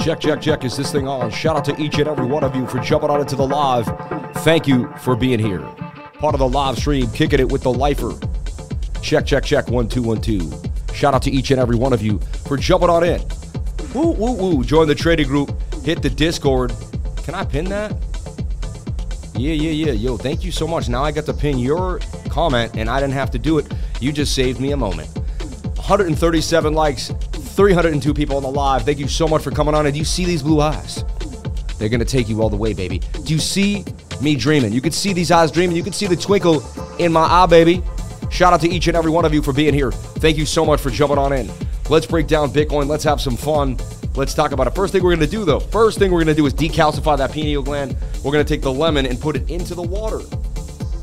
Check, 0.00 0.18
check, 0.18 0.40
check. 0.40 0.64
Is 0.64 0.78
this 0.78 0.90
thing 0.90 1.06
on? 1.06 1.30
Shout 1.30 1.56
out 1.56 1.64
to 1.66 1.78
each 1.78 1.98
and 1.98 2.08
every 2.08 2.24
one 2.24 2.42
of 2.42 2.56
you 2.56 2.66
for 2.66 2.78
jumping 2.78 3.10
on 3.10 3.20
into 3.20 3.36
the 3.36 3.46
live. 3.46 3.84
Thank 4.38 4.66
you 4.66 4.90
for 5.00 5.14
being 5.14 5.38
here. 5.38 5.60
Part 6.14 6.34
of 6.34 6.38
the 6.38 6.48
live 6.48 6.78
stream, 6.78 7.10
kicking 7.10 7.38
it 7.38 7.52
with 7.52 7.62
the 7.62 7.72
lifer. 7.72 8.12
Check, 9.02 9.26
check, 9.26 9.44
check. 9.44 9.68
One, 9.68 9.88
two, 9.88 10.02
one, 10.02 10.22
two. 10.22 10.50
Shout 10.94 11.12
out 11.12 11.22
to 11.24 11.30
each 11.30 11.50
and 11.50 11.60
every 11.60 11.76
one 11.76 11.92
of 11.92 12.00
you 12.00 12.18
for 12.46 12.56
jumping 12.56 12.88
on 12.88 13.04
in. 13.04 13.20
Woo, 13.94 14.12
woo, 14.12 14.32
woo. 14.32 14.64
Join 14.64 14.88
the 14.88 14.94
trading 14.94 15.28
group. 15.28 15.50
Hit 15.84 16.00
the 16.00 16.08
Discord. 16.08 16.72
Can 17.24 17.34
I 17.34 17.44
pin 17.44 17.66
that? 17.66 17.92
Yeah, 19.34 19.52
yeah, 19.52 19.70
yeah. 19.70 19.92
Yo, 19.92 20.16
thank 20.16 20.42
you 20.42 20.50
so 20.50 20.66
much. 20.66 20.88
Now 20.88 21.04
I 21.04 21.12
got 21.12 21.26
to 21.26 21.34
pin 21.34 21.58
your 21.58 22.00
comment 22.30 22.74
and 22.74 22.88
I 22.88 23.00
didn't 23.00 23.14
have 23.14 23.30
to 23.32 23.38
do 23.38 23.58
it. 23.58 23.70
You 24.00 24.12
just 24.12 24.34
saved 24.34 24.60
me 24.60 24.72
a 24.72 24.76
moment. 24.78 25.14
137 25.76 26.72
likes, 26.72 27.12
302 27.54 28.14
people 28.14 28.36
on 28.36 28.42
the 28.42 28.50
live. 28.50 28.84
Thank 28.84 28.98
you 28.98 29.08
so 29.08 29.28
much 29.28 29.42
for 29.42 29.50
coming 29.50 29.74
on. 29.74 29.86
And 29.86 29.92
do 29.92 29.98
you 29.98 30.04
see 30.04 30.24
these 30.24 30.42
blue 30.42 30.60
eyes? 30.60 31.04
They're 31.78 31.88
going 31.88 32.00
to 32.00 32.06
take 32.06 32.28
you 32.28 32.42
all 32.42 32.50
the 32.50 32.56
way, 32.56 32.72
baby. 32.72 33.00
Do 33.24 33.32
you 33.32 33.38
see 33.38 33.84
me 34.20 34.36
dreaming? 34.36 34.72
You 34.72 34.80
can 34.80 34.92
see 34.92 35.12
these 35.12 35.30
eyes 35.30 35.50
dreaming. 35.50 35.76
You 35.76 35.82
can 35.82 35.92
see 35.92 36.06
the 36.06 36.16
twinkle 36.16 36.62
in 36.98 37.12
my 37.12 37.22
eye, 37.22 37.46
baby. 37.46 37.82
Shout 38.30 38.52
out 38.52 38.60
to 38.60 38.68
each 38.68 38.86
and 38.86 38.96
every 38.96 39.10
one 39.10 39.24
of 39.24 39.34
you 39.34 39.42
for 39.42 39.52
being 39.52 39.74
here. 39.74 39.90
Thank 39.90 40.36
you 40.36 40.46
so 40.46 40.64
much 40.64 40.80
for 40.80 40.90
jumping 40.90 41.18
on 41.18 41.32
in. 41.32 41.50
Let's 41.88 42.06
break 42.06 42.28
down 42.28 42.50
Bitcoin. 42.50 42.86
Let's 42.86 43.02
have 43.04 43.20
some 43.20 43.36
fun. 43.36 43.78
Let's 44.14 44.34
talk 44.34 44.52
about 44.52 44.66
it. 44.66 44.74
First 44.74 44.92
thing 44.92 45.02
we're 45.02 45.14
going 45.14 45.26
to 45.28 45.36
do, 45.36 45.44
though, 45.44 45.60
first 45.60 45.98
thing 45.98 46.10
we're 46.10 46.22
going 46.22 46.34
to 46.34 46.40
do 46.40 46.46
is 46.46 46.54
decalcify 46.54 47.16
that 47.18 47.32
pineal 47.32 47.62
gland. 47.62 47.96
We're 48.22 48.32
going 48.32 48.44
to 48.44 48.48
take 48.48 48.62
the 48.62 48.72
lemon 48.72 49.06
and 49.06 49.20
put 49.20 49.36
it 49.36 49.50
into 49.50 49.74
the 49.74 49.82
water. 49.82 50.18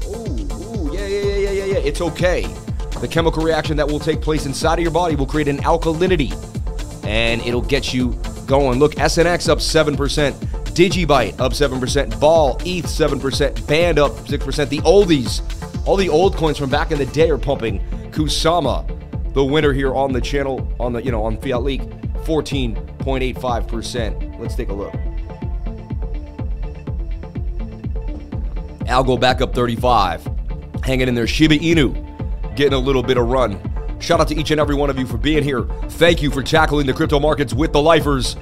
Ooh, 0.08 0.14
ooh, 0.14 0.94
yeah, 0.94 1.08
yeah, 1.08 1.22
yeah, 1.22 1.52
yeah, 1.52 1.66
yeah. 1.66 1.78
It's 1.78 2.02
okay. 2.02 2.44
The 3.02 3.08
chemical 3.08 3.44
reaction 3.44 3.78
that 3.78 3.88
will 3.88 4.00
take 4.00 4.22
place 4.22 4.48
inside 4.48 4.80
of 4.80 4.84
your 4.84 4.92
body 4.92 5.16
will 5.16 5.28
create 5.28 5.48
an 5.48 5.60
alkalinity, 5.60 6.34
and 7.06 7.40
it'll 7.42 7.62
get 7.62 7.94
you 7.94 8.20
going. 8.48 8.80
Look, 8.80 8.96
SNX 8.96 9.50
up 9.50 9.60
7%, 9.60 10.34
Digibyte 10.74 11.40
up 11.40 11.52
7%, 11.52 12.20
Ball, 12.20 12.58
ETH 12.66 12.86
7%, 12.86 13.68
Band 13.68 14.00
up 14.00 14.14
6%. 14.14 14.70
The 14.70 14.80
oldies, 14.80 15.44
all 15.86 15.96
the 15.96 16.10
old 16.10 16.36
coins 16.36 16.58
from 16.58 16.72
back 16.72 16.90
in 16.92 16.98
the 16.98 17.06
day 17.06 17.30
are 17.30 17.38
pumping. 17.38 17.82
Kusama, 18.10 18.84
the 19.34 19.46
winner 19.46 19.74
here 19.74 19.94
on 19.94 20.12
the 20.12 20.22
channel, 20.22 20.68
on 20.80 20.94
the, 20.94 21.04
you 21.04 21.12
know, 21.12 21.24
on 21.24 21.38
Fiat 21.38 21.62
League, 21.62 21.84
14.85%. 22.24 24.40
Let's 24.40 24.56
take 24.56 24.70
a 24.70 24.74
look. 24.74 24.96
Algo 28.88 29.20
back 29.20 29.42
up 29.42 29.54
35. 29.54 30.28
Hanging 30.84 31.10
in 31.10 31.16
there. 31.16 31.28
Shiba 31.28 31.58
Inu 31.58 32.07
getting 32.58 32.74
a 32.74 32.80
little 32.80 33.04
bit 33.04 33.18
of 33.18 33.28
run. 33.28 33.62
Shout 34.00 34.20
out 34.20 34.28
to 34.28 34.36
each 34.36 34.52
and 34.52 34.60
every 34.60 34.76
one 34.76 34.90
of 34.90 35.00
you 35.00 35.06
for 35.06 35.18
being 35.18 35.44
here. 35.44 35.64
Thank 35.92 36.22
you 36.22 36.30
for 36.30 36.44
tackling 36.44 36.86
the 36.86 36.94
crypto 36.94 37.20
markets 37.20 37.54
with 37.54 37.72
the 37.72 37.82
lifers. 37.82 38.36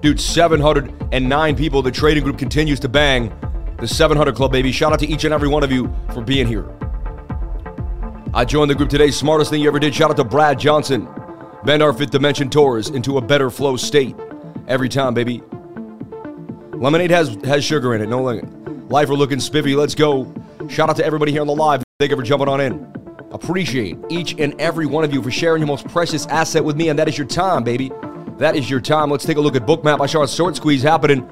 Dude, 0.00 0.20
709 0.20 1.56
people. 1.56 1.82
The 1.82 1.90
trading 1.90 2.22
group 2.22 2.38
continues 2.38 2.78
to 2.80 2.88
bang. 2.88 3.32
The 3.78 3.88
700 3.88 4.34
Club, 4.34 4.52
baby. 4.52 4.70
Shout 4.70 4.92
out 4.92 5.00
to 5.00 5.06
each 5.06 5.24
and 5.24 5.34
every 5.34 5.48
one 5.48 5.64
of 5.64 5.72
you 5.72 5.92
for 6.12 6.22
being 6.22 6.46
here. 6.46 6.66
I 8.32 8.44
joined 8.44 8.70
the 8.70 8.74
group 8.74 8.90
today. 8.90 9.10
Smartest 9.10 9.50
thing 9.50 9.62
you 9.62 9.68
ever 9.68 9.78
did. 9.78 9.94
Shout 9.94 10.10
out 10.10 10.16
to 10.16 10.24
Brad 10.24 10.58
Johnson. 10.58 11.08
Bend 11.64 11.82
our 11.82 11.92
fifth 11.92 12.10
dimension 12.10 12.50
tours 12.50 12.90
into 12.90 13.16
a 13.18 13.20
better 13.20 13.50
flow 13.50 13.76
state. 13.76 14.14
Every 14.68 14.88
time, 14.88 15.14
baby. 15.14 15.42
Lemonade 16.72 17.10
has 17.10 17.36
has 17.44 17.64
sugar 17.64 17.94
in 17.94 18.02
it. 18.02 18.08
No 18.08 18.22
limit. 18.22 18.90
Lifer 18.90 19.14
looking 19.14 19.40
spiffy. 19.40 19.74
Let's 19.74 19.94
go. 19.94 20.32
Shout 20.68 20.90
out 20.90 20.96
to 20.96 21.04
everybody 21.04 21.32
here 21.32 21.40
on 21.40 21.46
the 21.46 21.54
live. 21.54 21.82
Thank 21.98 22.10
you 22.10 22.16
for 22.16 22.22
jumping 22.22 22.48
on 22.48 22.60
in. 22.60 23.03
Appreciate 23.34 23.98
each 24.10 24.36
and 24.38 24.58
every 24.60 24.86
one 24.86 25.02
of 25.02 25.12
you 25.12 25.20
for 25.20 25.30
sharing 25.32 25.60
your 25.60 25.66
most 25.66 25.88
precious 25.88 26.24
asset 26.26 26.64
with 26.64 26.76
me, 26.76 26.88
and 26.88 26.96
that 26.96 27.08
is 27.08 27.18
your 27.18 27.26
time, 27.26 27.64
baby. 27.64 27.90
That 28.38 28.54
is 28.54 28.70
your 28.70 28.80
time. 28.80 29.10
Let's 29.10 29.24
take 29.24 29.38
a 29.38 29.40
look 29.40 29.56
at 29.56 29.66
Bookmap. 29.66 30.00
I 30.00 30.06
saw 30.06 30.22
a 30.22 30.28
short 30.28 30.54
squeeze 30.54 30.84
happening. 30.84 31.28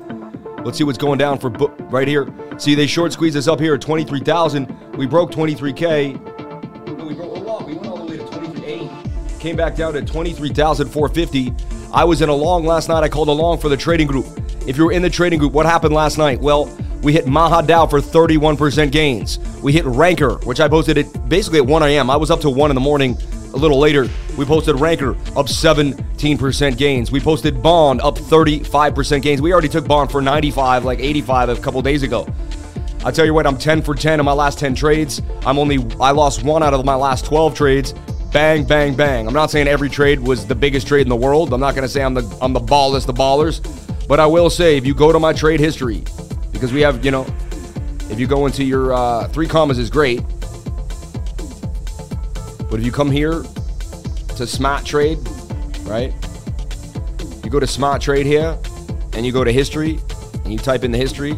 Let's 0.65 0.79
see 0.79 0.85
what's 0.85 0.99
going 0.99 1.19
down 1.19 1.39
for 1.39 1.49
book 1.49 1.73
right 1.91 2.09
here. 2.09 2.29
See, 2.59 2.75
they 2.75 2.89
short 2.89 3.13
squeeze 3.13 3.37
us 3.37 3.47
up 3.47 3.61
here 3.61 3.75
at 3.75 3.81
23,000. 3.81 4.97
We 4.97 5.07
broke 5.07 5.31
23K. 5.31 6.13
We 7.05 7.15
broke 7.15 7.37
a 7.37 7.41
lot. 7.41 7.67
We 7.69 7.75
went 7.75 7.87
all 7.87 7.99
the 7.99 8.05
way 8.05 8.17
to 8.17 8.25
23.8. 8.25 9.41
Came 9.41 9.55
back 9.55 9.77
down 9.77 9.93
to 9.93 10.03
23,450. 10.03 11.55
I 11.93 12.03
was 12.03 12.21
in 12.21 12.29
a 12.29 12.35
long 12.35 12.65
last 12.65 12.89
night. 12.89 13.05
I 13.05 13.09
called 13.09 13.29
a 13.29 13.33
long 13.33 13.59
for 13.59 13.69
the 13.69 13.77
trading 13.77 14.09
group. 14.09 14.27
If 14.67 14.77
you 14.77 14.85
were 14.85 14.93
in 14.93 15.03
the 15.03 15.11
trading 15.11 15.39
group, 15.39 15.53
what 15.53 15.67
happened 15.67 15.95
last 15.95 16.19
night? 16.19 16.41
Well, 16.41 16.67
we 17.03 17.13
hit 17.13 17.27
MahaDAO 17.27 17.91
for 17.91 18.01
31% 18.01 18.93
gains. 18.93 19.39
We 19.63 19.73
hit 19.73 19.85
Ranker, 19.85 20.35
which 20.45 20.61
I 20.61 20.69
posted 20.69 20.97
it 20.97 21.29
basically 21.29 21.59
at 21.59 21.67
1 21.67 21.83
a.m. 21.83 22.09
I 22.11 22.17
was 22.17 22.31
up 22.31 22.41
to 22.41 22.51
1 22.51 22.71
in 22.71 22.75
the 22.75 22.81
morning 22.81 23.17
a 23.55 23.57
little 23.57 23.79
later. 23.79 24.09
We 24.37 24.45
posted 24.45 24.81
Ranker 24.81 25.11
up 25.37 25.47
17% 25.47 26.77
gains. 26.79 27.11
We 27.11 27.21
posted 27.21 27.63
Bond 27.63 28.01
up 28.01 28.17
35% 28.17 29.21
gains. 29.21 29.43
We 29.43 29.53
already 29.53 29.69
took 29.69 29.87
Bond 29.87 30.11
for 30.11 30.23
95, 30.23 30.85
like 30.85 31.01
85 31.01 31.49
a 31.49 31.57
couple 31.57 31.83
days 31.83 32.03
ago. 32.03 32.27
I 33.05 33.11
tell 33.11 33.27
you 33.27 33.35
what, 33.35 33.49
I'm 33.49 33.59
10 33.59 33.83
for 33.83 33.97
10 33.97 34.21
in 34.21 34.25
my 34.25 34.33
last 34.33 34.61
10 34.61 34.77
trades. 34.77 35.21
I'm 35.45 35.59
only 35.59 35.85
I 36.01 36.13
lost 36.13 36.45
one 36.45 36.63
out 36.63 36.73
of 36.73 36.85
my 36.85 36.95
last 36.95 37.25
12 37.25 37.55
trades. 37.55 37.95
Bang, 38.33 38.65
bang, 38.65 38.95
bang. 38.95 39.27
I'm 39.27 39.35
not 39.35 39.51
saying 39.51 39.67
every 39.67 39.91
trade 39.91 40.21
was 40.21 40.47
the 40.47 40.55
biggest 40.55 40.87
trade 40.87 41.03
in 41.03 41.09
the 41.09 41.17
world. 41.17 41.53
I'm 41.53 41.61
not 41.61 41.75
to 41.75 41.89
say 41.89 42.03
I'm 42.03 42.15
the 42.15 42.39
I'm 42.41 42.53
the 42.53 42.61
ballest 42.61 43.09
the 43.09 43.13
ballers, 43.13 43.61
but 44.07 44.21
I 44.21 44.27
will 44.27 44.49
say 44.49 44.77
if 44.77 44.87
you 44.87 44.95
go 44.95 45.11
to 45.13 45.19
my 45.19 45.33
trade 45.33 45.59
history, 45.59 46.05
because 46.63 46.73
we 46.73 46.81
have 46.81 47.05
you 47.05 47.11
know, 47.11 47.27
if 48.09 48.21
you 48.21 48.29
go 48.29 48.47
into 48.47 48.63
your 48.63 48.93
uh, 48.93 49.27
3Commas 49.33 49.81
is 49.81 49.91
great, 49.91 50.21
but 52.71 52.79
if 52.79 52.87
you 52.87 52.93
come 52.93 53.11
here 53.11 53.43
to 54.37 54.47
Smart 54.47 54.85
Trade, 54.87 55.19
right? 55.81 56.15
You 57.43 57.51
go 57.51 57.59
to 57.59 57.67
Smart 57.67 58.01
Trade 58.01 58.27
here, 58.27 58.57
and 59.15 59.27
you 59.27 59.33
go 59.33 59.43
to 59.43 59.51
history, 59.53 59.99
and 60.45 60.53
you 60.53 60.59
type 60.61 60.85
in 60.85 60.93
the 60.93 60.99
history. 60.99 61.33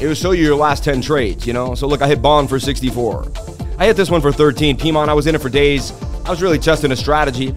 It 0.00 0.06
will 0.06 0.14
show 0.14 0.30
you 0.30 0.44
your 0.44 0.54
last 0.54 0.84
10 0.84 1.02
trades, 1.02 1.44
you 1.44 1.52
know? 1.52 1.74
So 1.74 1.88
look, 1.88 2.00
I 2.00 2.06
hit 2.06 2.22
Bond 2.22 2.48
for 2.48 2.60
64. 2.60 3.32
I 3.76 3.86
hit 3.86 3.96
this 3.96 4.08
one 4.08 4.20
for 4.20 4.30
13. 4.30 4.78
Pimon, 4.78 5.08
I 5.08 5.14
was 5.14 5.26
in 5.26 5.34
it 5.34 5.42
for 5.42 5.48
days. 5.48 5.90
I 6.24 6.30
was 6.30 6.40
really 6.40 6.60
testing 6.60 6.92
a 6.92 6.96
strategy. 6.96 7.56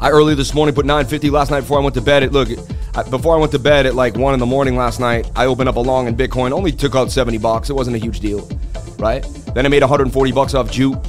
I 0.00 0.10
early 0.10 0.36
this 0.36 0.54
morning 0.54 0.76
put 0.76 0.86
950 0.86 1.28
last 1.30 1.50
night 1.50 1.62
before 1.62 1.78
I 1.78 1.82
went 1.82 1.94
to 1.96 2.00
bed. 2.00 2.22
It 2.22 2.30
look, 2.30 2.48
before 3.10 3.34
I 3.34 3.38
went 3.38 3.50
to 3.52 3.58
bed 3.58 3.84
at 3.84 3.96
like 3.96 4.16
one 4.16 4.32
in 4.32 4.38
the 4.38 4.46
morning 4.46 4.76
last 4.76 5.00
night, 5.00 5.28
I 5.34 5.46
opened 5.46 5.68
up 5.68 5.74
a 5.74 5.80
long 5.80 6.06
in 6.06 6.16
Bitcoin. 6.16 6.52
Only 6.52 6.70
took 6.70 6.94
out 6.94 7.10
70 7.10 7.38
bucks. 7.38 7.68
It 7.68 7.72
wasn't 7.72 7.96
a 7.96 7.98
huge 7.98 8.20
deal, 8.20 8.48
right? 8.98 9.22
Then 9.54 9.66
I 9.66 9.68
made 9.68 9.82
140 9.82 10.32
bucks 10.32 10.54
off 10.54 10.70
Jupe, 10.70 11.04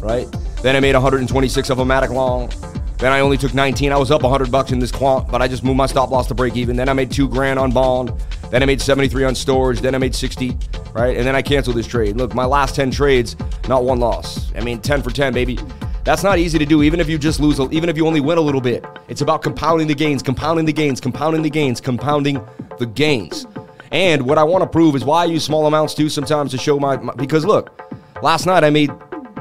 right? 0.00 0.26
Then 0.60 0.74
I 0.74 0.80
made 0.80 0.94
126 0.94 1.70
of 1.70 1.78
a 1.78 1.84
Matic 1.84 2.10
long. 2.10 2.50
Then 2.98 3.12
I 3.12 3.20
only 3.20 3.36
took 3.36 3.54
19. 3.54 3.92
I 3.92 3.96
was 3.96 4.10
up 4.10 4.22
100 4.22 4.50
bucks 4.50 4.72
in 4.72 4.80
this 4.80 4.90
quant, 4.90 5.28
but 5.28 5.40
I 5.40 5.46
just 5.46 5.62
moved 5.62 5.76
my 5.76 5.86
stop 5.86 6.10
loss 6.10 6.26
to 6.28 6.34
break 6.34 6.56
even. 6.56 6.76
Then 6.76 6.88
I 6.88 6.92
made 6.94 7.12
two 7.12 7.28
grand 7.28 7.60
on 7.60 7.70
Bond. 7.70 8.12
Then 8.50 8.62
I 8.62 8.66
made 8.66 8.80
73 8.80 9.24
on 9.24 9.34
storage. 9.36 9.80
Then 9.80 9.94
I 9.94 9.98
made 9.98 10.14
60, 10.16 10.56
right? 10.92 11.16
And 11.16 11.24
then 11.24 11.36
I 11.36 11.42
canceled 11.42 11.76
this 11.76 11.86
trade. 11.86 12.16
Look, 12.16 12.34
my 12.34 12.44
last 12.44 12.74
10 12.74 12.90
trades, 12.90 13.36
not 13.68 13.84
one 13.84 14.00
loss. 14.00 14.52
I 14.56 14.60
mean, 14.60 14.80
10 14.80 15.02
for 15.02 15.10
10, 15.10 15.32
baby. 15.32 15.58
That's 16.04 16.24
not 16.24 16.38
easy 16.38 16.58
to 16.58 16.66
do, 16.66 16.82
even 16.82 16.98
if 16.98 17.08
you 17.08 17.16
just 17.16 17.38
lose, 17.38 17.60
even 17.60 17.88
if 17.88 17.96
you 17.96 18.06
only 18.06 18.20
win 18.20 18.36
a 18.36 18.40
little 18.40 18.60
bit. 18.60 18.84
It's 19.08 19.20
about 19.20 19.42
compounding 19.42 19.86
the 19.86 19.94
gains, 19.94 20.22
compounding 20.22 20.64
the 20.64 20.72
gains, 20.72 21.00
compounding 21.00 21.42
the 21.42 21.50
gains, 21.50 21.80
compounding 21.80 22.44
the 22.78 22.86
gains. 22.86 23.46
And 23.92 24.22
what 24.22 24.36
I 24.38 24.42
want 24.42 24.62
to 24.62 24.68
prove 24.68 24.96
is 24.96 25.04
why 25.04 25.22
I 25.22 25.24
use 25.26 25.44
small 25.44 25.66
amounts 25.66 25.94
too 25.94 26.08
sometimes 26.08 26.50
to 26.52 26.58
show 26.58 26.80
my, 26.80 26.96
my 26.96 27.14
because 27.14 27.44
look, 27.44 27.80
last 28.20 28.46
night 28.46 28.64
I 28.64 28.70
made, 28.70 28.90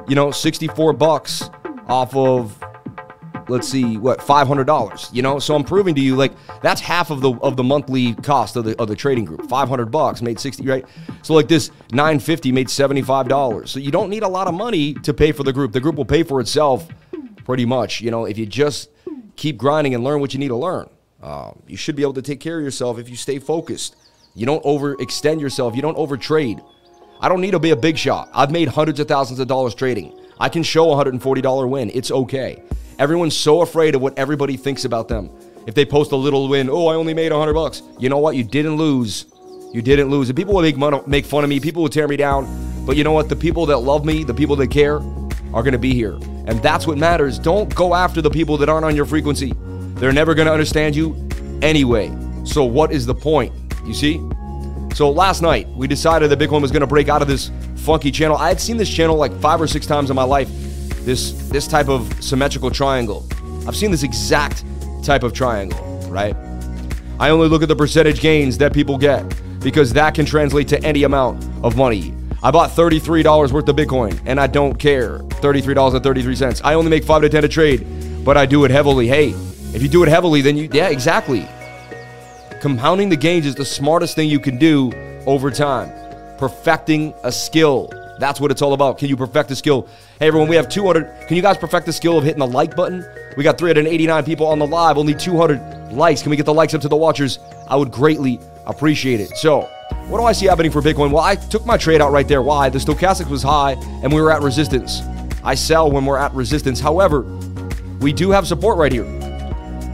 you 0.07 0.13
know, 0.13 0.29
64 0.29 0.93
bucks 0.93 1.49
off 1.87 2.15
of 2.15 2.61
let's 3.51 3.67
see 3.67 3.97
what 3.97 4.19
$500 4.19 5.13
you 5.13 5.21
know? 5.21 5.37
So 5.39 5.55
i'm 5.55 5.63
proving 5.63 5.93
to 5.95 6.01
you 6.01 6.15
like 6.15 6.31
that's 6.61 6.81
half 6.81 7.11
of 7.11 7.21
the 7.21 7.33
of 7.41 7.57
the 7.57 7.63
monthly 7.63 8.15
cost 8.15 8.55
of 8.55 8.65
the 8.65 8.79
of 8.81 8.87
the 8.87 8.95
trading 8.95 9.25
group. 9.25 9.47
500 9.49 9.85
bucks 9.87 10.21
made 10.21 10.39
60 10.39 10.65
right? 10.65 10.85
So 11.21 11.33
like 11.33 11.47
this 11.47 11.71
950 11.91 12.51
made 12.51 12.67
$75 12.67 13.67
so 13.67 13.79
you 13.79 13.91
don't 13.91 14.09
need 14.09 14.23
a 14.23 14.27
lot 14.27 14.47
of 14.47 14.53
money 14.53 14.93
to 14.95 15.13
pay 15.13 15.31
for 15.31 15.43
the 15.43 15.53
group. 15.53 15.71
The 15.73 15.81
group 15.81 15.95
will 15.95 16.05
pay 16.05 16.23
for 16.23 16.39
itself 16.39 16.87
pretty 17.45 17.65
much 17.65 18.01
you 18.01 18.09
know 18.09 18.25
if 18.25 18.37
you 18.37 18.45
just 18.45 18.89
keep 19.35 19.57
grinding 19.57 19.93
and 19.95 20.03
learn 20.03 20.19
what 20.21 20.33
you 20.33 20.39
need 20.39 20.49
to 20.49 20.55
learn. 20.55 20.89
Um, 21.21 21.61
you 21.67 21.77
should 21.77 21.95
be 21.95 22.01
able 22.01 22.13
to 22.13 22.21
take 22.21 22.39
care 22.39 22.57
of 22.57 22.63
yourself 22.63 22.97
if 22.97 23.09
you 23.09 23.15
stay 23.15 23.37
focused. 23.37 23.95
You 24.33 24.45
don't 24.45 24.63
overextend 24.63 25.39
yourself. 25.39 25.75
You 25.75 25.81
don't 25.81 25.97
overtrade. 25.97 26.63
I 27.19 27.29
don't 27.29 27.41
need 27.41 27.51
to 27.51 27.59
be 27.59 27.71
a 27.71 27.75
big 27.75 27.97
shot. 27.97 28.29
I've 28.33 28.49
made 28.49 28.69
hundreds 28.69 28.99
of 28.99 29.07
thousands 29.07 29.39
of 29.39 29.47
dollars 29.47 29.75
trading. 29.75 30.17
I 30.39 30.49
can 30.49 30.63
show 30.63 30.91
a 30.91 31.05
$140 31.05 31.69
win. 31.69 31.91
It's 31.93 32.09
okay 32.09 32.63
Everyone's 33.01 33.35
so 33.35 33.61
afraid 33.61 33.95
of 33.95 34.01
what 34.03 34.15
everybody 34.15 34.55
thinks 34.55 34.85
about 34.85 35.07
them. 35.07 35.31
If 35.65 35.73
they 35.73 35.85
post 35.85 36.11
a 36.11 36.15
little 36.15 36.47
win, 36.47 36.69
oh, 36.69 36.85
I 36.85 36.93
only 36.93 37.15
made 37.15 37.31
100 37.31 37.51
bucks. 37.51 37.81
You 37.97 38.09
know 38.09 38.19
what? 38.19 38.35
You 38.35 38.43
didn't 38.43 38.75
lose. 38.75 39.25
You 39.73 39.81
didn't 39.81 40.11
lose. 40.11 40.29
And 40.29 40.37
people 40.37 40.53
will 40.53 40.61
make, 40.61 40.77
money, 40.77 40.99
make 41.07 41.25
fun 41.25 41.43
of 41.43 41.49
me. 41.49 41.59
People 41.59 41.81
will 41.81 41.89
tear 41.89 42.07
me 42.07 42.15
down. 42.15 42.45
But 42.85 42.97
you 42.97 43.03
know 43.03 43.11
what? 43.11 43.27
The 43.27 43.35
people 43.35 43.65
that 43.65 43.79
love 43.79 44.05
me, 44.05 44.23
the 44.23 44.35
people 44.35 44.55
that 44.57 44.69
care, 44.69 44.97
are 44.97 45.63
going 45.63 45.71
to 45.71 45.79
be 45.79 45.95
here. 45.95 46.13
And 46.45 46.61
that's 46.61 46.85
what 46.85 46.99
matters. 46.99 47.39
Don't 47.39 47.73
go 47.73 47.95
after 47.95 48.21
the 48.21 48.29
people 48.29 48.55
that 48.57 48.69
aren't 48.69 48.85
on 48.85 48.95
your 48.95 49.05
frequency. 49.07 49.55
They're 49.95 50.13
never 50.13 50.35
going 50.35 50.45
to 50.45 50.53
understand 50.53 50.95
you 50.95 51.27
anyway. 51.63 52.15
So, 52.43 52.63
what 52.65 52.91
is 52.91 53.07
the 53.07 53.15
point? 53.15 53.51
You 53.83 53.95
see? 53.95 54.21
So, 54.93 55.09
last 55.09 55.41
night, 55.41 55.67
we 55.69 55.87
decided 55.87 56.29
that 56.29 56.37
Bitcoin 56.37 56.61
was 56.61 56.69
going 56.69 56.81
to 56.81 56.87
break 56.87 57.09
out 57.09 57.23
of 57.23 57.27
this 57.27 57.49
funky 57.77 58.11
channel. 58.11 58.37
I 58.37 58.49
had 58.49 58.61
seen 58.61 58.77
this 58.77 58.93
channel 58.93 59.15
like 59.15 59.33
five 59.39 59.59
or 59.59 59.65
six 59.65 59.87
times 59.87 60.11
in 60.11 60.15
my 60.15 60.21
life 60.21 60.49
this 61.03 61.31
this 61.49 61.67
type 61.67 61.89
of 61.89 62.11
symmetrical 62.23 62.71
triangle. 62.71 63.25
I've 63.67 63.75
seen 63.75 63.91
this 63.91 64.03
exact 64.03 64.63
type 65.03 65.23
of 65.23 65.33
triangle, 65.33 65.79
right? 66.09 66.35
I 67.19 67.29
only 67.29 67.47
look 67.47 67.61
at 67.61 67.67
the 67.67 67.75
percentage 67.75 68.19
gains 68.19 68.57
that 68.57 68.73
people 68.73 68.97
get 68.97 69.23
because 69.59 69.93
that 69.93 70.15
can 70.15 70.25
translate 70.25 70.67
to 70.69 70.83
any 70.83 71.03
amount 71.03 71.43
of 71.63 71.75
money. 71.75 72.13
I 72.43 72.49
bought 72.49 72.71
$33 72.71 73.51
worth 73.51 73.69
of 73.69 73.75
Bitcoin 73.75 74.19
and 74.25 74.39
I 74.39 74.47
don't 74.47 74.79
care. 74.79 75.19
$33.33. 75.19 76.61
I 76.63 76.73
only 76.73 76.89
make 76.89 77.03
5 77.03 77.21
to 77.21 77.29
10 77.29 77.43
a 77.43 77.47
trade, 77.47 78.25
but 78.25 78.37
I 78.37 78.47
do 78.47 78.65
it 78.65 78.71
heavily. 78.71 79.07
Hey, 79.07 79.29
if 79.73 79.83
you 79.83 79.89
do 79.89 80.01
it 80.01 80.09
heavily, 80.09 80.41
then 80.41 80.57
you, 80.57 80.67
yeah, 80.73 80.89
exactly. 80.89 81.47
Compounding 82.59 83.09
the 83.09 83.15
gains 83.15 83.45
is 83.45 83.55
the 83.55 83.65
smartest 83.65 84.15
thing 84.15 84.27
you 84.29 84.39
can 84.39 84.57
do 84.57 84.91
over 85.27 85.51
time. 85.51 85.91
Perfecting 86.37 87.13
a 87.23 87.31
skill. 87.31 87.89
That's 88.21 88.39
what 88.39 88.51
it's 88.51 88.61
all 88.61 88.73
about. 88.73 88.99
Can 88.99 89.09
you 89.09 89.17
perfect 89.17 89.49
the 89.49 89.55
skill? 89.55 89.87
Hey, 90.19 90.27
everyone, 90.27 90.47
we 90.47 90.55
have 90.55 90.69
200. 90.69 91.27
Can 91.27 91.35
you 91.35 91.41
guys 91.41 91.57
perfect 91.57 91.87
the 91.87 91.91
skill 91.91 92.19
of 92.19 92.23
hitting 92.23 92.37
the 92.37 92.45
like 92.45 92.75
button? 92.75 93.03
We 93.35 93.43
got 93.43 93.57
389 93.57 94.23
people 94.25 94.45
on 94.45 94.59
the 94.59 94.67
live, 94.67 94.99
only 94.99 95.15
200 95.15 95.91
likes. 95.93 96.21
Can 96.21 96.29
we 96.29 96.37
get 96.37 96.45
the 96.45 96.53
likes 96.53 96.75
up 96.75 96.81
to 96.81 96.87
the 96.87 96.95
watchers? 96.95 97.39
I 97.67 97.75
would 97.75 97.91
greatly 97.91 98.39
appreciate 98.67 99.21
it. 99.21 99.35
So, 99.37 99.61
what 100.07 100.19
do 100.19 100.23
I 100.25 100.33
see 100.33 100.45
happening 100.45 100.71
for 100.71 100.83
Bitcoin? 100.83 101.09
Well, 101.09 101.23
I 101.23 101.33
took 101.33 101.65
my 101.65 101.77
trade 101.77 101.99
out 101.99 102.11
right 102.11 102.27
there. 102.27 102.43
Why? 102.43 102.69
The 102.69 102.77
stochastic 102.77 103.27
was 103.27 103.41
high 103.41 103.71
and 104.03 104.13
we 104.13 104.21
were 104.21 104.31
at 104.31 104.43
resistance. 104.43 105.01
I 105.43 105.55
sell 105.55 105.89
when 105.89 106.05
we're 106.05 106.19
at 106.19 106.31
resistance. 106.35 106.79
However, 106.79 107.21
we 108.01 108.13
do 108.13 108.29
have 108.29 108.45
support 108.45 108.77
right 108.77 108.91
here. 108.91 109.05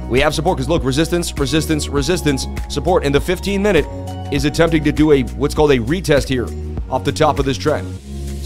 We 0.10 0.20
have 0.20 0.36
support 0.36 0.58
because 0.58 0.68
look, 0.68 0.84
resistance, 0.84 1.32
resistance, 1.38 1.88
resistance, 1.88 2.46
support. 2.68 3.06
And 3.06 3.16
the 3.16 3.22
15 3.22 3.62
minute 3.62 3.86
is 4.34 4.44
attempting 4.44 4.84
to 4.84 4.92
do 4.92 5.14
a 5.14 5.24
what's 5.24 5.56
called 5.56 5.72
a 5.72 5.80
retest 5.80 6.28
here 6.28 6.48
off 6.92 7.06
the 7.06 7.12
top 7.14 7.40
of 7.40 7.46
this 7.46 7.58
trend. 7.58 7.88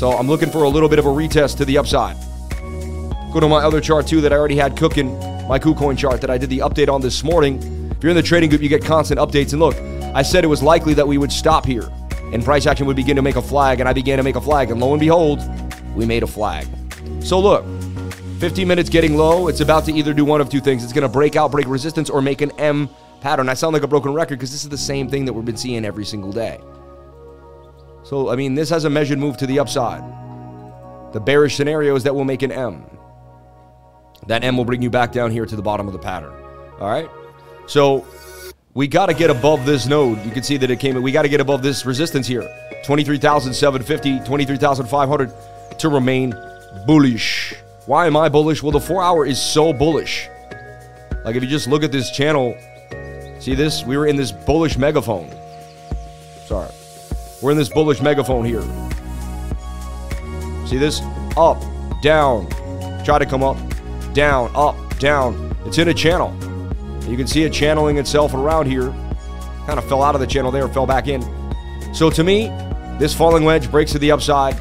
So 0.01 0.13
I'm 0.13 0.27
looking 0.27 0.50
for 0.50 0.63
a 0.63 0.68
little 0.68 0.89
bit 0.89 0.98
of 0.98 1.06
a 1.06 1.09
retest 1.09 1.57
to 1.57 1.65
the 1.65 1.77
upside. 1.77 2.18
Go 3.31 3.39
to 3.39 3.48
my 3.48 3.57
other 3.57 3.80
chart 3.80 4.07
too 4.07 4.19
that 4.21 4.33
I 4.33 4.36
already 4.36 4.56
had 4.56 4.75
cooking, 4.75 5.15
my 5.48 5.59
KuCoin 5.59 5.95
chart 5.95 6.21
that 6.21 6.31
I 6.31 6.39
did 6.39 6.50
the 6.50 6.57
update 6.57 6.92
on 6.92 7.01
this 7.01 7.24
morning. 7.24 7.62
If 7.92 8.01
you're 8.01 8.09
in 8.09 8.15
the 8.15 8.24
trading 8.24 8.50
group, 8.50 8.63
you 8.63 8.68
get 8.68 8.83
constant 8.83 9.19
updates. 9.19 9.53
And 9.53 9.59
look, 9.59 9.75
I 10.15 10.24
said 10.24 10.44
it 10.44 10.48
was 10.48 10.63
likely 10.63 10.95
that 10.95 11.07
we 11.07 11.19
would 11.19 11.31
stop 11.31 11.68
here 11.68 11.88
and 12.33 12.44
price 12.44 12.65
action 12.65 12.88
would 12.88 12.95
begin 12.95 13.15
to 13.15 13.21
make 13.21 13.36
a 13.36 13.44
flag, 13.44 13.80
and 13.80 13.88
I 13.88 13.94
began 13.94 14.18
to 14.18 14.24
make 14.24 14.38
a 14.38 14.42
flag. 14.42 14.71
And 14.71 14.81
lo 14.81 14.92
and 14.92 15.00
behold, 15.00 15.39
we 15.94 16.07
made 16.07 16.24
a 16.24 16.27
flag. 16.27 16.65
So 17.19 17.39
look, 17.39 17.63
15 18.39 18.68
minutes 18.68 18.89
getting 18.89 19.15
low. 19.15 19.50
It's 19.50 19.62
about 19.62 19.86
to 19.86 19.94
either 19.94 20.15
do 20.15 20.25
one 20.25 20.42
of 20.42 20.50
two 20.50 20.62
things. 20.62 20.83
It's 20.83 20.94
going 20.94 21.04
to 21.04 21.09
break 21.09 21.36
out, 21.36 21.51
break 21.51 21.68
resistance, 21.68 22.09
or 22.09 22.24
make 22.24 22.42
an 22.42 22.50
M 22.57 22.89
pattern. 23.19 23.50
I 23.50 23.54
sound 23.54 23.74
like 23.74 23.83
a 23.83 23.88
broken 23.88 24.13
record 24.13 24.39
because 24.39 24.51
this 24.51 24.63
is 24.63 24.69
the 24.69 24.80
same 24.80 25.07
thing 25.07 25.25
that 25.25 25.33
we've 25.33 25.45
been 25.45 25.57
seeing 25.57 25.86
every 25.86 26.06
single 26.06 26.31
day. 26.31 26.59
So, 28.11 28.29
I 28.29 28.35
mean, 28.35 28.55
this 28.55 28.69
has 28.71 28.83
a 28.83 28.89
measured 28.89 29.19
move 29.19 29.37
to 29.37 29.47
the 29.47 29.59
upside. 29.59 30.03
The 31.13 31.21
bearish 31.21 31.55
scenario 31.55 31.95
is 31.95 32.03
that 32.03 32.13
we'll 32.13 32.25
make 32.25 32.41
an 32.41 32.51
M. 32.51 32.83
That 34.27 34.43
M 34.43 34.57
will 34.57 34.65
bring 34.65 34.81
you 34.81 34.89
back 34.89 35.13
down 35.13 35.31
here 35.31 35.45
to 35.45 35.55
the 35.55 35.61
bottom 35.61 35.87
of 35.87 35.93
the 35.93 35.99
pattern. 35.99 36.33
All 36.81 36.89
right? 36.89 37.09
So, 37.67 38.05
we 38.73 38.89
got 38.89 39.05
to 39.05 39.13
get 39.13 39.29
above 39.29 39.65
this 39.65 39.85
node. 39.85 40.25
You 40.25 40.31
can 40.31 40.43
see 40.43 40.57
that 40.57 40.69
it 40.69 40.81
came, 40.81 41.01
we 41.01 41.13
got 41.13 41.21
to 41.21 41.29
get 41.29 41.39
above 41.39 41.63
this 41.63 41.85
resistance 41.85 42.27
here 42.27 42.53
23,750, 42.83 44.19
23,500 44.25 45.33
to 45.79 45.87
remain 45.87 46.35
bullish. 46.85 47.55
Why 47.85 48.07
am 48.07 48.17
I 48.17 48.27
bullish? 48.27 48.61
Well, 48.61 48.73
the 48.73 48.81
four 48.81 49.01
hour 49.01 49.25
is 49.25 49.41
so 49.41 49.71
bullish. 49.71 50.27
Like, 51.23 51.37
if 51.37 51.43
you 51.43 51.47
just 51.47 51.69
look 51.69 51.81
at 51.81 51.93
this 51.93 52.11
channel, 52.11 52.57
see 53.39 53.55
this? 53.55 53.85
We 53.85 53.95
were 53.95 54.07
in 54.07 54.17
this 54.17 54.33
bullish 54.33 54.77
megaphone. 54.77 55.33
Sorry. 56.45 56.71
We're 57.41 57.51
in 57.51 57.57
this 57.57 57.69
bullish 57.69 58.01
megaphone 58.01 58.45
here. 58.45 58.61
See 60.67 60.77
this? 60.77 61.01
Up, 61.35 61.61
down. 62.01 62.47
Try 63.03 63.17
to 63.17 63.25
come 63.25 63.43
up, 63.43 63.57
down, 64.13 64.51
up, 64.53 64.75
down. 64.99 65.55
It's 65.65 65.79
in 65.79 65.88
a 65.88 65.93
channel. 65.93 66.35
You 67.09 67.17
can 67.17 67.25
see 67.25 67.43
it 67.43 67.51
channeling 67.51 67.97
itself 67.97 68.33
around 68.33 68.67
here. 68.67 68.89
Kind 69.65 69.79
of 69.79 69.85
fell 69.85 70.03
out 70.03 70.13
of 70.13 70.21
the 70.21 70.27
channel 70.27 70.51
there, 70.51 70.67
fell 70.67 70.85
back 70.85 71.07
in. 71.07 71.21
So 71.93 72.09
to 72.11 72.23
me, 72.23 72.49
this 72.99 73.13
falling 73.13 73.44
wedge 73.44 73.71
breaks 73.71 73.91
to 73.94 73.99
the 73.99 74.11
upside 74.11 74.55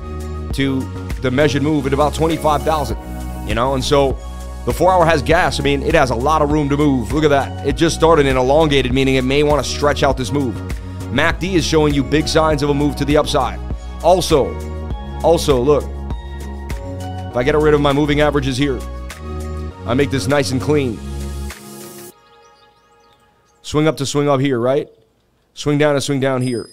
to 0.54 0.80
the 1.20 1.30
measured 1.30 1.62
move 1.62 1.86
at 1.86 1.92
about 1.92 2.14
25,000. 2.14 2.96
You 3.46 3.54
know, 3.54 3.74
and 3.74 3.84
so 3.84 4.12
the 4.64 4.72
four 4.72 4.90
hour 4.90 5.04
has 5.04 5.22
gas. 5.22 5.60
I 5.60 5.62
mean, 5.62 5.82
it 5.82 5.94
has 5.94 6.10
a 6.10 6.14
lot 6.14 6.40
of 6.40 6.50
room 6.50 6.68
to 6.70 6.76
move. 6.76 7.12
Look 7.12 7.24
at 7.24 7.30
that. 7.30 7.66
It 7.66 7.76
just 7.76 7.94
started 7.94 8.26
in 8.26 8.36
elongated, 8.36 8.94
meaning 8.94 9.16
it 9.16 9.24
may 9.24 9.42
want 9.42 9.64
to 9.64 9.70
stretch 9.70 10.02
out 10.02 10.16
this 10.16 10.32
move. 10.32 10.56
MACD 11.10 11.54
is 11.54 11.64
showing 11.64 11.92
you 11.92 12.04
big 12.04 12.28
signs 12.28 12.62
of 12.62 12.70
a 12.70 12.74
move 12.74 12.94
to 12.96 13.04
the 13.04 13.16
upside. 13.16 13.58
Also, 14.02 14.54
also, 15.22 15.60
look, 15.60 15.84
if 17.30 17.36
I 17.36 17.42
get 17.42 17.54
rid 17.56 17.74
of 17.74 17.80
my 17.80 17.92
moving 17.92 18.20
averages 18.20 18.56
here, 18.56 18.78
I 19.86 19.94
make 19.94 20.10
this 20.10 20.26
nice 20.28 20.52
and 20.52 20.60
clean. 20.60 20.98
Swing 23.62 23.86
up 23.88 23.96
to 23.96 24.06
swing 24.06 24.28
up 24.28 24.40
here, 24.40 24.58
right? 24.58 24.88
Swing 25.54 25.78
down 25.78 25.94
to 25.94 26.00
swing 26.00 26.20
down 26.20 26.42
here. 26.42 26.68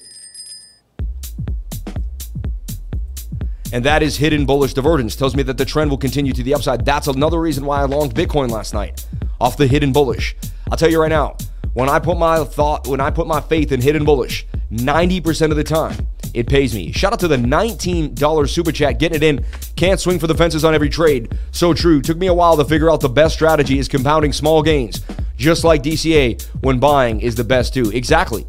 And 3.73 3.83
that 3.83 4.01
is 4.01 4.17
hidden 4.17 4.45
bullish 4.45 4.73
divergence. 4.73 5.15
Tells 5.15 5.35
me 5.35 5.43
that 5.43 5.57
the 5.57 5.65
trend 5.65 5.89
will 5.89 5.97
continue 5.97 6.31
to 6.33 6.43
the 6.43 6.53
upside. 6.53 6.85
That's 6.85 7.07
another 7.07 7.39
reason 7.39 7.65
why 7.65 7.81
I 7.81 7.85
longed 7.85 8.15
Bitcoin 8.15 8.49
last 8.49 8.73
night 8.73 9.05
off 9.41 9.57
the 9.57 9.67
hidden 9.67 9.91
bullish. 9.91 10.35
I'll 10.71 10.77
tell 10.77 10.89
you 10.89 11.01
right 11.01 11.09
now, 11.09 11.35
when 11.77 11.89
I 11.89 11.99
put 11.99 12.17
my 12.17 12.43
thought, 12.43 12.87
when 12.87 12.99
I 12.99 13.11
put 13.11 13.27
my 13.27 13.39
faith 13.39 13.71
in 13.71 13.81
hidden 13.81 14.03
bullish, 14.03 14.47
90% 14.71 15.51
of 15.51 15.57
the 15.57 15.63
time, 15.63 16.07
it 16.33 16.47
pays 16.47 16.73
me. 16.73 16.91
Shout 16.91 17.13
out 17.13 17.19
to 17.19 17.27
the 17.27 17.37
$19 17.37 18.49
super 18.49 18.71
chat, 18.71 18.97
getting 18.97 19.17
it 19.17 19.21
in. 19.21 19.45
Can't 19.75 19.99
swing 19.99 20.17
for 20.17 20.25
the 20.25 20.33
fences 20.33 20.65
on 20.65 20.73
every 20.73 20.89
trade. 20.89 21.37
So 21.51 21.75
true. 21.75 22.01
Took 22.01 22.17
me 22.17 22.25
a 22.27 22.33
while 22.33 22.57
to 22.57 22.65
figure 22.65 22.89
out 22.89 22.99
the 22.99 23.09
best 23.09 23.35
strategy 23.35 23.77
is 23.77 23.87
compounding 23.87 24.33
small 24.33 24.63
gains, 24.63 25.03
just 25.37 25.63
like 25.63 25.83
DCA 25.83 26.43
when 26.61 26.79
buying 26.79 27.21
is 27.21 27.35
the 27.35 27.43
best 27.43 27.75
too. 27.75 27.91
Exactly. 27.91 28.43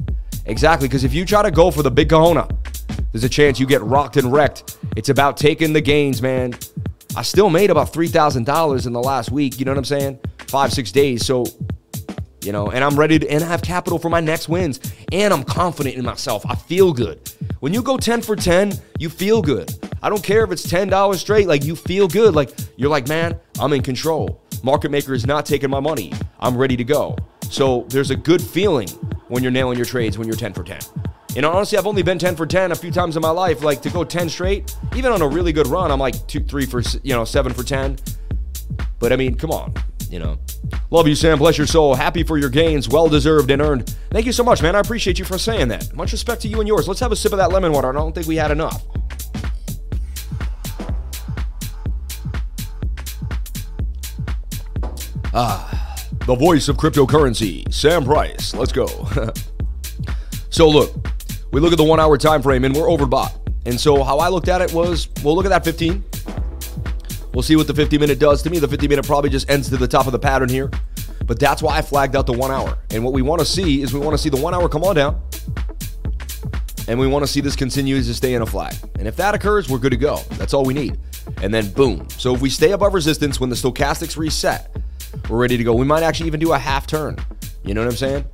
Exactly. 0.47 0.89
Because 0.89 1.05
if 1.05 1.13
you 1.13 1.27
try 1.27 1.43
to 1.43 1.51
go 1.51 1.71
for 1.71 1.83
the 1.83 1.91
big 1.91 2.09
kahuna, 2.09 2.49
there's 3.13 3.25
a 3.25 3.29
chance 3.29 3.61
you 3.61 3.67
get 3.67 3.83
rocked 3.83 4.17
and 4.17 4.33
wrecked. 4.33 4.79
It's 4.97 5.11
about 5.11 5.37
taking 5.37 5.75
the 5.75 5.83
gains, 5.83 6.23
man. 6.23 6.55
I 7.15 7.21
still 7.21 7.51
made 7.51 7.69
about 7.69 7.93
$3,000 7.93 8.87
in 8.87 8.93
the 8.95 9.03
last 9.03 9.31
week. 9.31 9.59
You 9.59 9.67
know 9.67 9.73
what 9.73 9.79
I'm 9.79 9.85
saying? 9.85 10.19
Five, 10.47 10.73
six 10.73 10.91
days. 10.91 11.27
So 11.27 11.45
you 12.43 12.53
know, 12.53 12.71
and 12.71 12.85
I'm 12.85 12.99
ready 12.99 13.19
to, 13.19 13.29
and 13.29 13.43
I 13.43 13.49
have 13.49 13.63
capital 13.63 13.99
for 13.99 14.09
my 14.09 14.21
next 14.21 14.49
wins, 14.49 14.81
and 15.13 15.33
I'm 15.33 15.45
confident 15.45 15.97
in 15.97 16.05
myself. 16.05 16.45
I 16.47 16.55
feel 16.55 16.93
good. 16.93 17.33
When 17.61 17.75
you 17.75 17.83
go 17.83 17.97
10 17.97 18.23
for 18.23 18.37
10, 18.37 18.73
you 18.99 19.09
feel 19.09 19.43
good. 19.43 19.73
I 20.03 20.09
don't 20.09 20.23
care 20.23 20.45
if 20.45 20.53
it's 20.53 20.67
$10 20.67 21.17
straight, 21.17 21.49
like 21.49 21.65
you 21.65 21.75
feel 21.75 22.07
good. 22.07 22.35
Like 22.35 22.51
you're 22.77 22.91
like, 22.91 23.09
man, 23.09 23.39
I'm 23.59 23.73
in 23.73 23.83
control. 23.83 24.41
Market 24.63 24.91
maker 24.91 25.15
is 25.15 25.27
not 25.27 25.47
taking 25.47 25.71
my 25.71 25.81
money. 25.81 26.13
I'm 26.41 26.57
ready 26.57 26.77
to 26.77 26.85
go. 26.85 27.17
So 27.51 27.87
there's 27.89 28.11
a 28.11 28.17
good 28.17 28.43
feeling 28.43 28.89
when 29.29 29.43
you're 29.43 29.53
nailing 29.53 29.77
your 29.77 29.87
trades 29.87 30.19
when 30.19 30.29
you're 30.29 30.37
10 30.37 30.53
for 30.53 30.63
10. 30.63 30.79
And 31.37 31.45
honestly, 31.45 31.79
I've 31.79 31.87
only 31.87 32.03
been 32.03 32.19
10 32.19 32.37
for 32.37 32.47
10 32.47 32.73
a 32.73 32.75
few 32.75 32.91
times 32.91 33.17
in 33.17 33.23
my 33.23 33.31
life. 33.31 33.63
Like 33.63 33.83
to 33.83 33.91
go 33.91 34.05
10 34.05 34.29
straight, 34.29 34.75
even 34.97 35.13
on 35.13 35.23
a 35.23 35.29
really 35.29 35.53
good 35.53 35.67
run, 35.67 35.91
I'm 35.91 36.01
like 36.01 36.27
two, 36.27 36.41
three 36.41 36.67
for, 36.67 36.83
you 37.03 37.15
know, 37.15 37.25
seven 37.25 37.53
for 37.53 37.63
10. 37.63 37.99
But 38.99 39.13
I 39.13 39.17
mean, 39.17 39.35
come 39.35 39.51
on, 39.51 39.75
you 40.11 40.19
know. 40.19 40.39
Love 40.91 41.07
you, 41.07 41.15
Sam. 41.15 41.39
Bless 41.39 41.59
your 41.59 41.67
soul. 41.67 41.95
Happy 41.95 42.23
for 42.23 42.39
your 42.39 42.51
gains. 42.51 42.89
Well 42.89 43.09
deserved 43.09 43.51
and 43.51 43.61
earned. 43.61 43.95
Thank 44.11 44.27
you 44.27 44.33
so 44.33 44.43
much, 44.43 44.63
man. 44.63 44.75
I 44.75 44.81
appreciate 44.81 45.19
you 45.19 45.25
for 45.25 45.39
saying 45.39 45.69
that. 45.69 45.95
Much 45.95 46.13
respect 46.13 46.43
to 46.43 46.49
you 46.49 46.59
and 46.61 46.69
yours. 46.69 46.89
Let's 46.89 47.01
have 47.01 47.13
a 47.13 47.17
sip 47.17 47.33
of 47.33 47.39
that 47.39 47.53
lemon 47.53 47.73
water. 47.73 47.91
I 47.91 47.93
don't 47.93 48.15
think 48.15 48.27
we 48.27 48.37
had 48.37 48.51
enough. 48.51 48.83
Ah, 55.35 55.97
the 56.27 56.35
voice 56.35 56.69
of 56.69 56.77
cryptocurrency, 56.77 57.73
Sam 57.73 58.05
Price. 58.05 58.55
Let's 58.55 58.73
go. 58.73 58.87
so 60.51 60.69
look, 60.69 60.95
we 61.53 61.61
look 61.61 61.73
at 61.73 61.79
the 61.79 61.85
one 61.85 62.01
hour 62.01 62.17
time 62.17 62.43
frame 62.43 62.65
and 62.65 62.75
we're 62.75 62.89
overbought. 62.89 63.35
And 63.67 63.79
so 63.79 64.03
how 64.03 64.19
I 64.19 64.29
looked 64.29 64.49
at 64.49 64.63
it 64.63 64.73
was, 64.73 65.09
we'll 65.23 65.37
look 65.37 65.45
at 65.45 65.51
that 65.51 65.65
15. 65.65 66.03
We'll 67.39 67.45
see 67.45 67.55
what 67.55 67.69
the 67.69 67.75
50 67.75 67.99
minute 67.99 68.19
does. 68.19 68.43
To 68.43 68.51
me, 68.51 68.59
the 68.59 68.67
50 68.67 68.89
minute 68.89 69.07
probably 69.07 69.31
just 69.31 69.49
ends 69.49 69.69
to 69.69 69.77
the 69.77 69.87
top 69.87 70.07
of 70.07 70.13
the 70.13 70.19
pattern 70.19 70.49
here. 70.49 70.69
But 71.25 71.39
that's 71.39 71.63
why 71.63 71.79
I 71.79 71.83
flagged 71.83 72.17
out 72.17 72.27
the 72.27 72.33
one 72.33 72.51
hour. 72.51 72.77
And 72.91 73.05
what 73.05 73.13
we 73.13 73.23
want 73.23 73.39
to 73.39 73.47
see 73.47 73.81
is 73.81 73.95
we 73.95 74.01
want 74.01 74.15
to 74.15 74.19
see 74.19 74.29
the 74.29 74.41
one 74.41 74.55
hour 74.55 74.69
come 74.69 74.83
on 74.83 74.97
down. 74.97 75.23
And 76.89 76.99
we 76.99 77.07
want 77.07 77.25
to 77.25 77.29
see 77.29 77.41
this 77.41 77.55
continue 77.55 78.03
to 78.03 78.13
stay 78.13 78.35
in 78.35 78.43
a 78.43 78.47
flag. 78.47 78.75
And 78.99 79.07
if 79.07 79.15
that 79.19 79.37
occurs, 79.37 79.69
we're 79.69 79.79
good 79.79 79.93
to 79.93 79.97
go. 79.97 80.17
That's 80.31 80.53
all 80.53 80.65
we 80.65 80.75
need. 80.75 80.99
And 81.41 81.55
then 81.55 81.71
boom. 81.71 82.09
So 82.11 82.35
if 82.35 82.41
we 82.41 82.51
stay 82.51 82.73
above 82.73 82.93
resistance 82.93 83.39
when 83.39 83.51
the 83.51 83.57
stochastics 83.57 84.17
reset, 84.17 84.77
we're 85.31 85.39
ready 85.39 85.57
to 85.57 85.63
go. 85.63 85.75
We 85.75 85.87
might 85.87 86.03
actually 86.03 86.27
even 86.27 86.41
do 86.41 86.55
a 86.55 86.59
half 86.59 86.89
turn. 86.89 87.19
You 87.63 87.73
know 87.73 87.83
what 87.83 87.91
I'm 87.91 87.97
saying? 87.97 88.25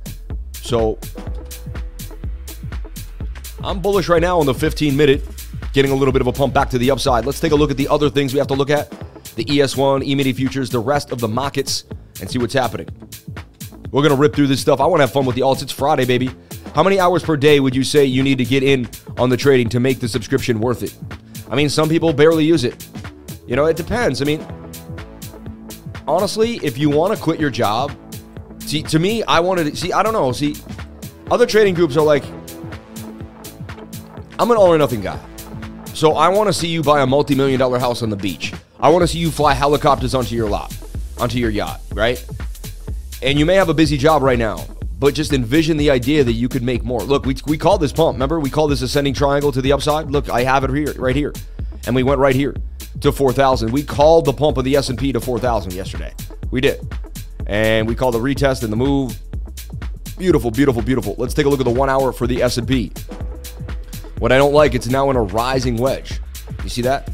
So 0.53 0.97
I'm 3.63 3.81
bullish 3.81 4.09
right 4.09 4.21
now 4.23 4.39
on 4.39 4.47
the 4.47 4.55
15 4.55 4.97
minute 4.97 5.21
getting 5.75 5.91
a 5.91 5.95
little 5.95 6.11
bit 6.11 6.21
of 6.21 6.27
a 6.27 6.31
pump 6.31 6.53
back 6.53 6.71
to 6.71 6.79
the 6.79 6.89
upside. 6.89 7.25
Let's 7.25 7.39
take 7.39 7.51
a 7.51 7.55
look 7.55 7.69
at 7.69 7.77
the 7.77 7.87
other 7.87 8.09
things 8.09 8.33
we 8.33 8.39
have 8.39 8.47
to 8.47 8.55
look 8.55 8.71
at 8.71 8.89
the 9.35 9.45
ES1, 9.45 10.03
E-mini 10.03 10.33
futures, 10.33 10.71
the 10.71 10.79
rest 10.79 11.11
of 11.11 11.19
the 11.19 11.27
markets, 11.27 11.83
and 12.19 12.31
see 12.31 12.39
what's 12.39 12.53
happening. 12.53 12.87
We're 13.91 14.01
going 14.01 14.15
to 14.15 14.19
rip 14.19 14.33
through 14.33 14.47
this 14.47 14.61
stuff. 14.61 14.79
I 14.79 14.85
want 14.87 15.01
to 15.01 15.03
have 15.03 15.13
fun 15.13 15.25
with 15.25 15.35
the 15.35 15.41
alts. 15.41 15.61
It's 15.61 15.71
Friday, 15.71 16.05
baby. 16.05 16.31
How 16.73 16.81
many 16.81 16.99
hours 16.99 17.21
per 17.21 17.37
day 17.37 17.59
would 17.59 17.75
you 17.75 17.83
say 17.83 18.05
you 18.05 18.23
need 18.23 18.37
to 18.39 18.45
get 18.45 18.63
in 18.63 18.89
on 19.17 19.29
the 19.29 19.37
trading 19.37 19.69
to 19.69 19.79
make 19.79 19.99
the 19.99 20.07
subscription 20.07 20.59
worth 20.59 20.81
it? 20.81 20.97
I 21.49 21.55
mean, 21.55 21.69
some 21.69 21.89
people 21.89 22.11
barely 22.11 22.45
use 22.45 22.63
it. 22.63 22.87
You 23.45 23.55
know, 23.55 23.65
it 23.65 23.77
depends. 23.77 24.21
I 24.21 24.25
mean, 24.25 24.45
honestly, 26.07 26.55
if 26.63 26.77
you 26.77 26.89
want 26.89 27.15
to 27.15 27.21
quit 27.21 27.39
your 27.39 27.51
job 27.51 27.95
See, 28.65 28.81
to 28.81 28.97
me, 28.97 29.21
I 29.23 29.39
wanted 29.41 29.65
to 29.65 29.75
see, 29.75 29.93
I 29.93 30.01
don't 30.01 30.13
know. 30.13 30.31
See, 30.31 30.55
other 31.29 31.45
trading 31.45 31.75
groups 31.75 31.95
are 31.97 32.03
like, 32.03 32.23
I'm 34.39 34.49
an 34.49 34.57
all 34.57 34.73
or 34.73 34.77
nothing 34.79 35.01
guy. 35.01 35.19
So 35.95 36.17
I 36.17 36.27
want 36.27 36.47
to 36.47 36.53
see 36.53 36.67
you 36.67 36.83
buy 36.83 37.01
a 37.01 37.07
multi 37.07 37.35
million 37.35 37.57
dollar 37.57 37.79
house 37.79 38.03
on 38.03 38.09
the 38.09 38.17
beach. 38.17 38.51
I 38.81 38.89
want 38.89 39.03
to 39.03 39.07
see 39.07 39.17
you 39.17 39.31
fly 39.31 39.53
helicopters 39.53 40.13
onto 40.13 40.35
your 40.35 40.49
lot, 40.49 40.75
onto 41.17 41.39
your 41.39 41.49
yacht, 41.49 41.79
right? 41.93 42.23
And 43.21 43.39
you 43.39 43.45
may 43.45 43.55
have 43.55 43.69
a 43.69 43.73
busy 43.73 43.97
job 43.97 44.21
right 44.21 44.37
now, 44.37 44.65
but 44.99 45.13
just 45.13 45.31
envision 45.31 45.77
the 45.77 45.89
idea 45.89 46.25
that 46.25 46.33
you 46.33 46.49
could 46.49 46.63
make 46.63 46.83
more. 46.83 46.99
Look, 47.01 47.25
we, 47.25 47.37
we 47.47 47.57
call 47.57 47.77
this 47.77 47.93
pump. 47.93 48.15
Remember, 48.15 48.41
we 48.41 48.49
call 48.49 48.67
this 48.67 48.81
ascending 48.81 49.13
triangle 49.13 49.53
to 49.53 49.61
the 49.61 49.71
upside. 49.71 50.11
Look, 50.11 50.29
I 50.29 50.43
have 50.43 50.65
it 50.65 50.69
here, 50.71 50.91
right 50.97 51.15
here, 51.15 51.31
and 51.87 51.95
we 51.95 52.03
went 52.03 52.19
right 52.19 52.35
here 52.35 52.57
to 52.99 53.13
4,000. 53.13 53.71
We 53.71 53.81
called 53.81 54.25
the 54.25 54.33
pump 54.33 54.57
of 54.57 54.65
the 54.65 54.75
S&P 54.75 55.13
to 55.13 55.21
4,000 55.21 55.71
yesterday. 55.71 56.13
We 56.51 56.59
did, 56.59 56.85
and 57.47 57.87
we 57.87 57.95
called 57.95 58.15
the 58.15 58.19
retest 58.19 58.63
and 58.63 58.71
the 58.71 58.77
move. 58.77 59.17
Beautiful, 60.17 60.51
beautiful, 60.51 60.81
beautiful. 60.81 61.15
Let's 61.17 61.33
take 61.33 61.45
a 61.45 61.49
look 61.49 61.61
at 61.61 61.65
the 61.65 61.71
one 61.71 61.89
hour 61.89 62.11
for 62.11 62.27
the 62.27 62.43
S&P. 62.43 62.91
What 64.19 64.31
I 64.31 64.37
don't 64.37 64.53
like, 64.53 64.75
it's 64.75 64.87
now 64.87 65.09
in 65.09 65.15
a 65.15 65.21
rising 65.21 65.75
wedge. 65.75 66.21
You 66.63 66.69
see 66.69 66.81
that? 66.83 67.09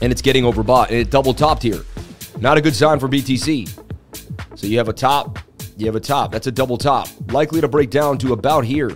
And 0.00 0.12
it's 0.12 0.22
getting 0.22 0.44
overbought, 0.44 0.88
and 0.88 0.96
it 0.96 1.10
double 1.10 1.34
topped 1.34 1.62
here. 1.62 1.84
Not 2.40 2.56
a 2.56 2.60
good 2.60 2.74
sign 2.74 3.00
for 3.00 3.08
BTC. 3.08 3.68
So 4.54 4.66
you 4.66 4.78
have 4.78 4.88
a 4.88 4.92
top, 4.92 5.38
you 5.76 5.86
have 5.86 5.96
a 5.96 6.00
top. 6.00 6.30
That's 6.30 6.46
a 6.46 6.52
double 6.52 6.78
top. 6.78 7.08
Likely 7.32 7.60
to 7.60 7.68
break 7.68 7.90
down 7.90 8.18
to 8.18 8.32
about 8.32 8.64
here 8.64 8.92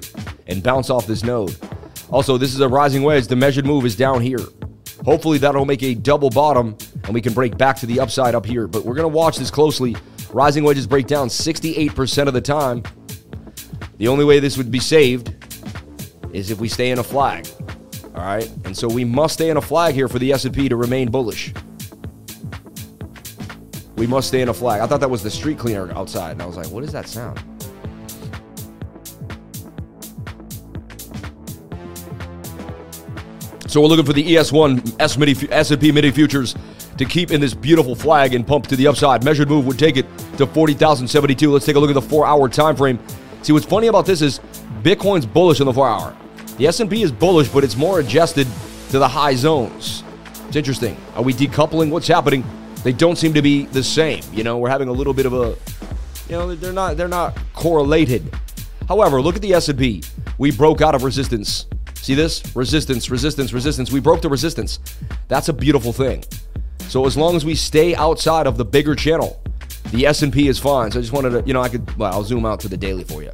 and 0.47 0.63
bounce 0.63 0.91
off 0.91 1.07
this 1.07 1.25
node. 1.25 1.57
Also, 2.11 2.39
this 2.39 2.55
is 2.55 2.61
a 2.61 2.69
rising 2.69 3.03
wedge. 3.03 3.27
The 3.27 3.37
measured 3.37 3.67
move 3.67 3.85
is 3.85 3.97
down 3.97 4.21
here. 4.21 4.41
Hopefully, 5.05 5.39
that'll 5.39 5.65
make 5.65 5.83
a 5.83 5.95
double 5.95 6.31
bottom 6.31 6.77
and 7.05 7.15
we 7.15 7.21
can 7.21 7.33
break 7.33 7.57
back 7.59 7.77
to 7.79 7.87
the 7.87 8.01
upside 8.01 8.35
up 8.35 8.47
here. 8.47 8.67
But 8.67 8.85
we're 8.85 8.95
going 8.95 9.11
to 9.11 9.17
watch 9.17 9.39
this 9.39 9.51
closely. 9.51 9.97
Rising 10.33 10.63
wedges 10.63 10.87
break 10.87 11.07
down 11.07 11.29
68% 11.29 12.29
of 12.29 12.35
the 12.35 12.41
time. 12.41 12.83
The 13.97 14.09
only 14.09 14.25
way 14.25 14.41
this 14.41 14.57
would 14.57 14.71
be 14.71 14.79
saved 14.79 15.35
is 16.33 16.51
if 16.51 16.61
we 16.61 16.69
stay 16.69 16.91
in 16.91 16.99
a 16.99 17.05
flag. 17.05 17.49
All 18.15 18.23
right? 18.23 18.51
And 18.65 18.77
so 18.77 18.89
we 18.89 19.05
must 19.05 19.35
stay 19.35 19.51
in 19.51 19.57
a 19.57 19.61
flag 19.61 19.95
here 19.95 20.09
for 20.09 20.19
the 20.19 20.33
S&P 20.33 20.69
to 20.69 20.77
remain 20.77 21.11
bullish. 21.11 21.53
We 23.97 24.07
must 24.07 24.29
stay 24.29 24.43
in 24.43 24.49
a 24.49 24.55
flag. 24.55 24.81
I 24.81 24.87
thought 24.87 25.01
that 25.01 25.11
was 25.11 25.23
the 25.23 25.31
street 25.31 25.59
cleaner 25.59 25.93
outside, 25.93 26.33
and 26.33 26.43
I 26.43 26.47
was 26.47 26.57
like, 26.57 26.69
what 26.69 26.85
is 26.85 26.93
that 26.93 27.09
sound? 27.09 27.43
So 33.69 33.83
we're 33.83 33.89
looking 33.89 34.07
for 34.07 34.15
the 34.15 34.25
ES1 34.25 34.97
S&P 34.99 35.93
Mini 35.93 36.11
Futures 36.11 36.55
to 36.97 37.05
keep 37.05 37.31
in 37.31 37.41
this 37.41 37.55
beautiful 37.55 37.95
flag 37.95 38.35
and 38.35 38.47
pump 38.47 38.67
to 38.69 38.77
the 38.77 38.87
upside. 38.87 39.25
Measured 39.25 39.49
move 39.49 39.67
would 39.67 39.79
take 39.79 39.97
it 39.97 40.07
to 40.39 40.47
40,072. 40.47 41.53
Let's 41.53 41.67
take 41.67 41.77
a 41.77 41.79
look 41.79 41.91
at 41.91 41.95
the 41.95 42.03
four-hour 42.03 42.49
time 42.49 42.77
frame. 42.77 42.99
See, 43.43 43.53
what's 43.53 43.67
funny 43.67 43.89
about 43.89 44.07
this 44.07 44.23
is 44.23 44.41
Bitcoin's 44.83 45.27
bullish 45.27 45.61
on 45.61 45.67
the 45.67 45.73
four-hour. 45.73 46.17
The 46.57 46.67
S&P 46.67 47.03
is 47.03 47.13
bullish, 47.13 47.49
but 47.49 47.65
it's 47.65 47.77
more 47.77 48.01
adjusted 48.01 48.47
to 48.91 48.99
the 48.99 49.09
high 49.09 49.35
zones. 49.35 50.03
It's 50.47 50.57
interesting. 50.57 50.97
Are 51.15 51.23
we 51.23 51.33
decoupling 51.33 51.91
what's 51.91 52.09
happening? 52.09 52.45
They 52.83 52.93
don't 52.93 53.17
seem 53.17 53.35
to 53.35 53.43
be 53.43 53.67
the 53.67 53.83
same. 53.83 54.23
You 54.33 54.45
know, 54.45 54.59
we're 54.59 54.71
having 54.71 54.89
a 54.89 54.93
little 54.93 55.13
bit 55.13 55.27
of 55.27 55.35
a, 55.35 55.57
you 56.29 56.37
know, 56.37 56.55
they're 56.55 56.73
not 56.73 56.97
they're 56.97 57.09
not 57.09 57.37
correlated. 57.55 58.35
However, 58.89 59.21
look 59.21 59.37
at 59.37 59.43
the 59.43 59.53
S&P. 59.53 60.03
We 60.39 60.51
broke 60.51 60.81
out 60.81 60.95
of 60.95 61.03
resistance. 61.03 61.67
See 61.97 62.15
this? 62.15 62.43
Resistance, 62.57 63.11
resistance, 63.11 63.53
resistance. 63.53 63.93
We 63.93 64.01
broke 64.01 64.23
the 64.23 64.31
resistance. 64.31 64.79
That's 65.27 65.49
a 65.49 65.53
beautiful 65.53 65.93
thing. 65.93 66.25
So 66.89 67.05
as 67.05 67.17
long 67.17 67.37
as 67.37 67.45
we 67.45 67.55
stay 67.55 67.95
outside 67.95 68.47
of 68.47 68.57
the 68.57 68.65
bigger 68.65 68.95
channel, 68.95 69.43
the 69.91 70.07
S&P 70.07 70.49
is 70.49 70.59
fine. 70.59 70.91
So 70.91 71.01
I 71.01 71.03
just 71.03 71.13
wanted 71.13 71.31
to, 71.31 71.43
you 71.47 71.53
know, 71.53 71.61
I 71.61 71.69
could 71.69 71.95
well, 71.99 72.13
I'll 72.13 72.25
zoom 72.25 72.47
out 72.47 72.61
to 72.61 72.69
the 72.69 72.77
daily 72.77 73.05
for 73.05 73.23
you. 73.23 73.31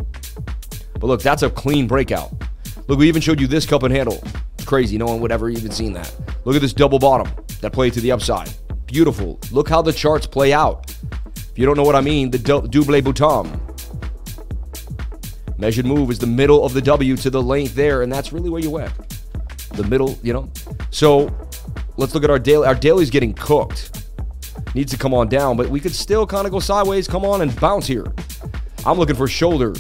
But 1.04 1.08
look, 1.08 1.20
that's 1.20 1.42
a 1.42 1.50
clean 1.50 1.87
breakout. 1.87 2.32
Look, 2.88 2.99
we 2.99 3.08
even 3.08 3.20
showed 3.20 3.38
you 3.38 3.46
this 3.46 3.66
cup 3.66 3.82
and 3.82 3.94
handle. 3.94 4.25
It's 4.54 4.64
crazy. 4.64 4.96
No 4.96 5.04
one 5.04 5.20
would 5.20 5.32
ever 5.32 5.50
even 5.50 5.70
seen 5.70 5.92
that. 5.92 6.11
Look 6.46 6.56
at 6.56 6.62
this 6.62 6.73
double 6.73 6.99
bottom 6.99 7.30
that 7.61 7.75
played 7.75 7.92
to 7.92 8.00
the 8.00 8.11
upside. 8.11 8.50
Beautiful. 8.87 9.38
Look 9.50 9.68
how 9.68 9.82
the 9.82 9.92
charts 9.92 10.26
play 10.26 10.54
out. 10.54 10.96
If 11.37 11.58
you 11.58 11.66
don't 11.66 11.76
know 11.76 11.82
what 11.82 11.94
I 11.94 12.00
mean, 12.00 12.30
the 12.30 12.38
double 12.38 13.12
bottom. 13.12 13.61
Measured 15.58 15.84
move 15.84 16.11
is 16.11 16.20
the 16.20 16.26
middle 16.26 16.64
of 16.64 16.73
the 16.73 16.80
W 16.80 17.16
to 17.18 17.28
the 17.28 17.42
length 17.42 17.75
there, 17.75 18.00
and 18.00 18.11
that's 18.11 18.32
really 18.32 18.49
where 18.49 18.62
you 18.62 18.70
went. 18.70 18.90
The 19.75 19.84
middle, 19.84 20.18
you 20.23 20.32
know. 20.32 20.50
So 20.88 21.37
let's 21.99 22.14
look 22.14 22.25
at 22.25 22.30
our 22.30 22.38
daily. 22.38 22.66
Our 22.66 22.75
daily's 22.75 23.11
getting 23.11 23.34
cooked. 23.34 24.06
Needs 24.75 24.90
to 24.92 24.99
come 24.99 25.12
on 25.12 25.28
down, 25.28 25.58
but 25.58 25.68
we 25.68 25.80
could 25.80 25.94
still 25.94 26.26
kind 26.26 26.46
of 26.46 26.52
go 26.52 26.61
sideways, 26.61 27.06
come 27.06 27.26
on 27.26 27.42
and 27.42 27.54
bounce 27.61 27.87
here. 27.87 28.06
I'm 28.87 28.99
looking 28.99 29.16
for 29.16 29.28
shoulder, 29.28 29.75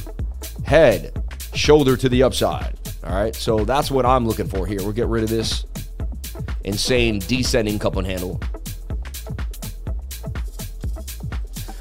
head, 0.64 1.12
shoulder 1.54 1.96
to 1.96 2.08
the 2.08 2.22
upside. 2.22 2.78
All 3.04 3.14
right, 3.14 3.34
so 3.34 3.64
that's 3.64 3.90
what 3.90 4.06
I'm 4.06 4.26
looking 4.26 4.46
for 4.46 4.66
here. 4.66 4.78
We'll 4.78 4.92
get 4.92 5.06
rid 5.06 5.24
of 5.24 5.30
this 5.30 5.66
insane 6.64 7.18
descending 7.20 7.78
cup 7.78 7.96
and 7.96 8.06
handle. 8.06 8.40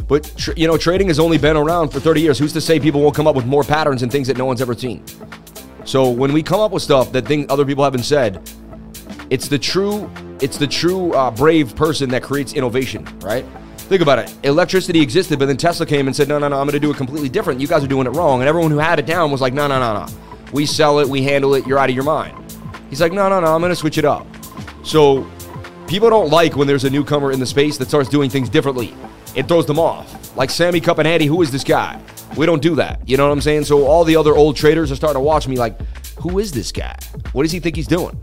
But 0.07 0.57
you 0.57 0.67
know, 0.67 0.77
trading 0.77 1.07
has 1.07 1.19
only 1.19 1.37
been 1.37 1.57
around 1.57 1.89
for 1.89 1.99
30 1.99 2.21
years. 2.21 2.37
Who's 2.37 2.53
to 2.53 2.61
say 2.61 2.79
people 2.79 3.01
won't 3.01 3.15
come 3.15 3.25
up 3.25 3.35
with 3.35 3.45
more 3.45 3.63
patterns 3.63 4.03
and 4.03 4.11
things 4.11 4.27
that 4.27 4.37
no 4.37 4.45
one's 4.45 4.61
ever 4.61 4.75
seen? 4.75 5.03
So 5.85 6.09
when 6.09 6.33
we 6.33 6.43
come 6.43 6.59
up 6.59 6.71
with 6.71 6.83
stuff 6.83 7.11
that 7.13 7.25
things 7.25 7.47
other 7.49 7.65
people 7.65 7.83
haven't 7.83 8.03
said, 8.03 8.47
it's 9.29 9.47
the 9.47 9.57
true, 9.57 10.11
it's 10.41 10.57
the 10.57 10.67
true 10.67 11.13
uh, 11.13 11.31
brave 11.31 11.75
person 11.75 12.09
that 12.09 12.21
creates 12.21 12.53
innovation, 12.53 13.07
right? 13.19 13.45
Think 13.87 14.01
about 14.01 14.19
it. 14.19 14.33
Electricity 14.43 15.01
existed, 15.01 15.39
but 15.39 15.45
then 15.45 15.57
Tesla 15.57 15.85
came 15.85 16.07
and 16.07 16.15
said, 16.15 16.27
"No, 16.27 16.39
no, 16.39 16.47
no, 16.47 16.59
I'm 16.59 16.65
going 16.65 16.73
to 16.73 16.79
do 16.79 16.91
it 16.91 16.97
completely 16.97 17.29
different. 17.29 17.59
You 17.61 17.67
guys 17.67 17.83
are 17.83 17.87
doing 17.87 18.07
it 18.07 18.11
wrong." 18.11 18.41
And 18.41 18.49
everyone 18.49 18.71
who 18.71 18.77
had 18.77 18.99
it 18.99 19.05
down 19.05 19.31
was 19.31 19.41
like, 19.41 19.53
"No, 19.53 19.67
no, 19.67 19.79
no, 19.79 20.05
no. 20.05 20.13
We 20.53 20.67
sell 20.67 20.99
it, 20.99 21.09
we 21.09 21.23
handle 21.23 21.55
it, 21.55 21.65
you're 21.65 21.79
out 21.79 21.89
of 21.89 21.95
your 21.95 22.03
mind. 22.03 22.37
He's 22.89 23.01
like, 23.01 23.11
no, 23.11 23.27
no, 23.27 23.39
no, 23.39 23.55
I'm 23.55 23.59
going 23.59 23.71
to 23.71 23.75
switch 23.75 23.97
it 23.97 24.05
up. 24.05 24.27
So 24.83 25.27
people 25.87 26.11
don't 26.11 26.29
like 26.29 26.55
when 26.55 26.67
there's 26.67 26.83
a 26.83 26.91
newcomer 26.91 27.31
in 27.31 27.39
the 27.39 27.45
space 27.45 27.75
that 27.79 27.87
starts 27.87 28.07
doing 28.07 28.29
things 28.29 28.49
differently. 28.49 28.93
It 29.35 29.47
throws 29.47 29.65
them 29.65 29.79
off. 29.79 30.37
Like 30.37 30.51
Sammy 30.51 30.79
Cup 30.79 30.99
and 30.99 31.07
Handy, 31.07 31.25
who 31.25 31.41
is 31.41 31.49
this 31.49 31.63
guy? 31.63 31.99
We 32.37 32.45
don't 32.45 32.61
do 32.61 32.75
that. 32.75 33.01
You 33.09 33.17
know 33.17 33.25
what 33.27 33.33
I'm 33.33 33.41
saying? 33.41 33.63
So 33.63 33.87
all 33.87 34.03
the 34.03 34.15
other 34.15 34.35
old 34.35 34.55
traders 34.55 34.91
are 34.91 34.95
starting 34.95 35.15
to 35.15 35.25
watch 35.25 35.47
me 35.47 35.57
like, 35.57 35.81
who 36.19 36.37
is 36.37 36.51
this 36.51 36.71
guy? 36.71 36.95
What 37.31 37.41
does 37.41 37.51
he 37.51 37.59
think 37.59 37.75
he's 37.75 37.87
doing? 37.87 38.21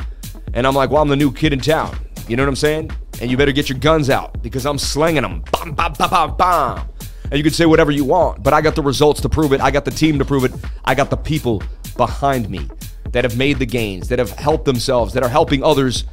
And 0.55 0.69
I'm 0.69 0.75
like, 0.75 0.91
well, 0.91 1.03
I'm 1.03 1.09
the 1.09 1.17
new 1.17 1.33
kid 1.33 1.53
in 1.53 1.59
town. 1.59 1.99
You 2.29 2.37
know 2.37 2.45
what 2.45 2.49
I'm 2.49 2.57
saying? 2.57 2.93
And 3.21 3.31
you 3.31 3.37
better 3.37 3.53
get 3.53 3.69
your 3.69 3.79
guns 3.79 4.09
out 4.09 4.43
because 4.43 4.65
I'm 4.65 4.79
slinging 4.79 5.23
them. 5.23 5.43
Bam, 5.53 5.75
bam, 5.75 5.93
bam, 5.93 6.11
bam, 6.11 6.37
bam. 6.37 6.89
And 7.25 7.39
you 7.39 7.45
can 7.45 7.53
say 7.53 7.67
whatever 7.67 7.91
you 7.91 8.05
want, 8.05 8.43
but 8.43 8.53
I 8.53 8.61
got 8.61 8.75
the 8.75 8.83
results 8.83 9.21
to 9.21 9.29
prove 9.29 9.53
it. 9.53 9.61
I 9.61 9.71
got 9.71 9.85
the 9.85 9.91
team 9.91 10.19
to 10.19 10.25
prove 10.25 10.45
it. 10.45 10.53
I 10.85 10.95
got 10.95 11.11
the 11.11 11.17
people 11.17 11.63
behind 11.97 12.51
me 12.51 12.69
that 13.13 13.25
have 13.25 13.37
made 13.37 13.59
the 13.59 13.67
gains, 13.67 14.09
that 14.09 14.19
have 14.19 14.31
helped 14.31 14.65
themselves, 14.65 15.13
that 15.15 15.23
are 15.23 15.29
helping 15.29 15.63
others. 15.63 16.05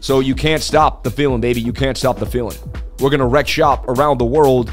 So 0.00 0.20
you 0.20 0.34
can't 0.34 0.62
stop 0.62 1.02
the 1.02 1.10
feeling, 1.10 1.40
baby. 1.40 1.60
You 1.60 1.72
can't 1.72 1.96
stop 1.96 2.18
the 2.18 2.26
feeling. 2.26 2.56
We're 3.00 3.10
going 3.10 3.20
to 3.20 3.26
wreck 3.26 3.48
shop 3.48 3.88
around 3.88 4.18
the 4.18 4.26
world. 4.26 4.72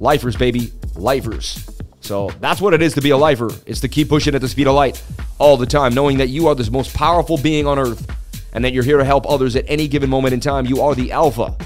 Lifers, 0.00 0.36
baby. 0.36 0.72
Lifers. 0.94 1.70
So 2.00 2.30
that's 2.40 2.60
what 2.60 2.74
it 2.74 2.82
is 2.82 2.94
to 2.94 3.00
be 3.00 3.10
a 3.10 3.16
lifer. 3.16 3.50
It's 3.66 3.80
to 3.80 3.88
keep 3.88 4.08
pushing 4.08 4.34
at 4.34 4.40
the 4.40 4.48
speed 4.48 4.66
of 4.66 4.74
light 4.74 5.02
all 5.38 5.56
the 5.56 5.66
time, 5.66 5.94
knowing 5.94 6.18
that 6.18 6.28
you 6.28 6.48
are 6.48 6.54
the 6.54 6.68
most 6.70 6.94
powerful 6.94 7.38
being 7.38 7.66
on 7.66 7.78
earth 7.78 8.06
and 8.52 8.64
that 8.64 8.72
you're 8.72 8.84
here 8.84 8.98
to 8.98 9.04
help 9.04 9.28
others 9.28 9.56
at 9.56 9.64
any 9.68 9.88
given 9.88 10.10
moment 10.10 10.34
in 10.34 10.40
time. 10.40 10.66
You 10.66 10.80
are 10.82 10.94
the 10.94 11.12
alpha 11.12 11.56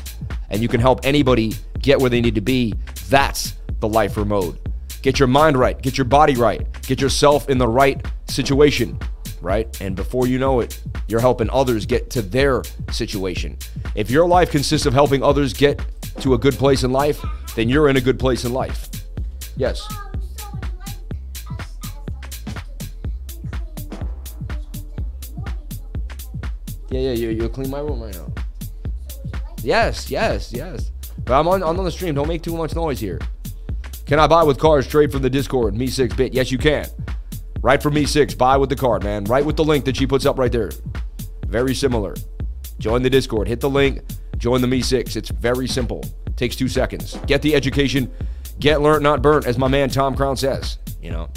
and 0.51 0.63
you 0.63 0.69
can 0.69 0.81
help 0.81 1.01
anybody 1.05 1.53
get 1.81 2.01
where 2.01 2.11
they 2.11 2.21
need 2.21 2.35
to 2.35 2.41
be. 2.41 2.75
That's 3.09 3.55
the 3.81 3.89
lifer 3.89 4.25
mode. 4.25 4.59
Get 5.03 5.19
your 5.19 5.29
mind 5.29 5.57
right, 5.57 5.81
get 5.83 5.99
your 5.99 6.07
body 6.07 6.35
right, 6.35 6.67
get 6.83 7.01
yourself 7.01 7.51
in 7.51 7.59
the 7.59 7.69
right 7.69 8.05
situation, 8.27 8.99
right? 9.43 9.81
And 9.81 9.95
before 9.95 10.27
you 10.27 10.39
know 10.39 10.61
it, 10.61 10.81
you're 11.09 11.21
helping 11.21 11.51
others 11.51 11.85
get 11.85 12.09
to 12.11 12.23
their 12.23 12.63
situation. 12.91 13.59
If 13.95 14.11
your 14.11 14.27
life 14.27 14.51
consists 14.51 14.87
of 14.87 14.95
helping 14.95 15.23
others 15.23 15.53
get 15.53 15.85
to 16.21 16.35
a 16.35 16.39
good 16.39 16.55
place 16.55 16.85
in 16.85 16.93
life, 16.93 17.23
then 17.55 17.69
you're 17.69 17.89
in 17.89 17.97
a 17.97 18.01
good 18.01 18.19
place 18.19 18.45
in 18.45 18.53
life. 18.53 18.89
Yes. 19.57 19.87
Yeah, 26.95 27.11
yeah, 27.11 27.13
you, 27.15 27.31
you'll 27.31 27.49
clean 27.49 27.71
my 27.71 27.81
room 27.81 28.01
right 28.01 28.15
now. 28.15 28.33
Yes, 29.65 30.13
yes, 30.13 30.53
yes. 30.53 30.93
But 31.25 31.41
I'm 31.41 31.49
on, 31.49 31.61
I'm 31.61 31.77
on 31.77 31.85
the 31.85 31.91
stream. 31.91 32.15
Don't 32.15 32.29
make 32.29 32.41
too 32.41 32.57
much 32.57 32.77
noise 32.77 33.01
here. 33.01 33.19
Can 34.07 34.21
I 34.21 34.29
buy 34.29 34.45
with 34.45 34.61
cards 34.61 34.87
straight 34.87 35.11
from 35.11 35.21
the 35.21 35.29
Discord? 35.29 35.75
Me 35.75 35.89
six 35.89 36.15
bit. 36.15 36.33
Yes, 36.33 36.53
you 36.53 36.59
can. 36.59 36.87
Right 37.63 37.83
from 37.83 37.95
me 37.95 38.07
six. 38.07 38.33
Buy 38.33 38.57
with 38.57 38.69
the 38.69 38.77
card, 38.77 39.03
man. 39.03 39.25
Right 39.25 39.45
with 39.45 39.57
the 39.57 39.65
link 39.65 39.85
that 39.87 39.97
she 39.97 40.07
puts 40.07 40.25
up 40.25 40.39
right 40.39 40.53
there. 40.53 40.71
Very 41.49 41.75
similar. 41.75 42.15
Join 42.79 43.03
the 43.03 43.11
Discord. 43.11 43.49
Hit 43.49 43.59
the 43.59 43.71
link. 43.71 44.01
Join 44.39 44.61
the 44.61 44.69
me 44.69 44.81
six. 44.81 45.17
It's 45.17 45.31
very 45.31 45.67
simple. 45.67 46.05
Takes 46.37 46.55
two 46.55 46.69
seconds. 46.69 47.19
Get 47.27 47.43
the 47.43 47.57
education. 47.57 48.09
Get 48.61 48.83
learned, 48.83 49.03
not 49.03 49.21
burnt, 49.21 49.47
as 49.47 49.59
my 49.59 49.67
man 49.67 49.91
Tom 49.91 50.15
Crown 50.15 50.37
says. 50.37 50.79
You 51.03 51.11
know. 51.11 51.29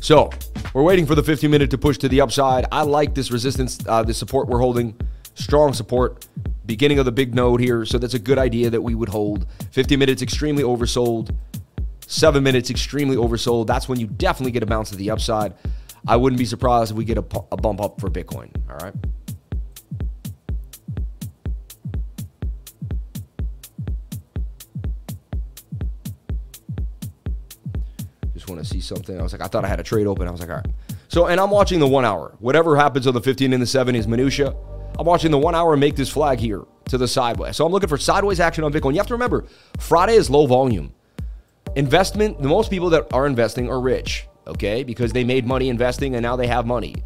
So 0.00 0.30
we're 0.72 0.82
waiting 0.82 1.06
for 1.06 1.14
the 1.14 1.22
50 1.22 1.48
minute 1.48 1.70
to 1.70 1.78
push 1.78 1.98
to 1.98 2.08
the 2.08 2.20
upside. 2.20 2.66
I 2.70 2.82
like 2.82 3.14
this 3.14 3.30
resistance, 3.30 3.78
uh, 3.86 4.02
the 4.02 4.14
support 4.14 4.48
we're 4.48 4.60
holding. 4.60 4.96
Strong 5.34 5.74
support 5.74 6.26
beginning 6.64 6.98
of 6.98 7.04
the 7.04 7.12
big 7.12 7.34
node 7.34 7.60
here, 7.60 7.84
so 7.84 7.98
that's 7.98 8.14
a 8.14 8.18
good 8.18 8.38
idea 8.38 8.70
that 8.70 8.82
we 8.82 8.94
would 8.94 9.08
hold. 9.08 9.46
50 9.72 9.96
minutes 9.96 10.22
extremely 10.22 10.62
oversold. 10.62 11.34
Seven 12.08 12.44
minutes, 12.44 12.70
extremely 12.70 13.16
oversold. 13.16 13.66
That's 13.66 13.88
when 13.88 13.98
you 13.98 14.06
definitely 14.06 14.52
get 14.52 14.62
a 14.62 14.66
bounce 14.66 14.90
to 14.90 14.96
the 14.96 15.10
upside. 15.10 15.54
I 16.06 16.16
wouldn't 16.16 16.38
be 16.38 16.44
surprised 16.44 16.92
if 16.92 16.96
we 16.96 17.04
get 17.04 17.18
a, 17.18 17.24
a 17.50 17.56
bump 17.56 17.80
up 17.80 18.00
for 18.00 18.08
Bitcoin. 18.08 18.50
All 18.70 18.76
right. 18.76 18.94
Just 28.46 28.54
want 28.54 28.64
to 28.64 28.72
see 28.72 28.80
something. 28.80 29.18
I 29.18 29.24
was 29.24 29.32
like, 29.32 29.42
I 29.42 29.48
thought 29.48 29.64
I 29.64 29.68
had 29.68 29.80
a 29.80 29.82
trade 29.82 30.06
open. 30.06 30.28
I 30.28 30.30
was 30.30 30.38
like, 30.38 30.50
all 30.50 30.54
right. 30.54 30.66
So, 31.08 31.26
and 31.26 31.40
I'm 31.40 31.50
watching 31.50 31.80
the 31.80 31.88
one 31.88 32.04
hour. 32.04 32.36
Whatever 32.38 32.76
happens 32.76 33.08
on 33.08 33.14
the 33.14 33.20
15 33.20 33.52
and 33.52 33.60
the 33.60 33.66
7 33.66 33.96
is 33.96 34.06
minutia. 34.06 34.54
I'm 35.00 35.04
watching 35.04 35.32
the 35.32 35.38
one 35.38 35.56
hour 35.56 35.76
make 35.76 35.96
this 35.96 36.08
flag 36.08 36.38
here 36.38 36.62
to 36.90 36.96
the 36.96 37.08
sideways. 37.08 37.56
So 37.56 37.66
I'm 37.66 37.72
looking 37.72 37.88
for 37.88 37.98
sideways 37.98 38.38
action 38.38 38.62
on 38.62 38.72
Bitcoin. 38.72 38.92
You 38.92 38.98
have 38.98 39.08
to 39.08 39.14
remember, 39.14 39.46
Friday 39.80 40.14
is 40.14 40.30
low 40.30 40.46
volume. 40.46 40.94
Investment, 41.74 42.40
the 42.40 42.46
most 42.46 42.70
people 42.70 42.88
that 42.90 43.12
are 43.12 43.26
investing 43.26 43.68
are 43.68 43.80
rich, 43.80 44.28
okay? 44.46 44.84
Because 44.84 45.12
they 45.12 45.24
made 45.24 45.44
money 45.44 45.68
investing 45.68 46.14
and 46.14 46.22
now 46.22 46.36
they 46.36 46.46
have 46.46 46.66
money. 46.66 47.02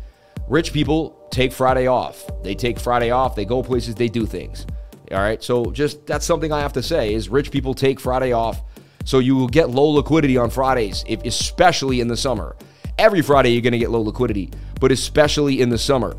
Rich 0.46 0.74
people 0.74 1.26
take 1.30 1.54
Friday 1.54 1.86
off. 1.86 2.22
They 2.42 2.54
take 2.54 2.78
Friday 2.78 3.12
off, 3.12 3.34
they 3.34 3.46
go 3.46 3.62
places, 3.62 3.94
they 3.94 4.08
do 4.08 4.26
things. 4.26 4.66
All 5.10 5.20
right? 5.20 5.42
So 5.42 5.64
just 5.70 6.06
that's 6.06 6.26
something 6.26 6.52
I 6.52 6.60
have 6.60 6.74
to 6.74 6.82
say 6.82 7.14
is 7.14 7.30
rich 7.30 7.50
people 7.50 7.72
take 7.72 7.98
Friday 7.98 8.32
off. 8.32 8.60
So 9.04 9.18
you 9.18 9.34
will 9.34 9.48
get 9.48 9.70
low 9.70 9.88
liquidity 9.88 10.36
on 10.36 10.50
Fridays, 10.50 11.04
if, 11.06 11.24
especially 11.24 12.00
in 12.00 12.08
the 12.08 12.16
summer. 12.16 12.56
Every 12.98 13.22
Friday 13.22 13.50
you're 13.50 13.62
going 13.62 13.72
to 13.72 13.78
get 13.78 13.90
low 13.90 14.02
liquidity, 14.02 14.50
but 14.78 14.92
especially 14.92 15.60
in 15.60 15.70
the 15.70 15.78
summer, 15.78 16.16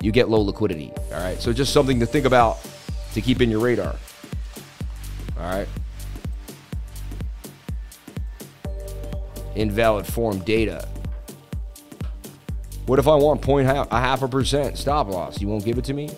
you 0.00 0.12
get 0.12 0.28
low 0.28 0.40
liquidity. 0.40 0.92
All 1.12 1.20
right? 1.20 1.40
So 1.40 1.52
just 1.52 1.72
something 1.72 2.00
to 2.00 2.06
think 2.06 2.24
about 2.26 2.58
to 3.12 3.20
keep 3.20 3.40
in 3.40 3.50
your 3.50 3.60
radar. 3.60 3.94
All 5.38 5.42
right. 5.42 5.68
Invalid 9.54 10.06
form 10.06 10.38
data. 10.40 10.88
What 12.86 12.98
if 12.98 13.06
I 13.06 13.14
want 13.14 13.42
point 13.42 13.66
half, 13.66 13.90
a 13.92 14.00
half 14.00 14.22
a 14.22 14.28
percent 14.28 14.78
stop 14.78 15.08
loss? 15.08 15.40
You 15.40 15.48
won't 15.48 15.64
give 15.64 15.78
it 15.78 15.84
to 15.84 15.92
me? 15.92 16.10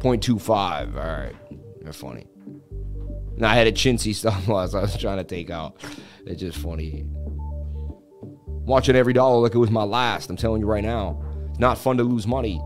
Point 0.00 0.22
two 0.22 0.38
five. 0.38 0.96
All 0.96 1.02
right. 1.02 1.36
They're 1.80 1.92
funny. 1.92 2.26
Now 3.36 3.50
I 3.50 3.54
had 3.54 3.66
a 3.66 3.72
chintzy 3.72 4.14
stop 4.14 4.46
loss 4.48 4.74
I 4.74 4.82
was 4.82 4.96
trying 4.96 5.18
to 5.18 5.24
take 5.24 5.50
out. 5.50 5.76
It's 6.26 6.40
just 6.40 6.58
funny. 6.58 7.04
Watching 8.46 8.96
every 8.96 9.12
dollar 9.12 9.38
like 9.38 9.54
it 9.54 9.58
was 9.58 9.70
my 9.70 9.82
last. 9.82 10.30
I'm 10.30 10.36
telling 10.36 10.60
you 10.60 10.66
right 10.66 10.84
now. 10.84 11.22
It's 11.48 11.58
not 11.58 11.78
fun 11.78 11.96
to 11.96 12.02
lose 12.02 12.26
money. 12.26 12.60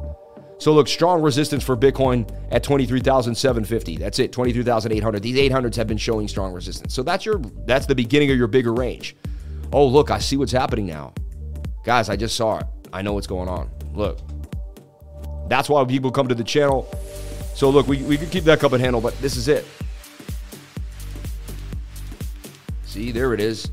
So 0.58 0.72
look, 0.72 0.86
strong 0.88 1.22
resistance 1.22 1.64
for 1.64 1.76
Bitcoin 1.76 2.30
at 2.50 2.62
23,750. 2.62 3.96
That's 3.96 4.18
it, 4.18 4.32
23,800. 4.32 5.22
These 5.22 5.50
800s 5.50 5.74
have 5.76 5.86
been 5.86 5.98
showing 5.98 6.28
strong 6.28 6.52
resistance. 6.52 6.94
So 6.94 7.02
that's 7.02 7.26
your 7.26 7.38
that's 7.66 7.86
the 7.86 7.94
beginning 7.94 8.30
of 8.30 8.38
your 8.38 8.46
bigger 8.46 8.72
range. 8.72 9.16
Oh, 9.72 9.86
look, 9.86 10.10
I 10.10 10.18
see 10.18 10.36
what's 10.36 10.52
happening 10.52 10.86
now. 10.86 11.12
Guys, 11.84 12.08
I 12.08 12.16
just 12.16 12.36
saw 12.36 12.58
it. 12.58 12.66
I 12.92 13.02
know 13.02 13.12
what's 13.12 13.26
going 13.26 13.48
on. 13.48 13.70
Look. 13.92 14.20
That's 15.48 15.68
why 15.68 15.84
people 15.84 16.10
come 16.10 16.28
to 16.28 16.34
the 16.34 16.44
channel. 16.44 16.88
So 17.54 17.70
look, 17.70 17.86
we, 17.86 18.02
we 18.02 18.18
could 18.18 18.30
keep 18.30 18.44
that 18.44 18.60
cup 18.60 18.72
and 18.72 18.82
handle, 18.82 19.00
but 19.00 19.16
this 19.20 19.36
is 19.36 19.48
it. 19.48 19.64
See, 22.84 23.12
there 23.12 23.32
it 23.32 23.40
is. 23.40 23.70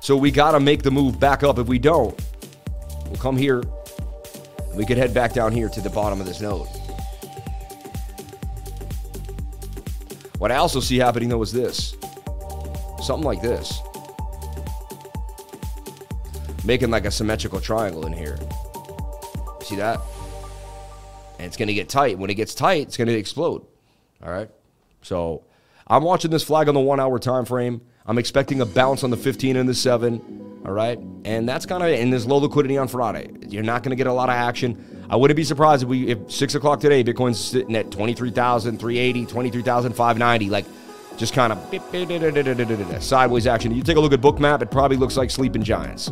So 0.00 0.16
we 0.16 0.30
got 0.30 0.52
to 0.52 0.60
make 0.60 0.82
the 0.82 0.90
move 0.90 1.18
back 1.18 1.42
up. 1.42 1.58
If 1.58 1.66
we 1.66 1.78
don't, 1.78 2.18
we'll 3.06 3.16
come 3.16 3.36
here. 3.36 3.62
We 4.74 4.84
could 4.84 4.98
head 4.98 5.14
back 5.14 5.32
down 5.32 5.52
here 5.52 5.68
to 5.68 5.80
the 5.80 5.90
bottom 5.90 6.20
of 6.20 6.26
this 6.26 6.40
node. 6.40 6.66
What 10.38 10.50
I 10.50 10.56
also 10.56 10.80
see 10.80 10.98
happening 10.98 11.28
though 11.28 11.40
is 11.42 11.52
this. 11.52 11.96
Something 13.02 13.24
like 13.24 13.40
this. 13.40 13.80
Making 16.64 16.90
like 16.90 17.04
a 17.04 17.10
symmetrical 17.10 17.60
triangle 17.60 18.04
in 18.06 18.12
here. 18.12 18.38
See 19.64 19.76
that? 19.76 20.00
And 21.38 21.46
it's 21.46 21.56
going 21.56 21.68
to 21.68 21.74
get 21.74 21.88
tight. 21.88 22.18
When 22.18 22.30
it 22.30 22.34
gets 22.34 22.54
tight, 22.54 22.82
it's 22.82 22.96
going 22.96 23.08
to 23.08 23.14
explode. 23.14 23.66
All 24.22 24.30
right? 24.30 24.50
So 25.02 25.42
I'm 25.86 26.02
watching 26.02 26.30
this 26.30 26.44
flag 26.44 26.68
on 26.68 26.74
the 26.74 26.80
one 26.80 27.00
hour 27.00 27.18
time 27.18 27.44
frame. 27.44 27.80
I'm 28.06 28.18
expecting 28.18 28.60
a 28.60 28.66
bounce 28.66 29.02
on 29.02 29.10
the 29.10 29.16
15 29.16 29.56
and 29.56 29.68
the 29.68 29.74
7. 29.74 30.62
All 30.66 30.72
right. 30.72 30.98
And 31.24 31.48
that's 31.48 31.66
kind 31.66 31.82
of 31.82 31.88
in 31.88 32.10
this 32.10 32.26
low 32.26 32.36
liquidity 32.36 32.76
on 32.76 32.88
Friday. 32.88 33.30
You're 33.48 33.62
not 33.62 33.82
going 33.82 33.90
to 33.90 33.96
get 33.96 34.06
a 34.06 34.12
lot 34.12 34.28
of 34.28 34.34
action. 34.34 35.06
I 35.08 35.16
wouldn't 35.16 35.36
be 35.36 35.44
surprised 35.44 35.82
if 35.82 35.88
we, 35.88 36.08
if 36.08 36.30
6 36.30 36.54
o'clock 36.54 36.80
today, 36.80 37.02
Bitcoin's 37.02 37.38
sitting 37.38 37.74
at 37.76 37.90
23,380, 37.90 39.26
23,590. 39.26 40.50
Like, 40.50 40.66
just 41.16 41.32
kind 41.32 41.52
of 41.52 41.58
sideways 43.02 43.46
action. 43.46 43.74
You 43.74 43.82
take 43.82 43.96
a 43.96 44.00
look 44.00 44.12
at 44.12 44.20
Bookmap, 44.20 44.62
it 44.62 44.70
probably 44.70 44.96
looks 44.96 45.16
like 45.16 45.30
Sleeping 45.30 45.62
Giants. 45.62 46.08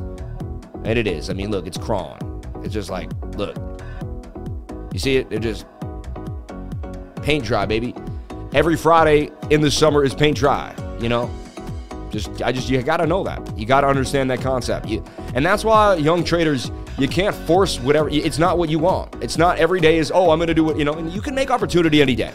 And 0.84 0.98
it 0.98 1.06
is. 1.06 1.28
I 1.28 1.32
mean, 1.32 1.50
look, 1.50 1.66
it's 1.66 1.78
crawling. 1.78 2.31
It's 2.64 2.74
just 2.74 2.90
like, 2.90 3.10
look. 3.36 3.56
You 4.92 4.98
see 4.98 5.16
it? 5.16 5.26
It 5.30 5.40
just 5.40 5.66
paint 7.22 7.44
dry, 7.44 7.66
baby 7.66 7.94
every 8.54 8.76
Friday 8.76 9.30
in 9.50 9.60
the 9.60 9.70
summer 9.70 10.04
is 10.04 10.14
paint 10.14 10.36
dry, 10.36 10.74
you 11.00 11.08
know? 11.08 11.30
Just 12.10 12.42
I 12.42 12.52
just 12.52 12.68
you 12.68 12.82
got 12.82 12.98
to 12.98 13.06
know 13.06 13.24
that. 13.24 13.58
You 13.58 13.64
got 13.64 13.80
to 13.82 13.86
understand 13.86 14.30
that 14.30 14.40
concept. 14.40 14.86
You, 14.86 15.02
and 15.34 15.44
that's 15.44 15.64
why 15.64 15.94
young 15.94 16.22
traders 16.24 16.70
you 16.98 17.08
can't 17.08 17.34
force 17.34 17.80
whatever 17.80 18.10
it's 18.10 18.38
not 18.38 18.58
what 18.58 18.68
you 18.68 18.78
want. 18.78 19.14
It's 19.22 19.38
not 19.38 19.56
every 19.56 19.80
day 19.80 19.96
is 19.96 20.12
oh, 20.14 20.30
I'm 20.30 20.38
to 20.40 20.52
do 20.52 20.70
it, 20.70 20.76
you 20.76 20.84
know, 20.84 20.92
and 20.92 21.10
you 21.10 21.22
can 21.22 21.34
make 21.34 21.50
opportunity 21.50 22.02
any 22.02 22.14
day. 22.14 22.32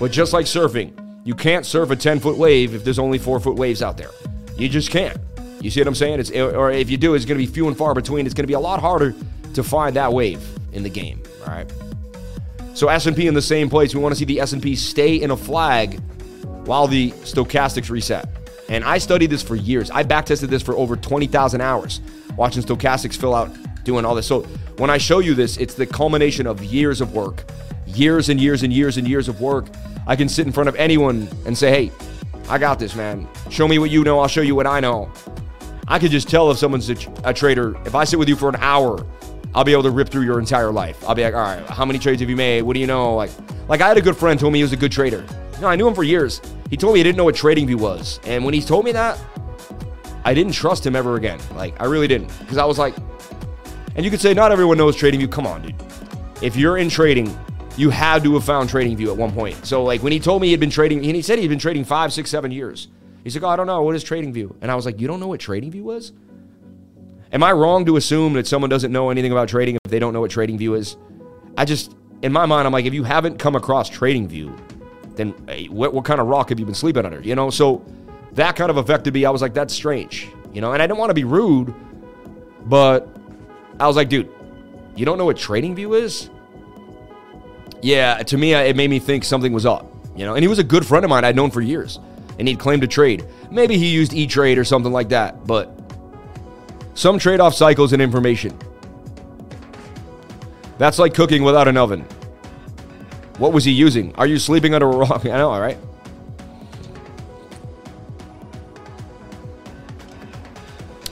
But 0.00 0.10
just 0.10 0.32
like 0.32 0.46
surfing, 0.46 0.92
you 1.24 1.34
can't 1.34 1.64
surf 1.64 1.90
a 1.90 1.96
10-foot 1.96 2.36
wave 2.36 2.74
if 2.74 2.82
there's 2.82 2.98
only 2.98 3.18
4-foot 3.18 3.56
waves 3.56 3.82
out 3.82 3.96
there. 3.96 4.10
You 4.56 4.68
just 4.68 4.90
can't. 4.90 5.16
You 5.60 5.70
see 5.70 5.80
what 5.80 5.88
I'm 5.88 5.94
saying? 5.94 6.20
It's 6.20 6.30
or 6.30 6.70
if 6.70 6.90
you 6.90 6.96
do, 6.96 7.14
it's 7.14 7.24
going 7.24 7.38
to 7.38 7.46
be 7.46 7.52
few 7.52 7.68
and 7.68 7.76
far 7.76 7.94
between. 7.94 8.26
It's 8.26 8.34
going 8.34 8.44
to 8.44 8.48
be 8.48 8.54
a 8.54 8.60
lot 8.60 8.80
harder 8.80 9.14
to 9.54 9.62
find 9.62 9.94
that 9.96 10.12
wave 10.12 10.42
in 10.72 10.82
the 10.82 10.88
game, 10.88 11.22
all 11.42 11.48
right? 11.48 11.70
So 12.74 12.88
S&P 12.88 13.26
in 13.26 13.34
the 13.34 13.42
same 13.42 13.68
place. 13.68 13.94
We 13.94 14.00
want 14.00 14.14
to 14.14 14.18
see 14.18 14.24
the 14.24 14.40
S&P 14.40 14.74
stay 14.76 15.16
in 15.16 15.32
a 15.32 15.36
flag 15.36 16.00
while 16.64 16.86
the 16.86 17.10
stochastics 17.10 17.90
reset. 17.90 18.28
And 18.68 18.84
I 18.84 18.98
studied 18.98 19.30
this 19.30 19.42
for 19.42 19.56
years. 19.56 19.90
I 19.90 20.04
backtested 20.04 20.48
this 20.48 20.62
for 20.62 20.74
over 20.74 20.96
20,000 20.96 21.60
hours, 21.60 22.00
watching 22.36 22.62
stochastics 22.62 23.16
fill 23.16 23.34
out, 23.34 23.50
doing 23.84 24.04
all 24.04 24.14
this. 24.14 24.26
So 24.26 24.42
when 24.78 24.88
I 24.88 24.96
show 24.96 25.18
you 25.18 25.34
this, 25.34 25.56
it's 25.56 25.74
the 25.74 25.86
culmination 25.86 26.46
of 26.46 26.62
years 26.62 27.00
of 27.00 27.12
work, 27.12 27.44
years 27.86 28.28
and 28.28 28.40
years 28.40 28.62
and 28.62 28.72
years 28.72 28.96
and 28.96 29.06
years 29.06 29.28
of 29.28 29.40
work. 29.40 29.66
I 30.06 30.14
can 30.14 30.28
sit 30.28 30.46
in 30.46 30.52
front 30.52 30.68
of 30.68 30.76
anyone 30.76 31.28
and 31.44 31.58
say, 31.58 31.70
hey, 31.70 31.92
I 32.48 32.58
got 32.58 32.78
this, 32.78 32.94
man. 32.94 33.28
Show 33.50 33.66
me 33.66 33.78
what 33.78 33.90
you 33.90 34.04
know. 34.04 34.20
I'll 34.20 34.28
show 34.28 34.40
you 34.40 34.54
what 34.54 34.66
I 34.66 34.80
know. 34.80 35.10
I 35.90 35.98
could 35.98 36.10
just 36.10 36.30
tell 36.30 36.50
if 36.50 36.56
someone's 36.56 36.88
a, 36.88 36.96
a 37.24 37.34
trader. 37.34 37.76
If 37.84 37.94
I 37.94 38.04
sit 38.04 38.18
with 38.18 38.28
you 38.28 38.36
for 38.36 38.48
an 38.48 38.56
hour 38.56 39.06
I'll 39.54 39.64
be 39.64 39.72
able 39.72 39.82
to 39.82 39.90
rip 39.90 40.08
through 40.08 40.22
your 40.22 40.38
entire 40.38 40.70
life. 40.70 41.02
I'll 41.08 41.14
be 41.14 41.24
like, 41.24 41.34
all 41.34 41.40
right, 41.40 41.66
how 41.66 41.84
many 41.84 41.98
trades 41.98 42.20
have 42.20 42.30
you 42.30 42.36
made? 42.36 42.62
What 42.62 42.74
do 42.74 42.80
you 42.80 42.86
know? 42.86 43.16
Like, 43.16 43.30
like 43.68 43.80
I 43.80 43.88
had 43.88 43.96
a 43.96 44.02
good 44.02 44.16
friend 44.16 44.38
told 44.38 44.52
me 44.52 44.60
he 44.60 44.62
was 44.62 44.72
a 44.72 44.76
good 44.76 44.92
trader. 44.92 45.24
Know, 45.60 45.66
I 45.66 45.76
knew 45.76 45.86
him 45.86 45.94
for 45.94 46.04
years. 46.04 46.40
He 46.70 46.76
told 46.76 46.94
me 46.94 47.00
he 47.00 47.04
didn't 47.04 47.18
know 47.18 47.24
what 47.24 47.34
TradingView 47.34 47.74
was, 47.74 48.20
and 48.24 48.44
when 48.44 48.54
he 48.54 48.62
told 48.62 48.84
me 48.84 48.92
that, 48.92 49.18
I 50.24 50.34
didn't 50.34 50.52
trust 50.52 50.86
him 50.86 50.94
ever 50.94 51.16
again. 51.16 51.40
Like, 51.54 51.78
I 51.80 51.86
really 51.86 52.06
didn't, 52.06 52.28
because 52.38 52.58
I 52.58 52.64
was 52.64 52.78
like, 52.78 52.94
and 53.96 54.04
you 54.04 54.10
could 54.10 54.20
say 54.20 54.32
not 54.32 54.52
everyone 54.52 54.78
knows 54.78 54.96
TradingView. 54.96 55.32
Come 55.32 55.46
on, 55.46 55.62
dude. 55.62 55.74
If 56.40 56.56
you're 56.56 56.78
in 56.78 56.88
trading, 56.88 57.36
you 57.76 57.90
had 57.90 58.22
to 58.22 58.34
have 58.34 58.44
found 58.44 58.70
TradingView 58.70 59.08
at 59.08 59.16
one 59.16 59.32
point. 59.32 59.66
So, 59.66 59.82
like, 59.82 60.02
when 60.02 60.12
he 60.12 60.20
told 60.20 60.40
me 60.40 60.48
he'd 60.48 60.60
been 60.60 60.70
trading, 60.70 61.04
and 61.04 61.16
he 61.16 61.22
said 61.22 61.38
he'd 61.40 61.48
been 61.48 61.58
trading 61.58 61.84
five, 61.84 62.12
six, 62.12 62.30
seven 62.30 62.52
years. 62.52 62.88
He's 63.24 63.34
like, 63.34 63.44
oh, 63.44 63.48
I 63.48 63.56
don't 63.56 63.66
know. 63.66 63.82
What 63.82 63.94
is 63.94 64.04
TradingView? 64.04 64.56
And 64.60 64.70
I 64.70 64.74
was 64.74 64.86
like, 64.86 65.00
you 65.00 65.06
don't 65.06 65.20
know 65.20 65.28
what 65.28 65.40
TradingView 65.40 65.82
was? 65.82 66.12
Am 67.32 67.42
I 67.42 67.52
wrong 67.52 67.84
to 67.86 67.96
assume 67.96 68.32
that 68.32 68.46
someone 68.46 68.70
doesn't 68.70 68.90
know 68.90 69.10
anything 69.10 69.30
about 69.30 69.48
trading 69.48 69.76
if 69.84 69.90
they 69.90 69.98
don't 69.98 70.12
know 70.12 70.20
what 70.20 70.30
TradingView 70.30 70.76
is? 70.76 70.96
I 71.56 71.64
just, 71.64 71.94
in 72.22 72.32
my 72.32 72.46
mind, 72.46 72.66
I'm 72.66 72.72
like, 72.72 72.86
if 72.86 72.94
you 72.94 73.04
haven't 73.04 73.38
come 73.38 73.54
across 73.54 73.90
TradingView, 73.90 74.58
then 75.16 75.34
hey, 75.46 75.66
what, 75.66 75.92
what 75.92 76.04
kind 76.04 76.20
of 76.20 76.26
rock 76.26 76.48
have 76.48 76.58
you 76.58 76.64
been 76.64 76.74
sleeping 76.74 77.04
under? 77.04 77.20
You 77.20 77.34
know, 77.34 77.50
so 77.50 77.84
that 78.32 78.56
kind 78.56 78.70
of 78.70 78.78
affected 78.78 79.14
me. 79.14 79.24
I 79.24 79.30
was 79.30 79.42
like, 79.42 79.54
that's 79.54 79.74
strange, 79.74 80.28
you 80.52 80.60
know, 80.60 80.72
and 80.72 80.82
I 80.82 80.86
didn't 80.86 80.98
want 80.98 81.10
to 81.10 81.14
be 81.14 81.24
rude, 81.24 81.74
but 82.64 83.08
I 83.78 83.86
was 83.86 83.96
like, 83.96 84.08
dude, 84.08 84.28
you 84.96 85.04
don't 85.04 85.18
know 85.18 85.24
what 85.24 85.36
TradingView 85.36 86.00
is? 86.00 86.30
Yeah, 87.82 88.22
to 88.22 88.36
me, 88.36 88.54
it 88.54 88.76
made 88.76 88.90
me 88.90 88.98
think 88.98 89.24
something 89.24 89.52
was 89.52 89.66
up, 89.66 89.92
you 90.16 90.24
know, 90.24 90.34
and 90.34 90.42
he 90.42 90.48
was 90.48 90.58
a 90.58 90.64
good 90.64 90.86
friend 90.86 91.04
of 91.04 91.10
mine 91.10 91.24
I'd 91.24 91.36
known 91.36 91.50
for 91.50 91.60
years, 91.60 91.98
and 92.40 92.48
he'd 92.48 92.58
claimed 92.58 92.80
to 92.80 92.88
trade. 92.88 93.26
Maybe 93.50 93.76
he 93.76 93.86
used 93.86 94.14
E 94.14 94.26
Trade 94.26 94.58
or 94.58 94.64
something 94.64 94.92
like 94.92 95.10
that, 95.10 95.46
but 95.46 95.78
some 96.94 97.18
trade 97.18 97.38
off 97.38 97.54
cycles 97.54 97.92
and 97.92 98.00
information. 98.00 98.58
That's 100.78 100.98
like 100.98 101.12
cooking 101.12 101.42
without 101.42 101.68
an 101.68 101.76
oven. 101.76 102.00
What 103.36 103.52
was 103.52 103.64
he 103.64 103.72
using? 103.72 104.14
Are 104.16 104.26
you 104.26 104.38
sleeping 104.38 104.72
under 104.72 104.86
a 104.86 104.96
rock? 104.96 105.20
I 105.26 105.36
know, 105.36 105.50
all 105.50 105.60
right? 105.60 105.78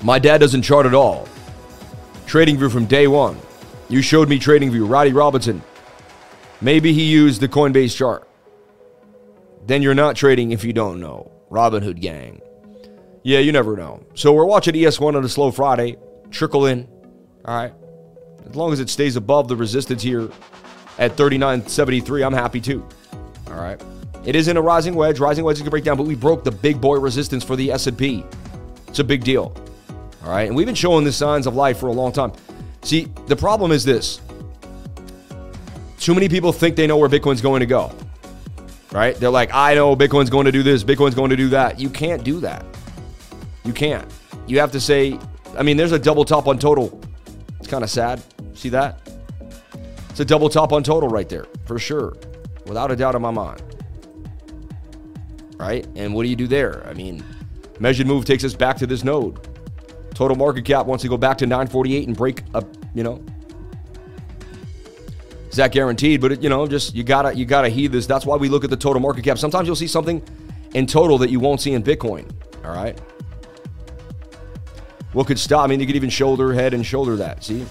My 0.02 0.18
dad 0.18 0.38
doesn't 0.38 0.62
chart 0.62 0.86
at 0.86 0.94
all. 0.94 1.28
TradingView 2.26 2.72
from 2.72 2.86
day 2.86 3.06
one. 3.06 3.36
You 3.90 4.00
showed 4.00 4.28
me 4.30 4.38
TradingView, 4.38 4.88
Roddy 4.88 5.12
Robinson. 5.12 5.62
Maybe 6.62 6.92
he 6.94 7.02
used 7.02 7.40
the 7.40 7.48
Coinbase 7.48 7.94
chart. 7.94 8.27
Then 9.68 9.82
you're 9.82 9.94
not 9.94 10.16
trading 10.16 10.52
if 10.52 10.64
you 10.64 10.72
don't 10.72 10.98
know. 10.98 11.30
Robinhood 11.50 12.00
gang. 12.00 12.40
Yeah, 13.22 13.40
you 13.40 13.52
never 13.52 13.76
know. 13.76 14.02
So 14.14 14.32
we're 14.32 14.46
watching 14.46 14.74
ES1 14.74 15.14
on 15.14 15.22
a 15.22 15.28
slow 15.28 15.50
Friday. 15.50 15.98
Trickle 16.30 16.64
in. 16.64 16.88
All 17.44 17.54
right. 17.54 17.74
As 18.48 18.56
long 18.56 18.72
as 18.72 18.80
it 18.80 18.88
stays 18.88 19.16
above 19.16 19.46
the 19.46 19.56
resistance 19.56 20.02
here 20.02 20.30
at 20.98 21.16
39.73, 21.16 22.24
I'm 22.24 22.32
happy 22.32 22.62
too. 22.62 22.82
All 23.48 23.60
right. 23.60 23.78
It 24.24 24.34
is 24.34 24.48
in 24.48 24.56
a 24.56 24.62
rising 24.62 24.94
wedge. 24.94 25.20
Rising 25.20 25.44
wedge 25.44 25.58
can 25.60 25.68
break 25.68 25.84
down, 25.84 25.98
but 25.98 26.06
we 26.06 26.14
broke 26.14 26.44
the 26.44 26.50
big 26.50 26.80
boy 26.80 26.96
resistance 26.98 27.44
for 27.44 27.54
the 27.54 27.70
S&P. 27.70 28.24
It's 28.86 29.00
a 29.00 29.04
big 29.04 29.22
deal. 29.22 29.54
All 30.24 30.30
right. 30.30 30.46
And 30.46 30.56
we've 30.56 30.64
been 30.64 30.74
showing 30.74 31.04
the 31.04 31.12
signs 31.12 31.46
of 31.46 31.54
life 31.54 31.78
for 31.78 31.88
a 31.88 31.92
long 31.92 32.12
time. 32.12 32.32
See, 32.80 33.08
the 33.26 33.36
problem 33.36 33.70
is 33.70 33.84
this. 33.84 34.22
Too 35.98 36.14
many 36.14 36.30
people 36.30 36.54
think 36.54 36.74
they 36.74 36.86
know 36.86 36.96
where 36.96 37.10
Bitcoin's 37.10 37.42
going 37.42 37.60
to 37.60 37.66
go. 37.66 37.92
Right? 38.92 39.14
They're 39.16 39.30
like, 39.30 39.52
I 39.52 39.74
know 39.74 39.94
Bitcoin's 39.94 40.30
going 40.30 40.46
to 40.46 40.52
do 40.52 40.62
this, 40.62 40.82
Bitcoin's 40.82 41.14
going 41.14 41.30
to 41.30 41.36
do 41.36 41.48
that. 41.50 41.78
You 41.78 41.90
can't 41.90 42.24
do 42.24 42.40
that. 42.40 42.64
You 43.64 43.72
can't. 43.72 44.10
You 44.46 44.60
have 44.60 44.72
to 44.72 44.80
say, 44.80 45.18
I 45.56 45.62
mean, 45.62 45.76
there's 45.76 45.92
a 45.92 45.98
double 45.98 46.24
top 46.24 46.48
on 46.48 46.58
total. 46.58 47.00
It's 47.58 47.68
kind 47.68 47.84
of 47.84 47.90
sad. 47.90 48.22
See 48.54 48.70
that? 48.70 49.00
It's 50.10 50.20
a 50.20 50.24
double 50.24 50.48
top 50.48 50.72
on 50.72 50.82
total 50.82 51.08
right 51.08 51.28
there, 51.28 51.46
for 51.66 51.78
sure. 51.78 52.16
Without 52.66 52.90
a 52.90 52.96
doubt 52.96 53.14
in 53.14 53.22
my 53.22 53.30
mind. 53.30 53.62
Right? 55.58 55.86
And 55.96 56.14
what 56.14 56.22
do 56.22 56.28
you 56.28 56.36
do 56.36 56.46
there? 56.46 56.86
I 56.86 56.94
mean, 56.94 57.22
measured 57.78 58.06
move 58.06 58.24
takes 58.24 58.42
us 58.42 58.54
back 58.54 58.76
to 58.78 58.86
this 58.86 59.04
node. 59.04 59.38
Total 60.14 60.36
market 60.36 60.64
cap 60.64 60.86
wants 60.86 61.02
to 61.02 61.08
go 61.08 61.16
back 61.16 61.38
to 61.38 61.46
948 61.46 62.08
and 62.08 62.16
break 62.16 62.42
up, 62.54 62.64
you 62.94 63.02
know. 63.04 63.22
Is 65.50 65.56
that 65.56 65.72
guaranteed? 65.72 66.20
But 66.20 66.32
it, 66.32 66.42
you 66.42 66.48
know, 66.48 66.66
just 66.66 66.94
you 66.94 67.02
gotta 67.02 67.34
you 67.34 67.44
gotta 67.44 67.68
heed 67.68 67.92
this. 67.92 68.06
That's 68.06 68.26
why 68.26 68.36
we 68.36 68.48
look 68.48 68.64
at 68.64 68.70
the 68.70 68.76
total 68.76 69.00
market 69.00 69.24
cap. 69.24 69.38
Sometimes 69.38 69.66
you'll 69.66 69.76
see 69.76 69.86
something 69.86 70.22
in 70.74 70.86
total 70.86 71.18
that 71.18 71.30
you 71.30 71.40
won't 71.40 71.60
see 71.60 71.72
in 71.72 71.82
Bitcoin. 71.82 72.30
All 72.64 72.72
right. 72.74 72.98
What 75.12 75.26
could 75.26 75.38
stop? 75.38 75.64
I 75.64 75.66
mean, 75.68 75.80
you 75.80 75.86
could 75.86 75.96
even 75.96 76.10
shoulder, 76.10 76.52
head, 76.52 76.74
and 76.74 76.84
shoulder 76.84 77.16
that. 77.16 77.42
See? 77.42 77.64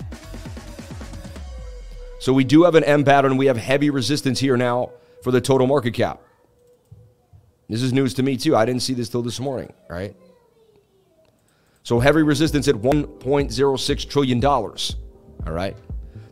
So 2.19 2.33
we 2.33 2.43
do 2.43 2.63
have 2.63 2.75
an 2.75 2.83
M 2.83 3.03
pattern. 3.03 3.37
We 3.37 3.45
have 3.45 3.57
heavy 3.57 3.89
resistance 3.89 4.39
here 4.39 4.57
now 4.57 4.91
for 5.21 5.31
the 5.31 5.39
total 5.39 5.67
market 5.67 5.93
cap. 5.93 6.21
This 7.69 7.83
is 7.83 7.93
news 7.93 8.13
to 8.15 8.23
me 8.23 8.37
too. 8.37 8.55
I 8.55 8.65
didn't 8.65 8.81
see 8.81 8.93
this 8.93 9.09
till 9.09 9.21
this 9.21 9.39
morning, 9.39 9.71
right? 9.89 10.15
So 11.83 11.99
heavy 11.99 12.23
resistance 12.23 12.67
at 12.67 12.75
$1.06 12.75 14.09
trillion. 14.09 14.43
All 14.43 15.53
right. 15.53 15.77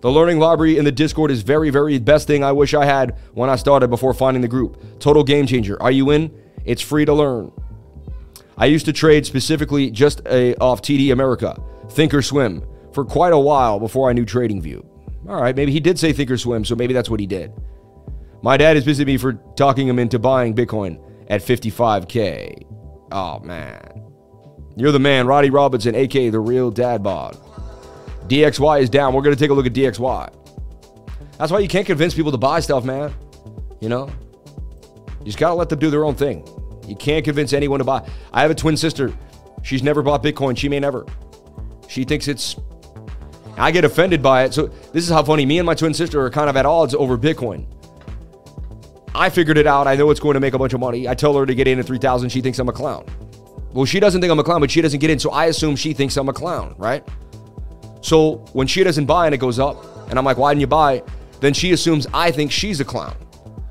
The 0.06 0.12
learning 0.12 0.38
library 0.38 0.78
in 0.78 0.86
the 0.86 0.92
Discord 0.92 1.32
is 1.32 1.42
very, 1.42 1.72
very 1.72 1.98
best 1.98 2.28
thing 2.28 2.44
I 2.44 2.52
wish 2.52 2.76
I 2.76 2.86
had 2.86 3.18
when 3.34 3.50
I 3.50 3.56
started 3.56 3.88
before 3.88 4.14
finding 4.14 4.42
the 4.42 4.48
group. 4.48 5.00
Total 5.00 5.24
game 5.24 5.48
changer. 5.48 5.82
Are 5.82 5.90
you 5.90 6.12
in? 6.12 6.32
It's 6.64 6.84
free 6.84 7.06
to 7.06 7.12
learn. 7.12 7.52
I 8.56 8.68
used 8.68 8.86
to 8.86 8.94
trade 8.94 9.26
specifically 9.26 9.90
just 9.90 10.22
a, 10.28 10.54
off 10.58 10.84
TD 10.84 11.12
America, 11.12 11.60
Thinkorswim, 11.88 12.94
for 12.94 13.04
quite 13.04 13.34
a 13.34 13.40
while 13.40 13.80
before 13.80 14.08
I 14.08 14.14
knew 14.14 14.28
TradingView. 14.28 14.86
All 15.28 15.42
right, 15.42 15.56
maybe 15.56 15.72
he 15.72 15.80
did 15.80 15.98
say 15.98 16.14
Thinkorswim, 16.14 16.68
so 16.68 16.76
maybe 16.76 16.94
that's 16.94 17.10
what 17.10 17.20
he 17.20 17.26
did. 17.26 17.52
My 18.44 18.58
dad 18.58 18.76
has 18.76 18.86
visited 18.86 19.08
me 19.08 19.18
for 19.18 19.34
talking 19.56 19.88
him 19.88 19.98
into 19.98 20.20
buying 20.20 20.54
Bitcoin 20.54 21.02
at 21.32 21.42
55K. 21.42 22.64
Oh, 23.12 23.40
man. 23.40 24.04
You're 24.76 24.92
the 24.92 25.00
man, 25.00 25.26
Roddy 25.26 25.50
Robinson, 25.50 25.96
aka 25.96 26.30
the 26.30 26.40
real 26.40 26.70
dad 26.70 27.02
bod. 27.02 27.40
DXY 28.28 28.82
is 28.82 28.90
down. 28.90 29.14
We're 29.14 29.22
going 29.22 29.36
to 29.36 29.40
take 29.40 29.52
a 29.52 29.54
look 29.54 29.66
at 29.66 29.74
DXY. 29.74 30.34
That's 31.38 31.52
why 31.52 31.60
you 31.60 31.68
can't 31.68 31.86
convince 31.86 32.14
people 32.14 32.32
to 32.32 32.38
buy 32.38 32.60
stuff, 32.60 32.84
man. 32.86 33.14
You 33.82 33.90
know? 33.90 34.10
You 35.20 35.26
just 35.26 35.38
got 35.38 35.50
to 35.50 35.56
let 35.56 35.70
them 35.70 35.80
do 35.80 35.90
their 35.90 36.06
own 36.06 36.16
thing. 36.16 36.48
You 36.88 36.96
can't 36.96 37.26
convince 37.26 37.54
anyone 37.54 37.80
to 37.80 37.86
buy. 37.86 38.08
I 38.32 38.42
have 38.42 38.52
a 38.52 38.56
twin 38.56 38.78
sister. 38.78 39.14
She's 39.64 39.84
never 39.84 40.02
bought 40.02 40.24
Bitcoin. 40.24 40.58
She 40.58 40.70
may 40.70 40.80
never. 40.80 41.06
She 41.88 42.04
thinks 42.04 42.28
it's. 42.28 42.56
I 43.58 43.72
get 43.72 43.86
offended 43.86 44.22
by 44.22 44.44
it. 44.44 44.54
So 44.54 44.68
this 44.68 45.04
is 45.04 45.10
how 45.10 45.24
funny. 45.24 45.46
Me 45.46 45.60
and 45.60 45.66
my 45.66 45.76
twin 45.76 45.94
sister 45.94 46.22
are 46.22 46.30
kind 46.30 46.50
of 46.50 46.58
at 46.58 46.66
odds 46.66 46.94
over 46.94 47.18
Bitcoin. 47.18 47.66
I 49.14 49.30
figured 49.30 49.58
it 49.58 49.66
out. 49.66 49.88
I 49.88 49.96
know 49.96 50.10
it's 50.12 50.20
going 50.20 50.34
to 50.34 50.40
make 50.40 50.54
a 50.54 50.60
bunch 50.60 50.74
of 50.74 50.80
money. 50.80 51.08
I 51.08 51.16
tell 51.16 51.36
her 51.38 51.46
to 51.46 51.56
get 51.56 51.68
in 51.68 51.80
at 51.80 51.86
3000 51.86 52.30
She 52.30 52.42
thinks 52.42 52.60
I'm 52.60 52.70
a 52.70 52.74
clown. 52.74 53.06
Well, 53.72 53.86
she 53.86 54.00
doesn't 54.00 54.22
think 54.22 54.32
I'm 54.32 54.40
a 54.40 54.44
clown, 54.44 54.62
but 54.62 54.70
she 54.70 54.82
doesn't 54.82 55.00
get 55.00 55.10
in. 55.10 55.20
So 55.20 55.32
I 55.32 55.46
assume 55.46 55.76
she 55.76 55.94
thinks 55.94 56.18
I'm 56.18 56.30
a 56.30 56.34
clown, 56.34 56.76
right? 56.78 57.08
So 58.06 58.36
when 58.54 58.68
she 58.68 58.84
doesn't 58.84 59.08
buy 59.08 59.26
and 59.26 59.34
it 59.34 59.40
goes 59.40 59.58
up, 59.58 59.84
and 60.12 60.20
I'm 60.20 60.24
like, 60.24 60.38
why 60.38 60.52
didn't 60.52 60.62
you 60.62 60.68
buy? 60.68 61.02
Then 61.40 61.56
she 61.56 61.72
assumes 61.72 62.06
I 62.14 62.30
think 62.30 62.52
she's 62.52 62.80
a 62.80 62.86
clown. 62.86 63.16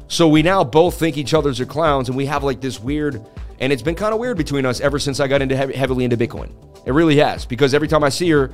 So 0.09 0.27
we 0.27 0.42
now 0.42 0.64
both 0.64 0.99
think 0.99 1.16
each 1.16 1.35
other's 1.35 1.61
are 1.61 1.66
clowns, 1.66 2.09
and 2.09 2.16
we 2.16 2.27
have 2.27 2.42
like 2.42 2.61
this 2.61 2.81
weird, 2.81 3.25
and 3.61 3.73
it's 3.73 3.81
been 3.81 3.94
kind 3.94 4.12
of 4.12 4.18
weird 4.18 4.37
between 4.37 4.66
us 4.66 4.81
ever 4.81 4.99
since 4.99 5.20
I 5.20 5.29
got 5.29 5.40
into 5.40 5.57
heavily 5.57 6.05
into 6.05 6.16
Bitcoin. 6.16 6.51
It 6.85 6.90
really 6.90 7.16
has 7.18 7.47
because 7.47 7.75
every 7.75 7.87
time 7.87 8.03
I 8.03 8.09
see 8.09 8.29
her, 8.31 8.51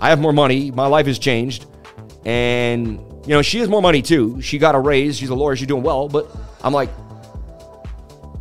I 0.00 0.08
have 0.08 0.18
more 0.18 0.32
money. 0.32 0.72
My 0.72 0.88
life 0.88 1.06
has 1.06 1.20
changed, 1.20 1.66
and 2.24 2.98
you 3.24 3.34
know 3.34 3.40
she 3.40 3.60
has 3.60 3.68
more 3.68 3.82
money 3.82 4.02
too. 4.02 4.42
She 4.42 4.58
got 4.58 4.74
a 4.74 4.80
raise. 4.80 5.16
She's 5.16 5.28
a 5.28 5.34
lawyer. 5.36 5.54
She's 5.54 5.68
doing 5.68 5.84
well, 5.84 6.08
but 6.08 6.28
I'm 6.60 6.72
like, 6.72 6.90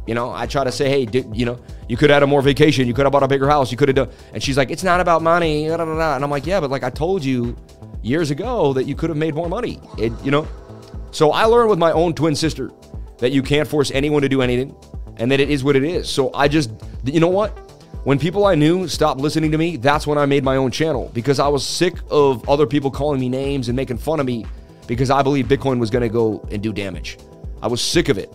you 0.08 0.16
know, 0.16 0.32
I 0.32 0.48
try 0.48 0.64
to 0.64 0.72
say, 0.72 0.90
hey, 0.90 1.08
you 1.34 1.46
know, 1.46 1.60
you 1.92 1.98
could 1.98 2.10
have 2.10 2.16
had 2.16 2.24
a 2.24 2.28
more 2.28 2.42
vacation. 2.42 2.88
You 2.88 2.94
could 2.94 3.06
have 3.06 3.12
bought 3.12 3.24
a 3.24 3.28
bigger 3.28 3.50
house. 3.50 3.70
You 3.70 3.76
could 3.76 3.90
have 3.90 3.96
done. 3.98 4.10
And 4.32 4.42
she's 4.42 4.56
like, 4.56 4.72
it's 4.72 4.82
not 4.82 5.02
about 5.02 5.22
money. 5.22 5.68
And 5.68 5.82
I'm 5.82 6.30
like, 6.30 6.46
yeah, 6.46 6.62
but 6.62 6.72
like 6.72 6.84
I 6.84 6.90
told 6.90 7.22
you 7.22 7.54
years 8.02 8.32
ago 8.32 8.72
that 8.72 8.86
you 8.86 8.96
could 8.96 9.10
have 9.10 9.18
made 9.18 9.36
more 9.36 9.50
money. 9.50 9.78
It, 9.98 10.14
you 10.24 10.32
know, 10.32 10.48
so 11.12 11.34
I 11.34 11.44
learned 11.44 11.70
with 11.70 11.80
my 11.80 11.92
own 11.92 12.14
twin 12.14 12.34
sister 12.34 12.72
that 13.18 13.34
you 13.34 13.44
can't 13.44 13.68
force 13.68 13.92
anyone 13.92 14.22
to 14.22 14.30
do 14.30 14.42
anything 14.42 14.74
and 15.18 15.30
that 15.32 15.42
it 15.42 15.50
is 15.50 15.66
what 15.66 15.76
it 15.76 15.84
is. 15.84 16.10
So 16.10 16.34
I 16.34 16.48
just, 16.48 16.72
you 17.04 17.20
know 17.20 17.28
what? 17.28 17.50
When 18.06 18.18
people 18.18 18.46
I 18.46 18.56
knew 18.56 18.88
stopped 18.88 19.20
listening 19.20 19.52
to 19.52 19.58
me, 19.58 19.76
that's 19.76 20.08
when 20.08 20.18
I 20.18 20.26
made 20.26 20.46
my 20.46 20.56
own 20.56 20.72
channel 20.72 21.12
because 21.14 21.42
I 21.42 21.50
was 21.50 21.68
sick 21.68 21.96
of 22.10 22.48
other 22.48 22.66
people 22.66 22.90
calling 22.90 23.20
me 23.20 23.28
names 23.28 23.68
and 23.68 23.76
making 23.76 23.98
fun 23.98 24.22
of 24.22 24.26
me 24.26 24.46
because 24.88 25.10
I 25.10 25.24
believed 25.24 25.52
Bitcoin 25.52 25.78
was 25.78 25.90
going 25.90 26.04
to 26.04 26.10
go 26.10 26.48
and 26.54 26.64
do 26.64 26.72
damage. 26.72 27.18
I 27.62 27.68
was 27.68 27.82
sick 27.82 28.08
of 28.08 28.18
it. 28.18 28.34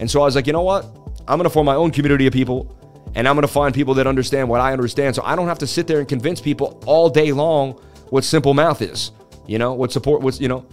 And 0.00 0.10
so 0.10 0.22
I 0.22 0.24
was 0.24 0.36
like, 0.36 0.46
you 0.46 0.54
know 0.54 0.62
what? 0.62 0.86
I'm 1.28 1.36
going 1.36 1.44
to 1.44 1.50
form 1.50 1.66
my 1.66 1.74
own 1.74 1.90
community 1.90 2.26
of 2.26 2.32
people 2.32 2.80
and 3.14 3.28
I'm 3.28 3.34
going 3.34 3.46
to 3.46 3.52
find 3.52 3.74
people 3.74 3.94
that 3.94 4.06
understand 4.06 4.48
what 4.48 4.60
I 4.60 4.72
understand. 4.72 5.14
So 5.14 5.22
I 5.24 5.36
don't 5.36 5.48
have 5.48 5.58
to 5.60 5.66
sit 5.66 5.86
there 5.86 5.98
and 5.98 6.08
convince 6.08 6.40
people 6.40 6.82
all 6.86 7.08
day 7.08 7.32
long 7.32 7.72
what 8.10 8.24
simple 8.24 8.54
math 8.54 8.82
is, 8.82 9.12
you 9.46 9.58
know, 9.58 9.74
what 9.74 9.92
support, 9.92 10.20
what's, 10.22 10.40
you 10.40 10.48
know, 10.48 10.66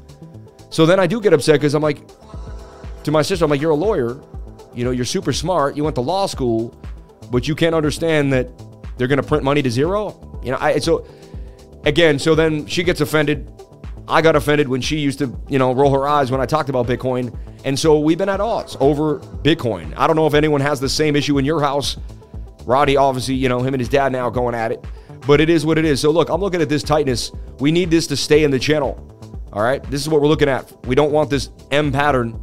so 0.71 0.85
then 0.85 0.99
I 0.99 1.05
do 1.05 1.19
get 1.21 1.33
upset 1.33 1.55
because 1.55 1.75
I'm 1.75 1.83
like, 1.83 2.01
to 3.03 3.11
my 3.11 3.21
sister, 3.21 3.43
I'm 3.43 3.51
like, 3.51 3.61
you're 3.61 3.71
a 3.71 3.75
lawyer. 3.75 4.21
You 4.73 4.85
know, 4.85 4.91
you're 4.91 5.05
super 5.05 5.33
smart. 5.33 5.75
You 5.75 5.83
went 5.83 5.95
to 5.95 6.01
law 6.01 6.25
school, 6.27 6.73
but 7.29 7.47
you 7.47 7.55
can't 7.55 7.75
understand 7.75 8.31
that 8.31 8.47
they're 8.97 9.09
going 9.09 9.21
to 9.21 9.27
print 9.27 9.43
money 9.43 9.61
to 9.61 9.69
zero. 9.69 10.39
You 10.41 10.51
know, 10.51 10.57
I, 10.59 10.79
so 10.79 11.05
again, 11.83 12.19
so 12.19 12.35
then 12.35 12.65
she 12.67 12.83
gets 12.83 13.01
offended. 13.01 13.51
I 14.07 14.21
got 14.21 14.37
offended 14.37 14.69
when 14.69 14.79
she 14.79 14.97
used 14.99 15.19
to, 15.19 15.37
you 15.49 15.59
know, 15.59 15.73
roll 15.73 15.93
her 15.93 16.07
eyes 16.07 16.31
when 16.31 16.39
I 16.39 16.45
talked 16.45 16.69
about 16.69 16.87
Bitcoin. 16.87 17.37
And 17.65 17.77
so 17.77 17.99
we've 17.99 18.17
been 18.17 18.29
at 18.29 18.39
odds 18.39 18.77
over 18.79 19.19
Bitcoin. 19.19 19.93
I 19.97 20.07
don't 20.07 20.15
know 20.15 20.25
if 20.25 20.33
anyone 20.33 20.61
has 20.61 20.79
the 20.79 20.89
same 20.89 21.17
issue 21.17 21.37
in 21.37 21.43
your 21.43 21.61
house. 21.61 21.97
Roddy, 22.65 22.97
obviously, 22.97 23.35
you 23.35 23.49
know, 23.49 23.59
him 23.59 23.73
and 23.73 23.81
his 23.81 23.89
dad 23.89 24.11
now 24.11 24.29
going 24.29 24.55
at 24.55 24.71
it. 24.71 24.85
But 25.27 25.41
it 25.41 25.49
is 25.49 25.65
what 25.65 25.77
it 25.77 25.85
is. 25.85 25.99
So 26.01 26.11
look, 26.11 26.29
I'm 26.29 26.41
looking 26.41 26.61
at 26.61 26.69
this 26.69 26.83
tightness. 26.83 27.31
We 27.59 27.71
need 27.71 27.91
this 27.91 28.07
to 28.07 28.17
stay 28.17 28.43
in 28.43 28.51
the 28.51 28.59
channel. 28.59 29.07
All 29.53 29.63
right, 29.63 29.83
this 29.91 30.01
is 30.01 30.09
what 30.09 30.21
we're 30.21 30.27
looking 30.27 30.49
at. 30.49 30.85
We 30.85 30.95
don't 30.95 31.11
want 31.11 31.29
this 31.29 31.49
M 31.71 31.91
pattern 31.91 32.39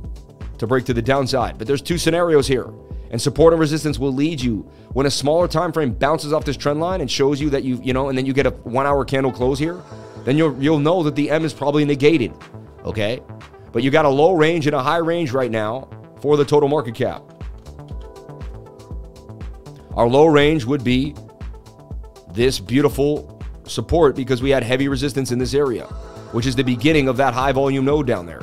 to 0.59 0.67
break 0.67 0.85
to 0.87 0.95
the 0.95 1.03
downside, 1.03 1.57
but 1.57 1.67
there's 1.67 1.83
two 1.83 1.99
scenarios 1.99 2.47
here. 2.47 2.71
And 3.11 3.21
support 3.21 3.55
and 3.55 3.61
resistance 3.61 3.99
will 3.99 4.13
lead 4.13 4.41
you 4.41 4.71
when 4.93 5.07
a 5.07 5.11
smaller 5.11 5.49
time 5.49 5.73
frame 5.73 5.93
bounces 5.95 6.33
off 6.33 6.45
this 6.45 6.59
trend 6.59 6.81
line 6.81 7.01
and 7.01 7.11
shows 7.11 7.41
you 7.41 7.49
that 7.51 7.65
you, 7.65 7.81
you 7.83 7.95
know, 7.95 8.11
and 8.11 8.19
then 8.19 8.27
you 8.27 8.35
get 8.35 8.47
a 8.47 8.51
one 8.51 8.87
hour 8.87 9.05
candle 9.05 9.33
close 9.33 9.59
here, 9.59 9.81
then 10.25 10.37
you'll 10.37 10.63
you'll 10.63 10.79
know 10.79 11.03
that 11.03 11.17
the 11.17 11.31
M 11.31 11.45
is 11.45 11.55
probably 11.55 11.87
negated. 11.87 12.35
Okay? 12.85 13.21
But 13.73 13.83
you 13.83 13.91
got 13.91 14.05
a 14.05 14.11
low 14.11 14.35
range 14.35 14.67
and 14.67 14.77
a 14.77 14.83
high 14.83 14.99
range 14.99 15.33
right 15.33 15.51
now 15.51 15.89
for 16.21 16.37
the 16.37 16.45
total 16.45 16.69
market 16.69 16.95
cap. 16.95 17.23
Our 19.99 20.09
low 20.09 20.25
range 20.25 20.65
would 20.65 20.83
be 20.83 21.15
this 22.33 22.59
beautiful 22.59 23.43
support 23.67 24.17
because 24.17 24.41
we 24.41 24.49
had 24.49 24.63
heavy 24.63 24.89
resistance 24.89 25.31
in 25.31 25.39
this 25.39 25.53
area 25.53 25.87
which 26.33 26.47
is 26.47 26.55
the 26.55 26.65
beginning 26.65 27.09
of 27.09 27.17
that 27.17 27.35
high 27.35 27.53
volume 27.53 27.85
node 27.85 28.07
down 28.07 28.27
there. 28.27 28.43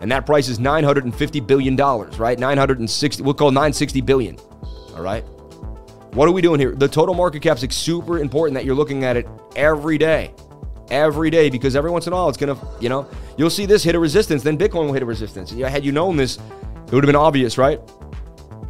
And 0.00 0.10
that 0.12 0.24
price 0.24 0.48
is 0.48 0.58
$950 0.58 1.46
billion, 1.46 1.76
right? 1.76 2.38
960, 2.38 3.22
we'll 3.22 3.34
call 3.34 3.50
960 3.50 4.00
billion. 4.00 4.38
All 4.94 5.02
right. 5.02 5.22
What 6.12 6.28
are 6.28 6.32
we 6.32 6.42
doing 6.42 6.58
here? 6.58 6.74
The 6.74 6.88
total 6.88 7.14
market 7.14 7.42
cap 7.42 7.62
is 7.62 7.74
super 7.74 8.18
important 8.18 8.54
that 8.54 8.64
you're 8.64 8.74
looking 8.74 9.04
at 9.04 9.16
it 9.16 9.28
every 9.56 9.98
day. 9.98 10.32
every 10.90 11.30
day 11.30 11.48
because 11.48 11.76
every 11.76 11.90
once 11.90 12.08
in 12.08 12.12
a 12.12 12.16
while 12.16 12.28
it's 12.28 12.36
gonna, 12.36 12.58
you 12.80 12.88
know, 12.88 13.08
you'll 13.38 13.48
see 13.48 13.64
this 13.64 13.84
hit 13.84 13.94
a 13.94 13.98
resistance, 13.98 14.42
then 14.42 14.58
Bitcoin 14.58 14.86
will 14.86 14.92
hit 14.92 15.04
a 15.04 15.06
resistance. 15.06 15.52
Had 15.52 15.84
you 15.84 15.92
known 15.92 16.16
this, 16.16 16.36
it 16.36 16.92
would 16.92 17.04
have 17.04 17.08
been 17.08 17.14
obvious, 17.14 17.56
right? 17.56 17.80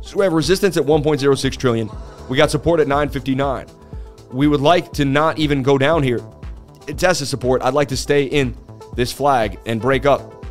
So 0.02 0.18
we 0.18 0.24
have 0.24 0.32
resistance 0.32 0.76
at 0.76 0.84
1.06 0.84 1.56
trillion. 1.56 1.90
We 2.28 2.36
got 2.36 2.50
support 2.50 2.80
at 2.80 2.88
959. 2.88 3.66
We 4.32 4.46
would 4.46 4.60
like 4.60 4.92
to 4.92 5.04
not 5.04 5.38
even 5.38 5.62
go 5.62 5.78
down 5.78 6.02
here. 6.02 6.20
It 6.86 6.98
tests 6.98 7.20
the 7.20 7.26
support. 7.26 7.62
I'd 7.62 7.74
like 7.74 7.88
to 7.88 7.96
stay 7.96 8.24
in 8.24 8.56
this 8.94 9.12
flag 9.12 9.58
and 9.66 9.80
break 9.80 10.06
up 10.06 10.44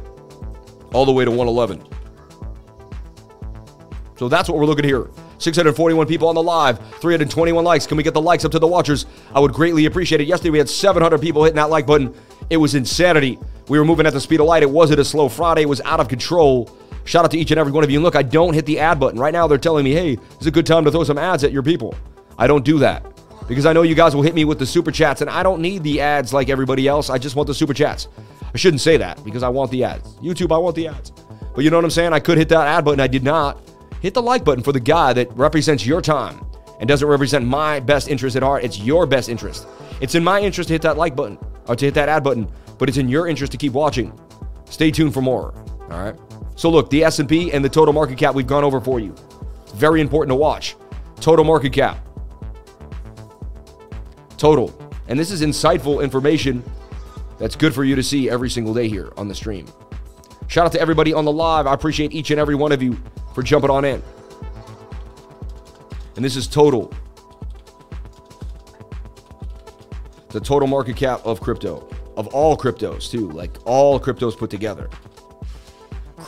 all 0.94 1.06
the 1.06 1.12
way 1.12 1.26
to 1.26 1.32
111. 1.32 1.84
So 4.18 4.28
that's 4.28 4.50
what 4.50 4.58
we're 4.58 4.66
looking 4.66 4.86
here. 4.86 5.10
641 5.38 6.06
people 6.08 6.28
on 6.28 6.36
the 6.36 6.44
live, 6.44 6.80
321 7.00 7.64
likes. 7.64 7.88
Can 7.88 7.96
we 7.96 8.04
get 8.04 8.14
the 8.14 8.22
likes 8.22 8.44
up 8.44 8.52
to 8.52 8.60
the 8.60 8.68
watchers? 8.68 9.06
I 9.34 9.40
would 9.40 9.54
greatly 9.54 9.86
appreciate 9.86 10.20
it. 10.20 10.28
Yesterday 10.28 10.50
we 10.50 10.58
had 10.58 10.70
700 10.70 11.22
people 11.22 11.46
hitting 11.46 11.56
that 11.56 11.70
like 11.70 11.86
button. 11.86 12.14
It 12.50 12.58
was 12.58 12.76
insanity. 12.76 13.40
We 13.70 13.80
were 13.80 13.86
moving 13.86 14.06
at 14.06 14.12
the 14.12 14.20
speed 14.20 14.42
of 14.42 14.48
light. 14.48 14.64
It 14.64 14.70
wasn't 14.70 15.00
a 15.00 15.06
slow 15.06 15.30
Friday. 15.30 15.62
It 15.62 15.70
was 15.70 15.80
out 15.82 16.02
of 16.02 16.10
control. 16.10 16.70
Shout 17.10 17.26
out 17.26 17.32
to 17.32 17.40
each 17.40 17.50
and 17.50 17.60
every 17.60 17.72
one 17.72 17.84
of 17.84 17.90
you. 17.90 17.98
And 17.98 18.04
look, 18.04 18.16
I 18.16 18.22
don't 18.22 18.54
hit 18.54 18.68
the 18.68 18.78
ad 18.78 19.00
button. 19.00 19.20
Right 19.20 19.34
now 19.34 19.48
they're 19.48 19.58
telling 19.58 19.84
me, 19.84 19.94
hey, 19.94 20.20
it's 20.36 20.46
a 20.46 20.52
good 20.52 20.68
time 20.68 20.86
to 20.86 20.92
throw 20.92 21.04
some 21.04 21.18
ads 21.18 21.44
at 21.44 21.52
your 21.52 21.64
people. 21.64 21.96
I 22.38 22.46
don't 22.46 22.64
do 22.64 22.78
that 22.80 23.04
because 23.48 23.66
I 23.66 23.74
know 23.74 23.82
you 23.82 23.96
guys 23.96 24.16
will 24.16 24.22
hit 24.22 24.36
me 24.36 24.46
with 24.46 24.60
the 24.60 24.66
super 24.68 24.92
chats 24.92 25.22
and 25.22 25.28
I 25.30 25.42
don't 25.42 25.60
need 25.60 25.82
the 25.82 26.02
ads 26.02 26.34
like 26.34 26.50
everybody 26.50 26.88
else. 26.88 27.10
I 27.10 27.18
just 27.18 27.36
want 27.36 27.48
the 27.48 27.54
super 27.56 27.74
chats. 27.74 28.10
I 28.54 28.58
shouldn't 28.58 28.82
say 28.82 28.96
that 28.98 29.24
because 29.24 29.42
I 29.42 29.50
want 29.50 29.72
the 29.72 29.84
ads. 29.84 30.14
YouTube, 30.18 30.54
I 30.54 30.60
want 30.60 30.76
the 30.76 30.88
ads. 30.88 31.12
But 31.56 31.64
you 31.64 31.72
know 31.72 31.78
what 31.78 31.84
I'm 31.84 31.90
saying? 31.90 32.14
I 32.14 32.20
could 32.20 32.38
hit 32.38 32.48
that 32.50 32.68
ad 32.68 32.86
button. 32.86 33.00
I 33.00 33.08
did 33.08 33.24
not 33.24 33.60
hit 34.04 34.14
the 34.14 34.22
like 34.22 34.44
button 34.44 34.64
for 34.64 34.72
the 34.72 34.80
guy 34.80 35.12
that 35.14 35.36
represents 35.36 35.88
your 35.88 36.04
time 36.04 36.46
and 36.80 36.88
doesn't 36.88 37.08
represent 37.08 37.44
my 37.44 37.80
best 37.80 38.08
interest 38.08 38.36
at 38.36 38.44
heart. 38.44 38.64
It's 38.64 38.78
your 38.78 39.08
best 39.08 39.30
interest. 39.30 39.66
It's 40.00 40.14
in 40.14 40.24
my 40.24 40.42
interest 40.42 40.68
to 40.68 40.76
hit 40.76 40.84
that 40.84 40.98
like 40.98 41.16
button 41.16 41.40
or 41.68 41.76
to 41.76 41.86
hit 41.86 41.96
that 41.96 42.08
ad 42.08 42.24
button, 42.24 42.48
but 42.78 42.88
it's 42.88 43.00
in 43.00 43.10
your 43.10 43.28
interest 43.28 43.52
to 43.54 43.58
keep 43.58 43.74
watching. 43.74 44.14
Stay 44.66 44.92
tuned 44.92 45.16
for 45.16 45.22
more. 45.22 45.56
All 45.90 46.04
right. 46.04 46.29
So 46.60 46.70
look, 46.70 46.90
the 46.90 47.06
S&P 47.06 47.54
and 47.54 47.64
the 47.64 47.70
total 47.70 47.94
market 47.94 48.18
cap 48.18 48.36
we've 48.36 48.46
gone 48.46 48.66
over 48.66 48.82
for 48.82 49.00
you. 49.00 49.16
Very 49.76 50.02
important 50.02 50.32
to 50.32 50.36
watch. 50.36 50.76
Total 51.22 51.46
market 51.46 51.72
cap. 51.72 52.06
Total. 54.36 54.70
And 55.08 55.18
this 55.18 55.32
is 55.32 55.42
insightful 55.42 56.04
information 56.04 56.62
that's 57.38 57.56
good 57.56 57.74
for 57.74 57.86
you 57.86 57.96
to 57.96 58.04
see 58.04 58.30
every 58.30 58.50
single 58.50 58.74
day 58.74 58.90
here 58.90 59.10
on 59.16 59.30
the 59.30 59.36
stream. 59.36 59.68
Shout 60.48 60.66
out 60.66 60.74
to 60.74 60.82
everybody 60.82 61.14
on 61.14 61.24
the 61.24 61.32
live. 61.32 61.66
I 61.66 61.74
appreciate 61.74 62.12
each 62.12 62.30
and 62.30 62.42
every 62.42 62.56
one 62.56 62.74
of 62.74 62.84
you 62.84 63.02
for 63.34 63.42
jumping 63.42 63.70
on 63.70 63.86
in. 63.86 64.04
And 66.18 66.26
this 66.26 66.36
is 66.36 66.46
total. 66.46 66.92
The 70.32 70.42
total 70.42 70.68
market 70.68 70.98
cap 70.98 71.26
of 71.26 71.40
crypto, 71.40 71.88
of 72.18 72.28
all 72.28 72.58
cryptos, 72.58 73.10
too, 73.10 73.30
like 73.30 73.56
all 73.64 73.98
cryptos 73.98 74.38
put 74.38 74.50
together. 74.50 74.90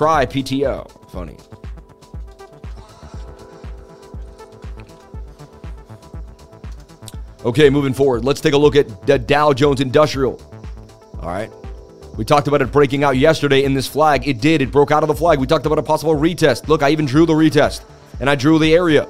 Cry 0.02 0.26
PTO. 0.26 0.90
Funny. 1.12 1.38
Okay, 7.46 7.70
moving 7.70 7.94
forward. 7.94 8.26
Let's 8.26 8.42
take 8.42 8.54
a 8.54 8.58
look 8.58 8.76
at 8.76 9.06
the 9.06 9.20
Dow 9.20 9.54
Jones 9.54 9.80
Industrial. 9.80 10.42
All 11.22 11.30
right. 11.30 11.52
We 12.18 12.26
talked 12.26 12.48
about 12.48 12.64
it 12.64 12.72
breaking 12.72 13.04
out 13.04 13.16
yesterday 13.16 13.64
in 13.64 13.76
this 13.76 13.86
flag. 13.86 14.28
It 14.28 14.42
did. 14.42 14.64
It 14.64 14.72
broke 14.72 14.90
out 14.90 15.04
of 15.04 15.08
the 15.08 15.14
flag. 15.14 15.38
We 15.38 15.46
talked 15.46 15.68
about 15.68 15.78
a 15.78 15.84
possible 15.84 16.16
retest. 16.16 16.68
Look, 16.68 16.82
I 16.82 16.90
even 16.90 17.06
drew 17.06 17.28
the 17.28 17.34
retest 17.34 17.84
and 18.20 18.28
I 18.28 18.34
drew 18.34 18.58
the 18.58 18.74
area. 18.74 19.08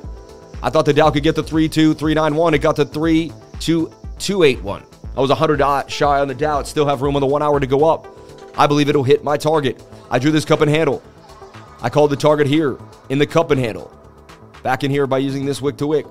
I 0.61 0.69
thought 0.69 0.83
the 0.83 0.93
Dow 0.93 1.09
could 1.09 1.23
get 1.23 1.35
to 1.35 1.41
32391. 1.41 2.53
It 2.53 2.57
got 2.57 2.75
to 2.75 2.83
32281. 2.83 4.83
I 5.15 5.21
was 5.21 5.29
100 5.29 5.89
shy 5.89 6.19
on 6.19 6.27
the 6.27 6.35
Dow. 6.35 6.59
It 6.59 6.67
still 6.67 6.85
have 6.85 7.01
room 7.01 7.15
on 7.15 7.21
the 7.21 7.27
one 7.27 7.41
hour 7.41 7.61
to 7.61 7.67
go 7.67 7.85
up. 7.85 8.07
I 8.57 8.67
believe 8.67 8.89
it'll 8.89 9.05
hit 9.05 9.23
my 9.23 9.37
target. 9.37 9.81
I 10.11 10.19
drew 10.19 10.29
this 10.29 10.43
cup 10.43 10.59
and 10.59 10.69
handle. 10.69 11.01
I 11.81 11.89
called 11.89 12.11
the 12.11 12.17
target 12.17 12.45
here 12.45 12.77
in 13.09 13.17
the 13.17 13.25
cup 13.25 13.49
and 13.49 13.59
handle. 13.59 13.97
Back 14.61 14.83
in 14.83 14.91
here 14.91 15.07
by 15.07 15.19
using 15.19 15.45
this 15.45 15.61
wick 15.61 15.77
to 15.77 15.87
wick. 15.87 16.05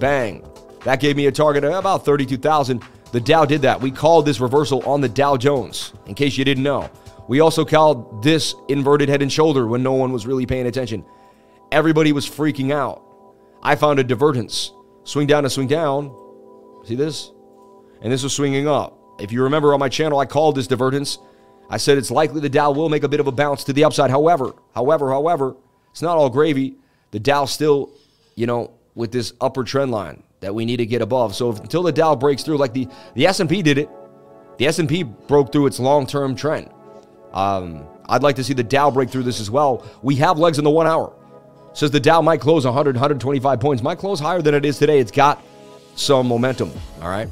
Bang. 0.00 0.44
That 0.84 1.00
gave 1.00 1.16
me 1.16 1.26
a 1.26 1.32
target 1.32 1.62
of 1.62 1.72
about 1.72 2.04
32,000. 2.04 2.82
The 3.12 3.20
Dow 3.20 3.44
did 3.44 3.62
that. 3.62 3.80
We 3.80 3.92
called 3.92 4.26
this 4.26 4.40
reversal 4.40 4.84
on 4.84 5.00
the 5.00 5.08
Dow 5.08 5.36
Jones, 5.36 5.92
in 6.06 6.16
case 6.16 6.36
you 6.36 6.44
didn't 6.44 6.64
know. 6.64 6.90
We 7.28 7.38
also 7.38 7.64
called 7.64 8.24
this 8.24 8.56
inverted 8.68 9.08
head 9.08 9.22
and 9.22 9.32
shoulder 9.32 9.68
when 9.68 9.84
no 9.84 9.92
one 9.92 10.12
was 10.12 10.26
really 10.26 10.44
paying 10.44 10.66
attention. 10.66 11.04
Everybody 11.70 12.12
was 12.12 12.28
freaking 12.28 12.72
out. 12.72 13.04
I 13.62 13.76
found 13.76 14.00
a 14.00 14.04
divergence. 14.04 14.72
Swing 15.04 15.28
down 15.28 15.44
to 15.44 15.50
swing 15.50 15.68
down. 15.68 16.14
See 16.84 16.96
this? 16.96 17.30
And 18.02 18.12
this 18.12 18.24
was 18.24 18.32
swinging 18.32 18.66
up. 18.66 18.98
If 19.20 19.30
you 19.30 19.44
remember 19.44 19.74
on 19.74 19.80
my 19.80 19.88
channel, 19.88 20.18
I 20.18 20.26
called 20.26 20.56
this 20.56 20.66
divergence. 20.66 21.18
I 21.70 21.76
said 21.76 21.98
it's 21.98 22.10
likely 22.10 22.40
the 22.40 22.48
Dow 22.48 22.70
will 22.70 22.88
make 22.88 23.02
a 23.02 23.08
bit 23.08 23.20
of 23.20 23.26
a 23.26 23.32
bounce 23.32 23.64
to 23.64 23.72
the 23.72 23.84
upside. 23.84 24.10
However, 24.10 24.54
however, 24.74 25.10
however, 25.10 25.56
it's 25.90 26.02
not 26.02 26.16
all 26.16 26.30
gravy. 26.30 26.76
The 27.10 27.20
Dow 27.20 27.44
still, 27.44 27.90
you 28.34 28.46
know, 28.46 28.72
with 28.94 29.12
this 29.12 29.32
upper 29.40 29.64
trend 29.64 29.90
line 29.90 30.22
that 30.40 30.54
we 30.54 30.64
need 30.64 30.78
to 30.78 30.86
get 30.86 31.02
above. 31.02 31.34
So 31.34 31.50
if, 31.50 31.60
until 31.60 31.82
the 31.82 31.92
Dow 31.92 32.14
breaks 32.14 32.42
through, 32.42 32.58
like 32.58 32.72
the 32.72 32.88
the 33.14 33.26
S 33.26 33.40
and 33.40 33.48
P 33.48 33.62
did 33.62 33.78
it, 33.78 33.88
the 34.58 34.66
S 34.66 34.78
and 34.78 34.88
P 34.88 35.02
broke 35.02 35.52
through 35.52 35.66
its 35.66 35.78
long 35.78 36.06
term 36.06 36.34
trend. 36.34 36.70
Um, 37.32 37.86
I'd 38.08 38.22
like 38.22 38.36
to 38.36 38.44
see 38.44 38.54
the 38.54 38.64
Dow 38.64 38.90
break 38.90 39.10
through 39.10 39.24
this 39.24 39.40
as 39.40 39.50
well. 39.50 39.84
We 40.02 40.16
have 40.16 40.38
legs 40.38 40.58
in 40.58 40.64
the 40.64 40.70
one 40.70 40.86
hour. 40.86 41.14
Says 41.74 41.90
the 41.90 42.00
Dow 42.00 42.22
might 42.22 42.40
close 42.40 42.64
100, 42.64 42.96
125 42.96 43.60
points. 43.60 43.82
Might 43.82 43.98
close 43.98 44.18
higher 44.18 44.42
than 44.42 44.54
it 44.54 44.64
is 44.64 44.78
today. 44.78 44.98
It's 44.98 45.10
got 45.10 45.42
some 45.94 46.26
momentum. 46.26 46.72
All 47.02 47.08
right. 47.08 47.28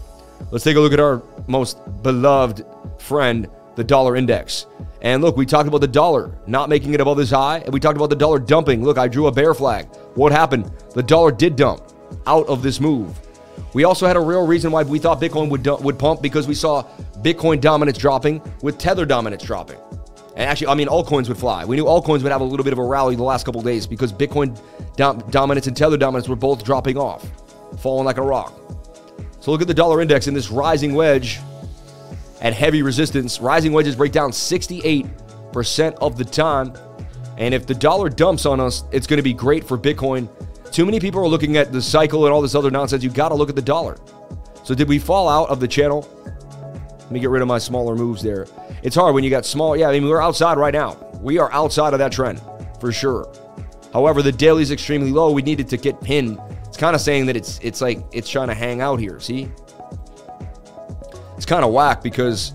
Let's 0.51 0.65
take 0.65 0.77
a 0.77 0.81
look 0.81 0.93
at 0.93 1.01
our 1.01 1.23
most 1.49 1.79
beloved 2.03 2.65
friend, 2.99 3.49
the 3.77 3.85
dollar 3.85 4.17
index. 4.17 4.67
And 5.03 5.23
look, 5.23 5.37
we 5.37 5.47
talked 5.47 5.69
about 5.69 5.83
the 5.83 5.89
dollar 5.89 6.37
not 6.47 6.69
making 6.69 6.95
it 6.95 7.01
above 7.01 7.17
this 7.17 7.31
high, 7.31 7.59
and 7.59 7.73
we 7.73 7.79
talked 7.79 7.97
about 7.97 8.11
the 8.11 8.17
dollar 8.17 8.39
dumping. 8.39 8.83
Look, 8.83 8.99
I 8.99 9.07
drew 9.07 9.29
a 9.29 9.33
bear 9.33 9.55
flag. 9.55 9.87
What 10.15 10.33
happened? 10.33 10.71
The 10.95 11.03
dollar 11.03 11.31
did 11.31 11.55
dump 11.55 11.83
out 12.27 12.47
of 12.49 12.63
this 12.63 12.81
move. 12.81 13.17
We 13.75 13.85
also 13.85 14.07
had 14.07 14.17
a 14.17 14.21
real 14.21 14.47
reason 14.47 14.73
why 14.73 14.83
we 14.83 14.99
thought 14.99 15.21
Bitcoin 15.21 15.51
would 15.51 15.67
would 15.67 15.99
pump 15.99 16.23
because 16.23 16.49
we 16.49 16.55
saw 16.55 16.83
Bitcoin 17.19 17.61
dominance 17.61 17.99
dropping 17.99 18.43
with 18.63 18.79
Tether 18.79 19.05
dominance 19.05 19.43
dropping. 19.43 19.79
And 20.37 20.51
actually, 20.51 20.69
I 20.69 20.75
mean, 20.75 20.89
altcoins 20.89 21.29
would 21.29 21.39
fly. 21.39 21.65
We 21.65 21.77
knew 21.77 21.85
altcoins 21.85 22.23
would 22.23 22.33
have 22.33 22.43
a 22.43 22.45
little 22.45 22.65
bit 22.65 22.75
of 22.75 22.79
a 22.79 22.85
rally 22.85 23.17
the 23.17 23.23
last 23.23 23.45
couple 23.45 23.63
days 23.63 23.87
because 23.87 24.13
Bitcoin 24.13 24.59
dom- 24.95 25.19
dominance 25.31 25.67
and 25.67 25.75
Tether 25.75 25.97
dominance 25.97 26.29
were 26.29 26.37
both 26.37 26.63
dropping 26.63 26.99
off, 26.99 27.27
falling 27.79 28.05
like 28.05 28.19
a 28.19 28.23
rock. 28.23 28.53
So 29.41 29.51
look 29.51 29.63
at 29.63 29.67
the 29.67 29.75
dollar 29.75 30.03
index 30.03 30.27
in 30.27 30.35
this 30.35 30.51
rising 30.51 30.95
wedge 30.95 31.39
at 32.41 32.53
heavy 32.53 32.83
resistance. 32.83 33.41
Rising 33.41 33.73
wedges 33.73 33.97
break 33.97 34.13
down 34.13 34.31
68% 34.31 35.95
of 36.01 36.17
the 36.17 36.25
time. 36.25 36.75
And 37.39 37.53
if 37.55 37.67
the 37.67 37.75
dollar 37.75 38.09
dumps 38.09 38.47
on 38.47 38.61
us, 38.61 38.85
it's 38.93 39.07
going 39.07 39.19
to 39.19 39.23
be 39.23 39.35
great 39.35 39.65
for 39.65 39.77
Bitcoin 39.77 40.29
too 40.77 40.85
many 40.85 41.01
people 41.01 41.21
are 41.23 41.29
looking 41.29 41.57
at 41.57 41.73
the 41.73 41.81
cycle 41.81 42.27
and 42.27 42.35
all 42.35 42.43
this 42.43 42.55
other 42.55 42.71
nonsense. 42.71 43.03
You 43.03 43.09
got 43.09 43.31
to 43.31 43.35
look 43.35 43.49
at 43.49 43.57
the 43.57 43.63
dollar. 43.63 43.97
So 44.63 44.75
did 44.75 44.89
we 44.89 44.99
fall 44.99 45.27
out 45.27 45.49
of 45.49 45.59
the 45.59 45.67
channel? 45.67 46.07
Let 46.99 47.11
me 47.11 47.19
get 47.19 47.31
rid 47.31 47.41
of 47.41 47.49
my 47.49 47.57
smaller 47.57 47.97
moves 47.97 48.23
there. 48.23 48.47
It's 48.83 48.95
hard 48.95 49.15
when 49.15 49.25
you 49.25 49.31
got 49.31 49.47
small. 49.47 49.75
Yeah, 49.75 49.89
I 49.89 49.93
mean, 49.93 50.07
we're 50.07 50.21
outside 50.21 50.59
right 50.59 50.75
now. 50.75 50.97
We 51.23 51.39
are 51.39 51.51
outside 51.53 51.95
of 51.95 51.99
that 52.01 52.13
trend 52.13 52.43
for 52.81 52.93
sure. 52.93 53.33
However, 53.93 54.21
the 54.21 54.33
daily 54.33 54.63
is 54.63 54.71
extremely 54.71 55.13
low. 55.13 55.31
We 55.33 55.41
needed 55.41 55.69
to 55.69 55.79
get 55.79 56.01
pinned. 56.01 56.39
It's 56.67 56.77
kind 56.77 56.95
of 56.95 57.01
saying 57.01 57.25
that 57.27 57.37
it's 57.37 57.59
it's 57.63 57.81
like 57.81 58.05
it's 58.13 58.29
trying 58.29 58.49
to 58.49 58.55
hang 58.55 58.83
out 58.83 59.01
here. 59.01 59.19
See, 59.19 59.49
it's 61.37 61.47
kind 61.47 61.65
of 61.65 61.73
whack 61.73 62.03
because 62.03 62.55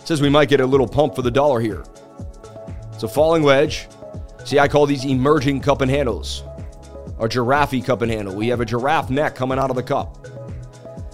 it 0.00 0.06
says 0.06 0.20
we 0.20 0.28
might 0.28 0.48
get 0.48 0.60
a 0.60 0.66
little 0.66 0.88
pump 0.88 1.14
for 1.14 1.22
the 1.22 1.30
dollar 1.30 1.60
here. 1.60 1.84
It's 2.92 3.02
a 3.02 3.08
falling 3.08 3.42
wedge. 3.42 3.88
See, 4.44 4.58
I 4.58 4.68
call 4.68 4.86
these 4.86 5.04
emerging 5.04 5.60
cup 5.60 5.82
and 5.82 5.90
handles 5.90 6.42
a 7.20 7.28
giraffe 7.28 7.84
cup 7.84 8.02
and 8.02 8.10
handle. 8.10 8.34
We 8.34 8.48
have 8.48 8.60
a 8.60 8.64
giraffe 8.64 9.10
neck 9.10 9.34
coming 9.34 9.58
out 9.58 9.70
of 9.70 9.76
the 9.76 9.82
cup. 9.82 10.26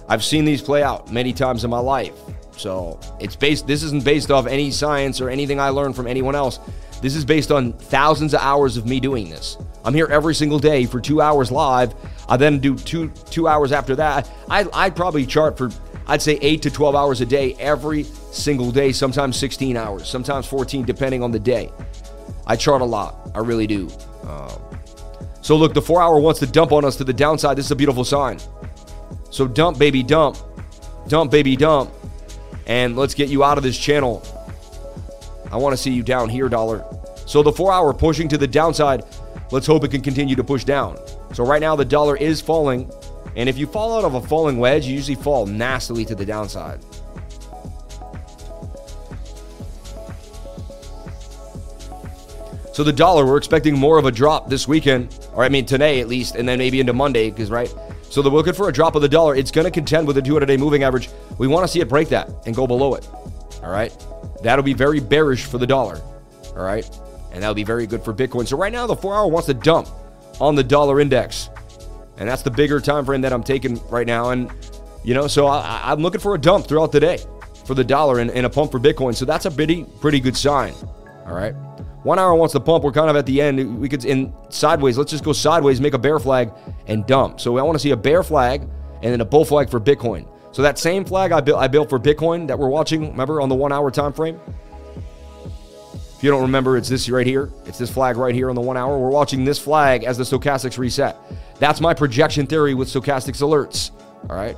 I've 0.07 0.23
seen 0.23 0.45
these 0.45 0.61
play 0.61 0.83
out 0.83 1.11
many 1.11 1.33
times 1.33 1.63
in 1.63 1.69
my 1.69 1.79
life. 1.79 2.13
So 2.57 2.99
it's 3.19 3.35
based, 3.35 3.67
this 3.67 3.83
isn't 3.83 4.03
based 4.03 4.31
off 4.31 4.47
any 4.47 4.71
science 4.71 5.19
or 5.19 5.29
anything 5.29 5.59
I 5.59 5.69
learned 5.69 5.95
from 5.95 6.07
anyone 6.07 6.35
else. 6.35 6.59
This 7.01 7.15
is 7.15 7.25
based 7.25 7.51
on 7.51 7.73
thousands 7.73 8.33
of 8.33 8.41
hours 8.41 8.77
of 8.77 8.85
me 8.85 8.99
doing 8.99 9.29
this. 9.29 9.57
I'm 9.83 9.93
here 9.93 10.07
every 10.07 10.33
single 10.33 10.59
day 10.59 10.85
for 10.85 11.01
two 11.01 11.21
hours 11.21 11.51
live. 11.51 11.93
I 12.27 12.37
then 12.37 12.59
do 12.59 12.75
two 12.75 13.09
two 13.29 13.47
hours 13.47 13.71
after 13.71 13.95
that. 13.97 14.29
I, 14.49 14.65
I'd 14.73 14.95
probably 14.95 15.25
chart 15.25 15.57
for, 15.57 15.69
I'd 16.07 16.21
say 16.21 16.37
8 16.41 16.61
to 16.63 16.71
12 16.71 16.95
hours 16.95 17.21
a 17.21 17.25
day 17.25 17.55
every 17.59 18.03
single 18.03 18.71
day, 18.71 18.91
sometimes 18.91 19.37
16 19.37 19.75
hours, 19.75 20.07
sometimes 20.07 20.45
14, 20.45 20.85
depending 20.85 21.23
on 21.23 21.31
the 21.31 21.39
day. 21.39 21.71
I 22.45 22.55
chart 22.55 22.81
a 22.81 22.85
lot. 22.85 23.31
I 23.33 23.39
really 23.39 23.67
do. 23.67 23.89
Uh, 24.23 24.57
so 25.41 25.55
look, 25.55 25.73
the 25.73 25.81
four 25.81 26.01
hour 26.01 26.19
wants 26.19 26.39
to 26.41 26.47
dump 26.47 26.71
on 26.71 26.85
us 26.85 26.95
to 26.97 27.03
the 27.03 27.13
downside. 27.13 27.57
This 27.57 27.65
is 27.65 27.71
a 27.71 27.75
beautiful 27.75 28.03
sign. 28.03 28.39
So 29.31 29.47
dump, 29.47 29.77
baby, 29.79 30.03
dump. 30.03 30.37
Dump, 31.07 31.31
baby, 31.31 31.55
dump. 31.55 31.91
And 32.67 32.95
let's 32.95 33.13
get 33.13 33.29
you 33.29 33.43
out 33.43 33.57
of 33.57 33.63
this 33.63 33.77
channel. 33.77 34.23
I 35.51 35.57
want 35.57 35.73
to 35.73 35.77
see 35.77 35.91
you 35.91 36.03
down 36.03 36.29
here, 36.29 36.49
dollar. 36.49 36.83
So 37.25 37.43
the 37.43 37.51
four 37.51 37.71
hour 37.71 37.93
pushing 37.93 38.27
to 38.29 38.37
the 38.37 38.47
downside. 38.47 39.03
Let's 39.51 39.67
hope 39.67 39.83
it 39.83 39.91
can 39.91 40.01
continue 40.01 40.35
to 40.35 40.43
push 40.43 40.63
down. 40.63 40.97
So 41.33 41.45
right 41.45 41.61
now 41.61 41.75
the 41.75 41.85
dollar 41.85 42.17
is 42.17 42.41
falling. 42.41 42.91
And 43.35 43.49
if 43.49 43.57
you 43.57 43.67
fall 43.67 43.97
out 43.97 44.05
of 44.05 44.13
a 44.13 44.21
falling 44.21 44.57
wedge, 44.57 44.85
you 44.85 44.93
usually 44.93 45.15
fall 45.15 45.45
nastily 45.45 46.05
to 46.05 46.15
the 46.15 46.25
downside. 46.25 46.79
So 52.73 52.83
the 52.83 52.91
dollar, 52.93 53.25
we're 53.25 53.37
expecting 53.37 53.77
more 53.77 53.97
of 53.97 54.05
a 54.05 54.11
drop 54.11 54.49
this 54.49 54.67
weekend, 54.67 55.17
or 55.33 55.43
I 55.43 55.49
mean 55.49 55.65
today 55.65 56.01
at 56.01 56.09
least, 56.09 56.35
and 56.35 56.47
then 56.47 56.59
maybe 56.59 56.81
into 56.81 56.91
Monday, 56.91 57.29
because 57.29 57.49
right? 57.49 57.73
So 58.09 58.21
the 58.21 58.29
are 58.29 58.33
looking 58.33 58.53
for 58.53 58.69
a 58.69 58.71
drop 58.73 58.95
of 58.95 59.01
the 59.01 59.09
dollar. 59.09 59.35
It's 59.35 59.51
going 59.51 59.65
to 59.65 59.71
contend 59.71 60.07
with 60.07 60.15
the 60.15 60.21
200 60.21 60.45
day 60.45 60.57
moving 60.57 60.83
average. 60.83 61.09
We 61.37 61.47
want 61.47 61.65
to 61.65 61.67
see 61.67 61.81
it 61.81 61.89
break 61.89 62.09
that 62.09 62.29
and 62.45 62.55
go 62.55 62.67
below 62.67 62.95
it. 62.95 63.07
All 63.63 63.71
right. 63.71 63.93
That'll 64.41 64.63
be 64.63 64.73
very 64.73 64.99
bearish 64.99 65.45
for 65.45 65.57
the 65.57 65.67
dollar. 65.67 66.01
All 66.55 66.63
right. 66.63 66.85
And 67.33 67.41
that'll 67.41 67.55
be 67.55 67.63
very 67.63 67.87
good 67.87 68.03
for 68.03 68.13
Bitcoin. 68.13 68.47
So 68.47 68.55
right 68.57 68.71
now, 68.71 68.87
the 68.87 68.95
four 68.95 69.15
hour 69.15 69.27
wants 69.27 69.47
to 69.47 69.53
dump 69.53 69.89
on 70.39 70.55
the 70.55 70.63
dollar 70.63 70.99
index 70.99 71.49
and 72.17 72.27
that's 72.27 72.41
the 72.41 72.51
bigger 72.51 72.79
time 72.79 73.05
frame 73.05 73.21
that 73.21 73.33
I'm 73.33 73.43
taking 73.43 73.79
right 73.89 74.07
now. 74.07 74.29
And 74.29 74.51
you 75.03 75.13
know, 75.13 75.27
so 75.27 75.47
I, 75.47 75.91
am 75.91 76.01
looking 76.01 76.21
for 76.21 76.35
a 76.35 76.37
dump 76.37 76.67
throughout 76.67 76.91
the 76.91 76.99
day 76.99 77.19
for 77.65 77.73
the 77.73 77.83
dollar 77.83 78.19
and, 78.19 78.31
and 78.31 78.45
a 78.45 78.49
pump 78.49 78.71
for 78.71 78.79
Bitcoin. 78.79 79.15
So 79.15 79.25
that's 79.25 79.45
a 79.45 79.51
pretty 79.51 79.83
pretty 79.99 80.19
good 80.19 80.37
sign. 80.37 80.73
All 81.25 81.33
right. 81.33 81.53
One 82.03 82.19
hour 82.19 82.35
wants 82.35 82.53
to 82.53 82.59
pump. 82.59 82.83
We're 82.83 82.91
kind 82.91 83.09
of 83.09 83.15
at 83.15 83.25
the 83.25 83.41
end. 83.41 83.79
We 83.79 83.89
could 83.89 84.05
in 84.05 84.33
sideways. 84.49 84.97
Let's 84.97 85.09
just 85.09 85.23
go 85.23 85.33
sideways, 85.33 85.81
make 85.81 85.95
a 85.95 85.97
bear 85.97 86.19
flag, 86.19 86.51
and 86.85 87.05
dump. 87.07 87.39
So 87.39 87.57
I 87.57 87.63
want 87.63 87.75
to 87.75 87.79
see 87.79 87.91
a 87.91 87.97
bear 87.97 88.21
flag 88.21 88.61
and 88.61 89.11
then 89.11 89.21
a 89.21 89.25
bull 89.25 89.43
flag 89.43 89.69
for 89.69 89.79
Bitcoin. 89.79 90.27
So 90.51 90.61
that 90.61 90.77
same 90.77 91.03
flag 91.03 91.31
I 91.31 91.41
built, 91.41 91.59
I 91.59 91.67
built 91.67 91.89
for 91.89 91.99
Bitcoin 91.99 92.47
that 92.47 92.57
we're 92.57 92.69
watching. 92.69 93.09
Remember 93.09 93.41
on 93.41 93.49
the 93.49 93.55
one 93.55 93.73
hour 93.73 93.89
time 93.89 94.13
frame. 94.13 94.39
If 96.15 96.23
you 96.23 96.31
don't 96.31 96.43
remember, 96.43 96.77
it's 96.77 96.87
this 96.87 97.09
right 97.09 97.27
here. 97.27 97.51
It's 97.65 97.77
this 97.77 97.91
flag 97.91 98.15
right 98.15 98.33
here 98.33 98.49
on 98.49 98.55
the 98.55 98.61
one 98.61 98.77
hour. 98.77 98.97
We're 98.97 99.09
watching 99.09 99.43
this 99.43 99.59
flag 99.59 100.05
as 100.05 100.17
the 100.17 100.23
stochastics 100.23 100.77
reset. 100.77 101.17
That's 101.59 101.81
my 101.81 101.93
projection 101.93 102.47
theory 102.47 102.73
with 102.73 102.87
stochastics 102.87 103.41
alerts. 103.41 103.91
All 104.29 104.35
right. 104.35 104.55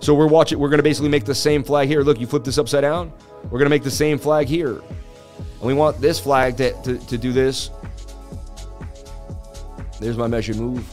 So 0.00 0.14
we're 0.14 0.26
watching. 0.26 0.58
We're 0.58 0.70
going 0.70 0.78
to 0.78 0.84
basically 0.84 1.10
make 1.10 1.26
the 1.26 1.34
same 1.34 1.62
flag 1.62 1.88
here. 1.88 2.00
Look, 2.00 2.18
you 2.18 2.26
flip 2.26 2.44
this 2.44 2.56
upside 2.56 2.82
down. 2.82 3.12
We're 3.44 3.58
going 3.58 3.66
to 3.66 3.70
make 3.70 3.82
the 3.82 3.90
same 3.90 4.18
flag 4.18 4.46
here. 4.46 4.78
And 4.78 5.62
we 5.62 5.74
want 5.74 6.00
this 6.00 6.18
flag 6.18 6.56
to, 6.56 6.72
to, 6.82 6.98
to 6.98 7.18
do 7.18 7.30
this. 7.32 7.70
There's 10.00 10.16
my 10.16 10.28
measure 10.28 10.54
move. 10.54 10.86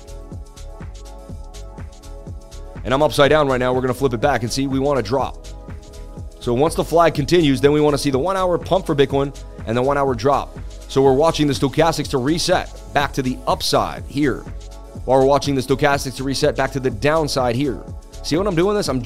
And 2.84 2.94
I'm 2.94 3.02
upside 3.02 3.30
down 3.30 3.48
right 3.48 3.60
now. 3.60 3.74
We're 3.74 3.82
going 3.82 3.94
to 3.94 3.98
flip 3.98 4.14
it 4.14 4.22
back 4.22 4.44
and 4.44 4.52
see 4.52 4.68
we 4.68 4.80
want 4.80 4.98
to 4.98 5.04
drop. 5.04 5.48
So 6.46 6.54
once 6.54 6.76
the 6.76 6.84
flag 6.84 7.16
continues, 7.16 7.60
then 7.60 7.72
we 7.72 7.82
want 7.82 7.96
to 7.96 7.98
see 7.98 8.12
the 8.12 8.20
one 8.20 8.38
hour 8.38 8.60
pump 8.60 8.86
for 8.86 8.94
Bitcoin 8.94 9.36
and 9.66 9.76
the 9.76 9.82
one 9.82 9.98
hour 9.98 10.14
drop. 10.14 10.56
So 10.88 11.02
we're 11.02 11.12
watching 11.12 11.48
the 11.48 11.54
stochastics 11.54 12.08
to 12.12 12.20
reset 12.20 12.72
back 12.94 13.14
to 13.14 13.24
the 13.24 13.40
upside 13.48 14.04
here, 14.04 14.42
while 15.06 15.18
we're 15.18 15.26
watching 15.26 15.56
the 15.56 15.62
stochastics 15.62 16.18
to 16.18 16.24
reset 16.24 16.56
back 16.56 16.72
to 16.74 16.80
the 16.80 16.92
downside 16.92 17.56
here. 17.56 17.84
See 18.22 18.38
what 18.38 18.46
I'm 18.46 18.54
doing 18.54 18.76
this? 18.76 18.90
I'm 18.90 19.02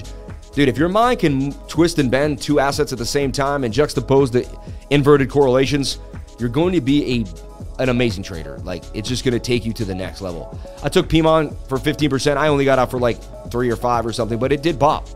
Dude, 0.51 0.67
if 0.67 0.77
your 0.77 0.89
mind 0.89 1.21
can 1.21 1.53
twist 1.69 1.97
and 1.97 2.11
bend 2.11 2.41
two 2.41 2.59
assets 2.59 2.91
at 2.91 2.97
the 2.97 3.05
same 3.05 3.31
time 3.31 3.63
and 3.63 3.73
juxtapose 3.73 4.33
the 4.33 4.45
inverted 4.89 5.29
correlations, 5.29 5.99
you're 6.39 6.49
going 6.49 6.73
to 6.73 6.81
be 6.81 7.21
a 7.21 7.81
an 7.81 7.87
amazing 7.87 8.21
trader. 8.21 8.57
Like 8.65 8.83
it's 8.93 9.07
just 9.07 9.23
going 9.23 9.31
to 9.31 9.39
take 9.39 9.65
you 9.65 9.71
to 9.75 9.85
the 9.85 9.95
next 9.95 10.19
level. 10.19 10.59
I 10.83 10.89
took 10.89 11.07
PMON 11.07 11.55
for 11.69 11.77
15%. 11.77 12.35
I 12.35 12.49
only 12.49 12.65
got 12.65 12.79
out 12.79 12.91
for 12.91 12.99
like 12.99 13.17
3 13.49 13.71
or 13.71 13.77
5 13.77 14.05
or 14.05 14.11
something, 14.11 14.37
but 14.37 14.51
it 14.51 14.61
did 14.61 14.77
pop. 14.77 15.07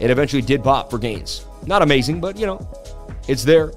It 0.00 0.10
eventually 0.10 0.42
did 0.42 0.62
pop 0.62 0.90
for 0.90 0.98
gains. 0.98 1.46
Not 1.66 1.82
amazing, 1.82 2.20
but 2.20 2.38
you 2.38 2.46
know, 2.46 2.68
it's 3.28 3.44
there. 3.44 3.72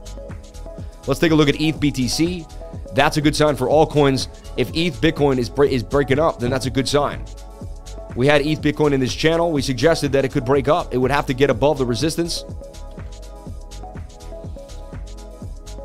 Let's 1.08 1.20
take 1.20 1.32
a 1.32 1.36
look 1.36 1.50
at 1.50 1.60
ETH 1.60 1.80
BTC. 1.80 2.94
That's 2.94 3.18
a 3.18 3.22
good 3.22 3.36
sign 3.36 3.56
for 3.56 3.70
all 3.70 3.88
coins. 3.88 4.28
If 4.58 4.70
ETH 4.76 5.00
Bitcoin 5.02 5.38
is 5.38 5.50
is 5.72 5.84
breaking 5.84 6.20
up, 6.20 6.40
then 6.40 6.50
that's 6.50 6.66
a 6.66 6.70
good 6.70 6.88
sign. 6.88 7.26
We 8.16 8.28
had 8.28 8.42
ETH 8.42 8.62
Bitcoin 8.62 8.92
in 8.92 9.00
this 9.00 9.14
channel. 9.14 9.52
We 9.52 9.62
suggested 9.62 10.12
that 10.12 10.26
it 10.26 10.32
could 10.32 10.46
break 10.46 10.68
up. 10.68 10.94
It 10.94 10.98
would 10.98 11.12
have 11.12 11.26
to 11.28 11.34
get 11.34 11.50
above 11.50 11.78
the 11.78 11.86
resistance. 11.86 12.44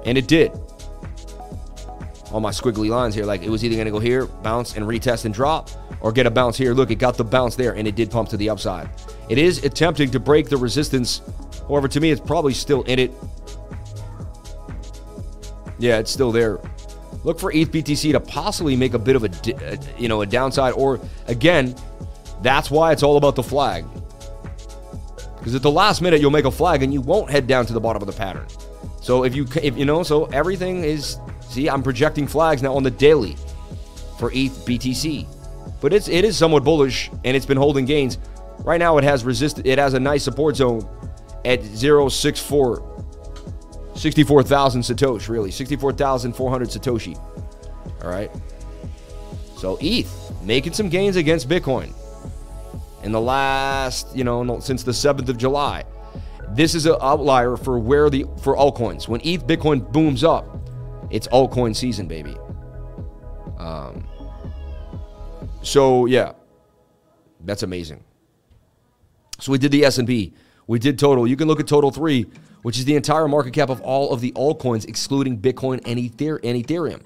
And 0.05 0.19
it 0.19 0.27
did. 0.27 0.53
All 2.33 2.41
my 2.41 2.51
squiggly 2.51 2.89
lines 2.89 3.15
here, 3.15 3.25
like 3.25 3.43
it 3.43 3.49
was 3.49 3.65
either 3.65 3.77
going 3.77 3.87
to 3.87 3.93
go 3.93 4.01
here, 4.01 4.27
bounce 4.27 4.77
and 4.77 4.85
retest 4.85 5.25
and 5.25 5.33
drop, 5.33 5.71
or 6.01 6.11
get 6.11 6.27
a 6.27 6.31
bounce 6.31 6.57
here. 6.57 6.75
Look, 6.75 6.91
it 6.91 6.97
got 6.97 7.17
the 7.17 7.25
bounce 7.25 7.55
there 7.55 7.77
and 7.77 7.87
it 7.87 7.95
did 7.95 8.11
pump 8.11 8.29
to 8.31 8.37
the 8.37 8.51
upside. 8.51 8.91
It 9.29 9.39
is 9.39 9.65
attempting 9.65 10.11
to 10.11 10.21
break 10.21 10.49
the 10.49 10.57
resistance. 10.57 11.23
However, 11.69 11.89
to 11.89 12.01
me, 12.01 12.11
it's 12.11 12.21
probably 12.21 12.55
still 12.55 12.83
in 12.83 12.99
it. 12.99 13.13
Yeah, 15.79 15.99
it's 15.99 16.11
still 16.11 16.33
there. 16.33 16.61
Look 17.25 17.41
for 17.41 17.51
ETH 17.53 17.71
BTC 17.71 18.13
to 18.13 18.21
possibly 18.21 18.77
make 18.77 18.95
a 18.95 18.99
bit 18.99 19.17
of 19.17 19.25
a, 19.25 19.79
you 19.99 20.09
know, 20.09 20.21
a 20.23 20.27
downside, 20.27 20.75
or 20.75 21.01
again, 21.27 21.75
that's 22.43 22.71
why 22.71 22.93
it's 22.93 23.03
all 23.03 23.17
about 23.17 23.35
the 23.35 23.43
flag. 23.43 23.85
Because 25.39 25.55
at 25.55 25.63
the 25.63 25.71
last 25.71 26.03
minute, 26.03 26.21
you'll 26.21 26.31
make 26.31 26.45
a 26.45 26.51
flag 26.51 26.83
and 26.83 26.93
you 26.93 27.01
won't 27.01 27.31
head 27.31 27.47
down 27.47 27.67
to 27.67 27.73
the 27.73 27.81
bottom 27.81 28.03
of 28.03 28.07
the 28.07 28.13
pattern. 28.13 28.47
So 29.01 29.25
if 29.25 29.35
you, 29.35 29.47
if 29.63 29.77
you 29.77 29.85
know, 29.85 30.03
so 30.03 30.25
everything 30.27 30.85
is, 30.85 31.19
see, 31.43 31.69
I'm 31.69 31.83
projecting 31.83 32.27
flags 32.27 32.63
now 32.63 32.75
on 32.75 32.83
the 32.83 32.91
daily 32.91 33.37
for 34.19 34.31
ETH 34.33 34.53
BTC. 34.67 35.27
But 35.81 35.93
it's, 35.93 36.09
it 36.09 36.25
is 36.25 36.37
somewhat 36.37 36.65
bullish 36.65 37.11
and 37.25 37.37
it's 37.37 37.45
been 37.45 37.59
holding 37.59 37.85
gains. 37.85 38.19
Right 38.61 38.79
now, 38.79 38.99
it 38.99 39.05
has 39.05 39.25
resisted, 39.25 39.67
it 39.67 39.79
has 39.79 39.95
a 39.95 40.01
nice 40.01 40.25
support 40.25 40.57
zone 40.57 40.89
at 41.45 41.63
064. 41.63 42.91
64,000 43.95 44.83
Satoshi, 44.83 45.29
really. 45.29 45.51
64,400 45.51 46.69
Satoshi. 46.69 47.17
All 48.03 48.11
right. 48.11 48.31
So 49.57 49.79
ETH 49.81 50.33
making 50.43 50.73
some 50.73 50.89
gains 50.89 51.17
against 51.17 51.49
Bitcoin 51.49 51.93
in 53.03 53.13
the 53.13 53.21
last, 53.21 54.15
you 54.15 54.25
know, 54.25 54.59
since 54.61 54.83
the 54.83 54.93
7th 54.93 55.29
of 55.29 55.39
July. 55.39 55.85
This 56.51 56.75
is 56.75 56.87
an 56.87 56.97
outlier 57.01 57.57
for 57.57 57.79
where 57.79 58.11
the 58.11 58.27
for 58.43 58.57
altcoins. 58.57 59.09
When 59.09 59.21
ETH 59.23 59.47
Bitcoin 59.47 59.91
booms 59.93 60.23
up, 60.23 60.47
it's 61.11 61.27
altcoin 61.29 61.75
season, 61.75 62.07
baby. 62.07 62.37
Um, 63.59 64.07
so 65.63 66.07
yeah, 66.07 66.33
that's 67.41 67.63
amazing. 67.63 68.05
So 69.41 69.53
we 69.53 69.59
did 69.59 69.73
the 69.73 69.85
S&P, 69.85 70.33
we 70.67 70.79
did 70.79 70.99
total. 70.99 71.27
You 71.27 71.37
can 71.37 71.49
look 71.49 71.61
at 71.61 71.67
total 71.67 71.91
three, 71.91 72.27
which 72.63 72.79
is 72.79 72.85
the 72.85 72.97
entire 72.97 73.29
market 73.29 73.53
cap 73.53 73.69
of 73.69 73.81
all 73.83 74.13
of 74.13 74.21
the 74.21 74.33
altcoins, 74.33 74.89
excluding 74.89 75.39
Bitcoin 75.39 75.83
and, 75.87 75.99
Ether- 75.99 76.41
and 76.43 76.65
Ethereum. 76.65 77.03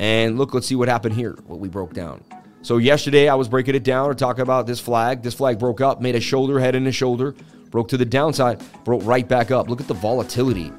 And 0.00 0.38
look, 0.38 0.54
let's 0.54 0.66
see 0.66 0.74
what 0.74 0.88
happened 0.88 1.14
here. 1.14 1.38
What 1.46 1.60
we 1.60 1.68
broke 1.68 1.92
down. 1.92 2.24
So 2.62 2.78
yesterday 2.78 3.28
I 3.28 3.34
was 3.34 3.48
breaking 3.48 3.74
it 3.74 3.84
down 3.84 4.08
or 4.08 4.14
talking 4.14 4.42
about 4.42 4.66
this 4.66 4.80
flag. 4.80 5.22
This 5.22 5.34
flag 5.34 5.58
broke 5.58 5.80
up, 5.80 6.00
made 6.00 6.14
a 6.14 6.20
shoulder, 6.20 6.58
head 6.58 6.74
and 6.74 6.86
a 6.86 6.92
shoulder, 6.92 7.34
broke 7.70 7.88
to 7.88 7.96
the 7.96 8.04
downside, 8.04 8.62
broke 8.84 9.04
right 9.04 9.26
back 9.26 9.50
up. 9.50 9.68
Look 9.68 9.80
at 9.80 9.88
the 9.88 9.94
volatility. 9.94 10.72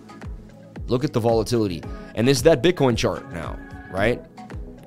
Look 0.87 1.03
at 1.03 1.13
the 1.13 1.19
volatility. 1.19 1.83
And 2.15 2.27
this 2.27 2.37
is 2.37 2.43
that 2.43 2.63
Bitcoin 2.63 2.97
chart 2.97 3.31
now, 3.31 3.57
right? 3.91 4.23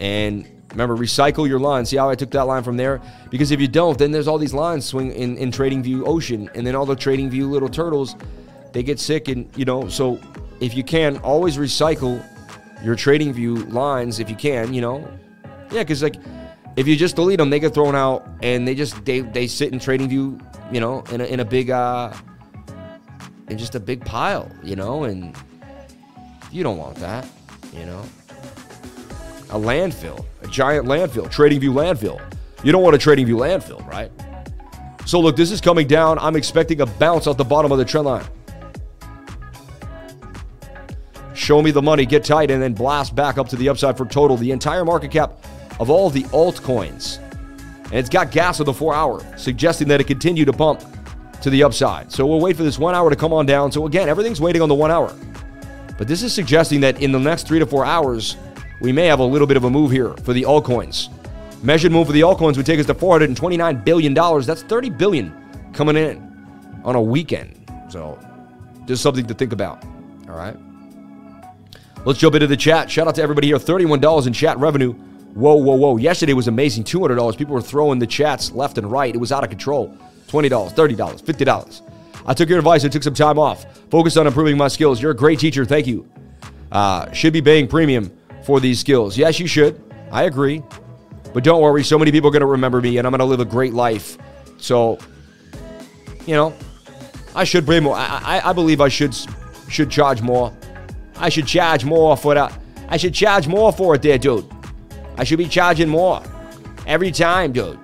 And 0.01 0.56
remember, 0.77 0.97
recycle 0.97 1.49
your 1.49 1.59
line. 1.59 1.87
See 1.87 1.97
how 1.97 2.11
I 2.11 2.15
took 2.15 2.31
that 2.33 2.43
line 2.43 2.63
from 2.63 2.77
there? 2.77 3.01
Because 3.31 3.51
if 3.51 3.61
you 3.61 3.67
don't, 3.67 3.99
then 3.99 4.11
there's 4.11 4.29
all 4.29 4.37
these 4.37 4.53
lines 4.53 4.85
swing 4.85 5.11
in, 5.13 5.39
in 5.39 5.51
TradingView 5.51 6.07
Ocean. 6.07 6.51
And 6.55 6.67
then 6.67 6.75
all 6.75 6.85
the 6.85 6.95
TradingView 6.95 7.49
little 7.49 7.69
turtles, 7.69 8.15
they 8.73 8.83
get 8.83 9.01
sick. 9.01 9.29
And, 9.29 9.51
you 9.57 9.65
know, 9.65 9.89
so 9.89 10.21
if 10.61 10.75
you 10.77 10.85
can, 10.85 11.17
always 11.19 11.57
recycle 11.57 12.23
your 12.85 12.95
TradingView 12.95 13.73
lines 13.73 14.21
if 14.21 14.29
you 14.29 14.37
can, 14.37 14.75
you 14.75 14.83
know. 14.83 15.09
Yeah, 15.71 15.83
because 15.83 16.03
like 16.03 16.17
if 16.77 16.87
you 16.87 16.95
just 16.95 17.17
delete 17.17 17.39
them, 17.39 17.49
they 17.49 17.59
get 17.59 17.73
thrown 17.73 17.97
out, 17.97 18.29
and 18.43 18.69
they 18.69 18.75
just 18.75 19.05
they 19.05 19.21
they 19.21 19.47
sit 19.47 19.73
in 19.73 19.79
TradingView, 19.79 20.73
you 20.73 20.81
know, 20.81 21.01
in 21.11 21.21
a, 21.21 21.25
in 21.25 21.41
a 21.41 21.45
big 21.45 21.71
uh, 21.71 22.13
in 23.49 23.59
just 23.59 23.75
a 23.75 23.81
big 23.81 24.05
pile, 24.05 24.51
you 24.63 24.77
know, 24.77 25.05
and 25.05 25.35
you 26.53 26.63
don't 26.63 26.77
want 26.77 26.97
that, 26.97 27.27
you 27.73 27.87
know. 27.87 28.05
A 29.51 29.59
landfill, 29.59 30.25
a 30.43 30.49
giant 30.49 30.87
landfill, 30.87 31.27
TradingView 31.27 31.73
landfill. 31.73 32.21
You 32.65 32.73
don't 32.73 32.83
want 32.83 32.97
a 32.97 32.99
TradingView 32.99 33.37
landfill, 33.37 33.87
right? 33.87 34.11
So 35.07 35.21
look, 35.21 35.37
this 35.37 35.53
is 35.53 35.61
coming 35.61 35.87
down. 35.87 36.19
I'm 36.19 36.35
expecting 36.35 36.81
a 36.81 36.87
bounce 36.87 37.27
off 37.27 37.37
the 37.37 37.45
bottom 37.45 37.71
of 37.71 37.79
the 37.79 37.85
trend 37.85 38.07
line. 38.07 38.27
Show 41.35 41.63
me 41.63 41.71
the 41.71 41.83
money, 41.83 42.07
get 42.07 42.25
tight, 42.25 42.51
and 42.51 42.61
then 42.61 42.73
blast 42.73 43.15
back 43.15 43.39
up 43.39 43.49
to 43.51 43.57
the 43.57 43.69
upside 43.69 43.97
for 43.97 44.05
total. 44.05 44.37
The 44.37 44.51
entire 44.51 44.85
market 44.85 45.13
cap 45.13 45.39
of 45.79 45.91
all 45.91 46.11
the 46.11 46.25
altcoins. 46.25 47.19
And 47.85 47.95
it's 47.95 48.09
got 48.09 48.33
gas 48.33 48.59
of 48.59 48.67
the 48.67 48.73
four 48.73 48.95
hour, 48.95 49.25
suggesting 49.37 49.87
that 49.89 50.01
it 50.01 50.09
continue 50.09 50.45
to 50.45 50.53
pump 50.53 50.83
to 51.43 51.51
the 51.51 51.63
upside. 51.63 52.11
So 52.11 52.27
we'll 52.27 52.41
wait 52.41 52.57
for 52.57 52.65
this 52.65 52.81
one 52.81 52.97
hour 52.97 53.11
to 53.11 53.17
come 53.17 53.33
on 53.33 53.47
down. 53.47 53.71
So 53.71 53.87
again, 53.87 54.09
everything's 54.09 54.41
waiting 54.41 54.61
on 54.61 54.69
the 54.69 54.75
one 54.75 54.91
hour. 54.91 55.15
But 55.97 56.09
this 56.09 56.25
is 56.25 56.35
suggesting 56.35 56.81
that 56.81 57.01
in 57.01 57.13
the 57.13 57.21
next 57.21 57.47
three 57.47 57.61
to 57.61 57.67
four 57.67 57.85
hours, 57.85 58.37
we 58.81 58.93
may 58.93 59.07
have 59.07 59.21
a 59.21 59.25
little 59.25 59.47
bit 59.47 59.57
of 59.57 59.65
a 59.65 59.71
move 59.71 59.91
here 59.91 60.15
for 60.25 60.33
the 60.33 60.43
altcoins. 60.43 61.09
Measured 61.63 61.93
move 61.93 62.07
for 62.07 62.13
the 62.13 62.21
altcoins 62.21 62.57
would 62.57 62.67
take 62.67 62.79
us 62.79 62.87
to 62.87 62.95
$429 62.95 63.85
billion. 63.85 64.15
That's 64.15 64.63
30 64.63 64.91
billion 64.91 65.71
coming 65.73 65.97
in 65.97 66.81
on 66.85 66.95
a 66.95 67.03
weekend. 67.03 67.71
So 67.89 68.19
just 68.85 69.03
something 69.03 69.27
to 69.27 69.35
think 69.35 69.53
about. 69.53 69.85
All 70.29 70.37
right. 70.37 70.57
Let's 72.05 72.19
jump 72.19 72.35
into 72.35 72.47
the 72.47 72.57
chat. 72.57 72.91
Shout 72.91 73.09
out 73.09 73.15
to 73.17 73.23
everybody 73.23 73.49
here. 73.49 73.57
$31 73.57 74.27
in 74.27 74.33
chat 74.33 74.59
revenue. 74.59 74.93
Whoa, 74.93 75.57
whoa, 75.57 75.75
whoa. 75.75 75.97
Yesterday 75.97 76.35
was 76.35 76.49
amazing. 76.49 76.85
$200. 76.85 77.37
People 77.37 77.55
were 77.55 77.63
throwing 77.63 77.99
the 77.99 78.07
chats 78.07 78.53
left 78.53 78.79
and 78.79 78.91
right. 78.91 79.15
It 79.15 79.19
was 79.19 79.33
out 79.33 79.43
of 79.43 79.51
control. 79.51 79.97
$20, 80.29 80.49
$30, 80.51 80.97
$50. 80.97 81.83
I 82.27 82.35
took 82.35 82.49
your 82.49 82.59
advice 82.59 82.85
and 82.85 82.93
took 82.93 83.03
some 83.03 83.15
time 83.15 83.39
off. 83.39 83.67
Focused 83.91 84.19
on 84.19 84.27
improving 84.27 84.57
my 84.57 84.69
skills. 84.69 85.01
You're 85.01 85.13
a 85.13 85.17
great 85.17 85.39
teacher. 85.39 85.65
Thank 85.65 85.87
you. 85.87 86.09
Uh, 86.71 87.11
should 87.13 87.33
be 87.33 87.43
paying 87.43 87.69
premium 87.69 88.16
for 88.47 88.61
these 88.61 88.79
skills. 88.79 89.19
Yes, 89.19 89.41
you 89.41 89.49
should. 89.49 89.83
I 90.13 90.23
agree. 90.23 90.63
But 91.35 91.43
don't 91.43 91.61
worry, 91.61 91.83
so 91.83 91.99
many 91.99 92.13
people 92.13 92.29
are 92.29 92.33
going 92.33 92.41
to 92.41 92.47
remember 92.47 92.81
me 92.81 92.97
and 92.97 93.07
I'm 93.07 93.11
going 93.11 93.19
to 93.19 93.25
live 93.25 93.41
a 93.41 93.45
great 93.45 93.75
life. 93.75 94.17
So, 94.57 94.99
you 96.27 96.35
know, 96.35 96.55
I 97.35 97.43
should 97.43 97.67
pay 97.67 97.81
more. 97.81 97.97
I, 97.97 98.23
I, 98.25 98.51
I 98.51 98.53
believe 98.53 98.81
I 98.81 98.89
should 98.89 99.15
should 99.69 99.91
charge 99.91 100.23
more. 100.23 100.57
I 101.17 101.29
should 101.29 101.47
charge 101.49 101.85
more 101.85 102.17
for 102.17 102.35
that. 102.35 102.57
I 102.89 102.97
should 102.97 103.15
charge 103.15 103.49
more 103.49 103.73
for 103.73 103.97
it 103.97 104.03
there, 104.03 104.17
dude. 104.17 104.49
I 105.17 105.25
should 105.25 105.39
be 105.39 105.49
charging 105.49 105.89
more. 105.89 106.23
Every 106.87 107.11
time, 107.11 107.53
dude. 107.53 107.81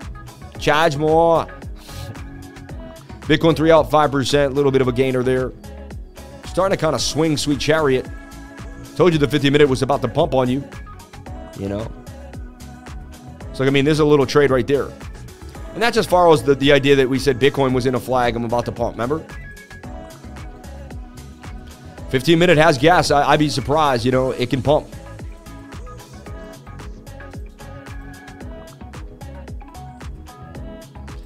Charge 0.60 0.96
more. 0.96 1.46
Bitcoin 3.22 3.56
3 3.56 3.70
out 3.72 3.90
5%, 3.90 4.54
little 4.54 4.70
bit 4.70 4.80
of 4.80 4.86
a 4.86 4.92
gainer 4.92 5.24
there. 5.24 5.50
Starting 6.46 6.76
to 6.76 6.80
kind 6.80 6.94
of 6.94 7.00
swing 7.00 7.36
Sweet 7.36 7.58
Chariot. 7.58 8.08
Told 8.97 9.12
you 9.12 9.18
the 9.18 9.28
50 9.28 9.51
minute 9.51 9.68
was 9.68 9.82
about 9.82 10.03
to 10.03 10.09
pump 10.09 10.34
on 10.34 10.49
you. 10.49 10.62
You 11.59 11.68
know? 11.68 11.90
So, 13.53 13.64
I 13.64 13.70
mean, 13.70 13.84
there's 13.84 14.01
a 14.01 14.05
little 14.05 14.26
trade 14.26 14.51
right 14.51 14.66
there. 14.66 14.90
And 15.74 15.82
as 15.82 16.07
far 16.07 16.30
as 16.30 16.43
the, 16.43 16.55
the 16.55 16.72
idea 16.72 16.97
that 16.97 17.09
we 17.09 17.18
said 17.18 17.38
Bitcoin 17.38 17.72
was 17.72 17.86
in 17.86 17.95
a 17.95 18.01
flag. 18.01 18.36
I'm 18.36 18.45
about 18.45 18.66
to 18.66 18.72
pump, 18.72 18.95
remember? 18.95 19.24
15 22.11 22.38
minute 22.38 22.59
has 22.59 22.76
gas. 22.76 23.11
I, 23.11 23.30
I'd 23.30 23.38
be 23.38 23.49
surprised, 23.49 24.05
you 24.05 24.12
know, 24.12 24.32
it 24.32 24.51
can 24.51 24.61
pump. 24.61 24.86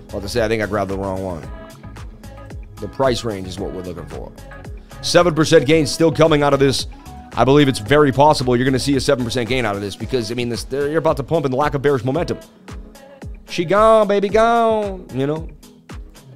About 0.09 0.23
to 0.23 0.29
say, 0.29 0.45
I 0.45 0.49
think 0.49 0.63
I 0.63 0.67
grabbed 0.67 0.91
the 0.91 0.97
wrong 0.97 1.25
one. 1.25 1.47
The 2.77 2.89
price 2.89 3.25
range 3.25 3.49
is 3.49 3.59
what 3.59 3.73
we're 3.73 3.83
looking 3.83 4.07
for. 4.07 4.31
7% 5.01 5.67
gain 5.67 5.87
still 5.87 6.13
coming 6.13 6.43
out 6.43 6.55
of 6.55 6.61
this. 6.61 6.87
I 7.37 7.45
believe 7.45 7.69
it's 7.69 7.79
very 7.79 8.13
possible 8.13 8.57
you're 8.57 8.65
going 8.65 8.73
to 8.73 8.79
see 8.79 8.97
a 8.97 8.99
7% 8.99 9.47
gain 9.47 9.67
out 9.67 9.77
of 9.77 9.83
this 9.83 9.95
because, 9.95 10.33
I 10.33 10.35
mean, 10.35 10.49
this, 10.49 10.67
you're 10.71 10.97
about 10.97 11.19
to 11.19 11.23
pump 11.23 11.45
in 11.45 11.51
the 11.51 11.57
lack 11.57 11.75
of 11.75 11.83
bearish 11.83 12.03
momentum. 12.03 12.39
She 13.49 13.65
gone, 13.65 14.09
baby, 14.09 14.29
gone. 14.31 15.07
You 15.13 15.27
know, 15.27 15.49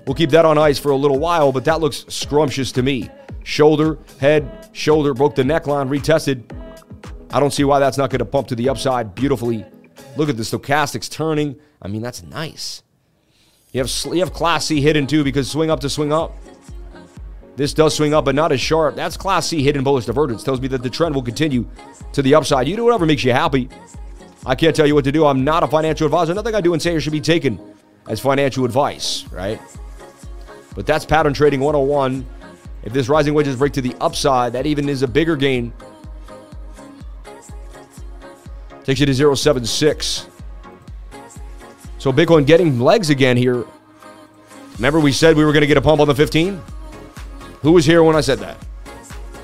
we'll 0.06 0.14
keep 0.14 0.30
that 0.30 0.44
on 0.44 0.58
ice 0.58 0.78
for 0.78 0.90
a 0.90 0.96
little 0.96 1.18
while, 1.18 1.52
but 1.52 1.64
that 1.64 1.80
looks 1.80 2.04
scrumptious 2.08 2.70
to 2.72 2.82
me. 2.82 3.08
Shoulder, 3.44 3.98
head, 4.18 4.68
shoulder, 4.72 5.14
broke 5.14 5.34
the 5.34 5.42
neckline, 5.42 5.88
retested. 5.88 6.42
I 7.32 7.40
don't 7.40 7.52
see 7.52 7.64
why 7.64 7.78
that's 7.78 7.96
not 7.96 8.10
going 8.10 8.18
to 8.18 8.26
pump 8.26 8.48
to 8.48 8.54
the 8.54 8.68
upside 8.68 9.14
beautifully. 9.14 9.64
Look 10.16 10.28
at 10.28 10.36
the 10.36 10.42
stochastics 10.42 11.10
turning. 11.10 11.58
I 11.80 11.88
mean, 11.88 12.02
that's 12.02 12.22
nice. 12.22 12.82
You 13.72 13.80
have 13.80 13.90
you 14.06 14.20
have 14.20 14.32
Class 14.32 14.66
C 14.66 14.80
hidden 14.80 15.06
too 15.06 15.22
because 15.22 15.50
swing 15.50 15.70
up 15.70 15.80
to 15.80 15.88
swing 15.88 16.12
up. 16.12 16.36
This 17.56 17.74
does 17.74 17.94
swing 17.94 18.14
up, 18.14 18.24
but 18.24 18.34
not 18.34 18.52
as 18.52 18.60
sharp. 18.60 18.94
That's 18.94 19.16
Class 19.16 19.48
C 19.48 19.62
hidden 19.62 19.84
bullish 19.84 20.06
divergence. 20.06 20.42
Tells 20.42 20.60
me 20.60 20.68
that 20.68 20.82
the 20.82 20.90
trend 20.90 21.14
will 21.14 21.22
continue 21.22 21.66
to 22.12 22.22
the 22.22 22.34
upside. 22.34 22.68
You 22.68 22.76
do 22.76 22.84
whatever 22.84 23.06
makes 23.06 23.24
you 23.24 23.32
happy. 23.32 23.68
I 24.46 24.54
can't 24.54 24.74
tell 24.74 24.86
you 24.86 24.94
what 24.94 25.04
to 25.04 25.12
do. 25.12 25.26
I'm 25.26 25.44
not 25.44 25.62
a 25.62 25.66
financial 25.66 26.06
advisor. 26.06 26.32
Nothing 26.32 26.54
I 26.54 26.60
do 26.60 26.72
and 26.72 26.80
say 26.80 26.98
should 26.98 27.12
be 27.12 27.20
taken 27.20 27.60
as 28.08 28.20
financial 28.20 28.64
advice, 28.64 29.26
right? 29.30 29.60
But 30.74 30.86
that's 30.86 31.04
pattern 31.04 31.34
trading 31.34 31.60
101. 31.60 32.26
If 32.82 32.92
this 32.94 33.08
rising 33.08 33.34
wedges 33.34 33.56
break 33.56 33.74
to 33.74 33.82
the 33.82 33.94
upside, 34.00 34.54
that 34.54 34.64
even 34.64 34.88
is 34.88 35.02
a 35.02 35.08
bigger 35.08 35.36
gain. 35.36 35.72
Takes 38.84 39.00
you 39.00 39.06
to 39.06 39.36
076. 39.36 40.26
So 41.98 42.12
Bitcoin 42.12 42.46
getting 42.46 42.80
legs 42.80 43.10
again 43.10 43.36
here. 43.36 43.66
Remember 44.76 44.98
we 44.98 45.12
said 45.12 45.36
we 45.36 45.44
were 45.44 45.52
going 45.52 45.60
to 45.60 45.66
get 45.66 45.76
a 45.76 45.82
pump 45.82 46.00
on 46.00 46.08
the 46.08 46.14
15? 46.14 46.60
Who 47.62 47.72
was 47.72 47.84
here 47.84 48.02
when 48.02 48.16
I 48.16 48.22
said 48.22 48.38
that? 48.38 48.56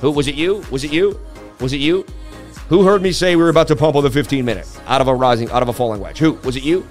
Who 0.00 0.10
was 0.10 0.26
it 0.26 0.34
you? 0.34 0.64
Was 0.70 0.84
it 0.84 0.92
you? 0.92 1.20
Was 1.60 1.72
it 1.72 1.80
you? 1.80 2.06
Who 2.68 2.84
heard 2.84 3.02
me 3.02 3.12
say 3.12 3.36
we 3.36 3.42
were 3.42 3.50
about 3.50 3.68
to 3.68 3.76
pump 3.76 3.94
on 3.94 4.02
the 4.02 4.10
15 4.10 4.44
minute 4.44 4.66
out 4.86 5.00
of 5.00 5.08
a 5.08 5.14
rising 5.14 5.50
out 5.50 5.62
of 5.62 5.68
a 5.68 5.72
falling 5.72 6.00
wedge? 6.00 6.18
Who? 6.18 6.32
Was 6.44 6.56
it 6.56 6.62
you? 6.62 6.86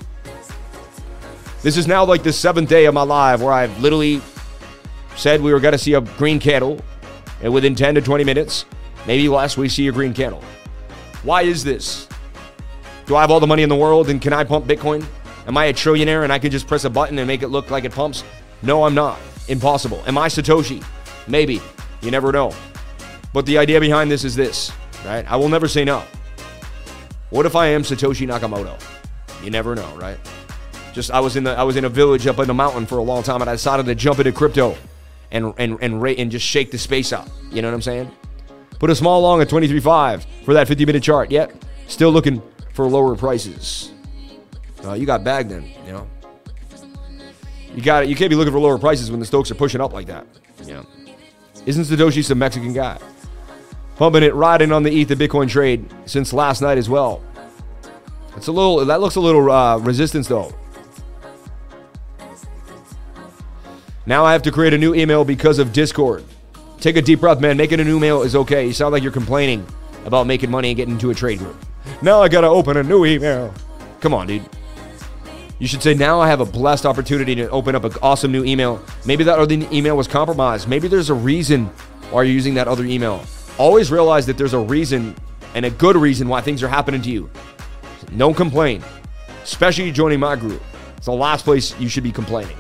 This 1.64 1.78
is 1.78 1.88
now 1.88 2.06
like 2.06 2.22
the 2.22 2.32
seventh 2.32 2.70
day 2.70 2.86
of 2.86 2.94
my 2.94 3.02
life 3.02 3.42
where 3.42 3.52
I've 3.52 3.78
literally 3.80 4.22
said 5.16 5.42
we 5.42 5.52
were 5.52 5.60
going 5.60 5.72
to 5.72 5.78
see 5.80 5.96
a 5.96 6.02
green 6.02 6.40
candle 6.40 6.80
and 7.42 7.52
within 7.52 7.76
10 7.76 7.96
to 7.96 8.02
20 8.02 8.24
minutes, 8.24 8.66
maybe 9.08 9.28
less, 9.28 9.58
we 9.58 9.68
see 9.68 9.88
a 9.88 9.92
green 9.92 10.14
candle. 10.14 10.44
Why 11.24 11.42
is 11.42 11.64
this? 11.64 12.08
Do 13.08 13.16
I 13.16 13.22
have 13.22 13.32
all 13.32 13.40
the 13.40 13.48
money 13.48 13.64
in 13.64 13.70
the 13.70 13.76
world 13.76 14.10
and 14.10 14.22
can 14.22 14.32
I 14.32 14.44
pump 14.44 14.68
Bitcoin? 14.68 15.06
Am 15.48 15.58
I 15.58 15.66
a 15.66 15.74
trillionaire 15.74 16.24
and 16.24 16.32
I 16.32 16.38
can 16.38 16.52
just 16.52 16.68
press 16.68 16.86
a 16.86 16.90
button 16.90 17.18
and 17.18 17.28
make 17.28 17.42
it 17.42 17.48
look 17.48 17.72
like 17.72 17.84
it 17.84 17.92
pumps? 17.92 18.24
No, 18.62 18.84
I'm 18.84 18.94
not. 18.94 19.20
Impossible. 19.48 20.04
Am 20.08 20.18
I 20.18 20.28
Satoshi? 20.28 20.84
Maybe. 21.28 21.62
You 22.02 22.12
never 22.12 22.32
know. 22.32 22.54
But 23.34 23.46
the 23.46 23.58
idea 23.58 23.80
behind 23.80 24.10
this 24.10 24.24
is 24.24 24.36
this, 24.36 24.72
right? 25.06 25.30
I 25.30 25.36
will 25.36 25.50
never 25.50 25.68
say 25.68 25.84
no. 25.84 26.04
What 27.30 27.46
if 27.46 27.56
I 27.56 27.68
am 27.68 27.84
Satoshi 27.84 28.28
Nakamoto? 28.28 28.82
You 29.44 29.52
never 29.52 29.76
know, 29.76 29.94
right? 29.96 30.18
Just 30.94 31.12
I 31.12 31.20
was 31.20 31.36
in 31.36 31.44
the 31.44 31.52
I 31.52 31.64
was 31.64 31.76
in 31.76 31.86
a 31.86 31.90
village 31.90 32.28
up 32.28 32.40
in 32.40 32.48
the 32.48 32.54
mountain 32.54 32.86
for 32.86 33.00
a 33.00 33.04
long 33.04 33.24
time 33.24 33.42
and 33.42 33.50
I 33.50 33.54
decided 33.54 33.86
to 33.88 33.96
jump 33.96 34.20
into 34.20 34.32
crypto 34.32 34.78
and 35.32 35.54
and 35.58 35.78
and 35.82 36.02
rate 36.02 36.20
and 36.20 36.32
just 36.32 36.46
shake 36.46 36.72
the 36.72 36.78
space 36.78 37.12
up. 37.12 37.28
You 37.52 37.62
know 37.62 37.68
what 37.68 37.76
I'm 37.76 37.82
saying? 37.82 38.12
Put 38.80 38.90
a 38.90 38.96
small 38.96 39.22
long 39.22 39.42
at 39.42 39.50
23.5 39.50 40.26
for 40.46 40.54
that 40.54 40.68
50 40.68 40.86
minute 40.86 41.04
chart. 41.04 41.32
Yep. 41.32 41.64
still 41.88 42.12
looking 42.12 42.42
for 42.74 42.88
lower 42.88 43.16
prices. 43.16 43.92
Uh, 44.86 44.94
you 44.94 45.06
got 45.06 45.24
bagged 45.24 45.50
then, 45.50 45.70
you 45.86 45.92
know. 45.92 46.08
You 47.74 47.82
got 47.82 48.04
it. 48.04 48.10
You 48.10 48.16
can't 48.16 48.30
be 48.30 48.36
looking 48.36 48.54
for 48.54 48.60
lower 48.60 48.78
prices 48.78 49.12
when 49.12 49.20
the 49.20 49.26
Stokes 49.26 49.52
are 49.52 49.56
pushing 49.56 49.82
up 49.82 49.92
like 49.92 50.08
that. 50.08 50.26
Yeah. 50.64 50.84
Isn't 51.66 51.84
Satoshi 51.86 52.24
some 52.24 52.40
Mexican 52.40 52.74
guy? 52.74 53.00
Pumping 53.96 54.24
it, 54.24 54.34
riding 54.36 54.72
on 54.72 54.84
the 54.84 55.02
ETH 55.02 55.10
Bitcoin 55.10 55.50
trade 55.50 55.90
since 56.06 56.34
last 56.34 56.62
night 56.62 56.78
as 56.78 56.90
well. 56.90 57.24
It's 58.36 58.48
a 58.48 58.52
little. 58.52 58.86
That 58.86 59.00
looks 59.00 59.16
a 59.16 59.22
little 59.22 59.50
uh, 59.50 59.78
resistance 59.78 60.28
though. 60.28 60.54
Now 64.06 64.26
I 64.26 64.34
have 64.34 64.44
to 64.44 64.52
create 64.52 64.74
a 64.74 64.78
new 64.78 64.94
email 64.94 65.26
because 65.26 65.58
of 65.58 65.74
Discord. 65.74 66.24
Take 66.80 66.98
a 66.98 67.02
deep 67.02 67.22
breath, 67.22 67.40
man. 67.40 67.58
Making 67.58 67.80
a 67.80 67.84
new 67.84 67.98
email 67.98 68.22
is 68.22 68.36
okay. 68.36 68.68
You 68.68 68.74
sound 68.74 68.92
like 68.92 69.02
you're 69.02 69.12
complaining 69.12 69.66
about 70.06 70.28
making 70.28 70.52
money 70.52 70.70
and 70.70 70.78
getting 70.78 70.94
into 70.96 71.10
a 71.10 71.16
trade 71.16 71.40
group. 71.40 71.56
Now 72.02 72.22
I 72.22 72.28
gotta 72.28 72.48
open 72.48 72.78
a 72.78 72.84
new 72.84 73.06
email. 73.06 73.54
Come 74.02 74.14
on, 74.14 74.28
dude. 74.28 74.44
You 75.66 75.70
should 75.70 75.82
say, 75.82 75.96
now 75.96 76.22
I 76.22 76.28
have 76.28 76.42
a 76.42 76.46
blessed 76.46 76.86
opportunity 76.86 77.34
to 77.34 77.50
open 77.50 77.74
up 77.74 77.86
an 77.86 77.94
awesome 78.04 78.32
new 78.32 78.46
email. 78.46 78.80
Maybe 79.04 79.24
that 79.24 79.40
other 79.40 79.56
email 79.72 79.98
was 79.98 80.08
compromised. 80.08 80.68
Maybe 80.68 80.88
there's 80.88 81.10
a 81.10 81.16
reason 81.16 81.66
why 82.12 82.22
you're 82.22 82.36
using 82.36 82.54
that 82.54 82.68
other 82.68 82.86
email. 82.86 83.26
Always 83.58 83.90
realize 83.90 84.28
that 84.28 84.38
there's 84.38 84.54
a 84.54 84.60
reason 84.60 85.16
and 85.56 85.66
a 85.66 85.72
good 85.72 85.96
reason 85.96 86.28
why 86.28 86.42
things 86.42 86.62
are 86.62 86.68
happening 86.68 87.02
to 87.02 87.10
you. 87.10 87.32
Don't 88.16 88.36
complain, 88.36 88.84
especially 89.42 89.92
joining 89.92 90.20
my 90.20 90.36
group. 90.36 90.62
It's 90.98 91.08
the 91.08 91.14
last 91.14 91.46
place 91.46 91.76
you 91.80 91.90
should 91.90 92.04
be 92.04 92.12
complaining. 92.12 92.58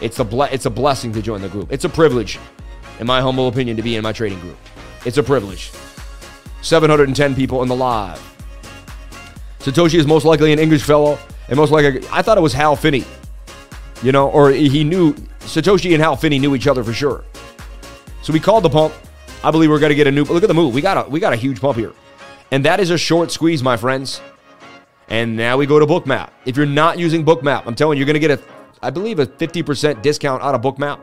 It's 0.00 0.18
a, 0.18 0.24
ble- 0.24 0.50
it's 0.50 0.66
a 0.66 0.70
blessing 0.70 1.12
to 1.12 1.22
join 1.22 1.42
the 1.42 1.48
group. 1.48 1.72
It's 1.72 1.84
a 1.84 1.88
privilege, 1.88 2.40
in 2.98 3.06
my 3.06 3.20
humble 3.20 3.46
opinion, 3.46 3.76
to 3.76 3.84
be 3.84 3.94
in 3.94 4.02
my 4.02 4.10
trading 4.10 4.40
group. 4.40 4.58
It's 5.06 5.16
a 5.16 5.22
privilege. 5.22 5.70
710 6.60 7.36
people 7.36 7.62
in 7.62 7.68
the 7.68 7.76
live. 7.76 8.18
Satoshi 9.60 9.94
is 9.94 10.08
most 10.08 10.24
likely 10.24 10.52
an 10.52 10.58
English 10.58 10.82
fellow 10.82 11.20
and 11.48 11.56
most 11.56 11.70
likely, 11.70 12.06
I 12.10 12.22
thought 12.22 12.38
it 12.38 12.42
was 12.42 12.52
Hal 12.52 12.76
Finney. 12.76 13.04
You 14.02 14.10
know, 14.10 14.28
or 14.30 14.50
he 14.50 14.82
knew 14.82 15.14
Satoshi 15.40 15.92
and 15.92 16.02
Hal 16.02 16.16
Finney 16.16 16.38
knew 16.38 16.54
each 16.54 16.66
other 16.66 16.82
for 16.82 16.92
sure. 16.92 17.24
So 18.22 18.32
we 18.32 18.40
called 18.40 18.64
the 18.64 18.70
pump. 18.70 18.94
I 19.44 19.50
believe 19.50 19.70
we're 19.70 19.78
going 19.78 19.90
to 19.90 19.96
get 19.96 20.06
a 20.06 20.10
new. 20.10 20.24
Look 20.24 20.42
at 20.42 20.48
the 20.48 20.54
move. 20.54 20.74
We 20.74 20.80
got 20.80 21.06
a 21.06 21.10
we 21.10 21.20
got 21.20 21.32
a 21.32 21.36
huge 21.36 21.60
pump 21.60 21.76
here, 21.78 21.92
and 22.50 22.64
that 22.64 22.80
is 22.80 22.90
a 22.90 22.98
short 22.98 23.30
squeeze, 23.30 23.62
my 23.62 23.76
friends. 23.76 24.20
And 25.08 25.36
now 25.36 25.56
we 25.56 25.66
go 25.66 25.78
to 25.78 25.86
Bookmap. 25.86 26.30
If 26.46 26.56
you're 26.56 26.64
not 26.64 26.98
using 26.98 27.24
Bookmap, 27.24 27.64
I'm 27.66 27.74
telling 27.74 27.98
you, 27.98 28.00
you're 28.00 28.06
going 28.06 28.20
to 28.20 28.28
get 28.28 28.38
a, 28.38 28.42
I 28.82 28.88
believe, 28.88 29.18
a 29.18 29.26
50% 29.26 30.00
discount 30.00 30.42
out 30.42 30.54
of 30.54 30.62
Bookmap 30.62 31.00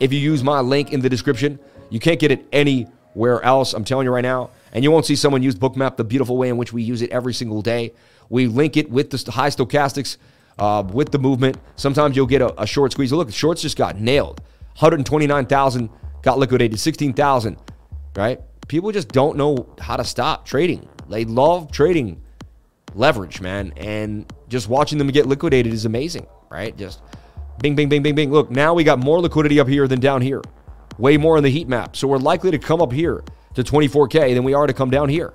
if 0.00 0.12
you 0.12 0.18
use 0.18 0.42
my 0.42 0.60
link 0.60 0.92
in 0.92 1.00
the 1.00 1.08
description. 1.08 1.60
You 1.88 2.00
can't 2.00 2.18
get 2.18 2.32
it 2.32 2.46
anywhere 2.52 3.42
else. 3.42 3.72
I'm 3.74 3.84
telling 3.84 4.06
you 4.06 4.12
right 4.12 4.22
now. 4.22 4.50
And 4.72 4.82
you 4.82 4.90
won't 4.90 5.06
see 5.06 5.14
someone 5.14 5.42
use 5.42 5.54
Bookmap 5.54 5.96
the 5.96 6.02
beautiful 6.02 6.36
way 6.36 6.48
in 6.48 6.56
which 6.56 6.72
we 6.72 6.82
use 6.82 7.00
it 7.00 7.10
every 7.10 7.32
single 7.32 7.62
day. 7.62 7.94
We 8.34 8.48
link 8.48 8.76
it 8.76 8.90
with 8.90 9.10
the 9.10 9.30
high 9.30 9.50
stochastics, 9.50 10.16
uh, 10.58 10.82
with 10.92 11.12
the 11.12 11.20
movement. 11.20 11.56
Sometimes 11.76 12.16
you'll 12.16 12.26
get 12.26 12.42
a, 12.42 12.62
a 12.62 12.66
short 12.66 12.90
squeeze. 12.90 13.12
Look, 13.12 13.32
shorts 13.32 13.62
just 13.62 13.76
got 13.76 14.00
nailed. 14.00 14.40
129,000 14.78 15.88
got 16.20 16.38
liquidated, 16.38 16.80
16,000, 16.80 17.56
right? 18.16 18.40
People 18.66 18.90
just 18.90 19.06
don't 19.10 19.36
know 19.36 19.72
how 19.78 19.96
to 19.96 20.02
stop 20.02 20.44
trading. 20.44 20.88
They 21.08 21.24
love 21.24 21.70
trading 21.70 22.20
leverage, 22.96 23.40
man. 23.40 23.72
And 23.76 24.32
just 24.48 24.68
watching 24.68 24.98
them 24.98 25.06
get 25.12 25.26
liquidated 25.26 25.72
is 25.72 25.84
amazing, 25.84 26.26
right? 26.50 26.76
Just 26.76 27.02
bing, 27.62 27.76
bing, 27.76 27.88
bing, 27.88 28.02
bing, 28.02 28.16
bing. 28.16 28.32
Look, 28.32 28.50
now 28.50 28.74
we 28.74 28.82
got 28.82 28.98
more 28.98 29.20
liquidity 29.20 29.60
up 29.60 29.68
here 29.68 29.86
than 29.86 30.00
down 30.00 30.22
here. 30.22 30.42
Way 30.98 31.18
more 31.18 31.36
in 31.36 31.44
the 31.44 31.50
heat 31.50 31.68
map. 31.68 31.94
So 31.94 32.08
we're 32.08 32.18
likely 32.18 32.50
to 32.50 32.58
come 32.58 32.82
up 32.82 32.90
here 32.90 33.22
to 33.54 33.62
24K 33.62 34.34
than 34.34 34.42
we 34.42 34.54
are 34.54 34.66
to 34.66 34.74
come 34.74 34.90
down 34.90 35.08
here. 35.08 35.34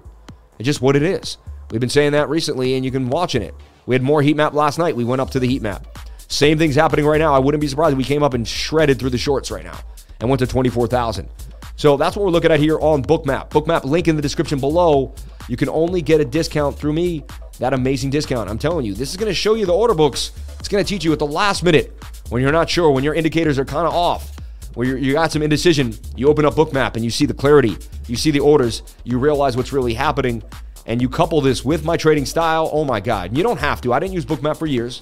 It's 0.57 0.65
just 0.65 0.81
what 0.81 0.97
it 0.97 1.03
is. 1.03 1.37
We've 1.71 1.79
been 1.79 1.89
saying 1.89 2.13
that 2.13 2.29
recently, 2.29 2.75
and 2.75 2.83
you 2.83 2.91
can 2.91 3.09
watching 3.09 3.41
it. 3.41 3.53
We 3.85 3.95
had 3.95 4.01
more 4.01 4.21
heat 4.21 4.35
map 4.35 4.53
last 4.53 4.79
night. 4.79 4.95
We 4.95 5.03
went 5.03 5.21
up 5.21 5.31
to 5.31 5.39
the 5.39 5.47
heat 5.47 5.61
map. 5.61 5.99
Same 6.27 6.57
thing's 6.57 6.75
happening 6.75 7.05
right 7.05 7.17
now. 7.17 7.33
I 7.33 7.39
wouldn't 7.39 7.61
be 7.61 7.67
surprised 7.67 7.93
if 7.93 7.97
we 7.97 8.03
came 8.03 8.23
up 8.23 8.33
and 8.33 8.47
shredded 8.47 8.99
through 8.99 9.09
the 9.09 9.17
shorts 9.17 9.49
right 9.49 9.63
now 9.63 9.79
and 10.19 10.29
went 10.29 10.39
to 10.39 10.47
24,000. 10.47 11.27
So 11.75 11.97
that's 11.97 12.15
what 12.15 12.25
we're 12.25 12.31
looking 12.31 12.51
at 12.51 12.59
here 12.59 12.79
on 12.79 13.01
Bookmap. 13.03 13.49
Bookmap 13.49 13.85
link 13.85 14.07
in 14.07 14.15
the 14.15 14.21
description 14.21 14.59
below. 14.59 15.13
You 15.47 15.57
can 15.57 15.69
only 15.69 16.01
get 16.01 16.21
a 16.21 16.25
discount 16.25 16.77
through 16.77 16.93
me. 16.93 17.23
That 17.59 17.73
amazing 17.73 18.09
discount. 18.09 18.49
I'm 18.49 18.59
telling 18.59 18.85
you, 18.85 18.93
this 18.93 19.11
is 19.11 19.17
going 19.17 19.29
to 19.29 19.33
show 19.33 19.55
you 19.55 19.65
the 19.65 19.73
order 19.73 19.93
books. 19.93 20.31
It's 20.59 20.67
going 20.67 20.83
to 20.83 20.87
teach 20.87 21.03
you 21.03 21.13
at 21.13 21.19
the 21.19 21.25
last 21.25 21.63
minute 21.63 21.93
when 22.29 22.41
you're 22.41 22.51
not 22.51 22.69
sure, 22.69 22.91
when 22.91 23.03
your 23.03 23.13
indicators 23.13 23.57
are 23.57 23.65
kind 23.65 23.87
of 23.87 23.93
off, 23.93 24.35
where 24.75 24.97
you 24.97 25.13
got 25.13 25.31
some 25.31 25.41
indecision. 25.41 25.93
You 26.15 26.27
open 26.27 26.45
up 26.45 26.53
Bookmap 26.53 26.95
and 26.95 27.03
you 27.03 27.09
see 27.09 27.25
the 27.25 27.33
clarity. 27.33 27.77
You 28.07 28.15
see 28.15 28.31
the 28.31 28.39
orders. 28.39 28.83
You 29.03 29.17
realize 29.17 29.57
what's 29.57 29.73
really 29.73 29.93
happening. 29.93 30.43
And 30.85 31.01
you 31.01 31.09
couple 31.09 31.39
this 31.41 31.63
with 31.63 31.85
my 31.85 31.97
trading 31.97 32.25
style. 32.25 32.69
Oh 32.73 32.83
my 32.83 32.99
God. 32.99 33.35
You 33.37 33.43
don't 33.43 33.59
have 33.59 33.81
to. 33.81 33.93
I 33.93 33.99
didn't 33.99 34.13
use 34.13 34.25
Bookmap 34.25 34.57
for 34.57 34.65
years. 34.65 35.01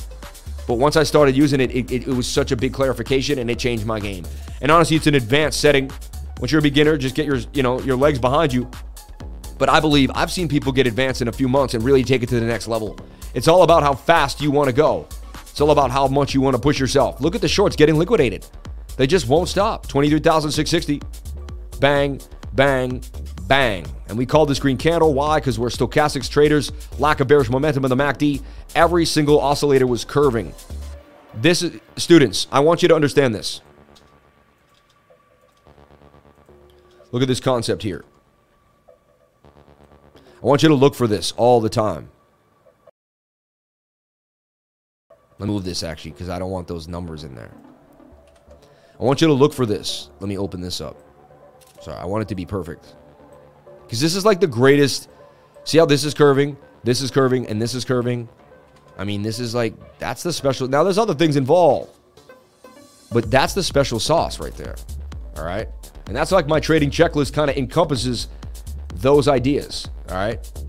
But 0.67 0.75
once 0.75 0.97
I 0.97 1.03
started 1.03 1.36
using 1.36 1.61
it, 1.61 1.71
it, 1.71 1.91
it, 1.91 2.07
it 2.07 2.13
was 2.13 2.28
such 2.28 2.51
a 2.51 2.55
big 2.55 2.73
clarification 2.73 3.39
and 3.39 3.49
it 3.49 3.57
changed 3.57 3.86
my 3.86 3.99
game. 3.99 4.25
And 4.61 4.69
honestly, 4.69 4.97
it's 4.97 5.07
an 5.07 5.15
advanced 5.15 5.61
setting. 5.61 5.89
Once 6.39 6.51
you're 6.51 6.59
a 6.59 6.61
beginner, 6.61 6.97
just 6.97 7.15
get 7.15 7.25
your, 7.25 7.38
you 7.53 7.63
know, 7.63 7.80
your 7.82 7.95
legs 7.95 8.19
behind 8.19 8.51
you. 8.51 8.69
But 9.57 9.69
I 9.69 9.80
believe 9.80 10.11
I've 10.13 10.32
seen 10.32 10.47
people 10.47 10.71
get 10.71 10.86
advanced 10.86 11.21
in 11.21 11.30
a 11.30 11.32
few 11.32 11.47
months 11.47 11.73
and 11.73 11.84
really 11.84 12.03
take 12.03 12.21
it 12.21 12.30
to 12.30 12.39
the 12.39 12.45
next 12.45 12.67
level. 12.67 12.97
It's 13.34 13.47
all 13.47 13.63
about 13.63 13.82
how 13.82 13.93
fast 13.93 14.41
you 14.41 14.51
want 14.51 14.67
to 14.67 14.73
go. 14.73 15.07
It's 15.41 15.61
all 15.61 15.71
about 15.71 15.89
how 15.89 16.07
much 16.07 16.34
you 16.34 16.41
want 16.41 16.55
to 16.55 16.61
push 16.61 16.80
yourself. 16.80 17.19
Look 17.21 17.34
at 17.34 17.41
the 17.41 17.47
shorts 17.47 17.75
getting 17.75 17.95
liquidated. 17.95 18.45
They 18.97 19.07
just 19.07 19.28
won't 19.28 19.49
stop. 19.49 19.88
23,660. 19.88 21.01
Bang, 21.80 22.19
bang, 22.53 23.01
bang. 23.47 23.85
And 24.07 24.17
we 24.17 24.25
call 24.25 24.45
this 24.45 24.59
green 24.59 24.77
candle. 24.77 25.13
Why? 25.13 25.39
Because 25.39 25.57
we're 25.59 25.69
stochastics 25.69 26.29
traders, 26.29 26.71
lack 26.99 27.19
of 27.19 27.27
bearish 27.27 27.49
momentum 27.49 27.85
in 27.85 27.89
the 27.89 27.95
MACD. 27.95 28.41
Every 28.75 29.05
single 29.05 29.39
oscillator 29.39 29.87
was 29.87 30.05
curving. 30.05 30.53
This 31.35 31.61
is, 31.61 31.79
students, 31.97 32.47
I 32.51 32.59
want 32.59 32.81
you 32.81 32.87
to 32.89 32.95
understand 32.95 33.33
this. 33.35 33.61
Look 37.11 37.21
at 37.21 37.27
this 37.27 37.39
concept 37.39 37.83
here. 37.83 38.03
I 39.45 40.45
want 40.45 40.61
you 40.61 40.69
to 40.69 40.75
look 40.75 40.93
for 40.93 41.07
this 41.07 41.31
all 41.33 41.61
the 41.61 41.69
time. 41.69 42.09
Let 45.39 45.47
me 45.47 45.53
move 45.53 45.63
this 45.63 45.83
actually 45.83 46.11
because 46.11 46.29
I 46.29 46.39
don't 46.39 46.51
want 46.51 46.67
those 46.67 46.87
numbers 46.87 47.23
in 47.23 47.35
there. 47.35 47.51
I 48.99 49.03
want 49.03 49.21
you 49.21 49.27
to 49.27 49.33
look 49.33 49.53
for 49.53 49.65
this. 49.65 50.09
Let 50.19 50.27
me 50.27 50.37
open 50.37 50.61
this 50.61 50.81
up. 50.81 50.97
Sorry, 51.81 51.97
I 51.97 52.05
want 52.05 52.23
it 52.23 52.27
to 52.29 52.35
be 52.35 52.45
perfect. 52.45 52.95
Because 53.88 54.01
this 54.01 54.15
is 54.15 54.25
like 54.25 54.41
the 54.41 54.47
greatest. 54.47 55.09
See 55.63 55.77
how 55.77 55.85
this 55.85 56.03
is 56.03 56.13
curving, 56.13 56.57
this 56.83 57.01
is 57.01 57.09
curving, 57.09 57.47
and 57.47 57.61
this 57.61 57.73
is 57.73 57.85
curving? 57.85 58.27
I 58.97 59.05
mean, 59.05 59.21
this 59.21 59.39
is 59.39 59.55
like, 59.55 59.73
that's 59.99 60.23
the 60.23 60.33
special. 60.33 60.67
Now, 60.67 60.83
there's 60.83 60.97
other 60.97 61.13
things 61.13 61.35
involved. 61.38 61.91
But 63.11 63.31
that's 63.31 63.53
the 63.53 63.63
special 63.63 63.99
sauce 63.99 64.39
right 64.39 64.55
there. 64.55 64.75
All 65.38 65.45
right? 65.45 65.67
And 66.07 66.15
that's 66.15 66.31
like 66.31 66.47
my 66.47 66.59
trading 66.59 66.89
checklist 66.89 67.33
kind 67.33 67.49
of 67.49 67.55
encompasses 67.57 68.27
those 68.95 69.27
ideas. 69.27 69.88
All 70.09 70.15
right? 70.15 70.66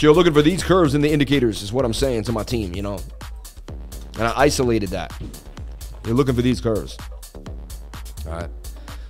So 0.00 0.06
you're 0.06 0.14
looking 0.14 0.32
for 0.32 0.40
these 0.40 0.62
curves 0.62 0.94
in 0.94 1.02
the 1.02 1.10
indicators, 1.12 1.60
is 1.60 1.74
what 1.74 1.84
I'm 1.84 1.92
saying 1.92 2.24
to 2.24 2.32
my 2.32 2.42
team, 2.42 2.74
you 2.74 2.80
know? 2.80 2.98
And 4.14 4.22
I 4.22 4.32
isolated 4.34 4.88
that. 4.88 5.12
You're 6.06 6.14
looking 6.14 6.34
for 6.34 6.40
these 6.40 6.58
curves. 6.58 6.96
All 8.26 8.32
right. 8.32 8.48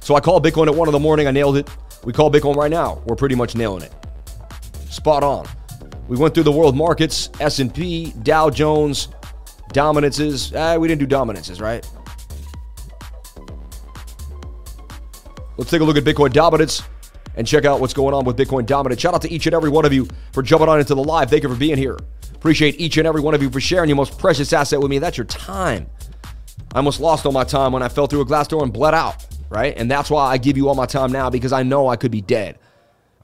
So 0.00 0.16
I 0.16 0.20
called 0.20 0.44
Bitcoin 0.44 0.66
at 0.66 0.74
one 0.74 0.88
in 0.88 0.92
the 0.92 0.98
morning. 0.98 1.28
I 1.28 1.30
nailed 1.30 1.58
it. 1.58 1.70
We 2.02 2.12
call 2.12 2.28
Bitcoin 2.28 2.56
right 2.56 2.72
now. 2.72 3.00
We're 3.06 3.14
pretty 3.14 3.36
much 3.36 3.54
nailing 3.54 3.84
it. 3.84 3.92
Spot 4.88 5.22
on. 5.22 5.46
We 6.08 6.16
went 6.16 6.34
through 6.34 6.42
the 6.42 6.50
world 6.50 6.76
markets, 6.76 7.30
S&P, 7.38 8.12
Dow 8.24 8.50
Jones, 8.50 9.10
dominances. 9.72 10.52
Eh, 10.52 10.76
we 10.76 10.88
didn't 10.88 10.98
do 10.98 11.06
dominances, 11.06 11.60
right? 11.60 11.88
Let's 15.56 15.70
take 15.70 15.82
a 15.82 15.84
look 15.84 15.96
at 15.96 16.02
Bitcoin 16.02 16.32
dominance 16.32 16.82
and 17.36 17.46
check 17.46 17.64
out 17.64 17.80
what's 17.80 17.94
going 17.94 18.14
on 18.14 18.24
with 18.24 18.36
Bitcoin 18.36 18.66
Dominant. 18.66 19.00
Shout 19.00 19.14
out 19.14 19.22
to 19.22 19.30
each 19.30 19.46
and 19.46 19.54
every 19.54 19.70
one 19.70 19.84
of 19.84 19.92
you 19.92 20.08
for 20.32 20.42
jumping 20.42 20.68
on 20.68 20.78
into 20.78 20.94
the 20.94 21.02
live. 21.02 21.30
Thank 21.30 21.42
you 21.42 21.48
for 21.48 21.56
being 21.56 21.78
here. 21.78 21.98
Appreciate 22.34 22.80
each 22.80 22.96
and 22.96 23.06
every 23.06 23.20
one 23.20 23.34
of 23.34 23.42
you 23.42 23.50
for 23.50 23.60
sharing 23.60 23.88
your 23.88 23.96
most 23.96 24.18
precious 24.18 24.52
asset 24.52 24.80
with 24.80 24.90
me. 24.90 24.98
That's 24.98 25.16
your 25.16 25.26
time. 25.26 25.86
I 26.72 26.78
almost 26.78 27.00
lost 27.00 27.26
all 27.26 27.32
my 27.32 27.44
time 27.44 27.72
when 27.72 27.82
I 27.82 27.88
fell 27.88 28.06
through 28.06 28.22
a 28.22 28.24
glass 28.24 28.48
door 28.48 28.62
and 28.62 28.72
bled 28.72 28.94
out, 28.94 29.26
right? 29.48 29.74
And 29.76 29.90
that's 29.90 30.10
why 30.10 30.30
I 30.30 30.38
give 30.38 30.56
you 30.56 30.68
all 30.68 30.74
my 30.74 30.86
time 30.86 31.12
now 31.12 31.28
because 31.30 31.52
I 31.52 31.62
know 31.62 31.88
I 31.88 31.96
could 31.96 32.10
be 32.10 32.20
dead. 32.20 32.58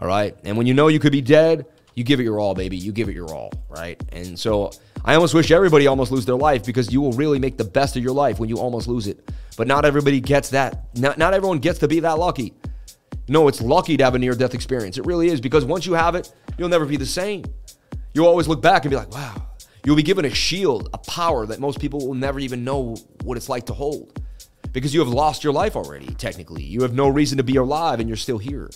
All 0.01 0.07
right. 0.07 0.37
And 0.45 0.57
when 0.57 0.67
you 0.67 0.75
know 0.75 0.89
you 0.89 0.99
could 0.99 1.13
be 1.13 1.23
dead, 1.23 1.67
you 1.95 2.05
give 2.05 2.21
it 2.21 2.25
your 2.25 2.39
all, 2.39 2.55
baby. 2.55 2.77
You 2.77 2.93
give 2.93 3.09
it 3.09 3.15
your 3.15 3.33
all, 3.33 3.51
right? 3.71 4.01
And 4.13 4.39
so 4.39 4.71
I 5.05 5.15
almost 5.15 5.33
wish 5.33 5.51
everybody 5.51 5.87
almost 5.87 6.13
lose 6.13 6.27
their 6.27 6.37
life 6.37 6.67
because 6.67 6.93
you 6.93 7.01
will 7.01 7.13
really 7.13 7.39
make 7.39 7.57
the 7.57 7.65
best 7.65 7.97
of 7.97 8.03
your 8.03 8.13
life 8.13 8.39
when 8.39 8.49
you 8.49 8.59
almost 8.59 8.87
lose 8.89 9.07
it. 9.07 9.31
But 9.57 9.67
not 9.67 9.85
everybody 9.85 10.21
gets 10.21 10.51
that. 10.51 10.95
Not, 10.95 11.17
not 11.17 11.33
everyone 11.33 11.61
gets 11.61 11.79
to 11.79 11.89
be 11.89 12.01
that 12.01 12.19
lucky. 12.19 12.53
No, 13.29 13.49
it's 13.49 13.61
lucky 13.61 13.97
to 13.97 14.05
have 14.05 14.15
a 14.15 14.19
near 14.19 14.35
death 14.35 14.55
experience. 14.55 14.99
It 14.99 15.07
really 15.07 15.29
is 15.29 15.41
because 15.41 15.65
once 15.65 15.87
you 15.87 15.95
have 15.95 16.15
it, 16.15 16.33
you'll 16.59 16.69
never 16.69 16.87
be 16.87 16.97
the 16.97 17.07
same. 17.07 17.45
You'll 18.15 18.27
always 18.27 18.49
look 18.49 18.63
back 18.63 18.85
and 18.85 18.91
be 18.91 18.97
like, 18.97 19.11
wow. 19.13 19.43
You'll 19.85 19.97
be 19.97 20.03
given 20.03 20.25
a 20.25 20.31
shield, 20.35 20.89
a 20.93 20.99
power 20.99 21.47
that 21.47 21.61
most 21.61 21.81
people 21.81 22.07
will 22.07 22.15
never 22.15 22.41
even 22.41 22.65
know 22.65 22.97
what 23.23 23.37
it's 23.37 23.49
like 23.49 23.67
to 23.67 23.73
hold 23.73 24.21
because 24.73 24.93
you 24.93 25.01
have 25.01 25.09
lost 25.09 25.45
your 25.45 25.53
life 25.53 25.77
already, 25.77 26.07
technically. 26.15 26.63
You 26.63 26.83
have 26.83 26.93
no 26.93 27.09
reason 27.09 27.39
to 27.39 27.45
be 27.45 27.57
alive 27.57 28.01
and 28.01 28.09
you're 28.09 28.17
still 28.17 28.39
here. 28.39 28.69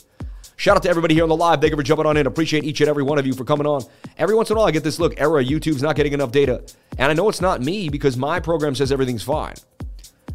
Shout 0.56 0.76
out 0.76 0.82
to 0.84 0.88
everybody 0.88 1.14
here 1.14 1.22
on 1.22 1.28
the 1.28 1.36
live. 1.36 1.60
Thank 1.60 1.72
you 1.72 1.76
for 1.76 1.82
jumping 1.82 2.06
on 2.06 2.16
in. 2.16 2.26
Appreciate 2.26 2.64
each 2.64 2.80
and 2.80 2.88
every 2.88 3.02
one 3.02 3.18
of 3.18 3.26
you 3.26 3.32
for 3.32 3.44
coming 3.44 3.66
on. 3.66 3.82
Every 4.18 4.34
once 4.34 4.50
in 4.50 4.56
a 4.56 4.60
while, 4.60 4.68
I 4.68 4.70
get 4.72 4.84
this 4.84 5.00
look, 5.00 5.18
error, 5.18 5.42
YouTube's 5.42 5.82
not 5.82 5.96
getting 5.96 6.12
enough 6.12 6.32
data. 6.32 6.62
And 6.98 7.10
I 7.10 7.14
know 7.14 7.28
it's 7.28 7.40
not 7.40 7.60
me 7.60 7.88
because 7.88 8.16
my 8.16 8.40
program 8.40 8.74
says 8.74 8.92
everything's 8.92 9.22
fine. 9.22 9.54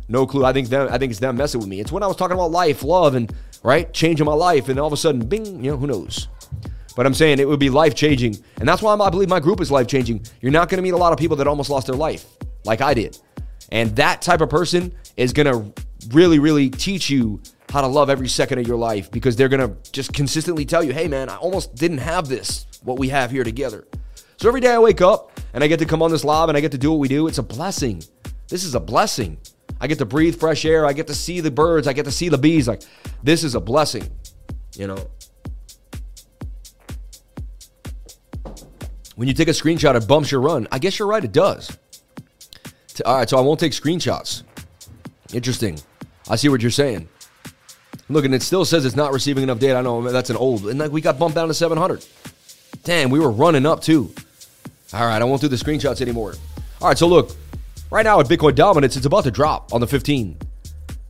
No 0.07 0.27
clue. 0.27 0.43
I 0.43 0.51
think 0.51 0.69
them, 0.69 0.87
I 0.91 0.97
think 0.97 1.11
it's 1.11 1.19
them 1.19 1.37
messing 1.37 1.59
with 1.59 1.69
me. 1.69 1.79
It's 1.79 1.91
when 1.91 2.03
I 2.03 2.07
was 2.07 2.15
talking 2.15 2.35
about 2.35 2.51
life, 2.51 2.83
love, 2.83 3.15
and 3.15 3.33
right, 3.65 3.91
changing 3.93 4.25
my 4.25 4.33
life, 4.33 4.69
and 4.69 4.79
all 4.79 4.87
of 4.87 4.93
a 4.93 4.97
sudden, 4.97 5.25
bing, 5.25 5.63
you 5.63 5.71
know, 5.71 5.77
who 5.77 5.87
knows? 5.87 6.27
But 6.95 7.05
I'm 7.05 7.13
saying 7.13 7.39
it 7.39 7.47
would 7.47 7.59
be 7.59 7.69
life 7.69 7.95
changing, 7.95 8.37
and 8.57 8.67
that's 8.69 8.81
why 8.81 8.95
I 8.95 9.09
believe 9.09 9.27
my 9.27 9.39
group 9.39 9.59
is 9.59 9.71
life 9.71 9.87
changing. 9.87 10.25
You're 10.41 10.51
not 10.51 10.69
going 10.69 10.77
to 10.77 10.83
meet 10.83 10.93
a 10.93 10.97
lot 10.97 11.11
of 11.11 11.19
people 11.19 11.35
that 11.37 11.47
almost 11.47 11.69
lost 11.69 11.87
their 11.87 11.95
life, 11.95 12.25
like 12.63 12.81
I 12.81 12.93
did, 12.93 13.19
and 13.71 13.95
that 13.95 14.21
type 14.21 14.41
of 14.41 14.49
person 14.49 14.93
is 15.17 15.33
going 15.33 15.47
to 15.47 15.83
really, 16.13 16.39
really 16.39 16.69
teach 16.69 17.09
you 17.09 17.41
how 17.71 17.81
to 17.81 17.87
love 17.87 18.09
every 18.09 18.27
second 18.27 18.59
of 18.59 18.67
your 18.67 18.77
life 18.77 19.11
because 19.11 19.35
they're 19.35 19.49
going 19.49 19.67
to 19.67 19.91
just 19.91 20.13
consistently 20.13 20.63
tell 20.63 20.83
you, 20.83 20.93
hey, 20.93 21.07
man, 21.07 21.27
I 21.27 21.35
almost 21.35 21.75
didn't 21.75 21.97
have 21.97 22.27
this, 22.29 22.67
what 22.83 22.99
we 22.99 23.09
have 23.09 23.31
here 23.31 23.43
together. 23.43 23.87
So 24.37 24.47
every 24.47 24.61
day 24.61 24.71
I 24.71 24.79
wake 24.79 25.01
up 25.01 25.39
and 25.53 25.63
I 25.63 25.67
get 25.67 25.79
to 25.79 25.85
come 25.85 26.01
on 26.01 26.11
this 26.11 26.23
live 26.23 26.49
and 26.49 26.57
I 26.57 26.61
get 26.61 26.71
to 26.73 26.77
do 26.77 26.91
what 26.91 26.99
we 26.99 27.07
do. 27.07 27.27
It's 27.27 27.37
a 27.37 27.43
blessing. 27.43 28.03
This 28.47 28.63
is 28.63 28.75
a 28.75 28.79
blessing. 28.79 29.37
I 29.79 29.87
get 29.87 29.97
to 29.99 30.05
breathe 30.05 30.39
fresh 30.39 30.65
air. 30.65 30.85
I 30.85 30.93
get 30.93 31.07
to 31.07 31.13
see 31.13 31.41
the 31.41 31.51
birds. 31.51 31.87
I 31.87 31.93
get 31.93 32.05
to 32.05 32.11
see 32.11 32.29
the 32.29 32.37
bees. 32.37 32.67
Like, 32.67 32.81
this 33.23 33.43
is 33.43 33.55
a 33.55 33.59
blessing, 33.59 34.09
you 34.75 34.87
know. 34.87 35.07
When 39.15 39.27
you 39.27 39.33
take 39.33 39.47
a 39.47 39.51
screenshot, 39.51 39.95
it 39.95 40.07
bumps 40.07 40.31
your 40.31 40.41
run. 40.41 40.67
I 40.71 40.79
guess 40.79 40.99
you're 40.99 41.07
right, 41.07 41.23
it 41.23 41.31
does. 41.31 41.77
All 43.05 43.17
right, 43.17 43.29
so 43.29 43.37
I 43.37 43.41
won't 43.41 43.59
take 43.59 43.71
screenshots. 43.71 44.43
Interesting. 45.33 45.79
I 46.29 46.35
see 46.35 46.49
what 46.49 46.61
you're 46.61 46.71
saying. 46.71 47.07
Look, 48.09 48.25
and 48.25 48.35
it 48.35 48.41
still 48.41 48.65
says 48.65 48.85
it's 48.85 48.95
not 48.95 49.13
receiving 49.13 49.43
enough 49.43 49.59
data. 49.59 49.77
I 49.77 49.81
know 49.81 50.01
that's 50.01 50.29
an 50.29 50.37
old, 50.37 50.67
and 50.67 50.79
like 50.79 50.91
we 50.91 51.01
got 51.01 51.17
bumped 51.17 51.35
down 51.35 51.47
to 51.47 51.53
700. 51.53 52.05
Damn, 52.83 53.09
we 53.09 53.19
were 53.19 53.31
running 53.31 53.65
up 53.65 53.81
too. 53.81 54.13
All 54.93 55.05
right, 55.05 55.21
I 55.21 55.25
won't 55.25 55.41
do 55.41 55.47
the 55.47 55.55
screenshots 55.55 56.01
anymore. 56.01 56.35
All 56.81 56.87
right, 56.87 56.97
so 56.97 57.07
look, 57.07 57.31
Right 57.95 58.03
now 58.03 58.19
at 58.19 58.25
Bitcoin 58.25 58.55
dominance, 58.55 58.97
it's 58.97 59.05
about 59.05 59.23
to 59.23 59.31
drop 59.31 59.73
on 59.73 59.79
the 59.79 59.87
15. 59.87 60.37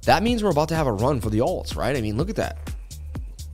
That 0.04 0.22
means 0.22 0.44
we're 0.44 0.52
about 0.52 0.70
to 0.70 0.76
have 0.76 0.86
a 0.86 0.92
run 0.92 1.20
for 1.20 1.32
the 1.32 1.40
alts, 1.40 1.76
right? 1.76 1.98
I 1.98 2.00
mean, 2.00 2.16
look 2.16 2.30
at 2.30 2.36
that. 2.36 2.60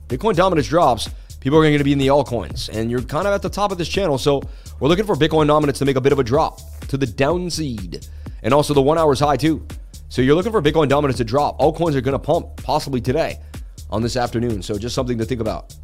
Bitcoin 0.06 0.36
dominance 0.36 0.68
drops, 0.68 1.08
people 1.40 1.58
are 1.58 1.62
going 1.62 1.78
to 1.78 1.82
be 1.82 1.92
in 1.92 1.98
the 1.98 2.08
altcoins, 2.08 2.68
and 2.68 2.90
you're 2.90 3.00
kind 3.00 3.26
of 3.26 3.32
at 3.32 3.40
the 3.40 3.48
top 3.48 3.72
of 3.72 3.78
this 3.78 3.88
channel. 3.88 4.18
So 4.18 4.42
we're 4.80 4.88
looking 4.88 5.06
for 5.06 5.16
Bitcoin 5.16 5.46
dominance 5.46 5.78
to 5.78 5.86
make 5.86 5.96
a 5.96 6.00
bit 6.02 6.12
of 6.12 6.18
a 6.18 6.22
drop 6.22 6.60
to 6.88 6.98
the 6.98 7.06
downside, 7.06 8.06
and 8.42 8.52
also 8.52 8.74
the 8.74 8.82
one 8.82 8.98
hour's 8.98 9.20
high 9.20 9.38
too. 9.38 9.66
So 10.10 10.20
you're 10.20 10.34
looking 10.34 10.52
for 10.52 10.60
Bitcoin 10.60 10.90
dominance 10.90 11.16
to 11.16 11.24
drop. 11.24 11.58
Altcoins 11.58 11.94
are 11.94 12.02
going 12.02 12.12
to 12.12 12.18
pump 12.18 12.62
possibly 12.62 13.00
today 13.00 13.40
on 13.88 14.02
this 14.02 14.18
afternoon. 14.18 14.60
So 14.60 14.76
just 14.76 14.94
something 14.94 15.16
to 15.16 15.24
think 15.24 15.40
about. 15.40 15.74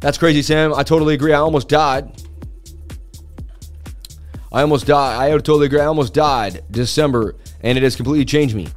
That's 0.00 0.18
crazy, 0.18 0.42
Sam. 0.42 0.74
I 0.74 0.82
totally 0.82 1.14
agree. 1.14 1.32
I 1.32 1.38
almost 1.38 1.70
died. 1.70 2.22
I 4.56 4.62
almost 4.62 4.86
died. 4.86 5.20
I 5.20 5.30
totally 5.32 5.66
agree. 5.66 5.80
I 5.80 5.84
almost 5.84 6.14
died 6.14 6.64
December, 6.70 7.36
and 7.60 7.76
it 7.76 7.84
has 7.84 7.94
completely 7.94 8.24
changed 8.24 8.54
me. 8.54 8.68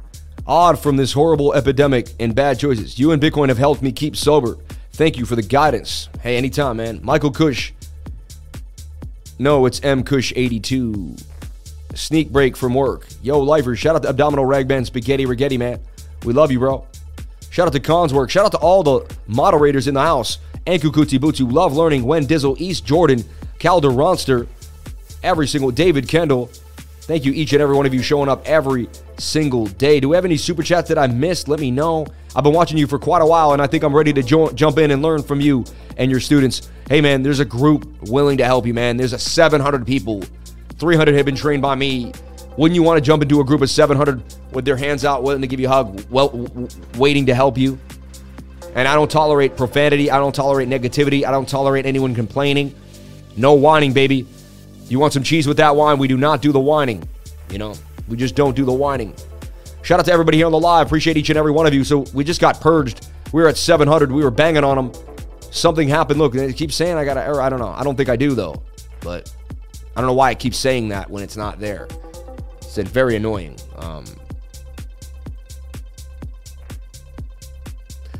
Odd 0.46 0.78
from 0.78 0.98
this 0.98 1.14
horrible 1.14 1.54
epidemic 1.54 2.12
and 2.20 2.34
bad 2.34 2.58
choices. 2.58 2.98
You 2.98 3.12
and 3.12 3.22
Bitcoin 3.22 3.48
have 3.48 3.56
helped 3.56 3.80
me 3.80 3.90
keep 3.90 4.14
sober. 4.14 4.58
Thank 4.92 5.16
you 5.16 5.24
for 5.24 5.36
the 5.36 5.42
guidance. 5.42 6.10
Hey, 6.20 6.36
anytime, 6.36 6.76
man. 6.76 7.00
Michael 7.02 7.30
Cush. 7.30 7.72
No, 9.38 9.64
it's 9.64 9.82
M 9.82 10.02
Cush 10.02 10.34
82. 10.36 11.16
Sneak 11.94 12.30
break 12.30 12.58
from 12.58 12.74
work. 12.74 13.06
Yo, 13.22 13.40
lifer, 13.40 13.74
shout 13.74 13.96
out 13.96 14.02
to 14.02 14.10
Abdominal 14.10 14.44
Ragband 14.44 14.84
Spaghetti 14.84 15.24
Rigetti, 15.24 15.58
man. 15.58 15.80
We 16.26 16.34
love 16.34 16.52
you, 16.52 16.58
bro. 16.58 16.86
Shout 17.48 17.68
out 17.68 17.72
to 17.72 17.80
Cons 17.80 18.12
Work. 18.12 18.28
Shout 18.28 18.44
out 18.44 18.52
to 18.52 18.58
all 18.58 18.82
the 18.82 19.16
moderators 19.26 19.88
in 19.88 19.94
the 19.94 20.02
house. 20.02 20.40
Ankukuti 20.66 21.18
Butu, 21.18 21.50
Love 21.50 21.74
Learning, 21.74 22.04
Wen 22.04 22.26
Dizzle, 22.26 22.60
East 22.60 22.84
Jordan, 22.84 23.24
Calder 23.58 23.88
Ronster, 23.88 24.46
every 25.22 25.46
single 25.46 25.70
David 25.70 26.08
Kendall. 26.08 26.50
Thank 27.02 27.24
you, 27.24 27.32
each 27.32 27.52
and 27.52 27.60
every 27.60 27.76
one 27.76 27.86
of 27.86 27.94
you, 27.94 28.02
showing 28.02 28.28
up 28.28 28.46
every 28.46 28.88
single 29.18 29.66
day. 29.66 29.98
Do 30.00 30.08
we 30.10 30.16
have 30.16 30.24
any 30.24 30.36
super 30.36 30.62
chats 30.62 30.88
that 30.88 30.98
I 30.98 31.06
missed? 31.08 31.48
Let 31.48 31.58
me 31.58 31.70
know. 31.70 32.06
I've 32.36 32.44
been 32.44 32.52
watching 32.52 32.78
you 32.78 32.86
for 32.86 32.98
quite 32.98 33.22
a 33.22 33.26
while, 33.26 33.52
and 33.52 33.60
I 33.60 33.66
think 33.66 33.82
I'm 33.82 33.94
ready 33.94 34.12
to 34.12 34.22
jo- 34.22 34.52
jump 34.52 34.78
in 34.78 34.92
and 34.92 35.02
learn 35.02 35.22
from 35.22 35.40
you 35.40 35.64
and 35.96 36.10
your 36.10 36.20
students. 36.20 36.70
Hey, 36.88 37.00
man, 37.00 37.22
there's 37.22 37.40
a 37.40 37.44
group 37.44 37.88
willing 38.02 38.38
to 38.38 38.44
help 38.44 38.66
you, 38.66 38.74
man. 38.74 38.96
There's 38.96 39.12
a 39.12 39.18
700 39.18 39.86
people. 39.86 40.22
300 40.78 41.14
have 41.16 41.26
been 41.26 41.34
trained 41.34 41.62
by 41.62 41.74
me. 41.74 42.12
Wouldn't 42.56 42.74
you 42.74 42.82
want 42.82 42.98
to 42.98 43.00
jump 43.00 43.22
into 43.22 43.40
a 43.40 43.44
group 43.44 43.62
of 43.62 43.70
700 43.70 44.22
with 44.52 44.64
their 44.64 44.76
hands 44.76 45.04
out, 45.04 45.22
willing 45.22 45.40
to 45.40 45.46
give 45.46 45.60
you 45.60 45.66
a 45.66 45.70
hug, 45.70 46.04
well, 46.10 46.30
waiting 46.96 47.26
to 47.26 47.34
help 47.34 47.58
you? 47.58 47.78
And 48.74 48.86
I 48.86 48.94
don't 48.94 49.10
tolerate 49.10 49.56
profanity. 49.56 50.10
I 50.10 50.18
don't 50.18 50.34
tolerate 50.34 50.68
negativity. 50.68 51.24
I 51.24 51.32
don't 51.32 51.48
tolerate 51.48 51.86
anyone 51.86 52.14
complaining. 52.14 52.74
No 53.36 53.54
whining, 53.54 53.92
baby. 53.92 54.26
You 54.90 54.98
want 54.98 55.12
some 55.12 55.22
cheese 55.22 55.46
with 55.46 55.56
that 55.58 55.76
wine? 55.76 55.98
We 55.98 56.08
do 56.08 56.16
not 56.16 56.42
do 56.42 56.50
the 56.50 56.58
whining. 56.58 57.08
You 57.48 57.58
know, 57.58 57.74
we 58.08 58.16
just 58.16 58.34
don't 58.34 58.56
do 58.56 58.64
the 58.64 58.72
whining. 58.72 59.14
Shout 59.82 60.00
out 60.00 60.06
to 60.06 60.12
everybody 60.12 60.36
here 60.36 60.46
on 60.46 60.52
the 60.52 60.58
live. 60.58 60.88
Appreciate 60.88 61.16
each 61.16 61.30
and 61.30 61.38
every 61.38 61.52
one 61.52 61.64
of 61.64 61.72
you. 61.72 61.84
So 61.84 62.00
we 62.12 62.24
just 62.24 62.40
got 62.40 62.60
purged. 62.60 63.06
We 63.32 63.40
were 63.40 63.48
at 63.48 63.56
700. 63.56 64.10
We 64.10 64.24
were 64.24 64.32
banging 64.32 64.64
on 64.64 64.76
them. 64.76 64.92
Something 65.52 65.88
happened. 65.88 66.18
Look, 66.18 66.32
they 66.32 66.52
keep 66.52 66.72
saying 66.72 66.96
I 66.96 67.04
got 67.04 67.16
an 67.16 67.22
error. 67.22 67.40
I 67.40 67.48
don't 67.48 67.60
know. 67.60 67.68
I 67.68 67.84
don't 67.84 67.96
think 67.96 68.08
I 68.08 68.16
do 68.16 68.34
though. 68.34 68.62
But 69.00 69.32
I 69.96 70.00
don't 70.00 70.08
know 70.08 70.14
why 70.14 70.30
I 70.30 70.34
keep 70.34 70.54
saying 70.54 70.88
that 70.88 71.08
when 71.08 71.22
it's 71.22 71.36
not 71.36 71.60
there. 71.60 71.86
It's 72.58 72.76
very 72.76 73.14
annoying. 73.14 73.56
Um, 73.76 74.04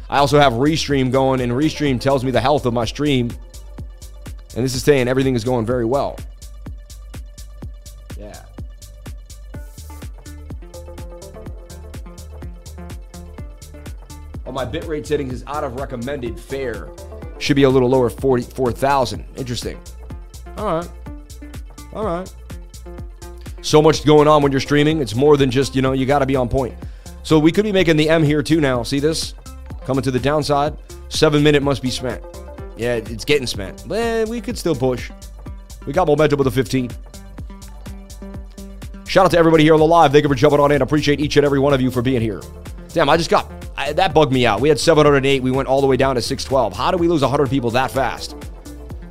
I 0.08 0.18
also 0.18 0.38
have 0.38 0.52
Restream 0.52 1.10
going, 1.10 1.40
and 1.40 1.50
Restream 1.50 2.00
tells 2.00 2.24
me 2.24 2.30
the 2.30 2.40
health 2.40 2.64
of 2.64 2.72
my 2.72 2.84
stream. 2.84 3.30
And 4.56 4.64
this 4.64 4.74
is 4.76 4.84
saying 4.84 5.08
everything 5.08 5.34
is 5.34 5.44
going 5.44 5.66
very 5.66 5.84
well. 5.84 6.16
My 14.60 14.66
bitrate 14.70 15.06
settings 15.06 15.32
is 15.32 15.44
out 15.46 15.64
of 15.64 15.76
recommended 15.76 16.38
fair. 16.38 16.90
Should 17.38 17.56
be 17.56 17.62
a 17.62 17.70
little 17.70 17.88
lower, 17.88 18.10
44,000. 18.10 19.24
Interesting. 19.36 19.80
All 20.58 20.66
right. 20.66 20.90
All 21.94 22.04
right. 22.04 22.34
So 23.62 23.80
much 23.80 24.04
going 24.04 24.28
on 24.28 24.42
when 24.42 24.52
you're 24.52 24.60
streaming. 24.60 25.00
It's 25.00 25.14
more 25.14 25.38
than 25.38 25.50
just, 25.50 25.74
you 25.74 25.80
know, 25.80 25.92
you 25.92 26.04
got 26.04 26.18
to 26.18 26.26
be 26.26 26.36
on 26.36 26.50
point. 26.50 26.74
So 27.22 27.38
we 27.38 27.52
could 27.52 27.64
be 27.64 27.72
making 27.72 27.96
the 27.96 28.10
M 28.10 28.22
here 28.22 28.42
too 28.42 28.60
now. 28.60 28.82
See 28.82 29.00
this? 29.00 29.32
Coming 29.86 30.02
to 30.02 30.10
the 30.10 30.18
downside. 30.18 30.76
Seven 31.08 31.42
minute 31.42 31.62
must 31.62 31.80
be 31.80 31.90
spent. 31.90 32.22
Yeah, 32.76 32.96
it's 32.96 33.24
getting 33.24 33.46
spent. 33.46 33.84
But 33.86 34.28
we 34.28 34.42
could 34.42 34.58
still 34.58 34.74
push. 34.74 35.10
We 35.86 35.94
got 35.94 36.06
momentum 36.06 36.36
with 36.36 36.48
a 36.48 36.50
15. 36.50 36.90
Shout 39.06 39.24
out 39.24 39.30
to 39.30 39.38
everybody 39.38 39.64
here 39.64 39.72
on 39.72 39.80
the 39.80 39.86
live. 39.86 40.12
Thank 40.12 40.24
you 40.24 40.28
for 40.28 40.34
jumping 40.34 40.60
on 40.60 40.70
in. 40.70 40.82
Appreciate 40.82 41.18
each 41.18 41.38
and 41.38 41.46
every 41.46 41.58
one 41.58 41.72
of 41.72 41.80
you 41.80 41.90
for 41.90 42.02
being 42.02 42.20
here. 42.20 42.42
Damn, 42.92 43.08
I 43.08 43.16
just 43.16 43.30
got 43.30 43.59
That 43.96 44.14
bugged 44.14 44.32
me 44.32 44.46
out. 44.46 44.60
We 44.60 44.68
had 44.68 44.78
708. 44.78 45.42
We 45.42 45.50
went 45.50 45.68
all 45.68 45.80
the 45.80 45.86
way 45.86 45.96
down 45.96 46.14
to 46.14 46.22
612. 46.22 46.72
How 46.72 46.90
do 46.90 46.96
we 46.96 47.08
lose 47.08 47.22
100 47.22 47.50
people 47.50 47.70
that 47.70 47.90
fast? 47.90 48.32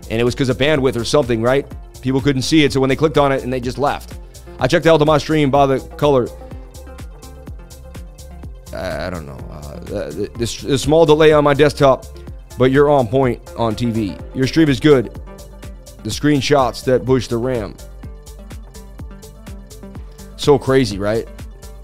And 0.09 0.19
it 0.19 0.23
was 0.23 0.33
because 0.33 0.49
of 0.49 0.57
bandwidth 0.57 0.95
or 0.95 1.05
something, 1.05 1.41
right? 1.41 1.65
People 2.01 2.21
couldn't 2.21 2.43
see 2.43 2.63
it, 2.63 2.73
so 2.73 2.79
when 2.79 2.89
they 2.89 2.95
clicked 2.95 3.17
on 3.17 3.31
it 3.31 3.43
and 3.43 3.51
they 3.51 3.59
just 3.59 3.77
left. 3.77 4.17
I 4.59 4.67
checked 4.67 4.85
out 4.85 5.05
my 5.05 5.17
stream 5.17 5.51
by 5.51 5.65
the 5.65 5.79
color. 5.97 6.27
I 8.73 9.09
don't 9.09 9.25
know. 9.25 9.37
Uh, 9.91 10.09
this, 10.37 10.61
this 10.61 10.81
small 10.81 11.05
delay 11.05 11.31
on 11.33 11.43
my 11.43 11.53
desktop, 11.53 12.05
but 12.57 12.71
you're 12.71 12.89
on 12.89 13.07
point 13.07 13.41
on 13.57 13.75
TV. 13.75 14.19
Your 14.35 14.47
stream 14.47 14.69
is 14.69 14.79
good. 14.79 15.13
The 16.03 16.09
screenshots 16.09 16.83
that 16.85 17.05
push 17.05 17.27
the 17.27 17.37
RAM. 17.37 17.75
So 20.37 20.57
crazy, 20.57 20.97
right? 20.97 21.27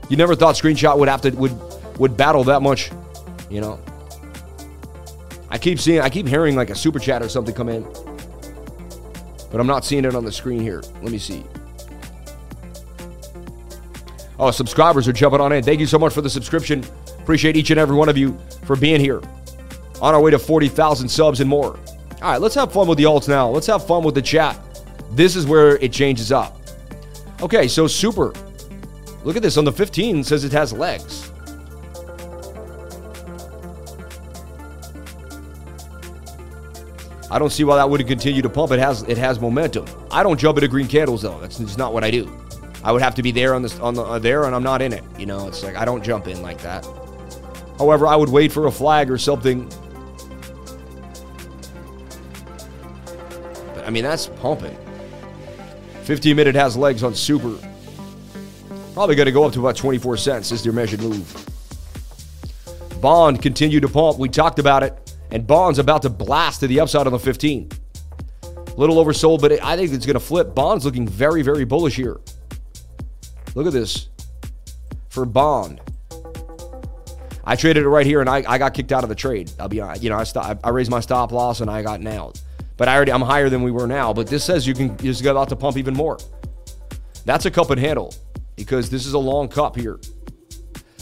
You 0.10 0.18
never 0.18 0.36
thought 0.36 0.56
screenshot 0.56 0.98
would 0.98 1.10
have 1.10 1.22
to 1.22 1.32
would 1.32 1.52
would 1.98 2.18
battle 2.18 2.44
that 2.46 2.62
much, 2.62 2.92
you 3.50 3.62
know. 3.62 3.80
I 5.50 5.58
keep 5.58 5.80
seeing 5.80 6.02
I 6.02 6.10
keep 6.10 6.28
hearing 6.28 6.56
like 6.56 6.70
a 6.70 6.76
super 6.76 7.00
chat 7.00 7.22
or 7.22 7.30
something 7.30 7.54
come 7.54 7.70
in. 7.70 7.84
But 9.52 9.62
I'm 9.62 9.68
not 9.68 9.86
seeing 9.86 10.04
it 10.04 10.16
on 10.16 10.26
the 10.26 10.32
screen 10.32 10.60
here. 10.60 10.82
Let 11.02 11.12
me 11.12 11.18
see. 11.18 11.46
Oh, 14.38 14.52
subscribers 14.52 15.08
are 15.08 15.14
jumping 15.14 15.40
on 15.40 15.54
in. 15.54 15.64
Thank 15.64 15.80
you 15.80 15.86
so 15.86 15.98
much 15.98 16.14
for 16.14 16.22
the 16.22 16.30
subscription. 16.30 16.84
Appreciate 17.20 17.56
each 17.56 17.70
and 17.72 17.80
every 17.80 17.96
one 17.96 18.10
of 18.10 18.18
you 18.18 18.38
for 18.66 18.76
being 18.76 19.00
here. 19.00 19.22
On 20.02 20.14
our 20.14 20.20
way 20.20 20.32
to 20.32 20.40
40,000 20.40 21.08
subs 21.08 21.40
and 21.40 21.50
more. 21.50 21.80
All 22.22 22.32
right, 22.32 22.42
let's 22.42 22.56
have 22.56 22.74
fun 22.74 22.88
with 22.88 22.98
the 22.98 23.06
alts 23.06 23.30
now. 23.30 23.50
Let's 23.50 23.68
have 23.68 23.88
fun 23.88 24.04
with 24.04 24.16
the 24.16 24.22
chat. 24.22 24.60
This 25.12 25.38
is 25.38 25.46
where 25.46 25.78
it 25.78 25.94
changes 25.94 26.32
up. 26.34 26.60
Okay, 27.42 27.68
so 27.68 27.88
super. 27.88 28.34
Look 29.24 29.38
at 29.38 29.42
this. 29.42 29.58
On 29.58 29.64
the 29.64 29.72
15 29.72 30.24
says 30.24 30.44
it 30.44 30.52
has 30.52 30.74
legs. 30.74 31.25
I 37.36 37.38
don't 37.38 37.50
see 37.50 37.66
why 37.66 37.76
that 37.76 37.90
wouldn't 37.90 38.08
continue 38.08 38.42
to 38.42 38.50
pump. 38.50 38.72
It 38.72 38.80
has 38.80 39.02
it 39.04 39.18
has 39.18 39.42
momentum. 39.42 39.86
I 40.10 40.24
don't 40.24 40.40
jump 40.40 40.58
into 40.58 40.70
green 40.70 40.88
candles 40.88 41.24
though. 41.24 41.38
That's 41.42 41.58
just 41.58 41.78
not 41.78 41.94
what 41.94 42.02
I 42.02 42.10
do. 42.10 42.34
I 42.82 42.94
would 42.94 43.02
have 43.02 43.14
to 43.16 43.22
be 43.22 43.32
there 43.32 43.54
on 43.54 43.62
the 43.62 43.78
on 43.82 43.94
the 43.94 44.04
uh, 44.04 44.20
there, 44.20 44.46
and 44.46 44.56
I'm 44.56 44.64
not 44.64 44.82
in 44.82 44.94
it. 44.94 45.04
You 45.20 45.26
know, 45.26 45.46
it's 45.50 45.62
like 45.62 45.76
I 45.76 45.84
don't 45.84 46.02
jump 46.02 46.28
in 46.28 46.42
like 46.42 46.62
that. 46.62 46.88
However, 47.78 48.08
I 48.08 48.16
would 48.16 48.30
wait 48.30 48.54
for 48.54 48.68
a 48.68 48.72
flag 48.72 49.12
or 49.12 49.18
something. 49.18 49.68
But 53.74 53.86
I 53.86 53.90
mean, 53.90 54.06
that's 54.06 54.28
pumping. 54.28 54.78
15 56.04 56.38
minute 56.38 56.56
has 56.56 56.78
legs 56.78 57.04
on 57.04 57.14
super. 57.14 57.54
Probably 58.94 59.16
going 59.16 59.26
to 59.26 59.34
go 59.34 59.44
up 59.44 59.52
to 59.52 59.60
about 59.60 59.76
24 59.76 60.16
cents 60.16 60.54
is 60.54 60.64
their 60.64 60.72
measured 60.72 61.02
move. 61.02 61.46
Bond 63.02 63.42
continued 63.42 63.82
to 63.82 63.90
pump. 63.90 64.20
We 64.20 64.30
talked 64.30 64.58
about 64.58 64.84
it. 64.84 65.05
And 65.36 65.46
Bond's 65.46 65.80
about 65.80 66.02
to 66.04 66.10
blast 66.10 66.62
to 66.62 66.68
the 66.68 66.80
upside 66.80 67.08
on 67.08 67.12
the 67.12 67.20
15. 67.20 67.70
Little 68.78 69.04
oversold, 69.04 69.42
but 69.42 69.62
I 69.62 69.76
think 69.76 69.92
it's 69.92 70.06
going 70.06 70.14
to 70.14 70.20
flip. 70.22 70.56
Bond's 70.56 70.86
looking 70.86 71.06
very, 71.06 71.42
very 71.42 71.66
bullish 71.66 71.98
here. 71.98 72.22
Look 73.54 73.68
at 73.68 73.74
this 73.74 74.08
for 75.10 75.26
Bond. 75.26 75.82
I 77.44 77.58
traded 77.58 77.84
it 77.84 77.90
right 77.90 78.06
here, 78.06 78.22
and 78.22 78.30
I, 78.30 78.46
I 78.48 78.58
got 78.58 78.74
kicked 78.74 78.94
out 78.94 79.04
of 79.04 79.10
the 79.10 79.16
trade. 79.16 79.52
I'll 79.60 79.68
be 79.68 79.82
honest. 79.82 80.04
You 80.04 80.10
know, 80.10 80.24
I, 80.38 80.58
I 80.64 80.70
raised 80.70 80.90
my 80.90 81.02
stop 81.02 81.34
loss, 81.34 81.60
and 81.60 81.70
I 81.70 81.82
got 81.82 82.00
nailed. 82.00 82.42
But 82.78 82.88
I 82.88 82.96
already 82.96 83.12
I'm 83.12 83.22
higher 83.22 83.50
than 83.50 83.62
we 83.62 83.72
were 83.72 83.88
now. 83.88 84.14
But 84.14 84.28
this 84.28 84.46
says 84.46 84.66
you 84.66 84.74
can 84.74 84.96
just 84.96 85.22
go 85.22 85.38
out 85.38 85.50
to 85.50 85.58
pump 85.58 85.76
even 85.76 85.96
more. 85.96 86.18
That's 87.26 87.46
a 87.46 87.52
cup 87.52 87.72
and 87.72 87.80
handle 87.82 88.16
because 88.56 88.90
this 88.90 89.06
is 89.06 89.12
a 89.12 89.20
long 89.20 89.50
cup 89.50 89.76
here. 89.76 90.00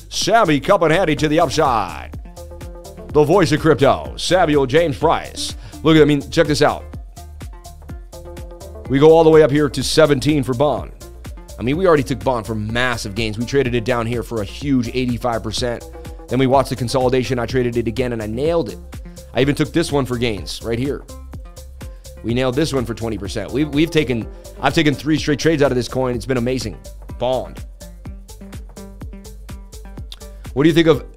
Sammy 0.10 0.60
cup 0.60 0.82
and 0.82 0.92
handy 0.92 1.16
to 1.18 1.28
the 1.28 1.40
upside. 1.40 2.23
The 3.14 3.24
voice 3.24 3.52
of 3.52 3.60
crypto, 3.60 4.18
Samuel 4.18 4.66
James 4.66 4.98
Price. 4.98 5.56
Look 5.84 5.96
at 5.96 6.02
I 6.02 6.06
mean, 6.06 6.28
check 6.32 6.48
this 6.48 6.64
out. 6.64 6.84
We 8.90 8.98
go 8.98 9.12
all 9.12 9.24
the 9.24 9.30
way 9.30 9.44
up 9.44 9.52
here 9.52 9.70
to 9.70 9.84
17 9.84 10.42
for 10.42 10.56
Bond. 10.56 10.94
I 11.60 11.62
mean, 11.62 11.78
we 11.78 11.86
already 11.86 12.02
took 12.02 12.24
Bond 12.24 12.48
for 12.48 12.56
massive 12.56 13.14
gains. 13.14 13.38
We 13.38 13.46
traded 13.46 13.76
it 13.76 13.86
down 13.86 14.08
here 14.08 14.24
for 14.24 14.42
a 14.42 14.44
huge 14.44 14.88
85%. 14.88 16.28
Then 16.28 16.40
we 16.40 16.48
watched 16.48 16.72
the 16.72 16.76
consolidation. 16.76 17.38
I 17.38 17.46
traded 17.46 17.78
it 17.78 17.88
again 17.88 18.14
and 18.14 18.24
I 18.24 18.26
nailed 18.26 18.70
it. 18.70 18.80
I 19.36 19.42
even 19.42 19.54
took 19.54 19.72
this 19.72 19.92
one 19.92 20.08
for 20.08 20.18
gains 20.18 20.64
right 20.64 20.80
here. 20.80 21.04
We 22.24 22.34
nailed 22.34 22.56
this 22.56 22.74
one 22.74 22.84
for 22.84 22.96
20%. 22.96 23.52
We've, 23.52 23.70
we've 23.70 23.92
taken, 23.92 24.28
I've 24.60 24.74
taken 24.74 24.96
three 24.96 25.20
straight 25.20 25.38
trades 25.38 25.62
out 25.62 25.72
of 25.72 25.76
this 25.76 25.88
coin. 25.88 26.16
It's 26.16 26.26
been 26.26 26.38
amazing. 26.38 26.80
Bond. 27.20 27.64
What 30.54 30.64
do 30.64 30.70
you 30.70 30.74
think 30.74 30.88
of 30.88 31.13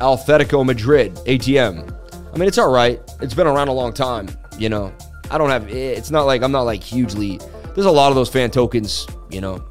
Atletico 0.00 0.64
Madrid 0.64 1.14
ATM? 1.26 1.96
I 2.32 2.38
mean, 2.38 2.48
it's 2.48 2.58
all 2.58 2.70
right. 2.72 3.00
It's 3.20 3.34
been 3.34 3.46
around 3.46 3.68
a 3.68 3.72
long 3.72 3.92
time, 3.92 4.28
you 4.58 4.68
know. 4.68 4.92
I 5.30 5.38
don't 5.38 5.50
have, 5.50 5.68
eh, 5.70 5.92
it's 5.96 6.10
not 6.10 6.26
like, 6.26 6.42
I'm 6.42 6.52
not 6.52 6.62
like 6.62 6.82
hugely, 6.82 7.38
there's 7.74 7.86
a 7.86 7.90
lot 7.90 8.08
of 8.08 8.16
those 8.16 8.28
fan 8.28 8.50
tokens 8.50 9.06
you 9.30 9.40
know. 9.40 9.64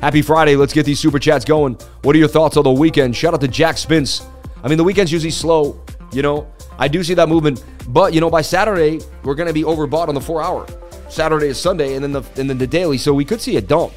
Happy 0.00 0.22
Friday. 0.22 0.56
Let's 0.56 0.72
get 0.72 0.84
these 0.84 1.00
super 1.00 1.18
chats 1.18 1.44
going. 1.44 1.74
What 2.02 2.14
are 2.14 2.18
your 2.18 2.28
thoughts 2.28 2.56
on 2.56 2.64
the 2.64 2.72
weekend? 2.72 3.16
Shout 3.16 3.34
out 3.34 3.40
to 3.40 3.48
Jack 3.48 3.78
Spence. 3.78 4.26
I 4.62 4.68
mean, 4.68 4.78
the 4.78 4.84
weekend's 4.84 5.10
usually 5.10 5.30
slow, 5.30 5.82
you 6.12 6.22
know. 6.22 6.52
I 6.78 6.88
do 6.88 7.02
see 7.02 7.14
that 7.14 7.28
movement, 7.28 7.64
but 7.88 8.12
you 8.12 8.20
know, 8.20 8.28
by 8.28 8.42
Saturday, 8.42 9.00
we're 9.24 9.34
to 9.34 9.52
be 9.52 9.62
overbought 9.62 10.08
on 10.08 10.14
the 10.14 10.20
4 10.20 10.42
hour. 10.42 10.66
Saturday 11.08 11.46
is 11.46 11.58
Sunday 11.58 11.94
and 11.94 12.02
then 12.02 12.12
the 12.12 12.22
and 12.36 12.50
then 12.50 12.58
the 12.58 12.66
daily, 12.66 12.98
so 12.98 13.14
we 13.14 13.24
could 13.24 13.40
see 13.40 13.56
a 13.56 13.60
dump. 13.62 13.94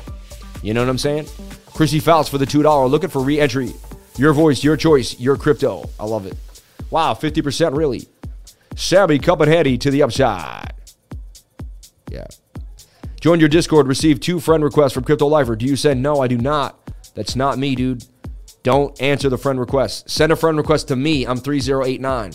You 0.62 0.74
know 0.74 0.82
what 0.82 0.90
I'm 0.90 0.98
saying? 0.98 1.26
Chrissy 1.74 2.00
Fouts 2.00 2.30
for 2.30 2.38
the 2.38 2.46
$2 2.46 2.90
looking 2.90 3.10
for 3.10 3.22
re-entry. 3.22 3.74
Your 4.20 4.34
voice, 4.34 4.66
your 4.66 4.76
choice, 4.76 5.18
your 5.18 5.38
crypto. 5.38 5.90
I 5.98 6.04
love 6.04 6.26
it. 6.26 6.36
Wow, 6.90 7.14
50% 7.14 7.78
really. 7.78 8.06
Sammy 8.76 9.18
Cup 9.18 9.40
and 9.40 9.50
Handy 9.50 9.78
to 9.78 9.90
the 9.90 10.04
upside. 10.04 10.74
Yeah. 12.12 12.28
Join 13.22 13.40
your 13.40 13.48
Discord. 13.48 13.88
Receive 13.88 14.20
two 14.20 14.42
friend 14.42 14.62
requests 14.62 14.92
from 14.92 15.06
Crypto 15.06 15.26
Lifer. 15.28 15.56
Do 15.56 15.66
you 15.66 15.78
send? 15.78 16.04
No, 16.04 16.20
I 16.20 16.28
do 16.28 16.38
not. 16.38 16.92
That's 17.16 17.38
not 17.38 17.58
me, 17.58 17.76
dude. 17.76 18.04
Don't 18.62 19.02
answer 19.02 19.30
the 19.30 19.38
friend 19.38 19.58
request. 19.58 20.10
Send 20.10 20.34
a 20.34 20.36
friend 20.36 20.58
request 20.58 20.90
to 20.90 20.98
me. 20.98 21.26
I'm 21.26 21.38
3089. 21.38 22.34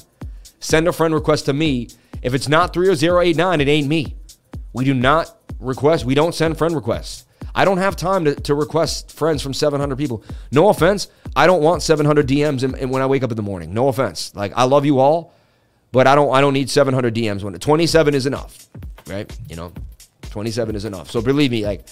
Send 0.61 0.89
a 0.89 0.93
friend 0.93 1.13
request 1.13 1.45
to 1.47 1.53
me. 1.53 1.89
If 2.23 2.33
it's 2.33 2.49
not 2.49 2.73
30089, 2.73 3.61
it 3.61 3.69
ain't 3.69 3.89
me. 3.89 4.17
We 4.73 4.87
do 4.87 4.95
not 4.95 5.37
request, 5.61 6.07
we 6.07 6.15
don't 6.15 6.35
send 6.35 6.57
friend 6.57 6.75
requests. 6.75 7.27
I 7.55 7.65
don't 7.65 7.79
have 7.79 7.97
time 7.97 8.25
to, 8.25 8.35
to 8.35 8.55
request 8.55 9.13
friends 9.13 9.43
from 9.43 9.55
700 9.55 9.97
people. 9.97 10.25
No 10.51 10.69
offense. 10.69 11.09
I 11.37 11.47
don't 11.47 11.63
want 11.63 11.83
700 11.83 12.27
DMs 12.27 12.65
in, 12.65 12.75
in 12.77 12.91
when 12.91 13.03
I 13.03 13.07
wake 13.07 13.23
up 13.23 13.31
in 13.31 13.37
the 13.37 13.43
morning. 13.43 13.73
No 13.73 13.89
offense. 13.89 14.35
Like 14.35 14.53
I 14.57 14.65
love 14.65 14.85
you 14.85 14.99
all, 14.99 15.33
but 15.93 16.07
I 16.07 16.15
don't 16.15 16.35
I 16.35 16.41
don't 16.41 16.53
need 16.53 16.69
700 16.69 17.15
DMs 17.15 17.43
when 17.43 17.55
27 17.55 18.15
is 18.15 18.27
enough, 18.27 18.67
right? 19.07 19.31
You 19.49 19.57
know, 19.57 19.73
27 20.31 20.75
is 20.75 20.85
enough. 20.85 21.11
So 21.11 21.23
believe 21.23 21.53
me, 21.53 21.65
like 21.65 21.87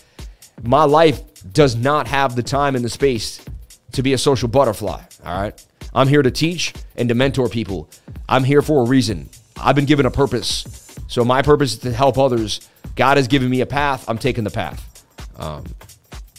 my 0.63 0.85
life 0.85 1.21
does 1.53 1.77
not 1.77 2.07
have 2.09 2.37
the 2.37 2.43
time 2.43 2.77
and 2.77 2.85
the 2.85 2.89
space 2.89 3.45
to 3.93 4.03
be 4.03 4.13
a 4.13 4.19
social 4.19 4.49
butterfly. 4.49 5.03
All 5.25 5.41
right. 5.41 5.67
I'm 5.95 6.09
here 6.09 6.23
to 6.23 6.31
teach 6.31 6.73
and 6.97 7.09
to 7.09 7.15
mentor 7.15 7.49
people. 7.49 7.89
I'm 8.29 8.45
here 8.45 8.63
for 8.63 8.85
a 8.85 8.89
reason. 8.89 9.29
I've 9.57 9.77
been 9.77 9.85
given 9.85 10.07
a 10.07 10.11
purpose. 10.11 10.97
So 11.09 11.25
my 11.25 11.43
purpose 11.43 11.75
is 11.75 11.79
to 11.81 11.93
help 11.93 12.17
others. 12.17 12.69
God 12.97 13.17
has 13.17 13.29
given 13.29 13.51
me 13.51 13.61
a 13.61 13.67
path. 13.67 14.09
I'm 14.09 14.19
taking 14.19 14.45
the 14.45 14.51
path. 14.51 14.89
Um, 15.43 15.64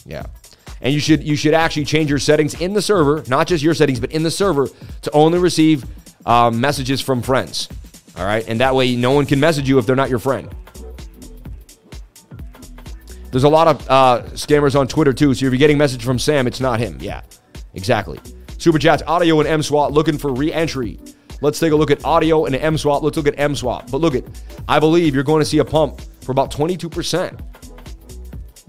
yeah. 0.06 0.26
And 0.82 0.94
you 0.94 1.00
should 1.00 1.24
you 1.24 1.36
should 1.36 1.54
actually 1.54 1.86
change 1.86 2.10
your 2.10 2.20
settings 2.20 2.60
in 2.60 2.74
the 2.74 2.82
server, 2.82 3.24
not 3.28 3.48
just 3.48 3.64
your 3.64 3.74
settings, 3.74 4.00
but 4.00 4.12
in 4.12 4.24
the 4.24 4.32
server 4.32 4.68
to 5.02 5.12
only 5.12 5.40
receive 5.40 5.86
um, 6.26 6.60
messages 6.60 7.00
from 7.00 7.22
friends. 7.22 7.70
All 8.18 8.26
right, 8.26 8.48
and 8.48 8.60
that 8.60 8.76
way 8.76 8.96
no 8.96 9.12
one 9.12 9.26
can 9.26 9.40
message 9.40 9.68
you 9.68 9.80
if 9.80 9.86
they're 9.86 9.96
not 9.96 10.10
your 10.10 10.20
friend. 10.20 10.54
There's 13.32 13.46
a 13.46 13.50
lot 13.50 13.68
of 13.68 13.90
uh, 13.90 14.24
scammers 14.34 14.78
on 14.80 14.88
Twitter 14.88 15.14
too. 15.14 15.34
So 15.34 15.46
if 15.46 15.52
you're 15.52 15.58
getting 15.58 15.78
message 15.78 16.04
from 16.04 16.20
Sam, 16.20 16.48
it's 16.48 16.60
not 16.60 16.80
him. 16.80 16.98
Yeah, 17.00 17.22
exactly. 17.74 18.20
Super 18.58 18.78
chats, 18.78 19.02
audio 19.08 19.40
and 19.40 19.50
M 19.50 19.62
MSwap 19.62 19.92
looking 19.92 20.18
for 20.18 20.34
re-entry. 20.34 21.00
Let's 21.42 21.60
take 21.60 21.72
a 21.72 21.76
look 21.76 21.92
at 21.92 22.06
audio 22.06 22.46
and 22.46 22.56
M 22.56 22.76
MSwap. 22.76 23.02
Let's 23.02 23.18
look 23.18 23.28
at 23.28 23.38
M 23.38 23.54
MSwap. 23.54 23.90
But 23.90 24.02
look 24.02 24.16
at, 24.16 24.24
I 24.68 24.80
believe 24.80 25.16
you're 25.16 25.24
going 25.24 25.42
to 25.42 25.46
see 25.46 25.58
a 25.58 25.66
pump 25.66 26.02
for 26.22 26.32
about 26.32 26.52
22%. 26.52 27.40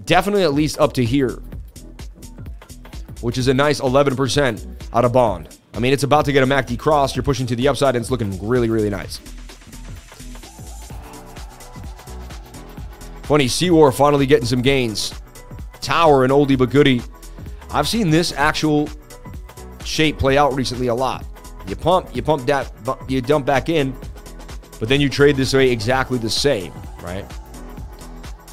Definitely 0.05 0.43
at 0.43 0.53
least 0.53 0.79
up 0.79 0.93
to 0.93 1.03
here, 1.03 1.41
which 3.21 3.37
is 3.37 3.47
a 3.47 3.53
nice 3.53 3.81
11% 3.81 4.67
out 4.93 5.05
of 5.05 5.13
bond. 5.13 5.57
I 5.73 5.79
mean, 5.79 5.93
it's 5.93 6.03
about 6.03 6.25
to 6.25 6.31
get 6.31 6.43
a 6.43 6.45
MACD 6.45 6.77
cross. 6.77 7.15
You're 7.15 7.23
pushing 7.23 7.45
to 7.47 7.55
the 7.55 7.67
upside, 7.67 7.95
and 7.95 8.03
it's 8.03 8.11
looking 8.11 8.47
really, 8.47 8.69
really 8.69 8.89
nice. 8.89 9.17
Funny, 13.23 13.45
Seawar 13.45 13.93
finally 13.93 14.27
getting 14.27 14.45
some 14.45 14.61
gains. 14.61 15.19
Tower 15.81 16.23
and 16.23 16.31
oldie 16.31 16.57
but 16.57 16.69
goodie. 16.69 17.01
I've 17.71 17.87
seen 17.87 18.11
this 18.11 18.31
actual 18.31 18.87
shape 19.83 20.19
play 20.19 20.37
out 20.37 20.53
recently 20.53 20.87
a 20.87 20.95
lot. 20.95 21.25
You 21.67 21.75
pump, 21.75 22.15
you 22.15 22.21
pump 22.21 22.45
that, 22.45 22.71
you 23.07 23.21
dump 23.21 23.45
back 23.45 23.69
in, 23.69 23.95
but 24.79 24.87
then 24.87 25.01
you 25.01 25.09
trade 25.09 25.35
this 25.35 25.53
way 25.53 25.71
exactly 25.71 26.19
the 26.19 26.29
same, 26.29 26.71
right? 27.01 27.25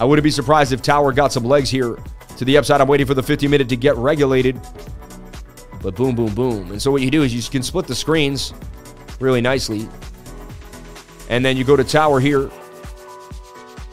I 0.03 0.05
wouldn't 0.05 0.25
be 0.25 0.33
surprised 0.33 0.73
if 0.73 0.83
Tower 0.83 1.13
got 1.13 1.33
some 1.33 1.45
legs 1.45 1.71
here 1.71 1.97
to 2.37 2.45
the 2.45 2.57
upside. 2.59 2.81
I'm 2.81 2.89
waiting 2.89 3.07
for 3.07 3.15
the 3.15 3.23
50 3.23 3.47
minute 3.47 3.69
to 3.69 3.77
get 3.77 3.97
regulated. 3.97 4.61
But 5.81 5.95
boom, 5.95 6.17
boom, 6.17 6.35
boom. 6.35 6.73
And 6.73 6.83
so 6.83 6.91
what 6.91 7.03
you 7.03 7.11
do 7.13 7.23
is 7.23 7.33
you 7.33 7.43
can 7.49 7.63
split 7.63 7.87
the 7.87 7.95
screens 7.95 8.53
really 9.21 9.41
nicely. 9.41 9.89
And 11.31 11.45
then 11.45 11.57
you 11.57 11.63
go 11.63 11.77
to 11.77 11.85
Tower 11.85 12.19
here 12.19 12.51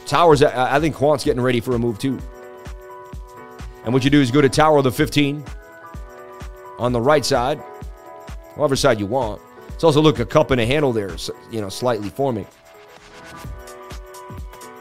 Towers, 0.07 0.41
I 0.41 0.79
think 0.79 0.95
Quant's 0.95 1.23
getting 1.23 1.43
ready 1.43 1.59
for 1.59 1.75
a 1.75 1.77
move 1.77 1.99
too. 1.99 2.17
And 3.83 3.93
what 3.93 4.03
you 4.03 4.09
do 4.09 4.19
is 4.19 4.31
go 4.31 4.41
to 4.41 4.49
Tower 4.49 4.79
of 4.79 4.85
the 4.85 4.91
15 4.91 5.45
on 6.79 6.91
the 6.91 6.99
right 6.99 7.23
side, 7.23 7.59
whatever 8.55 8.75
side 8.75 8.99
you 8.99 9.05
want. 9.05 9.39
It's 9.67 9.83
also 9.83 10.01
look 10.01 10.17
a 10.17 10.25
cup 10.25 10.49
and 10.49 10.59
a 10.59 10.65
handle 10.65 10.91
there, 10.91 11.15
you 11.51 11.61
know, 11.61 11.69
slightly 11.69 12.09
forming. 12.09 12.47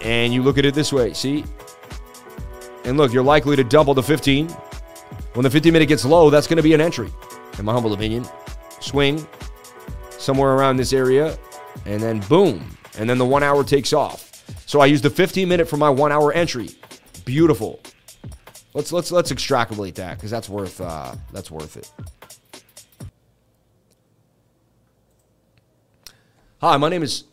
And 0.08 0.32
you 0.32 0.42
look 0.42 0.56
at 0.56 0.64
it 0.64 0.72
this 0.72 0.90
way, 0.90 1.12
see? 1.12 1.44
And 2.84 2.96
look, 2.96 3.12
you're 3.12 3.22
likely 3.22 3.56
to 3.56 3.62
double 3.62 3.92
the 3.92 4.02
15. 4.02 4.48
When 4.48 5.44
the 5.44 5.50
15 5.50 5.70
minute 5.70 5.84
gets 5.84 6.02
low, 6.02 6.30
that's 6.30 6.46
going 6.46 6.56
to 6.56 6.62
be 6.62 6.72
an 6.72 6.80
entry, 6.80 7.12
in 7.58 7.66
my 7.66 7.74
humble 7.74 7.92
opinion. 7.92 8.26
Swing 8.80 9.28
somewhere 10.08 10.54
around 10.54 10.78
this 10.78 10.94
area, 10.94 11.38
and 11.84 12.02
then 12.02 12.20
boom. 12.20 12.74
And 12.98 13.08
then 13.08 13.18
the 13.18 13.26
one 13.26 13.42
hour 13.42 13.62
takes 13.62 13.92
off. 13.92 14.42
So 14.64 14.80
I 14.80 14.86
use 14.86 15.02
the 15.02 15.10
15 15.10 15.46
minute 15.46 15.68
for 15.68 15.76
my 15.76 15.90
one 15.90 16.10
hour 16.10 16.32
entry. 16.32 16.70
Beautiful. 17.26 17.78
Let's 18.72 18.92
let's 18.92 19.12
let's 19.12 19.30
extrapolate 19.30 19.96
that 19.96 20.16
because 20.16 20.30
that's 20.30 20.48
worth 20.48 20.80
uh, 20.80 21.14
that's 21.32 21.50
worth 21.50 21.76
it. 21.76 21.92
Hi, 26.62 26.78
my 26.78 26.88
name 26.88 27.02
is 27.02 27.24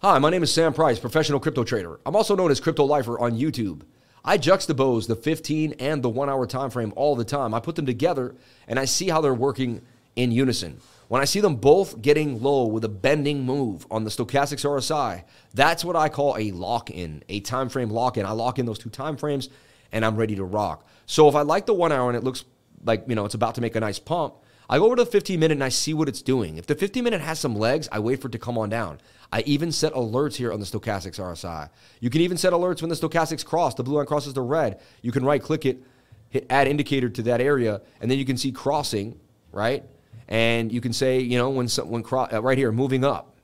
Hi, 0.00 0.16
my 0.20 0.30
name 0.30 0.44
is 0.44 0.52
Sam 0.52 0.72
Price, 0.74 1.00
professional 1.00 1.40
crypto 1.40 1.64
trader. 1.64 1.98
I'm 2.06 2.14
also 2.14 2.36
known 2.36 2.52
as 2.52 2.60
Crypto 2.60 2.84
Lifer 2.84 3.18
on 3.18 3.32
YouTube. 3.32 3.80
I 4.24 4.38
juxtapose 4.38 5.08
the 5.08 5.16
15 5.16 5.72
and 5.80 6.04
the 6.04 6.08
1 6.08 6.30
hour 6.30 6.46
time 6.46 6.70
frame 6.70 6.92
all 6.94 7.16
the 7.16 7.24
time. 7.24 7.52
I 7.52 7.58
put 7.58 7.74
them 7.74 7.84
together 7.84 8.36
and 8.68 8.78
I 8.78 8.84
see 8.84 9.08
how 9.08 9.20
they're 9.20 9.34
working 9.34 9.82
in 10.14 10.30
unison. 10.30 10.78
When 11.08 11.20
I 11.20 11.24
see 11.24 11.40
them 11.40 11.56
both 11.56 12.00
getting 12.00 12.40
low 12.40 12.66
with 12.66 12.84
a 12.84 12.88
bending 12.88 13.42
move 13.42 13.88
on 13.90 14.04
the 14.04 14.10
stochastics 14.10 14.64
RSI, 14.64 15.24
that's 15.52 15.84
what 15.84 15.96
I 15.96 16.08
call 16.08 16.36
a 16.38 16.52
lock 16.52 16.90
in, 16.92 17.24
a 17.28 17.40
time 17.40 17.68
frame 17.68 17.90
lock 17.90 18.16
in. 18.16 18.24
I 18.24 18.30
lock 18.30 18.60
in 18.60 18.66
those 18.66 18.78
two 18.78 18.90
time 18.90 19.16
frames 19.16 19.48
and 19.90 20.04
I'm 20.04 20.14
ready 20.14 20.36
to 20.36 20.44
rock. 20.44 20.86
So 21.06 21.28
if 21.28 21.34
I 21.34 21.42
like 21.42 21.66
the 21.66 21.74
one 21.74 21.90
hour 21.90 22.08
and 22.08 22.16
it 22.16 22.22
looks 22.22 22.44
like, 22.84 23.02
you 23.08 23.16
know, 23.16 23.24
it's 23.24 23.34
about 23.34 23.56
to 23.56 23.60
make 23.60 23.74
a 23.74 23.80
nice 23.80 23.98
pump, 23.98 24.34
I 24.68 24.78
go 24.78 24.86
over 24.86 24.96
to 24.96 25.04
the 25.04 25.10
15 25.10 25.40
minute 25.40 25.54
and 25.54 25.64
I 25.64 25.70
see 25.70 25.94
what 25.94 26.08
it's 26.08 26.22
doing. 26.22 26.56
If 26.56 26.66
the 26.66 26.74
15 26.74 27.02
minute 27.02 27.20
has 27.20 27.40
some 27.40 27.54
legs, 27.54 27.88
I 27.90 27.98
wait 28.00 28.20
for 28.20 28.28
it 28.28 28.32
to 28.32 28.38
come 28.38 28.58
on 28.58 28.68
down. 28.68 29.00
I 29.32 29.42
even 29.42 29.72
set 29.72 29.92
alerts 29.94 30.36
here 30.36 30.52
on 30.52 30.60
the 30.60 30.66
stochastics 30.66 31.18
RSI. 31.18 31.70
You 32.00 32.10
can 32.10 32.20
even 32.20 32.36
set 32.36 32.52
alerts 32.52 32.82
when 32.82 32.88
the 32.88 32.96
stochastics 32.96 33.44
cross, 33.44 33.74
the 33.74 33.82
blue 33.82 33.96
line 33.96 34.06
crosses 34.06 34.34
the 34.34 34.42
red. 34.42 34.80
You 35.02 35.12
can 35.12 35.24
right 35.24 35.42
click 35.42 35.64
it, 35.64 35.82
hit 36.28 36.46
add 36.50 36.68
indicator 36.68 37.08
to 37.08 37.22
that 37.22 37.40
area, 37.40 37.80
and 38.00 38.10
then 38.10 38.18
you 38.18 38.24
can 38.24 38.36
see 38.36 38.52
crossing, 38.52 39.18
right? 39.52 39.84
and 40.28 40.70
you 40.70 40.80
can 40.80 40.92
say, 40.92 41.20
you 41.20 41.38
know, 41.38 41.48
when 41.48 41.66
when 41.68 42.04
uh, 42.12 42.42
right 42.42 42.58
here 42.58 42.70
moving 42.70 43.04
up, 43.04 43.34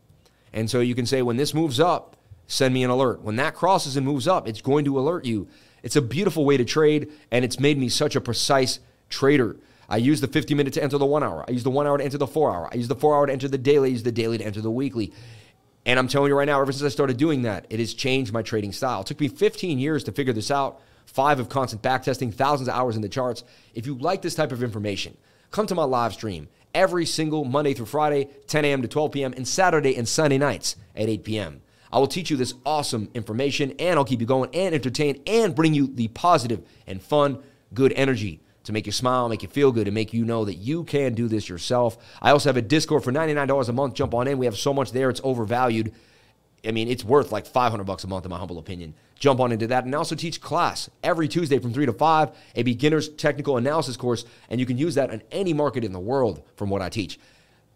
and 0.53 0.70
so 0.70 0.81
you 0.81 0.95
can 0.95 1.07
say 1.07 1.22
when 1.22 1.37
this 1.37 1.55
moves 1.55 1.81
up, 1.81 2.16
send 2.47 2.75
me 2.75 2.85
an 2.85 2.91
alert. 2.91 3.22
When 3.22 3.37
that 3.37 3.55
crosses 3.55 3.97
and 3.97 4.07
moves 4.07 4.29
up, 4.29 4.47
it's 4.47 4.61
going 4.61 4.85
to 4.85 4.99
alert 4.99 5.25
you. 5.25 5.49
It's 5.83 5.97
a 5.97 6.03
beautiful 6.03 6.45
way 6.45 6.57
to 6.57 6.64
trade, 6.64 7.11
and 7.31 7.45
it's 7.45 7.59
made 7.59 7.79
me 7.79 7.89
such 7.89 8.14
a 8.14 8.20
precise 8.20 8.81
trader. 9.09 9.57
I 9.89 9.99
use 9.99 10.20
the 10.20 10.28
50 10.28 10.55
minute 10.55 10.72
to 10.74 10.82
enter 10.82 10.99
the 10.99 11.07
one 11.07 11.22
hour. 11.22 11.45
I 11.47 11.53
use 11.53 11.62
the 11.62 11.70
one 11.70 11.87
hour 11.87 11.99
to 11.99 12.05
enter 12.05 12.18
the 12.18 12.26
four 12.26 12.53
hour. 12.53 12.68
I 12.72 12.76
use 12.76 12.89
the 12.89 12.95
four 12.95 13.14
hour 13.14 13.26
to 13.26 13.32
enter 13.32 13.49
the 13.49 13.59
daily. 13.59 13.91
I 13.91 13.93
use 13.93 14.03
the 14.03 14.12
daily 14.12 14.39
to 14.39 14.45
enter 14.45 14.61
the 14.61 14.70
weekly. 14.70 15.12
And 15.87 15.99
I'm 15.99 16.09
telling 16.09 16.30
you 16.30 16.37
right 16.37 16.47
now, 16.47 16.61
ever 16.61 16.72
since 16.72 16.85
I 16.85 16.89
started 16.89 17.16
doing 17.16 17.43
that, 17.43 17.66
it 17.68 17.78
has 17.78 17.93
changed 17.93 18.32
my 18.32 18.43
trading 18.43 18.72
style. 18.72 19.03
It 19.03 19.07
took 19.07 19.20
me 19.20 19.28
15 19.28 19.78
years 19.78 20.05
to 20.05 20.12
figure 20.12 20.32
this 20.32 20.51
out, 20.51 20.80
five 21.07 21.41
of 21.41 21.49
constant 21.49 21.82
backtesting, 21.82 22.32
thousands 22.32 22.68
of 22.68 22.74
hours 22.74 22.97
in 22.97 23.03
the 23.03 23.09
charts. 23.09 23.45
If 23.74 23.87
you 23.87 23.95
like 23.97 24.22
this 24.22 24.35
type 24.35 24.53
of 24.53 24.62
information, 24.62 25.16
come 25.51 25.66
to 25.66 25.74
my 25.74 25.85
live 25.85 26.14
stream 26.14 26.49
every 26.74 27.05
single 27.05 27.45
Monday 27.45 27.74
through 27.74 27.87
Friday, 27.87 28.28
10 28.47 28.64
a.m. 28.64 28.82
to 28.82 28.89
12 28.89 29.12
p.m., 29.12 29.35
and 29.37 29.47
Saturday 29.47 29.95
and 29.97 30.09
Sunday 30.09 30.39
nights 30.39 30.76
at 30.97 31.09
8 31.09 31.24
p.m. 31.24 31.61
I 31.93 31.99
will 31.99 32.09
teach 32.09 32.30
you 32.30 32.37
this 32.37 32.55
awesome 32.66 33.09
information 33.14 33.74
and 33.78 33.97
I'll 33.97 34.05
keep 34.05 34.20
you 34.20 34.26
going 34.26 34.51
and 34.53 34.74
entertain 34.74 35.22
and 35.28 35.55
bring 35.55 35.74
you 35.74 35.87
the 35.87 36.09
positive 36.09 36.66
and 36.89 37.01
fun, 37.01 37.41
good 37.72 37.93
energy 37.93 38.41
to 38.65 38.73
make 38.73 38.87
you 38.87 38.93
smile, 38.93 39.29
make 39.29 39.43
you 39.43 39.49
feel 39.49 39.73
good, 39.73 39.87
and 39.87 39.95
make 39.95 40.12
you 40.12 40.25
know 40.25 40.45
that 40.45 40.55
you 40.55 40.85
can 40.85 41.15
do 41.15 41.29
this 41.29 41.49
yourself. 41.49 41.97
I 42.21 42.31
also 42.31 42.49
have 42.49 42.57
a 42.57 42.62
Discord 42.62 43.05
for 43.05 43.12
$99 43.12 43.69
a 43.69 43.73
month. 43.73 43.95
Jump 43.95 44.15
on 44.15 44.27
in. 44.27 44.39
We 44.39 44.47
have 44.47 44.57
so 44.57 44.75
much 44.75 44.93
there, 44.93 45.11
it's 45.11 45.21
overvalued. 45.23 45.93
I 46.67 46.73
mean, 46.73 46.89
it's 46.89 47.05
worth 47.05 47.31
like 47.31 47.47
500 47.47 47.85
bucks 47.85 48.05
a 48.05 48.07
month, 48.07 48.25
in 48.25 48.31
my 48.31 48.39
humble 48.39 48.59
opinion. 48.59 48.95
Jump 49.19 49.39
on 49.41 49.53
into 49.53 49.67
that. 49.67 49.85
And 49.85 49.95
I 49.95 49.99
also 49.99 50.15
teach 50.15 50.41
class 50.41 50.89
every 51.03 51.29
Tuesday 51.29 51.59
from 51.59 51.73
3 51.73 51.87
to 51.87 51.93
5, 51.93 52.31
a 52.57 52.62
beginner's 52.62 53.09
technical 53.11 53.59
analysis 53.59 53.97
course. 53.97 54.25
And 54.49 54.59
you 54.59 54.67
can 54.67 54.79
use 54.79 54.95
that 54.95 55.12
in 55.12 55.23
any 55.31 55.53
market 55.53 55.85
in 55.85 55.93
the 55.93 56.01
world 56.01 56.43
from 56.57 56.71
what 56.71 56.83
I 56.83 56.89
teach. 56.89 57.19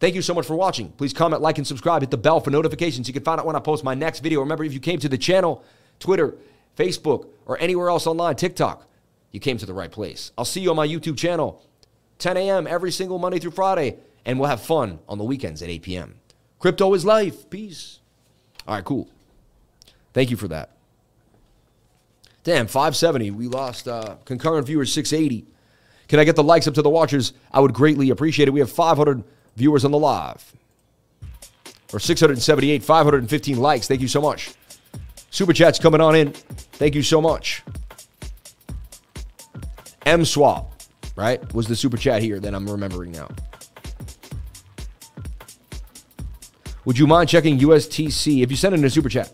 Thank 0.01 0.15
you 0.15 0.23
so 0.23 0.33
much 0.33 0.47
for 0.47 0.57
watching. 0.57 0.91
Please 0.93 1.13
comment, 1.13 1.43
like, 1.43 1.59
and 1.59 1.67
subscribe. 1.67 2.03
Hit 2.03 2.11
the 2.11 2.17
bell 2.17 2.41
for 2.41 2.51
notifications. 2.51 3.09
You 3.09 3.15
can 3.15 3.25
find 3.25 3.41
out 3.41 3.47
when 3.47 3.57
I 3.57 3.61
post 3.61 3.85
my 3.85 3.95
next 3.95 4.21
video. 4.21 4.41
Remember, 4.41 4.65
if 4.65 4.73
you 4.73 4.81
came 4.81 5.01
to 5.01 5.09
the 5.09 5.19
channel, 5.19 5.65
Twitter, 5.99 6.37
Facebook, 6.77 7.27
or 7.47 7.59
anywhere 7.61 7.89
else 7.89 8.07
online, 8.07 8.37
TikTok, 8.37 8.89
you 9.31 9.41
came 9.41 9.59
to 9.59 9.67
the 9.67 9.75
right 9.75 9.91
place. 9.91 10.33
I'll 10.39 10.45
see 10.45 10.61
you 10.61 10.71
on 10.71 10.77
my 10.77 10.87
YouTube 10.87 11.17
channel, 11.17 11.65
10 12.19 12.37
a.m. 12.37 12.67
every 12.67 12.91
single 12.91 13.19
Monday 13.19 13.39
through 13.39 13.51
Friday, 13.53 13.97
and 14.25 14.39
we'll 14.39 14.49
have 14.49 14.63
fun 14.63 14.99
on 15.09 15.19
the 15.19 15.25
weekends 15.25 15.63
at 15.63 15.69
8 15.69 15.83
p.m. 15.83 16.15
Crypto 16.59 16.93
is 16.95 17.05
life. 17.05 17.49
Peace. 17.51 18.01
All 18.67 18.75
right, 18.75 18.85
cool. 18.85 19.09
Thank 20.13 20.31
you 20.31 20.37
for 20.37 20.49
that. 20.49 20.71
Damn, 22.45 22.67
570. 22.67 23.31
We 23.31 23.47
lost 23.47 23.87
uh, 23.87 24.17
concurrent 24.25 24.67
viewers 24.67 24.93
680. 24.93 25.47
Can 26.09 26.19
I 26.19 26.25
get 26.25 26.37
the 26.37 26.43
likes 26.43 26.67
up 26.67 26.75
to 26.75 26.83
the 26.83 26.89
watchers? 26.89 27.35
I 27.53 27.61
would 27.61 27.75
greatly 27.75 28.11
appreciate 28.11 28.49
it. 28.49 28.53
We 28.53 28.61
have 28.61 28.73
500 28.73 29.23
viewers 29.57 29.85
on 29.85 29.91
the 29.91 29.99
live. 29.99 30.53
Or 31.93 32.01
678, 32.01 32.83
515 32.83 33.59
likes. 33.59 33.89
Thank 33.89 34.01
you 34.01 34.09
so 34.09 34.21
much. 34.21 34.55
Super 35.31 35.53
chats 35.53 35.79
coming 35.79 36.01
on 36.01 36.17
in. 36.17 36.33
Thank 36.33 36.95
you 36.95 37.03
so 37.03 37.21
much. 37.21 37.63
M 40.09 40.25
Swap, 40.25 40.73
right? 41.17 41.53
Was 41.53 41.67
the 41.69 41.77
super 41.77 41.99
chat 41.99 42.23
here 42.23 42.41
that 42.41 42.55
I'm 42.55 42.69
remembering 42.69 43.13
now. 43.13 43.29
Would 46.87 46.99
you 46.99 47.07
mind 47.07 47.29
checking 47.29 47.59
USTC 47.59 48.43
if 48.43 48.51
you 48.51 48.57
send 48.57 48.75
in 48.75 48.83
a 48.87 48.89
super 48.89 49.11
chat? 49.11 49.31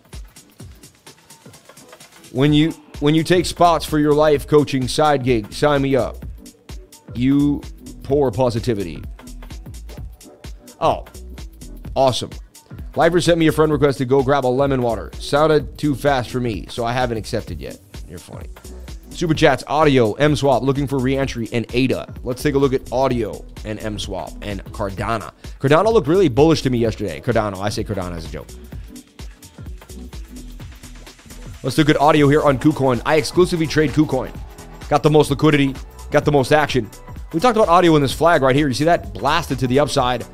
When 2.33 2.53
you 2.53 2.73
when 2.99 3.15
you 3.15 3.23
take 3.23 3.47
spots 3.47 3.87
for 3.87 4.01
your 4.01 4.13
life 4.13 4.49
coaching 4.49 4.89
side 4.89 5.23
gig, 5.23 5.53
sign 5.53 5.81
me 5.81 5.95
up. 5.95 6.17
You 7.15 7.63
pour 8.03 8.33
positivity. 8.33 9.01
Oh, 10.81 11.05
awesome. 11.95 12.31
Lifer 12.97 13.21
sent 13.21 13.39
me 13.39 13.47
a 13.47 13.53
friend 13.53 13.71
request 13.71 13.99
to 13.99 14.05
go 14.05 14.25
grab 14.25 14.45
a 14.45 14.49
lemon 14.49 14.83
water. 14.83 15.13
Sounded 15.21 15.79
too 15.79 15.95
fast 15.95 16.31
for 16.31 16.41
me, 16.41 16.67
so 16.69 16.85
I 16.85 16.93
haven't 16.93 17.19
accepted 17.19 17.61
yet. 17.61 17.79
You're 18.09 18.19
funny. 18.19 18.49
Super 19.15 19.33
chats, 19.33 19.63
audio, 19.69 20.15
M 20.15 20.35
swap, 20.35 20.65
looking 20.65 20.89
for 20.89 20.99
reentry, 20.99 21.49
and 21.53 21.65
ADA. 21.73 22.13
Let's 22.25 22.43
take 22.43 22.57
a 22.57 22.59
look 22.59 22.73
at 22.73 22.91
audio 22.91 23.45
and 23.65 23.79
M 23.79 23.97
swap 23.97 24.33
and 24.43 24.63
Cardano. 24.73 25.33
Cardano 25.61 25.93
looked 25.93 26.09
really 26.09 26.29
bullish 26.29 26.63
to 26.63 26.71
me 26.71 26.79
yesterday. 26.79 27.21
Cardano, 27.21 27.59
I 27.59 27.69
say 27.69 27.85
Cardano 27.85 28.17
as 28.17 28.25
a 28.25 28.29
joke. 28.29 28.49
Let's 31.63 31.77
do 31.77 31.85
good 31.85 31.97
audio 31.99 32.29
here 32.29 32.43
on 32.43 32.59
KuCoin. 32.59 33.01
I 33.07 33.15
exclusively 33.15 33.69
trade 33.69 33.91
KuCoin. 33.91 34.37
Got 34.89 35.05
the 35.05 35.11
most 35.11 35.31
liquidity, 35.31 35.77
got 36.11 36.25
the 36.25 36.33
most 36.33 36.53
action. 36.53 36.91
We 37.33 37.39
talked 37.39 37.57
about 37.57 37.69
audio 37.69 37.95
in 37.95 38.03
this 38.03 38.13
flag 38.13 38.43
right 38.43 38.57
here. 38.57 38.67
You 38.67 38.75
see 38.75 38.85
that 38.85 39.15
blasted 39.15 39.61
to 39.61 39.69
the 39.69 39.79
upside. 39.79 40.27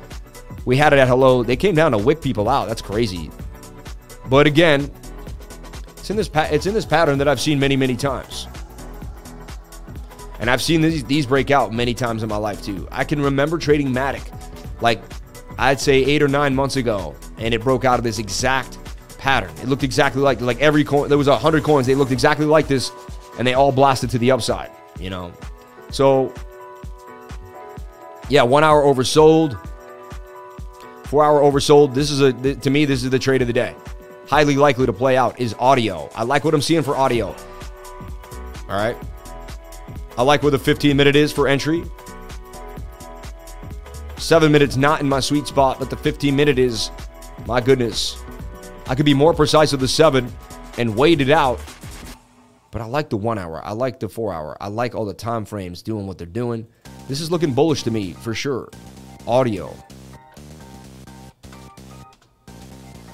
We 0.65 0.75
had 0.75 0.91
it 0.91 0.97
at 0.97 1.07
hello. 1.07 1.43
They 1.43 1.55
came 1.55 1.75
down 1.75 1.91
to 1.91 1.99
wick 1.99 2.19
people 2.19 2.49
out. 2.49 2.67
That's 2.67 2.81
crazy. 2.81 3.29
But 4.27 4.47
again, 4.47 4.89
it's 5.97 6.09
in 6.09 6.15
this 6.15 6.27
pa- 6.27 6.49
it's 6.51 6.65
in 6.65 6.73
this 6.73 6.85
pattern 6.85 7.19
that 7.19 7.27
I've 7.27 7.39
seen 7.39 7.59
many 7.59 7.75
many 7.75 7.95
times. 7.95 8.47
And 10.41 10.49
I've 10.49 10.61
seen 10.61 10.81
these 10.81 11.05
these 11.05 11.25
break 11.25 11.51
out 11.51 11.71
many 11.73 11.93
times 11.93 12.23
in 12.23 12.29
my 12.29 12.37
life 12.37 12.61
too. 12.61 12.87
I 12.91 13.05
can 13.05 13.21
remember 13.21 13.57
trading 13.57 13.87
Matic 13.93 14.21
like 14.81 15.01
I'd 15.57 15.79
say 15.79 16.03
8 16.03 16.23
or 16.23 16.27
9 16.27 16.55
months 16.55 16.75
ago 16.75 17.15
and 17.37 17.53
it 17.53 17.61
broke 17.61 17.85
out 17.85 17.99
of 17.99 18.03
this 18.03 18.19
exact 18.19 18.77
pattern. 19.21 19.51
It 19.61 19.67
looked 19.67 19.83
exactly 19.83 20.21
like 20.21 20.41
like 20.41 20.59
every 20.59 20.83
coin. 20.83 21.07
There 21.07 21.17
was 21.17 21.27
a 21.27 21.37
hundred 21.37 21.63
coins. 21.63 21.85
They 21.87 21.95
looked 21.95 22.11
exactly 22.11 22.45
like 22.45 22.67
this, 22.67 22.91
and 23.37 23.47
they 23.47 23.53
all 23.53 23.71
blasted 23.71 24.09
to 24.09 24.17
the 24.17 24.31
upside. 24.31 24.71
You 24.99 25.11
know, 25.11 25.31
so 25.91 26.33
yeah, 28.27 28.41
one 28.41 28.63
hour 28.63 28.81
oversold, 28.81 29.57
four 31.05 31.23
hour 31.23 31.39
oversold. 31.41 31.93
This 31.93 32.09
is 32.09 32.19
a 32.21 32.33
to 32.33 32.69
me 32.69 32.85
this 32.85 33.03
is 33.03 33.11
the 33.11 33.19
trade 33.19 33.41
of 33.41 33.47
the 33.47 33.53
day. 33.53 33.75
Highly 34.27 34.55
likely 34.55 34.87
to 34.87 34.93
play 34.93 35.17
out 35.17 35.39
is 35.39 35.53
audio. 35.59 36.09
I 36.15 36.23
like 36.23 36.43
what 36.43 36.53
I'm 36.53 36.61
seeing 36.61 36.81
for 36.81 36.95
audio. 36.97 37.35
All 38.67 38.75
right. 38.77 38.97
I 40.21 40.23
like 40.23 40.43
where 40.43 40.51
the 40.51 40.59
15 40.59 40.95
minute 40.95 41.15
is 41.15 41.31
for 41.31 41.47
entry. 41.47 41.83
Seven 44.17 44.51
minutes 44.51 44.77
not 44.77 45.01
in 45.01 45.09
my 45.09 45.19
sweet 45.19 45.47
spot, 45.47 45.79
but 45.79 45.89
the 45.89 45.97
15 45.97 46.35
minute 46.35 46.59
is, 46.59 46.91
my 47.47 47.59
goodness, 47.59 48.21
I 48.85 48.93
could 48.93 49.07
be 49.07 49.15
more 49.15 49.33
precise 49.33 49.71
with 49.71 49.81
the 49.81 49.87
seven 49.87 50.31
and 50.77 50.95
wait 50.95 51.21
it 51.21 51.31
out. 51.31 51.59
But 52.69 52.83
I 52.83 52.85
like 52.85 53.09
the 53.09 53.17
one 53.17 53.39
hour. 53.39 53.65
I 53.65 53.71
like 53.71 53.99
the 53.99 54.07
four 54.07 54.31
hour. 54.31 54.55
I 54.61 54.67
like 54.67 54.93
all 54.93 55.05
the 55.05 55.13
time 55.15 55.43
frames 55.43 55.81
doing 55.81 56.05
what 56.05 56.19
they're 56.19 56.27
doing. 56.27 56.67
This 57.07 57.19
is 57.19 57.31
looking 57.31 57.55
bullish 57.55 57.81
to 57.81 57.89
me 57.89 58.13
for 58.13 58.35
sure. 58.35 58.69
Audio. 59.25 59.75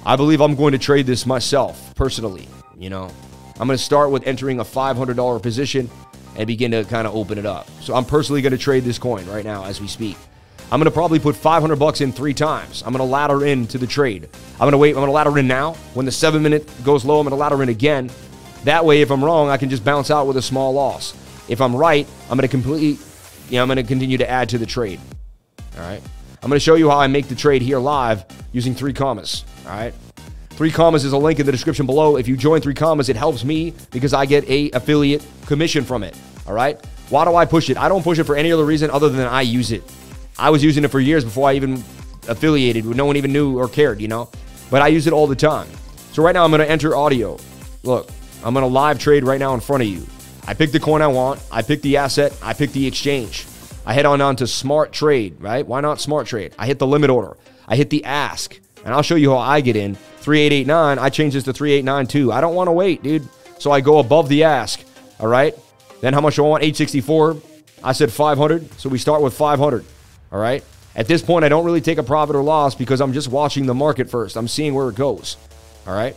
I 0.06 0.18
believe 0.18 0.42
I'm 0.42 0.56
going 0.56 0.74
to 0.74 0.78
trade 0.78 1.06
this 1.06 1.26
myself 1.26 1.96
personally. 1.96 2.50
You 2.78 2.90
know, 2.90 3.10
I'm 3.62 3.68
going 3.68 3.78
to 3.78 3.82
start 3.82 4.12
with 4.12 4.28
entering 4.28 4.60
a 4.60 4.66
$500 4.66 5.42
position 5.42 5.90
and 6.38 6.48
begin 6.48 6.72
to 6.72 6.84
kind 6.86 7.08
of 7.08 7.16
open 7.16 7.38
it 7.38 7.46
up. 7.46 7.68
So 7.82 7.96
I'm 7.96 8.06
personally 8.06 8.42
going 8.42 8.52
to 8.52 8.58
trade 8.58 8.84
this 8.84 9.00
coin 9.00 9.26
right 9.26 9.44
now 9.44 9.66
as 9.66 9.82
we 9.82 9.88
speak. 9.88 10.18
I'm 10.72 10.80
going 10.80 10.86
to 10.86 10.92
probably 10.92 11.20
put 11.20 11.36
500 11.36 11.78
bucks 11.78 12.02
in 12.02 12.12
three 12.12 12.34
times. 12.34 12.84
I'm 12.84 12.92
going 12.92 13.06
to 13.06 13.12
ladder 13.12 13.46
into 13.46 13.78
the 13.78 13.88
trade. 13.88 14.30
I'm 14.54 14.60
going 14.60 14.72
to 14.74 14.78
wait. 14.78 14.90
I'm 14.90 14.96
going 14.96 15.08
to 15.08 15.12
ladder 15.12 15.38
in 15.38 15.48
now. 15.48 15.74
When 15.94 16.06
the 16.06 16.12
seven 16.12 16.44
minute 16.44 16.70
goes 16.84 17.06
low, 17.06 17.20
I'm 17.20 17.24
going 17.24 17.32
to 17.32 17.38
ladder 17.38 17.64
in 17.64 17.70
again. 17.70 18.12
That 18.66 18.84
way, 18.84 19.02
if 19.02 19.10
I'm 19.10 19.24
wrong, 19.24 19.50
I 19.50 19.58
can 19.58 19.70
just 19.70 19.86
bounce 19.86 20.12
out 20.12 20.28
with 20.28 20.38
a 20.38 20.42
small 20.42 20.74
loss. 20.74 21.16
If 21.48 21.62
I'm 21.62 21.76
right, 21.76 22.06
I'm 22.24 22.38
going 22.38 22.42
to 22.42 22.48
completely, 22.50 23.04
you 23.50 23.56
know, 23.56 23.62
I'm 23.62 23.68
going 23.68 23.78
to 23.78 23.84
continue 23.84 24.18
to 24.18 24.30
add 24.30 24.50
to 24.50 24.58
the 24.58 24.66
trade. 24.66 25.00
All 25.78 25.84
right. 25.84 26.02
I'm 26.44 26.50
going 26.50 26.58
to 26.58 26.64
show 26.64 26.76
you 26.76 26.90
how 26.90 27.00
I 27.00 27.08
make 27.08 27.30
the 27.30 27.36
trade 27.36 27.62
here 27.62 27.80
live 27.80 28.26
using 28.52 28.76
3Commas. 28.76 29.46
All 29.66 29.72
right. 29.72 29.94
3Commas 30.58 31.06
is 31.06 31.14
a 31.14 31.18
link 31.18 31.40
in 31.40 31.46
the 31.46 31.52
description 31.52 31.86
below. 31.86 32.18
If 32.18 32.28
you 32.28 32.36
join 32.36 32.62
3Commas, 32.62 33.10
it 33.10 33.16
helps 33.16 33.44
me 33.44 33.74
because 33.92 34.12
I 34.12 34.26
get 34.26 34.44
a 34.50 34.72
affiliate 34.72 35.24
commission 35.46 35.84
from 35.84 36.02
it. 36.02 36.18
All 36.48 36.54
right. 36.54 36.84
Why 37.10 37.26
do 37.26 37.36
I 37.36 37.46
push 37.46 37.70
it? 37.70 37.78
I 37.78 37.88
don't 37.88 38.02
push 38.02 38.18
it 38.18 38.24
for 38.24 38.36
any 38.36 38.52
other 38.52 38.66
reason 38.66 38.90
other 38.90 39.08
than 39.08 39.28
I 39.28 39.42
use 39.42 39.72
it. 39.72 39.84
I 40.40 40.50
was 40.50 40.64
using 40.64 40.84
it 40.84 40.88
for 40.88 41.00
years 41.00 41.24
before 41.24 41.48
I 41.48 41.54
even 41.54 41.84
affiliated. 42.28 42.86
No 42.86 43.06
one 43.06 43.18
even 43.18 43.32
knew 43.32 43.60
or 43.60 43.68
cared, 43.68 44.02
you 44.02 44.08
know? 44.08 44.32
But 44.72 44.82
I 44.82 44.88
use 44.88 45.06
it 45.06 45.14
all 45.14 45.28
the 45.28 45.36
time. 45.36 45.68
So 46.12 46.24
right 46.24 46.34
now 46.34 46.44
I'm 46.44 46.50
going 46.50 46.62
to 46.62 46.70
enter 46.70 46.96
audio. 46.96 47.38
Look, 47.84 48.10
I'm 48.44 48.56
going 48.56 48.64
to 48.64 48.74
live 48.74 48.98
trade 48.98 49.24
right 49.24 49.40
now 49.40 49.54
in 49.54 49.60
front 49.60 49.84
of 49.84 49.90
you. 49.90 50.08
I 50.48 50.56
pick 50.56 50.72
the 50.72 50.80
coin 50.80 51.04
I 51.04 51.08
want. 51.08 51.40
I 51.52 51.62
pick 51.62 51.84
the 51.84 51.98
asset. 51.98 52.36
I 52.42 52.54
pick 52.54 52.72
the 52.72 52.88
exchange. 52.88 53.46
I 53.86 53.94
head 53.94 54.08
on 54.08 54.18
down 54.18 54.38
to 54.38 54.48
smart 54.48 54.92
trade, 54.92 55.40
right? 55.40 55.66
Why 55.66 55.82
not 55.82 56.02
smart 56.02 56.26
trade? 56.26 56.56
I 56.58 56.66
hit 56.66 56.80
the 56.80 56.88
limit 56.88 57.12
order. 57.12 57.38
I 57.68 57.76
hit 57.76 57.92
the 57.92 58.04
ask. 58.06 58.60
And 58.86 58.94
I'll 58.94 59.02
show 59.02 59.16
you 59.16 59.32
how 59.32 59.38
I 59.38 59.62
get 59.62 59.76
in. 59.76 59.96
3889, 59.96 61.00
I 61.00 61.10
change 61.10 61.34
this 61.34 61.44
to 61.46 61.54
3892. 61.54 62.32
I 62.32 62.42
don't 62.42 62.56
want 62.56 62.68
to 62.68 62.72
wait, 62.72 63.04
dude. 63.04 63.28
So 63.60 63.72
I 63.72 63.82
go 63.82 64.00
above 64.00 64.30
the 64.30 64.44
ask. 64.44 64.84
All 65.20 65.28
right. 65.28 65.56
Then 66.02 66.14
how 66.14 66.22
much 66.22 66.36
do 66.36 66.46
I 66.46 66.50
want? 66.50 66.64
864. 66.64 67.38
I 67.84 67.92
said 67.94 68.12
500. 68.12 68.80
So 68.80 68.90
we 68.90 68.98
start 68.98 69.22
with 69.22 69.34
500. 69.34 69.86
All 70.32 70.40
right. 70.40 70.64
At 70.96 71.08
this 71.08 71.22
point, 71.22 71.46
I 71.46 71.50
don't 71.50 71.66
really 71.66 71.82
take 71.82 71.98
a 71.98 72.04
profit 72.04 72.36
or 72.36 72.44
loss 72.44 72.76
because 72.76 73.02
I'm 73.02 73.14
just 73.14 73.30
watching 73.30 73.66
the 73.66 73.74
market 73.74 74.10
first. 74.10 74.36
I'm 74.36 74.48
seeing 74.48 74.74
where 74.74 74.90
it 74.90 74.96
goes. 74.96 75.38
All 75.86 75.94
right. 75.94 76.16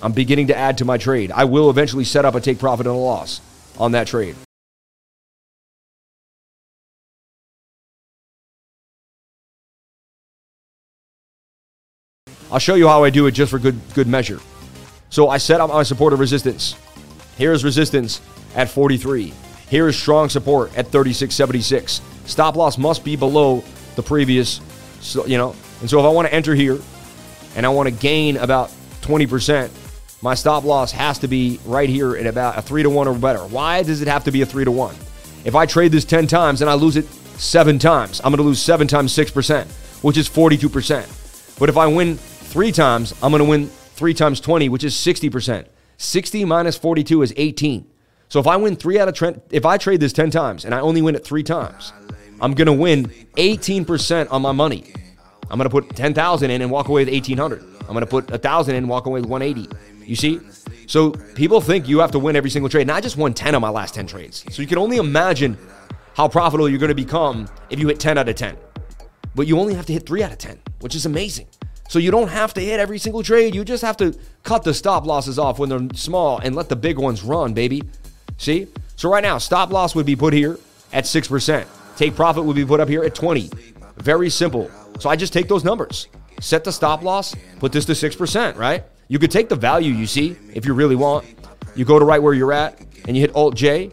I'm 0.00 0.12
beginning 0.12 0.46
to 0.48 0.56
add 0.56 0.78
to 0.78 0.84
my 0.84 0.96
trade. 0.96 1.30
I 1.32 1.44
will 1.44 1.70
eventually 1.70 2.04
set 2.04 2.24
up 2.24 2.34
a 2.34 2.40
take 2.40 2.58
profit 2.58 2.86
and 2.86 2.94
a 2.94 2.98
loss 2.98 3.40
on 3.78 3.92
that 3.92 4.06
trade. 4.06 4.36
I'll 12.50 12.58
show 12.58 12.74
you 12.74 12.88
how 12.88 13.04
I 13.04 13.10
do 13.10 13.26
it 13.26 13.32
just 13.32 13.50
for 13.50 13.58
good 13.58 13.78
good 13.94 14.06
measure. 14.06 14.40
So 15.10 15.28
I 15.28 15.38
set 15.38 15.60
up 15.60 15.70
my 15.70 15.82
support 15.82 16.12
of 16.12 16.20
resistance. 16.20 16.76
Here 17.36 17.52
is 17.52 17.64
resistance 17.64 18.20
at 18.54 18.68
43. 18.68 19.32
Here 19.70 19.88
is 19.88 19.98
strong 19.98 20.28
support 20.28 20.76
at 20.76 20.86
36.76. 20.86 22.00
Stop 22.26 22.56
loss 22.56 22.78
must 22.78 23.04
be 23.04 23.16
below 23.16 23.62
the 23.96 24.02
previous, 24.02 24.60
so, 25.00 25.26
you 25.26 25.38
know. 25.38 25.54
And 25.80 25.88
so 25.88 26.00
if 26.00 26.04
I 26.04 26.08
want 26.08 26.26
to 26.28 26.34
enter 26.34 26.54
here 26.54 26.78
and 27.54 27.64
I 27.64 27.68
want 27.68 27.88
to 27.88 27.94
gain 27.94 28.36
about 28.38 28.70
20%, 29.02 29.70
my 30.20 30.34
stop 30.34 30.64
loss 30.64 30.90
has 30.92 31.18
to 31.20 31.28
be 31.28 31.60
right 31.64 31.88
here 31.88 32.16
at 32.16 32.26
about 32.26 32.58
a 32.58 32.62
3 32.62 32.82
to 32.82 32.90
1 32.90 33.08
or 33.08 33.14
better. 33.14 33.40
Why 33.40 33.82
does 33.82 34.02
it 34.02 34.08
have 34.08 34.24
to 34.24 34.32
be 34.32 34.42
a 34.42 34.46
3 34.46 34.64
to 34.64 34.72
1? 34.72 34.94
If 35.44 35.54
I 35.54 35.66
trade 35.66 35.92
this 35.92 36.04
10 36.04 36.26
times 36.26 36.60
and 36.60 36.68
I 36.68 36.74
lose 36.74 36.96
it 36.96 37.04
7 37.04 37.78
times, 37.78 38.20
I'm 38.20 38.32
going 38.32 38.38
to 38.38 38.42
lose 38.42 38.60
7 38.60 38.88
times 38.88 39.14
6%, 39.14 39.66
which 40.02 40.16
is 40.16 40.28
42%. 40.28 41.58
But 41.58 41.68
if 41.68 41.76
I 41.76 41.86
win 41.86 42.18
3 42.48 42.72
times, 42.72 43.14
I'm 43.22 43.30
going 43.30 43.42
to 43.42 43.48
win 43.48 43.66
3 43.68 44.14
times 44.14 44.40
20, 44.40 44.68
which 44.70 44.82
is 44.82 44.94
60%. 44.94 45.66
60 45.98 46.44
minus 46.46 46.78
42 46.78 47.22
is 47.22 47.34
18. 47.36 47.86
So 48.28 48.40
if 48.40 48.46
I 48.46 48.56
win 48.56 48.76
three 48.76 48.98
out 48.98 49.08
of 49.08 49.14
Trent, 49.14 49.42
if 49.50 49.66
I 49.66 49.78
trade 49.78 50.00
this 50.00 50.12
10 50.12 50.30
times 50.30 50.64
and 50.64 50.74
I 50.74 50.80
only 50.80 51.02
win 51.02 51.14
it 51.14 51.24
three 51.24 51.42
times, 51.42 51.92
I'm 52.40 52.54
going 52.54 52.66
to 52.66 52.72
win 52.72 53.06
18% 53.36 54.30
on 54.30 54.42
my 54.42 54.52
money. 54.52 54.84
I'm 55.50 55.58
going 55.58 55.68
to 55.68 55.70
put 55.70 55.96
10,000 55.96 56.50
in 56.50 56.62
and 56.62 56.70
walk 56.70 56.88
away 56.88 57.04
with 57.04 57.12
1800. 57.12 57.62
I'm 57.80 57.86
going 57.88 58.00
to 58.00 58.06
put 58.06 58.30
1,000 58.30 58.74
in 58.74 58.78
and 58.78 58.88
walk 58.88 59.06
away 59.06 59.20
with 59.20 59.28
180. 59.28 59.74
You 60.04 60.14
see? 60.14 60.40
So 60.86 61.10
people 61.10 61.60
think 61.60 61.88
you 61.88 61.98
have 61.98 62.12
to 62.12 62.18
win 62.18 62.36
every 62.36 62.50
single 62.50 62.68
trade. 62.68 62.82
And 62.82 62.92
I 62.92 63.00
just 63.00 63.16
won 63.16 63.34
10 63.34 63.54
of 63.54 63.62
my 63.62 63.70
last 63.70 63.94
10 63.94 64.06
trades. 64.06 64.44
So 64.50 64.62
you 64.62 64.68
can 64.68 64.78
only 64.78 64.98
imagine 64.98 65.58
how 66.14 66.28
profitable 66.28 66.68
you're 66.68 66.78
going 66.78 66.88
to 66.88 66.94
become 66.94 67.48
if 67.70 67.80
you 67.80 67.88
hit 67.88 67.98
10 67.98 68.18
out 68.18 68.28
of 68.28 68.36
10. 68.36 68.56
But 69.34 69.46
you 69.46 69.58
only 69.58 69.74
have 69.74 69.86
to 69.86 69.92
hit 69.92 70.06
3 70.06 70.22
out 70.22 70.32
of 70.32 70.38
10, 70.38 70.58
which 70.80 70.94
is 70.94 71.06
amazing. 71.06 71.46
So 71.88 71.98
you 71.98 72.10
don't 72.10 72.28
have 72.28 72.54
to 72.54 72.60
hit 72.60 72.78
every 72.78 72.98
single 72.98 73.22
trade. 73.22 73.54
You 73.54 73.64
just 73.64 73.82
have 73.82 73.96
to 73.96 74.16
cut 74.44 74.62
the 74.62 74.74
stop 74.74 75.06
losses 75.06 75.38
off 75.38 75.58
when 75.58 75.68
they're 75.68 75.88
small 75.94 76.38
and 76.38 76.54
let 76.54 76.68
the 76.68 76.76
big 76.76 76.98
ones 76.98 77.22
run, 77.22 77.54
baby. 77.54 77.82
See? 78.36 78.68
So 78.96 79.10
right 79.10 79.22
now, 79.22 79.38
stop 79.38 79.70
loss 79.70 79.94
would 79.94 80.06
be 80.06 80.14
put 80.14 80.34
here 80.34 80.58
at 80.92 81.04
6%. 81.04 81.66
Take 81.96 82.14
profit 82.14 82.44
would 82.44 82.56
be 82.56 82.64
put 82.64 82.78
up 82.78 82.88
here 82.88 83.02
at 83.04 83.14
20. 83.14 83.50
Very 83.96 84.30
simple. 84.30 84.70
So 85.00 85.08
I 85.08 85.16
just 85.16 85.32
take 85.32 85.48
those 85.48 85.64
numbers. 85.64 86.08
Set 86.40 86.62
the 86.62 86.72
stop 86.72 87.02
loss, 87.02 87.34
put 87.58 87.72
this 87.72 87.84
to 87.86 87.92
6%, 87.92 88.56
right? 88.56 88.84
You 89.08 89.18
could 89.18 89.30
take 89.30 89.48
the 89.48 89.56
value 89.56 89.92
you 89.92 90.06
see 90.06 90.36
if 90.54 90.66
you 90.66 90.74
really 90.74 90.94
want. 90.94 91.26
You 91.74 91.84
go 91.84 91.98
to 91.98 92.04
right 92.04 92.22
where 92.22 92.34
you're 92.34 92.52
at 92.52 92.78
and 93.06 93.16
you 93.16 93.22
hit 93.22 93.34
Alt 93.34 93.56
J. 93.56 93.90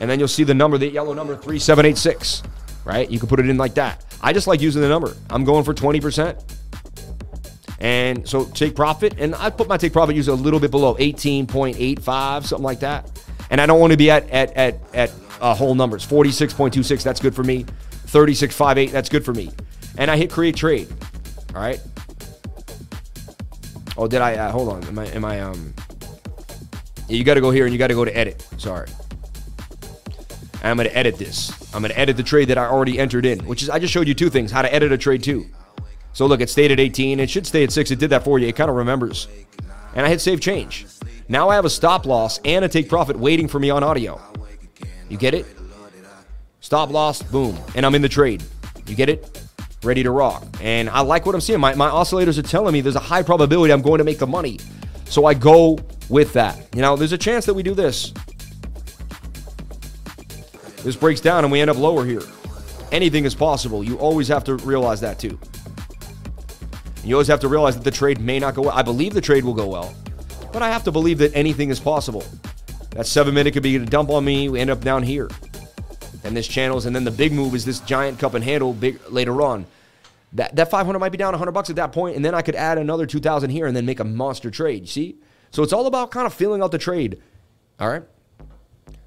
And 0.00 0.10
then 0.10 0.18
you'll 0.18 0.28
see 0.28 0.44
the 0.44 0.54
number, 0.54 0.76
the 0.76 0.90
yellow 0.90 1.14
number 1.14 1.34
3786, 1.34 2.42
right? 2.84 3.10
You 3.10 3.18
can 3.18 3.28
put 3.28 3.40
it 3.40 3.48
in 3.48 3.56
like 3.56 3.74
that. 3.74 4.04
I 4.20 4.32
just 4.32 4.46
like 4.46 4.60
using 4.60 4.82
the 4.82 4.88
number. 4.88 5.14
I'm 5.30 5.44
going 5.44 5.64
for 5.64 5.74
20%. 5.74 6.42
And 7.80 8.26
so 8.26 8.44
take 8.46 8.74
profit, 8.74 9.14
and 9.18 9.34
I 9.34 9.50
put 9.50 9.68
my 9.68 9.76
take 9.76 9.92
profit 9.92 10.16
user 10.16 10.30
a 10.30 10.34
little 10.34 10.60
bit 10.60 10.70
below 10.70 10.94
18.85, 10.94 12.44
something 12.46 12.62
like 12.64 12.80
that. 12.80 13.10
And 13.50 13.60
I 13.60 13.66
don't 13.66 13.78
want 13.80 13.90
to 13.90 13.96
be 13.98 14.10
at 14.10 14.28
at 14.30 14.52
at 14.56 14.78
at 14.94 15.12
uh, 15.40 15.54
whole 15.54 15.74
numbers. 15.74 16.06
46.26, 16.06 17.02
that's 17.02 17.20
good 17.20 17.34
for 17.34 17.44
me. 17.44 17.64
36.58, 18.06 18.90
that's 18.90 19.08
good 19.10 19.24
for 19.24 19.34
me. 19.34 19.50
and 19.98 20.10
I 20.10 20.16
hit 20.16 20.30
create 20.30 20.56
trade. 20.56 20.88
All 21.54 21.60
right. 21.60 21.80
Oh, 23.96 24.08
did 24.08 24.22
I? 24.22 24.34
Uh, 24.34 24.50
hold 24.50 24.70
on. 24.70 24.82
Am 24.84 24.98
I? 24.98 25.06
Am 25.08 25.24
I? 25.24 25.40
Um. 25.40 25.74
You 27.08 27.22
got 27.22 27.34
to 27.34 27.40
go 27.42 27.50
here 27.50 27.64
and 27.64 27.72
you 27.72 27.78
got 27.78 27.88
to 27.88 27.94
go 27.94 28.04
to 28.04 28.16
edit. 28.16 28.46
Sorry. 28.56 28.88
And 30.64 30.70
I'm 30.70 30.78
going 30.78 30.88
to 30.88 30.96
edit 30.96 31.18
this. 31.18 31.52
I'm 31.74 31.82
going 31.82 31.92
to 31.92 31.98
edit 31.98 32.16
the 32.16 32.22
trade 32.22 32.48
that 32.48 32.56
I 32.56 32.64
already 32.64 32.98
entered 32.98 33.26
in, 33.26 33.40
which 33.40 33.62
is 33.62 33.68
I 33.68 33.78
just 33.78 33.92
showed 33.92 34.08
you 34.08 34.14
two 34.14 34.30
things: 34.30 34.50
how 34.50 34.62
to 34.62 34.74
edit 34.74 34.92
a 34.92 34.96
trade 34.96 35.22
too. 35.22 35.44
So 36.14 36.24
look, 36.24 36.40
it 36.40 36.48
stayed 36.48 36.70
at 36.70 36.80
18. 36.80 37.20
It 37.20 37.28
should 37.28 37.46
stay 37.46 37.64
at 37.64 37.70
six. 37.70 37.90
It 37.90 37.98
did 37.98 38.08
that 38.08 38.24
for 38.24 38.38
you. 38.38 38.48
It 38.48 38.56
kind 38.56 38.70
of 38.70 38.76
remembers. 38.76 39.28
And 39.94 40.06
I 40.06 40.08
hit 40.08 40.22
save 40.22 40.40
change. 40.40 40.86
Now 41.28 41.50
I 41.50 41.54
have 41.54 41.66
a 41.66 41.70
stop 41.70 42.06
loss 42.06 42.40
and 42.46 42.64
a 42.64 42.68
take 42.68 42.88
profit 42.88 43.18
waiting 43.18 43.46
for 43.46 43.60
me 43.60 43.68
on 43.68 43.82
audio. 43.82 44.18
You 45.10 45.18
get 45.18 45.34
it? 45.34 45.44
Stop 46.60 46.90
loss, 46.90 47.22
boom, 47.22 47.58
and 47.74 47.84
I'm 47.84 47.94
in 47.94 48.00
the 48.00 48.08
trade. 48.08 48.42
You 48.86 48.94
get 48.94 49.10
it? 49.10 49.42
Ready 49.82 50.02
to 50.02 50.12
rock. 50.12 50.46
And 50.62 50.88
I 50.88 51.02
like 51.02 51.26
what 51.26 51.34
I'm 51.34 51.42
seeing. 51.42 51.60
My, 51.60 51.74
my 51.74 51.90
oscillators 51.90 52.38
are 52.38 52.42
telling 52.42 52.72
me 52.72 52.80
there's 52.80 52.96
a 52.96 53.00
high 53.00 53.22
probability 53.22 53.70
I'm 53.70 53.82
going 53.82 53.98
to 53.98 54.04
make 54.04 54.18
the 54.18 54.26
money. 54.26 54.60
So 55.04 55.26
I 55.26 55.34
go 55.34 55.78
with 56.08 56.32
that. 56.32 56.74
You 56.74 56.80
know, 56.80 56.96
there's 56.96 57.12
a 57.12 57.18
chance 57.18 57.44
that 57.44 57.52
we 57.52 57.62
do 57.62 57.74
this. 57.74 58.14
This 60.84 60.96
breaks 60.96 61.20
down 61.20 61.44
and 61.44 61.50
we 61.50 61.60
end 61.60 61.70
up 61.70 61.78
lower 61.78 62.04
here. 62.04 62.22
Anything 62.92 63.24
is 63.24 63.34
possible. 63.34 63.82
You 63.82 63.98
always 63.98 64.28
have 64.28 64.44
to 64.44 64.56
realize 64.56 65.00
that 65.00 65.18
too. 65.18 65.38
You 67.02 67.14
always 67.14 67.28
have 67.28 67.40
to 67.40 67.48
realize 67.48 67.74
that 67.74 67.84
the 67.84 67.90
trade 67.90 68.20
may 68.20 68.38
not 68.38 68.54
go 68.54 68.62
well. 68.62 68.72
I 68.72 68.82
believe 68.82 69.14
the 69.14 69.20
trade 69.20 69.44
will 69.44 69.54
go 69.54 69.66
well, 69.66 69.94
but 70.52 70.62
I 70.62 70.70
have 70.70 70.84
to 70.84 70.92
believe 70.92 71.18
that 71.18 71.34
anything 71.34 71.70
is 71.70 71.80
possible. 71.80 72.22
That 72.90 73.06
seven 73.06 73.34
minute 73.34 73.54
could 73.54 73.62
be 73.62 73.76
a 73.76 73.80
dump 73.80 74.10
on 74.10 74.24
me. 74.24 74.48
We 74.48 74.60
end 74.60 74.70
up 74.70 74.82
down 74.82 75.02
here. 75.02 75.28
And 76.22 76.36
this 76.36 76.46
channels, 76.46 76.86
and 76.86 76.94
then 76.94 77.04
the 77.04 77.10
big 77.10 77.32
move 77.32 77.54
is 77.54 77.64
this 77.64 77.80
giant 77.80 78.18
cup 78.18 78.34
and 78.34 78.44
handle 78.44 78.72
big 78.72 79.00
later 79.10 79.42
on. 79.42 79.66
That 80.34 80.54
that 80.56 80.70
500 80.70 80.98
might 80.98 81.12
be 81.12 81.18
down 81.18 81.32
100 81.32 81.52
bucks 81.52 81.70
at 81.70 81.76
that 81.76 81.92
point, 81.92 82.16
and 82.16 82.24
then 82.24 82.34
I 82.34 82.42
could 82.42 82.54
add 82.54 82.78
another 82.78 83.06
2,000 83.06 83.50
here 83.50 83.66
and 83.66 83.76
then 83.76 83.86
make 83.86 84.00
a 84.00 84.04
monster 84.04 84.50
trade. 84.50 84.88
See? 84.88 85.16
So 85.50 85.62
it's 85.62 85.72
all 85.72 85.86
about 85.86 86.10
kind 86.10 86.26
of 86.26 86.34
feeling 86.34 86.62
out 86.62 86.72
the 86.72 86.78
trade. 86.78 87.22
All 87.80 87.88
right. 87.88 88.02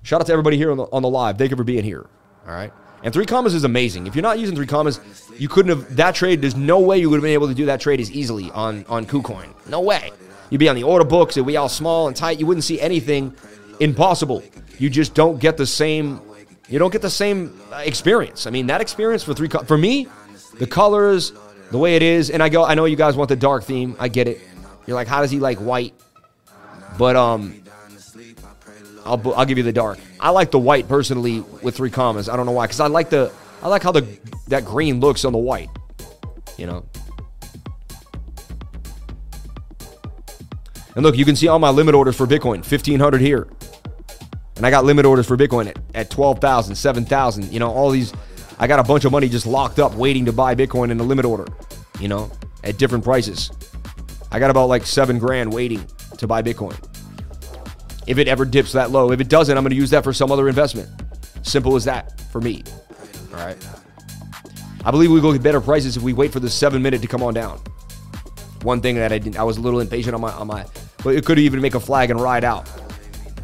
Shout 0.07 0.21
out 0.21 0.27
to 0.27 0.31
everybody 0.31 0.55
here 0.55 0.71
on 0.71 0.77
the, 0.77 0.85
on 0.93 1.01
the 1.01 1.09
live. 1.09 1.37
Thank 1.37 1.51
you 1.51 1.57
for 1.57 1.65
being 1.65 1.83
here. 1.83 2.07
All 2.47 2.53
right. 2.53 2.71
And 3.03 3.13
3Commas 3.13 3.53
is 3.53 3.65
amazing. 3.65 4.07
If 4.07 4.15
you're 4.15 4.23
not 4.23 4.39
using 4.39 4.55
3Commas, 4.55 5.01
you 5.37 5.49
couldn't 5.49 5.77
have 5.77 5.97
that 5.97 6.15
trade. 6.15 6.41
There's 6.41 6.55
no 6.55 6.79
way 6.79 6.97
you 6.97 7.09
would 7.09 7.17
have 7.17 7.23
been 7.23 7.33
able 7.33 7.49
to 7.49 7.53
do 7.53 7.65
that 7.65 7.81
trade 7.81 7.99
as 7.99 8.09
easily 8.09 8.49
on 8.51 8.85
on 8.87 9.05
KuCoin. 9.05 9.49
No 9.67 9.81
way. 9.81 10.11
You'd 10.49 10.59
be 10.59 10.69
on 10.69 10.77
the 10.77 10.83
order 10.83 11.03
books. 11.03 11.35
It'd 11.35 11.45
be 11.45 11.57
all 11.57 11.67
small 11.67 12.07
and 12.07 12.15
tight. 12.15 12.39
You 12.39 12.45
wouldn't 12.45 12.63
see 12.63 12.79
anything 12.79 13.35
impossible. 13.81 14.43
You 14.79 14.89
just 14.89 15.13
don't 15.13 15.41
get 15.41 15.57
the 15.57 15.67
same. 15.67 16.21
You 16.69 16.79
don't 16.79 16.93
get 16.93 17.01
the 17.01 17.09
same 17.09 17.59
experience. 17.73 18.47
I 18.47 18.49
mean, 18.49 18.67
that 18.67 18.79
experience 18.79 19.23
for 19.23 19.33
three 19.33 19.49
for 19.49 19.77
me, 19.77 20.07
the 20.57 20.67
colors, 20.67 21.33
the 21.71 21.77
way 21.77 21.97
it 21.97 22.01
is, 22.01 22.29
and 22.29 22.41
I 22.41 22.47
go. 22.47 22.63
I 22.63 22.75
know 22.75 22.85
you 22.85 22.95
guys 22.95 23.17
want 23.17 23.27
the 23.27 23.35
dark 23.35 23.65
theme. 23.65 23.97
I 23.99 24.07
get 24.07 24.29
it. 24.29 24.39
You're 24.85 24.95
like, 24.95 25.09
how 25.09 25.19
does 25.19 25.31
he 25.31 25.39
like 25.41 25.57
white? 25.57 25.93
But 26.97 27.17
um, 27.17 27.61
I'll 29.07 29.33
I'll 29.33 29.45
give 29.45 29.57
you 29.57 29.63
the 29.63 29.73
dark. 29.73 29.99
I 30.19 30.29
like 30.31 30.51
the 30.51 30.59
white 30.59 30.87
personally 30.87 31.41
with 31.61 31.77
3Commas. 31.77 32.31
I 32.31 32.35
don't 32.35 32.45
know 32.45 32.51
why, 32.51 32.65
because 32.65 32.79
I 32.79 32.87
like 32.87 33.09
the 33.09 33.31
I 33.61 33.67
like 33.69 33.83
how 33.83 33.91
the 33.91 34.05
that 34.47 34.65
green 34.65 34.99
looks 34.99 35.25
on 35.25 35.31
the 35.33 35.39
white. 35.39 35.69
You 36.57 36.67
know. 36.67 36.85
And 40.95 41.05
look, 41.05 41.15
you 41.15 41.25
can 41.25 41.35
see 41.35 41.47
all 41.47 41.59
my 41.59 41.69
limit 41.69 41.93
orders 41.93 42.15
for 42.15 42.25
Bitcoin, 42.25 42.57
1500 42.57 43.21
here. 43.21 43.47
And 44.55 44.65
I 44.65 44.71
got 44.71 44.83
limit 44.83 45.05
orders 45.05 45.27
for 45.27 45.37
Bitcoin 45.37 45.67
at, 45.67 45.77
at 45.93 46.09
12,000, 46.09 46.73
7,000. 46.73 47.53
You 47.53 47.59
know, 47.59 47.71
all 47.71 47.91
these, 47.91 48.11
I 48.57 48.65
got 48.65 48.79
a 48.79 48.83
bunch 48.83 49.05
of 49.05 49.11
money 49.11 49.29
just 49.29 49.45
locked 49.45 49.77
up 49.77 49.93
waiting 49.93 50.25
to 50.25 50.33
buy 50.33 50.55
Bitcoin 50.55 50.89
in 50.89 50.99
a 50.99 51.03
limit 51.03 51.25
order, 51.25 51.45
you 51.99 52.07
know, 52.07 52.31
at 52.63 52.79
different 52.79 53.03
prices. 53.03 53.51
I 54.31 54.39
got 54.39 54.49
about 54.49 54.69
like 54.69 54.87
seven 54.87 55.19
grand 55.19 55.53
waiting 55.53 55.85
to 56.17 56.25
buy 56.25 56.41
Bitcoin. 56.41 56.75
If 58.07 58.17
it 58.17 58.27
ever 58.27 58.45
dips 58.45 58.71
that 58.71 58.89
low, 58.89 59.11
if 59.11 59.19
it 59.19 59.27
doesn't, 59.27 59.55
I'm 59.55 59.63
going 59.63 59.71
to 59.71 59.77
use 59.77 59.89
that 59.91 60.03
for 60.03 60.13
some 60.13 60.31
other 60.31 60.47
investment. 60.47 60.89
Simple 61.43 61.75
as 61.75 61.83
that 61.85 62.19
for 62.31 62.41
me. 62.41 62.63
All 63.33 63.39
right. 63.39 63.57
I 64.85 64.91
believe 64.91 65.11
we 65.11 65.19
will 65.19 65.33
get 65.33 65.43
better 65.43 65.59
prices 65.59 65.97
if 65.97 66.03
we 66.03 66.13
wait 66.13 66.31
for 66.31 66.39
the 66.39 66.49
seven 66.49 66.81
minute 66.81 67.01
to 67.01 67.07
come 67.07 67.21
on 67.21 67.33
down. 67.33 67.59
One 68.63 68.81
thing 68.81 68.95
that 68.95 69.11
I 69.11 69.17
didn't, 69.17 69.37
I 69.37 69.43
was 69.43 69.57
a 69.57 69.61
little 69.61 69.81
impatient 69.81 70.15
on 70.15 70.21
my 70.21 70.31
on 70.31 70.47
my, 70.47 70.65
but 71.03 71.15
it 71.15 71.25
could 71.25 71.37
even 71.37 71.61
make 71.61 71.75
a 71.75 71.79
flag 71.79 72.09
and 72.09 72.19
ride 72.19 72.43
out. 72.43 72.69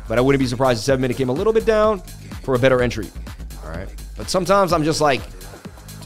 But 0.07 0.18
I 0.18 0.22
wouldn't 0.22 0.39
be 0.39 0.47
surprised 0.47 0.80
if 0.80 0.86
seven 0.86 1.01
minute 1.01 1.18
came 1.18 1.30
a 1.30 1.34
little 1.34 1.53
bit 1.53 1.66
down 1.66 1.99
for 2.43 2.55
a 2.55 2.59
better 2.59 2.82
entry. 2.82 3.09
All 3.64 3.70
right. 3.70 3.88
But 4.18 4.30
sometimes 4.30 4.72
I'm 4.74 4.84
just 4.84 5.01
like, 5.01 5.22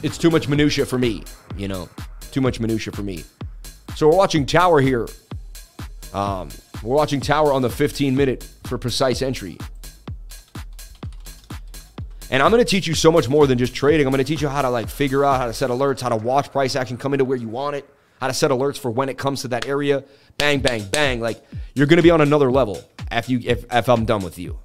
it's 0.02 0.18
too 0.18 0.30
much 0.30 0.48
minutia 0.48 0.84
for 0.84 0.98
me. 0.98 1.24
You 1.56 1.68
know, 1.68 1.88
too 2.32 2.40
much 2.40 2.60
minutia 2.60 2.92
for 2.92 3.02
me. 3.02 3.24
So 3.96 4.08
we're 4.08 4.16
watching 4.16 4.44
Tower 4.44 4.80
here. 4.80 5.08
Um, 6.12 6.50
we're 6.82 6.94
watching 6.94 7.20
Tower 7.20 7.52
on 7.52 7.62
the 7.62 7.70
15 7.70 8.16
minute 8.16 8.48
for 8.64 8.78
precise 8.78 9.22
entry. 9.22 9.58
And 12.30 12.42
I'm 12.42 12.50
going 12.50 12.62
to 12.62 12.68
teach 12.68 12.86
you 12.86 12.94
so 12.94 13.10
much 13.10 13.28
more 13.28 13.46
than 13.46 13.56
just 13.56 13.74
trading. 13.74 14.06
I'm 14.06 14.12
going 14.12 14.24
to 14.24 14.30
teach 14.30 14.42
you 14.42 14.48
how 14.48 14.62
to 14.62 14.70
like 14.70 14.88
figure 14.88 15.24
out 15.24 15.40
how 15.40 15.46
to 15.46 15.54
set 15.54 15.70
alerts, 15.70 16.00
how 16.00 16.10
to 16.10 16.16
watch 16.16 16.52
price 16.52 16.76
action 16.76 16.96
come 16.96 17.14
into 17.14 17.24
where 17.24 17.38
you 17.38 17.48
want 17.48 17.76
it, 17.76 17.88
how 18.20 18.26
to 18.26 18.34
set 18.34 18.50
alerts 18.50 18.78
for 18.78 18.90
when 18.90 19.08
it 19.08 19.16
comes 19.16 19.42
to 19.42 19.48
that 19.48 19.66
area. 19.66 20.04
Bang, 20.36 20.60
bang, 20.60 20.86
bang. 20.88 21.20
Like 21.20 21.42
you're 21.74 21.86
going 21.86 21.96
to 21.96 22.02
be 22.02 22.10
on 22.10 22.20
another 22.20 22.50
level 22.50 22.82
if 23.10 23.28
you 23.28 23.40
if, 23.44 23.64
if 23.72 23.88
I'm 23.88 24.04
done 24.04 24.22
with 24.22 24.38
you. 24.38 24.58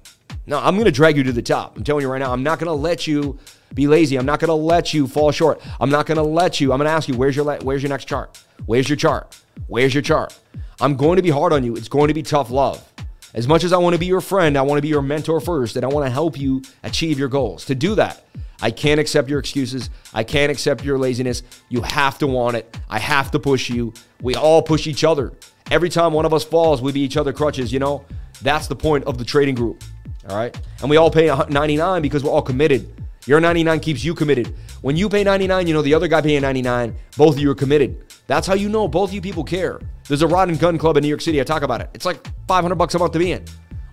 No, 0.46 0.58
I'm 0.58 0.74
going 0.74 0.84
to 0.84 0.92
drag 0.92 1.16
you 1.16 1.22
to 1.24 1.32
the 1.32 1.42
top. 1.42 1.76
I'm 1.76 1.84
telling 1.84 2.02
you 2.02 2.10
right 2.10 2.18
now, 2.18 2.30
I'm 2.30 2.42
not 2.42 2.58
going 2.58 2.66
to 2.66 2.74
let 2.74 3.06
you 3.06 3.38
be 3.72 3.86
lazy. 3.86 4.16
I'm 4.16 4.26
not 4.26 4.40
going 4.40 4.48
to 4.48 4.54
let 4.54 4.92
you 4.92 5.06
fall 5.06 5.32
short. 5.32 5.62
I'm 5.80 5.88
not 5.88 6.04
going 6.04 6.16
to 6.16 6.22
let 6.22 6.60
you. 6.60 6.70
I'm 6.70 6.78
going 6.78 6.86
to 6.86 6.92
ask 6.92 7.08
you, 7.08 7.16
where's 7.16 7.34
your 7.34 7.56
where's 7.58 7.82
your 7.82 7.88
next 7.88 8.04
chart? 8.04 8.38
Where's 8.66 8.88
your 8.88 8.96
chart? 8.96 9.40
Where's 9.68 9.94
your 9.94 10.02
chart? 10.02 10.38
I'm 10.80 10.96
going 10.96 11.16
to 11.16 11.22
be 11.22 11.30
hard 11.30 11.52
on 11.52 11.64
you. 11.64 11.76
It's 11.76 11.88
going 11.88 12.08
to 12.08 12.14
be 12.14 12.22
tough 12.22 12.50
love. 12.50 12.86
As 13.34 13.48
much 13.48 13.64
as 13.64 13.72
I 13.72 13.78
want 13.78 13.94
to 13.94 13.98
be 13.98 14.06
your 14.06 14.20
friend, 14.20 14.56
I 14.56 14.62
want 14.62 14.78
to 14.78 14.82
be 14.82 14.88
your 14.88 15.02
mentor 15.02 15.40
first, 15.40 15.76
and 15.76 15.84
I 15.84 15.88
want 15.88 16.06
to 16.06 16.10
help 16.10 16.38
you 16.38 16.62
achieve 16.82 17.18
your 17.18 17.28
goals. 17.28 17.64
To 17.66 17.74
do 17.74 17.94
that, 17.96 18.24
I 18.60 18.70
can't 18.70 19.00
accept 19.00 19.28
your 19.28 19.40
excuses. 19.40 19.90
I 20.12 20.22
can't 20.22 20.52
accept 20.52 20.84
your 20.84 20.98
laziness. 20.98 21.42
You 21.68 21.82
have 21.82 22.18
to 22.18 22.26
want 22.26 22.56
it. 22.56 22.76
I 22.88 22.98
have 22.98 23.30
to 23.32 23.40
push 23.40 23.68
you. 23.68 23.92
We 24.22 24.36
all 24.36 24.62
push 24.62 24.86
each 24.86 25.04
other. 25.04 25.32
Every 25.70 25.88
time 25.88 26.12
one 26.12 26.26
of 26.26 26.32
us 26.32 26.44
falls, 26.44 26.80
we 26.80 26.92
be 26.92 27.00
each 27.00 27.16
other 27.16 27.32
crutches, 27.32 27.72
you 27.72 27.78
know? 27.78 28.04
That's 28.42 28.68
the 28.68 28.76
point 28.76 29.04
of 29.04 29.18
the 29.18 29.24
trading 29.24 29.54
group. 29.54 29.82
All 30.28 30.36
right? 30.36 30.56
And 30.80 30.90
we 30.90 30.96
all 30.96 31.10
pay 31.10 31.26
99 31.48 32.02
because 32.02 32.22
we're 32.22 32.30
all 32.30 32.42
committed. 32.42 32.92
Your 33.26 33.40
99 33.40 33.80
keeps 33.80 34.04
you 34.04 34.14
committed. 34.14 34.54
When 34.82 34.96
you 34.96 35.08
pay 35.08 35.24
99, 35.24 35.66
you 35.66 35.74
know 35.74 35.82
the 35.82 35.94
other 35.94 36.08
guy 36.08 36.20
paying 36.20 36.42
99, 36.42 36.94
both 37.16 37.36
of 37.36 37.40
you 37.40 37.50
are 37.50 37.54
committed. 37.54 38.03
That's 38.26 38.46
how 38.46 38.54
you 38.54 38.68
know 38.68 38.88
both 38.88 39.12
you 39.12 39.20
people 39.20 39.44
care. 39.44 39.80
There's 40.08 40.22
a 40.22 40.26
rod 40.26 40.48
and 40.48 40.58
gun 40.58 40.78
club 40.78 40.96
in 40.96 41.02
New 41.02 41.08
York 41.08 41.20
City. 41.20 41.40
I 41.40 41.44
talk 41.44 41.62
about 41.62 41.80
it. 41.80 41.90
It's 41.94 42.04
like 42.04 42.26
500 42.46 42.74
bucks 42.74 42.94
a 42.94 42.98
month 42.98 43.12
to 43.12 43.18
be 43.18 43.32
in. 43.32 43.44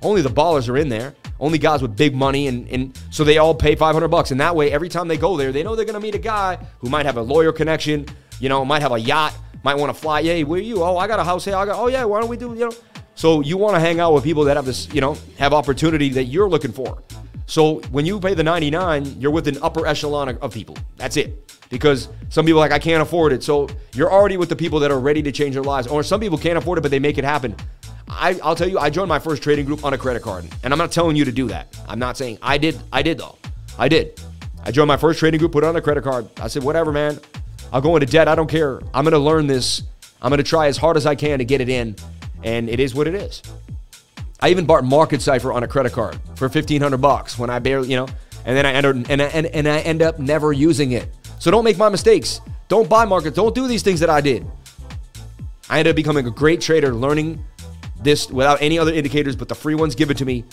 Only 0.02 0.22
the 0.22 0.30
ballers 0.30 0.68
are 0.70 0.78
in 0.78 0.90
there. 0.90 1.14
Only 1.40 1.58
guys 1.58 1.82
with 1.82 1.96
big 1.96 2.16
money, 2.16 2.48
and, 2.48 2.68
and 2.70 3.00
so 3.10 3.24
they 3.24 3.38
all 3.38 3.54
pay 3.54 3.76
500 3.76 4.08
bucks. 4.08 4.32
And 4.32 4.40
that 4.40 4.56
way, 4.56 4.72
every 4.72 4.90
time 4.90 5.08
they 5.08 5.18
go 5.18 5.38
there, 5.38 5.52
they 5.52 5.64
know 5.64 5.76
they're 5.76 5.86
gonna 5.86 6.00
meet 6.00 6.16
a 6.16 6.20
guy 6.20 6.58
who 6.80 6.90
might 6.90 7.06
have 7.06 7.18
a 7.18 7.22
lawyer 7.22 7.52
connection. 7.52 8.06
You 8.40 8.50
know, 8.50 8.64
might 8.66 8.82
have 8.82 8.92
a 8.92 9.00
yacht, 9.00 9.36
might 9.64 9.76
want 9.76 9.94
to 9.94 10.00
fly. 10.00 10.24
Hey, 10.24 10.44
where 10.44 10.60
are 10.60 10.64
you? 10.64 10.84
Oh, 10.84 10.98
I 10.98 11.08
got 11.08 11.20
a 11.20 11.24
house 11.24 11.46
here. 11.46 11.56
I 11.56 11.66
got. 11.66 11.80
Oh 11.80 11.88
yeah, 11.88 12.04
why 12.06 12.20
don't 12.20 12.30
we 12.30 12.38
do? 12.38 12.54
You 12.54 12.70
know. 12.70 12.72
So 13.16 13.42
you 13.42 13.58
want 13.58 13.76
to 13.76 13.80
hang 13.80 14.00
out 14.00 14.14
with 14.14 14.24
people 14.24 14.44
that 14.46 14.56
have 14.56 14.66
this, 14.66 14.92
you 14.94 15.02
know, 15.02 15.18
have 15.38 15.54
opportunity 15.54 16.10
that 16.10 16.26
you're 16.26 16.50
looking 16.50 16.72
for. 16.72 17.04
So 17.46 17.82
when 17.92 18.06
you 18.06 18.20
pay 18.20 18.34
the 18.34 18.44
99, 18.44 19.20
you're 19.20 19.32
with 19.32 19.48
an 19.48 19.58
upper 19.62 19.86
echelon 19.86 20.30
of 20.30 20.54
people. 20.54 20.78
That's 20.96 21.18
it. 21.18 21.61
Because 21.72 22.10
some 22.30 22.46
people 22.46 22.60
like, 22.60 22.72
I 22.72 22.78
can't 22.78 23.02
afford 23.02 23.34
it. 23.34 23.42
So 23.42 23.68
you're 23.94 24.12
already 24.12 24.38
with 24.38 24.50
the 24.50 24.56
people 24.56 24.80
that 24.82 24.92
are 24.92 25.00
ready 25.00 25.24
to 25.24 25.32
change 25.32 25.56
their 25.56 25.64
lives. 25.64 25.88
Or 25.88 26.04
some 26.04 26.20
people 26.20 26.38
can't 26.38 26.58
afford 26.58 26.78
it, 26.78 26.82
but 26.82 26.92
they 26.92 27.00
make 27.00 27.18
it 27.18 27.24
happen. 27.24 27.56
I, 28.08 28.34
will 28.34 28.56
tell 28.56 28.68
you, 28.68 28.78
I 28.78 28.90
joined 28.90 29.10
my 29.10 29.20
first 29.20 29.42
trading 29.42 29.66
group 29.66 29.84
on 29.84 29.94
a 29.94 29.98
credit 29.98 30.22
card. 30.22 30.46
And 30.64 30.74
I'm 30.74 30.78
not 30.78 30.92
telling 30.92 31.16
you 31.16 31.26
to 31.26 31.32
do 31.32 31.48
that. 31.48 31.76
I'm 31.88 31.98
not 31.98 32.18
saying 32.18 32.38
I 32.42 32.58
did. 32.58 32.80
I 32.92 33.02
did 33.02 33.18
though. 33.18 33.38
I 33.80 33.88
did. 33.88 34.22
I 34.64 34.72
joined 34.72 34.90
my 34.90 34.98
first 34.98 35.18
trading 35.18 35.40
group, 35.40 35.54
put 35.54 35.64
it 35.64 35.68
on 35.68 35.76
a 35.76 35.82
credit 35.82 36.04
card. 36.04 36.28
I 36.40 36.48
said, 36.48 36.62
whatever, 36.62 36.92
man. 36.92 37.20
I'll 37.74 37.82
go 37.82 37.96
into 37.96 38.06
debt. 38.06 38.28
I 38.28 38.36
don't 38.36 38.50
care. 38.50 38.80
I'm 38.94 39.06
going 39.06 39.14
to 39.14 39.20
learn 39.20 39.48
this. 39.48 39.82
I'm 40.22 40.30
going 40.30 40.38
to 40.38 40.44
try 40.44 40.68
as 40.68 40.78
hard 40.78 40.98
as 40.98 41.06
I 41.06 41.16
can 41.16 41.40
to 41.40 41.46
get 41.46 41.62
it 41.62 41.70
in. 41.70 41.96
And 42.44 42.70
it 42.70 42.80
is 42.80 42.94
what 42.94 43.08
it 43.08 43.16
is. 43.16 43.42
I 44.40 44.50
even 44.50 44.66
bought 44.66 44.84
Market 44.84 45.22
Cipher 45.22 45.54
on 45.54 45.64
a 45.64 45.68
credit 45.68 45.94
card 45.94 46.20
for 46.36 46.48
1500 46.48 46.98
bucks 46.98 47.40
when 47.40 47.50
I 47.50 47.60
barely, 47.60 47.90
you 47.90 47.96
know, 47.96 48.08
and 48.46 48.58
then 48.58 48.66
I 48.66 48.74
entered 48.74 49.10
and 49.10 49.22
I, 49.22 49.26
and, 49.26 49.46
and 49.48 49.68
I 49.68 49.80
end 49.80 50.02
up 50.02 50.20
never 50.20 50.52
using 50.52 50.92
it. 50.92 51.08
So 51.42 51.50
don't 51.50 51.64
make 51.64 51.80
my 51.80 51.90
mistakes. 51.90 52.40
Don't 52.68 52.88
buy 52.88 53.04
market. 53.04 53.34
Don't 53.34 53.56
do 53.56 53.68
these 53.68 53.82
things 53.82 54.00
that 54.02 54.12
I 54.12 54.22
did. 54.22 54.46
I 55.72 55.80
ended 55.80 55.94
up 55.94 55.96
becoming 55.96 56.28
a 56.28 56.30
great 56.30 56.62
trader, 56.62 56.94
learning 56.94 57.44
this 58.00 58.30
without 58.30 58.62
any 58.62 58.78
other 58.78 58.94
indicators 58.94 59.36
but 59.36 59.50
the 59.50 59.56
free 59.56 59.74
ones 59.74 59.96
given 59.96 60.16
to 60.18 60.24
me. 60.24 60.46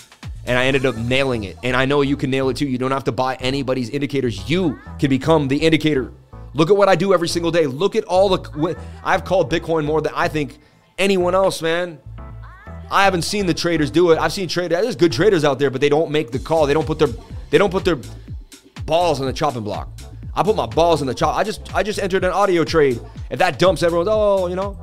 And 0.46 0.58
I 0.58 0.64
ended 0.64 0.86
up 0.86 0.96
nailing 0.96 1.44
it. 1.44 1.58
And 1.62 1.76
I 1.76 1.84
know 1.84 2.00
you 2.00 2.16
can 2.16 2.30
nail 2.30 2.48
it 2.48 2.56
too. 2.56 2.66
You 2.66 2.78
don't 2.78 2.90
have 2.90 3.04
to 3.04 3.12
buy 3.12 3.34
anybody's 3.34 3.90
indicators. 3.90 4.48
You 4.48 4.80
can 4.98 5.10
become 5.10 5.46
the 5.46 5.58
indicator. 5.58 6.10
Look 6.54 6.70
at 6.70 6.76
what 6.78 6.88
I 6.88 6.96
do 6.96 7.12
every 7.12 7.28
single 7.28 7.50
day. 7.50 7.66
Look 7.66 7.94
at 7.94 8.04
all 8.04 8.30
the. 8.30 8.78
I've 9.04 9.26
called 9.26 9.52
Bitcoin 9.52 9.84
more 9.84 10.00
than 10.00 10.14
I 10.14 10.28
think 10.28 10.58
anyone 10.96 11.34
else, 11.34 11.60
man. 11.60 11.98
I 12.90 13.04
haven't 13.04 13.22
seen 13.22 13.44
the 13.44 13.52
traders 13.52 13.90
do 13.90 14.12
it. 14.12 14.18
I've 14.18 14.32
seen 14.32 14.48
traders. 14.48 14.80
There's 14.80 14.96
good 14.96 15.12
traders 15.12 15.44
out 15.44 15.58
there, 15.58 15.68
but 15.68 15.82
they 15.82 15.90
don't 15.90 16.10
make 16.10 16.30
the 16.30 16.38
call. 16.38 16.64
They 16.64 16.72
don't 16.72 16.86
put 16.86 16.98
their 16.98 17.10
they 17.50 17.58
don't 17.58 17.70
put 17.70 17.84
their 17.84 17.98
balls 18.86 19.20
on 19.20 19.26
the 19.26 19.34
chopping 19.34 19.64
block. 19.64 19.90
I 20.38 20.42
put 20.44 20.54
my 20.54 20.66
balls 20.66 21.00
in 21.00 21.08
the 21.08 21.14
chop. 21.14 21.36
I 21.36 21.42
just 21.42 21.74
I 21.74 21.82
just 21.82 21.98
entered 21.98 22.22
an 22.22 22.30
audio 22.30 22.62
trade. 22.62 23.00
If 23.28 23.40
that 23.40 23.58
dumps 23.58 23.82
everyone's 23.82 24.08
oh, 24.08 24.46
you 24.46 24.54
know, 24.54 24.78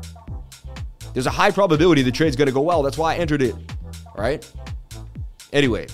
there's 1.13 1.27
a 1.27 1.31
high 1.31 1.49
probability 1.49 2.01
the 2.01 2.11
trade's 2.11 2.35
gonna 2.35 2.51
go 2.51 2.59
well. 2.59 2.83
That's 2.83 2.97
why 2.97 3.13
I 3.13 3.17
entered 3.19 3.41
it. 3.41 3.55
Right. 4.17 4.45
Anyway, 5.53 5.87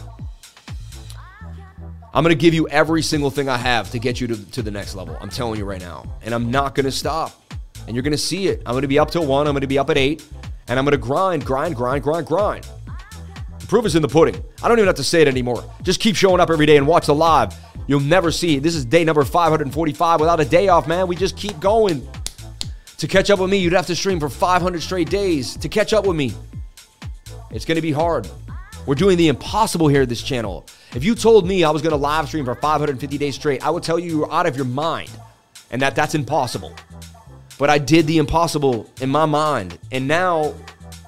I'm 2.12 2.24
gonna 2.24 2.34
give 2.34 2.56
you 2.56 2.68
every 2.70 3.04
single 3.04 3.30
thing 3.30 3.50
I 3.50 3.58
have 3.58 3.92
to 3.92 4.00
get 4.00 4.20
you 4.20 4.26
to, 4.28 4.52
to 4.52 4.64
the 4.64 4.72
next 4.72 4.96
level. 4.96 5.16
I'm 5.22 5.30
telling 5.30 5.60
you 5.60 5.66
right 5.66 5.80
now, 5.80 6.12
and 6.24 6.34
I'm 6.34 6.50
not 6.50 6.74
gonna 6.74 6.90
stop. 6.90 7.40
And 7.86 7.96
you're 7.96 8.02
gonna 8.02 8.18
see 8.18 8.48
it. 8.48 8.64
I'm 8.66 8.74
gonna 8.74 8.88
be 8.88 8.98
up 8.98 9.12
till 9.12 9.28
one. 9.28 9.46
I'm 9.46 9.54
gonna 9.54 9.68
be 9.68 9.78
up 9.78 9.92
at 9.92 9.98
eight, 9.98 10.28
and 10.70 10.80
I'm 10.80 10.86
gonna 10.86 10.98
grind, 10.98 11.46
grind, 11.46 11.76
grind, 11.76 12.02
grind, 12.02 12.26
grind. 12.26 12.68
The 13.60 13.68
proof 13.68 13.86
is 13.86 13.96
in 13.96 14.02
the 14.02 14.08
pudding. 14.08 14.44
I 14.64 14.68
don't 14.68 14.80
even 14.80 14.88
have 14.88 14.96
to 14.96 15.04
say 15.04 15.22
it 15.22 15.28
anymore. 15.28 15.64
Just 15.84 16.00
keep 16.00 16.16
showing 16.16 16.40
up 16.40 16.50
every 16.50 16.66
day 16.66 16.78
and 16.78 16.88
watch 16.88 17.06
the 17.06 17.14
live. 17.14 17.54
You'll 17.92 18.00
never 18.00 18.32
see 18.32 18.56
it. 18.56 18.64
This 18.64 18.74
is 18.74 18.86
day 18.86 19.04
number 19.04 19.22
545 19.26 20.22
without 20.22 20.40
a 20.40 20.46
day 20.46 20.70
off, 20.70 20.88
man. 20.88 21.08
We 21.08 21.18
just 21.18 21.36
keep 21.36 21.60
going. 21.60 22.08
To 23.00 23.06
catch 23.06 23.30
up 23.30 23.38
with 23.40 23.50
me, 23.50 23.58
you'd 23.58 23.74
have 23.74 23.88
to 23.88 23.96
stream 23.98 24.18
for 24.18 24.30
500 24.30 24.82
straight 24.82 25.10
days 25.10 25.58
to 25.58 25.68
catch 25.68 25.92
up 25.92 26.08
with 26.08 26.16
me. 26.16 26.34
It's 27.50 27.66
going 27.66 27.76
to 27.76 27.82
be 27.82 27.92
hard. 27.92 28.30
We're 28.86 28.96
doing 28.96 29.18
the 29.18 29.28
impossible 29.28 29.90
here 29.90 30.04
at 30.04 30.08
this 30.08 30.24
channel. 30.24 30.66
If 30.96 31.04
you 31.04 31.16
told 31.16 31.46
me 31.46 31.66
I 31.66 31.70
was 31.72 31.82
going 31.82 31.92
to 31.92 31.98
live 31.98 32.30
stream 32.30 32.46
for 32.46 32.56
550 32.56 33.18
days 33.18 33.36
straight, 33.36 33.62
I 33.62 33.70
would 33.70 33.84
tell 33.84 34.00
you 34.00 34.20
you're 34.20 34.32
out 34.32 34.46
of 34.46 34.56
your 34.56 34.64
mind 34.64 35.12
and 35.70 35.82
that 35.82 35.94
that's 35.94 36.16
impossible. 36.16 36.74
But 37.60 37.70
I 37.70 37.78
did 37.78 38.08
the 38.08 38.20
impossible 38.20 38.90
in 39.02 39.10
my 39.10 39.26
mind. 39.26 39.78
And 39.92 40.08
now 40.08 40.54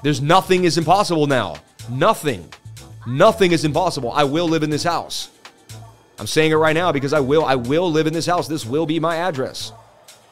there's 0.03 0.19
nothing 0.19 0.65
is 0.65 0.77
impossible 0.77 1.27
now. 1.27 1.55
Nothing. 1.89 2.45
Nothing 3.07 3.53
is 3.53 3.63
impossible. 3.63 4.11
I 4.11 4.25
will 4.25 4.49
live 4.49 4.63
in 4.63 4.69
this 4.69 4.83
house. 4.83 5.29
I'm 6.19 6.27
saying 6.27 6.51
it 6.51 6.55
right 6.55 6.73
now 6.73 6.91
because 6.91 7.13
I 7.13 7.19
will. 7.19 7.43
I 7.43 7.55
will 7.55 7.91
live 7.91 8.07
in 8.07 8.13
this 8.13 8.25
house. 8.25 8.47
This 8.47 8.65
will 8.65 8.85
be 8.85 8.99
my 8.99 9.17
address. 9.17 9.71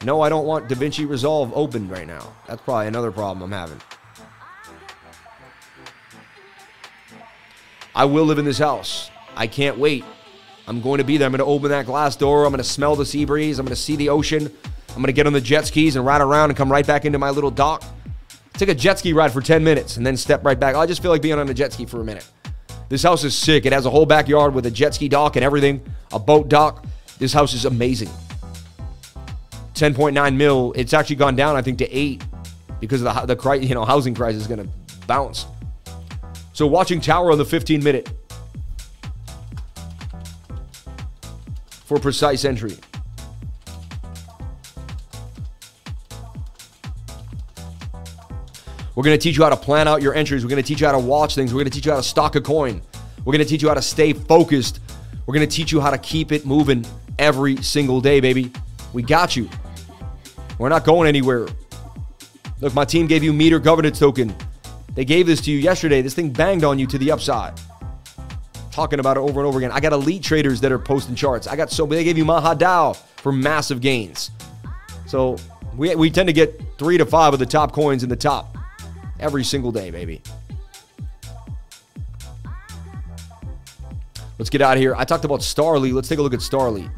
No, 0.03 0.21
I 0.21 0.29
don't 0.29 0.45
want 0.45 0.67
DaVinci 0.67 1.07
Resolve 1.07 1.51
open 1.55 1.88
right 1.89 2.07
now. 2.07 2.34
That's 2.47 2.61
probably 2.61 2.88
another 2.88 3.11
problem 3.11 3.43
I'm 3.43 3.59
having. 3.59 3.82
I 7.93 8.05
will 8.05 8.25
live 8.25 8.39
in 8.39 8.45
this 8.45 8.57
house. 8.57 9.11
I 9.36 9.47
can't 9.47 9.77
wait. 9.77 10.05
I'm 10.67 10.82
going 10.82 10.99
to 10.99 11.03
be 11.03 11.17
there. 11.17 11.25
I'm 11.25 11.32
going 11.32 11.39
to 11.39 11.45
open 11.45 11.69
that 11.69 11.86
glass 11.86 12.15
door. 12.15 12.45
I'm 12.45 12.51
going 12.51 12.63
to 12.63 12.63
smell 12.63 12.95
the 12.95 13.05
sea 13.05 13.25
breeze. 13.25 13.59
I'm 13.59 13.65
going 13.65 13.75
to 13.75 13.82
see 13.82 13.95
the 13.95 14.09
ocean. 14.09 14.51
I'm 14.89 14.95
going 14.95 15.07
to 15.07 15.13
get 15.13 15.27
on 15.27 15.34
the 15.34 15.41
jet 15.41 15.67
skis 15.67 15.95
and 15.95 16.05
ride 16.05 16.21
around 16.21 16.49
and 16.49 16.57
come 16.57 16.71
right 16.71 16.86
back 16.86 17.05
into 17.05 17.19
my 17.19 17.29
little 17.29 17.51
dock. 17.51 17.84
Take 18.53 18.69
a 18.69 18.75
jet 18.75 18.99
ski 18.99 19.13
ride 19.13 19.32
for 19.32 19.41
10 19.41 19.63
minutes 19.63 19.97
and 19.97 20.05
then 20.05 20.15
step 20.15 20.45
right 20.45 20.59
back. 20.59 20.75
I 20.75 20.86
just 20.86 21.01
feel 21.01 21.11
like 21.11 21.21
being 21.21 21.38
on 21.38 21.49
a 21.49 21.53
jet 21.53 21.73
ski 21.73 21.86
for 21.86 22.01
a 22.01 22.03
minute. 22.03 22.27
This 22.91 23.03
house 23.03 23.23
is 23.23 23.33
sick. 23.33 23.65
It 23.65 23.71
has 23.71 23.85
a 23.85 23.89
whole 23.89 24.05
backyard 24.05 24.53
with 24.53 24.65
a 24.65 24.69
jet 24.69 24.93
ski 24.93 25.07
dock 25.07 25.37
and 25.37 25.45
everything, 25.45 25.81
a 26.11 26.19
boat 26.19 26.49
dock. 26.49 26.85
This 27.19 27.31
house 27.31 27.53
is 27.53 27.63
amazing. 27.63 28.09
10.9 29.75 30.35
mil. 30.35 30.73
It's 30.75 30.93
actually 30.93 31.15
gone 31.15 31.37
down, 31.37 31.55
I 31.55 31.61
think, 31.61 31.77
to 31.77 31.89
eight 31.89 32.21
because 32.81 33.01
of 33.01 33.27
the, 33.27 33.33
the 33.33 33.59
you 33.59 33.73
know 33.75 33.85
housing 33.85 34.13
crisis 34.13 34.41
is 34.41 34.47
going 34.49 34.67
to 34.67 34.69
bounce. 35.07 35.45
So 36.51 36.67
watching 36.67 36.99
Tower 36.99 37.31
on 37.31 37.37
the 37.37 37.45
15 37.45 37.81
minute 37.81 38.11
for 41.85 41.97
precise 41.97 42.43
entry. 42.43 42.75
We're 49.01 49.05
going 49.05 49.17
to 49.17 49.23
teach 49.23 49.35
you 49.35 49.41
how 49.41 49.49
to 49.49 49.57
plan 49.57 49.87
out 49.87 50.03
your 50.03 50.13
entries. 50.13 50.45
We're 50.45 50.51
going 50.51 50.61
to 50.61 50.67
teach 50.67 50.79
you 50.79 50.85
how 50.85 50.93
to 50.93 50.99
watch 50.99 51.33
things. 51.33 51.51
We're 51.51 51.61
going 51.61 51.71
to 51.71 51.75
teach 51.75 51.87
you 51.87 51.91
how 51.91 51.97
to 51.97 52.03
stock 52.03 52.35
a 52.35 52.41
coin. 52.41 52.83
We're 53.25 53.33
going 53.33 53.43
to 53.43 53.49
teach 53.49 53.63
you 53.63 53.67
how 53.67 53.73
to 53.73 53.81
stay 53.81 54.13
focused. 54.13 54.79
We're 55.25 55.33
going 55.33 55.49
to 55.49 55.51
teach 55.51 55.71
you 55.71 55.81
how 55.81 55.89
to 55.89 55.97
keep 55.97 56.31
it 56.31 56.45
moving 56.45 56.85
every 57.17 57.57
single 57.63 57.99
day, 57.99 58.19
baby. 58.19 58.51
We 58.93 59.01
got 59.01 59.35
you. 59.35 59.49
We're 60.59 60.69
not 60.69 60.85
going 60.85 61.07
anywhere. 61.07 61.47
Look, 62.59 62.75
my 62.75 62.85
team 62.85 63.07
gave 63.07 63.23
you 63.23 63.33
meter 63.33 63.57
governance 63.57 63.97
token. 63.97 64.35
They 64.93 65.03
gave 65.03 65.25
this 65.25 65.41
to 65.45 65.51
you 65.51 65.57
yesterday. 65.57 66.03
This 66.03 66.13
thing 66.13 66.29
banged 66.29 66.63
on 66.63 66.77
you 66.77 66.85
to 66.85 66.99
the 66.99 67.11
upside. 67.11 67.59
Talking 68.71 68.99
about 68.99 69.17
it 69.17 69.21
over 69.21 69.39
and 69.39 69.47
over 69.47 69.57
again. 69.57 69.71
I 69.71 69.79
got 69.79 69.93
elite 69.93 70.21
traders 70.21 70.61
that 70.61 70.71
are 70.71 70.77
posting 70.77 71.15
charts. 71.15 71.47
I 71.47 71.55
got 71.55 71.71
so 71.71 71.87
they 71.87 72.03
gave 72.03 72.19
you 72.19 72.25
Maha 72.25 72.55
MahaDAO 72.55 72.97
for 73.15 73.31
massive 73.31 73.81
gains. 73.81 74.29
So 75.07 75.37
we, 75.75 75.95
we 75.95 76.11
tend 76.11 76.27
to 76.27 76.33
get 76.33 76.61
three 76.77 76.99
to 76.99 77.05
five 77.07 77.33
of 77.33 77.39
the 77.39 77.47
top 77.47 77.71
coins 77.71 78.03
in 78.03 78.09
the 78.09 78.15
top 78.15 78.59
every 79.22 79.43
single 79.43 79.72
day, 79.72 79.91
baby. 79.91 80.22
Let's 84.38 84.49
get 84.49 84.61
out 84.61 84.76
of 84.76 84.82
here. 84.82 84.95
I 84.95 85.03
talked 85.03 85.24
about 85.24 85.41
Starly. 85.41 85.93
Let's 85.93 86.09
take 86.09 86.19
a 86.19 86.22
look 86.22 86.34
at 86.34 86.39
Starly. 86.39 86.89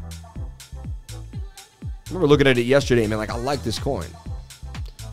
I 1.12 2.08
remember 2.08 2.26
looking 2.26 2.46
at 2.46 2.56
it 2.56 2.62
yesterday, 2.62 3.06
man. 3.06 3.18
Like, 3.18 3.30
I 3.30 3.36
like 3.36 3.62
this 3.62 3.78
coin. 3.78 4.06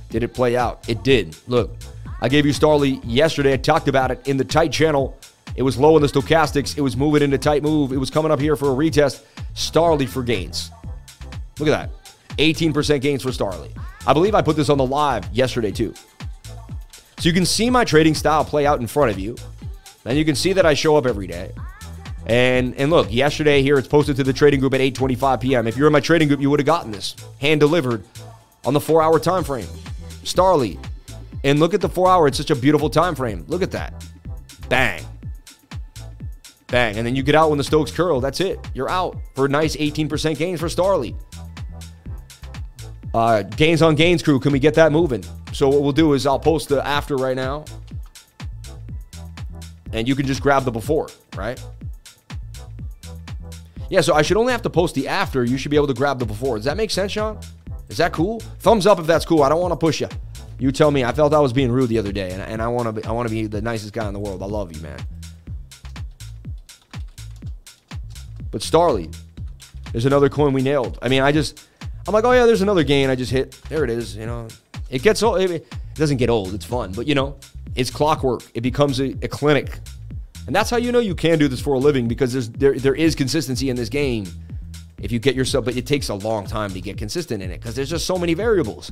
Did 0.10 0.24
it 0.24 0.34
play 0.34 0.56
out? 0.56 0.88
It 0.88 1.04
did. 1.04 1.36
Look, 1.48 1.76
I 2.22 2.30
gave 2.30 2.46
you 2.46 2.54
Starly 2.54 3.02
yesterday. 3.04 3.54
I 3.54 3.58
talked 3.58 3.88
about 3.88 4.12
it 4.12 4.28
in 4.28 4.38
the 4.38 4.46
tight 4.46 4.72
channel. 4.72 5.18
It 5.56 5.64
was 5.64 5.78
low 5.78 5.98
in 5.98 6.02
the 6.02 6.08
stochastics. 6.08 6.78
It 6.78 6.82
was 6.82 6.96
moving 6.96 7.22
into 7.22 7.38
tight 7.38 7.64
move. 7.64 7.92
It 7.92 7.98
was 7.98 8.10
coming 8.10 8.32
up 8.32 8.40
here 8.40 8.56
for 8.56 8.72
a 8.72 8.76
retest. 8.76 9.24
Starly 9.54 10.08
for 10.08 10.24
gains. 10.24 10.72
Look 11.60 11.68
at 11.68 11.90
that. 11.90 12.38
18% 12.38 13.02
gains 13.02 13.24
for 13.24 13.30
Starly. 13.30 13.78
I 14.08 14.14
believe 14.14 14.36
I 14.36 14.42
put 14.42 14.56
this 14.56 14.70
on 14.70 14.78
the 14.78 14.86
live 14.86 15.30
yesterday 15.34 15.72
too. 15.72 15.94
So 17.22 17.30
you 17.30 17.34
can 17.34 17.46
see 17.46 17.70
my 17.70 17.86
trading 17.86 18.16
style 18.16 18.44
play 18.44 18.66
out 18.66 18.80
in 18.80 18.88
front 18.88 19.12
of 19.12 19.20
you. 19.20 19.36
And 20.06 20.18
you 20.18 20.26
can 20.26 20.34
see 20.34 20.54
that 20.54 20.66
I 20.66 20.74
show 20.74 20.98
up 20.98 21.06
every 21.06 21.28
day. 21.28 21.52
And 22.26 22.74
and 22.78 22.90
look, 22.90 23.14
yesterday 23.14 23.62
here 23.62 23.78
it's 23.78 23.88
posted 23.88 24.16
to 24.16 24.24
the 24.24 24.34
trading 24.34 24.60
group 24.60 24.74
at 24.74 24.82
8:25 24.82 25.40
p.m. 25.40 25.68
If 25.68 25.78
you're 25.78 25.86
in 25.86 25.94
my 25.94 26.00
trading 26.00 26.28
group, 26.30 26.42
you 26.42 26.50
would 26.50 26.60
have 26.60 26.66
gotten 26.66 26.92
this 26.92 27.16
hand 27.40 27.60
delivered 27.60 28.04
on 28.66 28.74
the 28.74 28.80
4-hour 28.80 29.20
time 29.20 29.44
frame. 29.44 29.68
Starly. 30.24 30.84
And 31.44 31.60
look 31.60 31.76
at 31.76 31.82
the 31.82 31.90
4-hour, 31.90 32.28
it's 32.28 32.38
such 32.38 32.50
a 32.50 32.56
beautiful 32.56 32.90
time 32.90 33.14
frame. 33.14 33.46
Look 33.48 33.62
at 33.62 33.72
that. 33.72 34.04
Bang. 34.68 35.04
Bang. 36.68 36.98
And 36.98 37.06
then 37.06 37.16
you 37.16 37.22
get 37.22 37.36
out 37.36 37.50
when 37.50 37.60
the 37.60 37.64
stochs 37.64 37.94
curl. 37.94 38.20
That's 38.20 38.40
it. 38.40 38.60
You're 38.74 38.90
out 38.90 39.16
for 39.36 39.46
a 39.46 39.50
nice 39.50 39.76
18% 39.76 40.38
gains 40.38 40.60
for 40.60 40.68
Starly. 40.68 41.16
Uh, 43.14 43.44
gains 43.44 43.82
on 43.82 43.96
gains 43.96 44.24
crew, 44.24 44.40
can 44.40 44.52
we 44.52 44.60
get 44.60 44.74
that 44.76 44.92
moving? 44.92 45.24
So 45.54 45.68
what 45.68 45.82
we'll 45.82 45.92
do 45.92 46.14
is 46.14 46.26
I'll 46.26 46.40
post 46.40 46.70
the 46.70 46.86
after 46.86 47.18
right 47.18 47.36
now. 47.36 47.66
And 49.94 50.08
you 50.08 50.16
can 50.16 50.26
just 50.26 50.42
grab 50.42 50.64
the 50.64 50.72
before, 50.72 51.10
right? 51.36 51.62
Yeah, 53.90 54.00
so 54.00 54.14
I 54.14 54.22
should 54.22 54.38
only 54.38 54.54
have 54.54 54.62
to 54.62 54.70
post 54.70 54.96
the 54.96 55.10
after. 55.10 55.44
You 55.44 55.58
should 55.58 55.70
be 55.70 55.76
able 55.76 55.88
to 55.88 55.94
grab 55.94 56.20
the 56.20 56.26
before. 56.26 56.56
Does 56.56 56.64
that 56.64 56.78
make 56.78 56.92
sense, 56.92 57.12
Sean? 57.12 57.38
Is 57.90 57.98
that 57.98 58.14
cool? 58.14 58.40
Thumbs 58.60 58.88
up 58.88 59.00
if 59.00 59.06
that's 59.06 59.26
cool. 59.26 59.44
I 59.44 59.50
don't 59.50 59.60
want 59.60 59.74
to 59.74 59.78
push 59.78 60.00
you. 60.00 60.08
You 60.60 60.72
tell 60.72 60.92
me. 60.92 61.04
I 61.04 61.12
felt 61.12 61.34
I 61.34 61.40
was 61.40 61.52
being 61.52 61.70
rude 61.70 61.90
the 61.90 61.98
other 61.98 62.14
day, 62.14 62.32
and, 62.32 62.42
and 62.42 62.62
I 62.62 62.70
want 62.70 62.96
to 62.96 63.10
I 63.10 63.12
want 63.12 63.28
to 63.28 63.34
be 63.34 63.48
the 63.48 63.62
nicest 63.62 63.92
guy 63.92 64.08
in 64.08 64.14
the 64.14 64.20
world. 64.20 64.42
I 64.42 64.46
love 64.46 64.74
you, 64.74 64.82
man. 64.82 65.00
But 68.50 68.62
Starly, 68.62 69.14
there's 69.92 70.06
another 70.06 70.30
coin 70.30 70.54
we 70.54 70.62
nailed. 70.62 70.98
I 71.02 71.10
mean, 71.10 71.22
I 71.22 71.34
just 71.34 71.68
I'm 72.08 72.14
like, 72.14 72.24
oh 72.24 72.32
yeah, 72.32 72.46
there's 72.46 72.62
another 72.62 72.84
gain 72.84 73.10
I 73.10 73.16
just 73.16 73.32
hit. 73.32 73.52
There 73.70 73.84
it 73.84 73.90
is. 73.90 74.16
You 74.16 74.26
know, 74.26 74.48
it 74.90 75.04
gets 75.04 75.22
old. 75.24 75.40
It 75.42 75.74
doesn't 75.96 76.18
get 76.18 76.30
old. 76.30 76.54
It's 76.54 76.66
fun, 76.66 76.92
but 76.94 77.08
you 77.08 77.16
know, 77.16 77.38
it's 77.76 77.90
clockwork. 77.90 78.44
It 78.54 78.62
becomes 78.62 79.00
a, 79.00 79.16
a 79.22 79.28
clinic, 79.28 79.80
and 80.48 80.56
that's 80.56 80.70
how 80.70 80.78
you 80.78 80.92
know 80.92 81.00
you 81.00 81.16
can 81.16 81.40
do 81.40 81.48
this 81.48 81.62
for 81.62 81.74
a 81.74 81.80
living 81.80 82.08
because 82.08 82.34
there's 82.34 82.50
there 82.50 82.78
there 82.78 82.96
is 82.96 83.16
consistency 83.16 83.70
in 83.70 83.76
this 83.76 83.90
game. 83.90 84.26
If 85.00 85.12
you 85.12 85.18
get 85.18 85.34
yourself, 85.34 85.66
but 85.66 85.76
it 85.76 85.88
takes 85.88 86.10
a 86.10 86.16
long 86.16 86.46
time 86.46 86.72
to 86.72 86.82
get 86.82 86.98
consistent 86.98 87.42
in 87.42 87.50
it 87.52 87.60
because 87.60 87.76
there's 87.76 87.90
just 87.90 88.06
so 88.06 88.18
many 88.18 88.36
variables. 88.36 88.92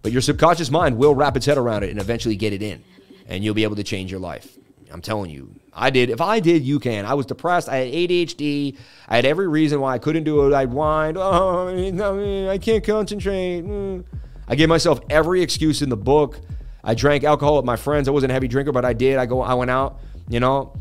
But 0.00 0.12
your 0.12 0.22
subconscious 0.22 0.70
mind 0.70 0.96
will 0.96 1.14
wrap 1.14 1.36
its 1.36 1.46
head 1.46 1.58
around 1.58 1.82
it 1.82 1.90
and 1.90 2.00
eventually 2.00 2.36
get 2.36 2.52
it 2.52 2.62
in, 2.62 2.82
and 3.26 3.44
you'll 3.44 3.54
be 3.54 3.64
able 3.64 3.76
to 3.76 3.84
change 3.84 4.10
your 4.10 4.20
life. 4.20 4.56
I'm 4.94 5.00
telling 5.00 5.28
you, 5.28 5.52
I 5.72 5.90
did. 5.90 6.08
If 6.08 6.20
I 6.20 6.38
did, 6.38 6.62
you 6.62 6.78
can. 6.78 7.04
I 7.04 7.14
was 7.14 7.26
depressed. 7.26 7.68
I 7.68 7.78
had 7.78 7.92
ADHD. 7.92 8.78
I 9.08 9.16
had 9.16 9.24
every 9.24 9.48
reason 9.48 9.80
why 9.80 9.92
I 9.92 9.98
couldn't 9.98 10.22
do 10.22 10.46
it. 10.46 10.54
I'd 10.54 10.70
whine. 10.70 11.16
Oh, 11.18 12.48
I 12.48 12.58
can't 12.58 12.84
concentrate. 12.84 13.62
Mm. 13.62 14.04
I 14.46 14.54
gave 14.54 14.68
myself 14.68 15.00
every 15.10 15.42
excuse 15.42 15.82
in 15.82 15.88
the 15.88 15.96
book. 15.96 16.40
I 16.84 16.94
drank 16.94 17.24
alcohol 17.24 17.56
with 17.56 17.64
my 17.64 17.74
friends. 17.74 18.06
I 18.06 18.12
wasn't 18.12 18.30
a 18.30 18.34
heavy 18.34 18.46
drinker, 18.46 18.70
but 18.70 18.84
I 18.84 18.92
did. 18.92 19.16
I 19.16 19.26
go. 19.26 19.40
I 19.40 19.54
went 19.54 19.72
out. 19.72 19.98
You 20.28 20.38
know, 20.38 20.76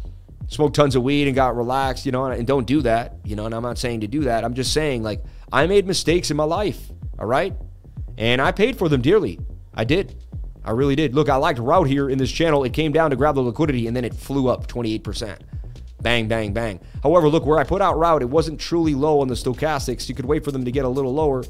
smoked 0.48 0.76
tons 0.76 0.96
of 0.96 1.02
weed 1.02 1.26
and 1.26 1.36
got 1.36 1.58
relaxed. 1.58 2.06
You 2.06 2.12
know, 2.12 2.26
and 2.26 2.46
don't 2.46 2.68
do 2.68 2.84
that. 2.84 3.16
You 3.26 3.36
know, 3.36 3.48
and 3.48 3.56
I'm 3.56 3.64
not 3.64 3.80
saying 3.80 4.02
to 4.02 4.08
do 4.08 4.26
that. 4.26 4.46
I'm 4.46 4.54
just 4.54 4.74
saying 4.74 5.02
like 5.02 5.24
I 5.52 5.66
made 5.66 5.88
mistakes 5.88 6.30
in 6.30 6.38
my 6.38 6.44
life. 6.44 6.92
All 7.18 7.26
right, 7.26 7.56
and 8.20 8.40
I 8.40 8.52
paid 8.52 8.78
for 8.78 8.90
them 8.90 9.02
dearly. 9.02 9.40
I 9.74 9.86
did. 9.86 10.23
I 10.66 10.72
really 10.72 10.96
did. 10.96 11.14
Look, 11.14 11.30
I 11.30 11.36
liked 11.36 11.60
route 11.60 11.88
here 11.88 12.10
in 12.10 12.18
this 12.18 12.32
channel. 12.32 12.64
It 12.64 12.74
came 12.74 12.92
down 12.92 13.10
to 13.10 13.16
grab 13.16 13.36
the 13.36 13.42
liquidity 13.42 13.88
and 13.88 13.96
then 13.96 14.06
it 14.06 14.14
flew 14.14 14.48
up 14.48 14.68
28%. 14.68 15.40
Bang, 16.02 16.28
bang, 16.28 16.54
bang. 16.54 16.80
However, 17.02 17.30
look, 17.30 17.46
where 17.46 17.60
I 17.60 17.64
put 17.64 17.82
out 17.82 17.98
route, 17.98 18.22
it 18.22 18.30
wasn't 18.30 18.60
truly 18.60 18.94
low 18.94 19.22
on 19.22 19.28
the 19.28 19.36
stochastics. 19.36 20.10
You 20.10 20.16
could 20.16 20.26
wait 20.26 20.44
for 20.44 20.52
them 20.52 20.66
to 20.66 20.72
get 20.72 20.86
a 20.86 20.90
little 20.90 21.14
lower. 21.14 21.44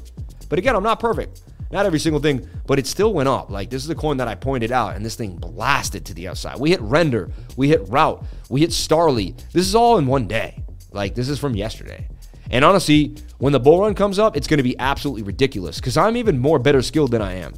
But 0.48 0.58
again, 0.58 0.76
I'm 0.76 0.82
not 0.82 1.00
perfect. 1.00 1.42
Not 1.70 1.86
every 1.86 1.98
single 1.98 2.20
thing, 2.20 2.48
but 2.66 2.78
it 2.78 2.86
still 2.86 3.12
went 3.12 3.28
up. 3.28 3.50
Like 3.50 3.68
this 3.68 3.82
is 3.82 3.88
the 3.88 3.96
coin 3.96 4.18
that 4.18 4.28
I 4.28 4.36
pointed 4.36 4.70
out, 4.70 4.94
and 4.94 5.04
this 5.04 5.16
thing 5.16 5.36
blasted 5.36 6.04
to 6.06 6.14
the 6.14 6.28
outside. 6.28 6.60
We 6.60 6.70
hit 6.70 6.80
render, 6.80 7.30
we 7.56 7.68
hit 7.68 7.88
route, 7.88 8.24
we 8.48 8.60
hit 8.60 8.70
Starly. 8.70 9.36
This 9.50 9.66
is 9.66 9.74
all 9.74 9.98
in 9.98 10.06
one 10.06 10.28
day. 10.28 10.62
Like 10.92 11.16
this 11.16 11.28
is 11.28 11.40
from 11.40 11.56
yesterday. 11.56 12.06
And 12.50 12.64
honestly, 12.64 13.16
when 13.38 13.52
the 13.52 13.58
bull 13.58 13.80
run 13.80 13.94
comes 13.94 14.20
up, 14.20 14.36
it's 14.36 14.46
going 14.46 14.58
to 14.58 14.62
be 14.62 14.78
absolutely 14.78 15.22
ridiculous 15.22 15.80
because 15.80 15.96
I'm 15.96 16.16
even 16.16 16.38
more 16.38 16.60
better 16.60 16.82
skilled 16.82 17.10
than 17.10 17.22
I 17.22 17.34
am. 17.34 17.54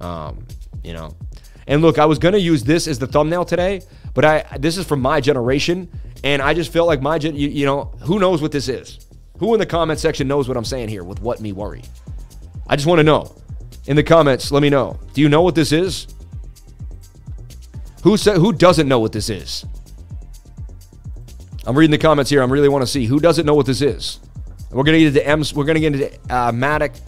Um, 0.00 0.46
you 0.82 0.92
know. 0.92 1.16
And 1.66 1.82
look, 1.82 1.98
I 1.98 2.06
was 2.06 2.18
to 2.18 2.40
use 2.40 2.64
this 2.64 2.88
as 2.88 2.98
the 2.98 3.06
thumbnail 3.06 3.44
today, 3.44 3.82
but 4.14 4.24
I 4.24 4.58
this 4.58 4.76
is 4.76 4.86
from 4.86 5.00
my 5.00 5.20
generation, 5.20 5.88
and 6.24 6.42
I 6.42 6.54
just 6.54 6.72
felt 6.72 6.86
like 6.86 7.00
my 7.00 7.18
gen, 7.18 7.36
you, 7.36 7.48
you 7.48 7.66
know, 7.66 7.92
who 8.02 8.18
knows 8.18 8.42
what 8.42 8.52
this 8.52 8.68
is? 8.68 9.06
Who 9.38 9.54
in 9.54 9.60
the 9.60 9.66
comment 9.66 9.98
section 9.98 10.28
knows 10.28 10.48
what 10.48 10.56
I'm 10.56 10.64
saying 10.64 10.88
here 10.88 11.04
with 11.04 11.20
what 11.20 11.40
me 11.40 11.52
worry? 11.52 11.82
I 12.66 12.76
just 12.76 12.86
want 12.86 12.98
to 12.98 13.04
know. 13.04 13.34
In 13.86 13.96
the 13.96 14.02
comments, 14.02 14.52
let 14.52 14.62
me 14.62 14.68
know. 14.68 14.98
Do 15.14 15.20
you 15.20 15.28
know 15.28 15.42
what 15.42 15.54
this 15.54 15.72
is? 15.72 16.06
Who 18.02 18.16
said 18.16 18.36
who 18.36 18.52
doesn't 18.52 18.88
know 18.88 18.98
what 18.98 19.12
this 19.12 19.30
is? 19.30 19.64
I'm 21.66 21.76
reading 21.76 21.92
the 21.92 21.98
comments 21.98 22.30
here. 22.30 22.42
I 22.42 22.46
really 22.46 22.68
want 22.68 22.82
to 22.82 22.86
see 22.86 23.06
who 23.06 23.20
doesn't 23.20 23.46
know 23.46 23.54
what 23.54 23.66
this 23.66 23.80
is. 23.82 24.20
We're 24.70 24.84
gonna 24.84 24.98
get 24.98 25.08
into 25.08 25.26
M. 25.26 25.42
We're 25.54 25.64
gonna 25.64 25.80
get 25.80 25.94
into 25.94 26.14
uh, 26.32 26.52
Matic, 26.52 27.00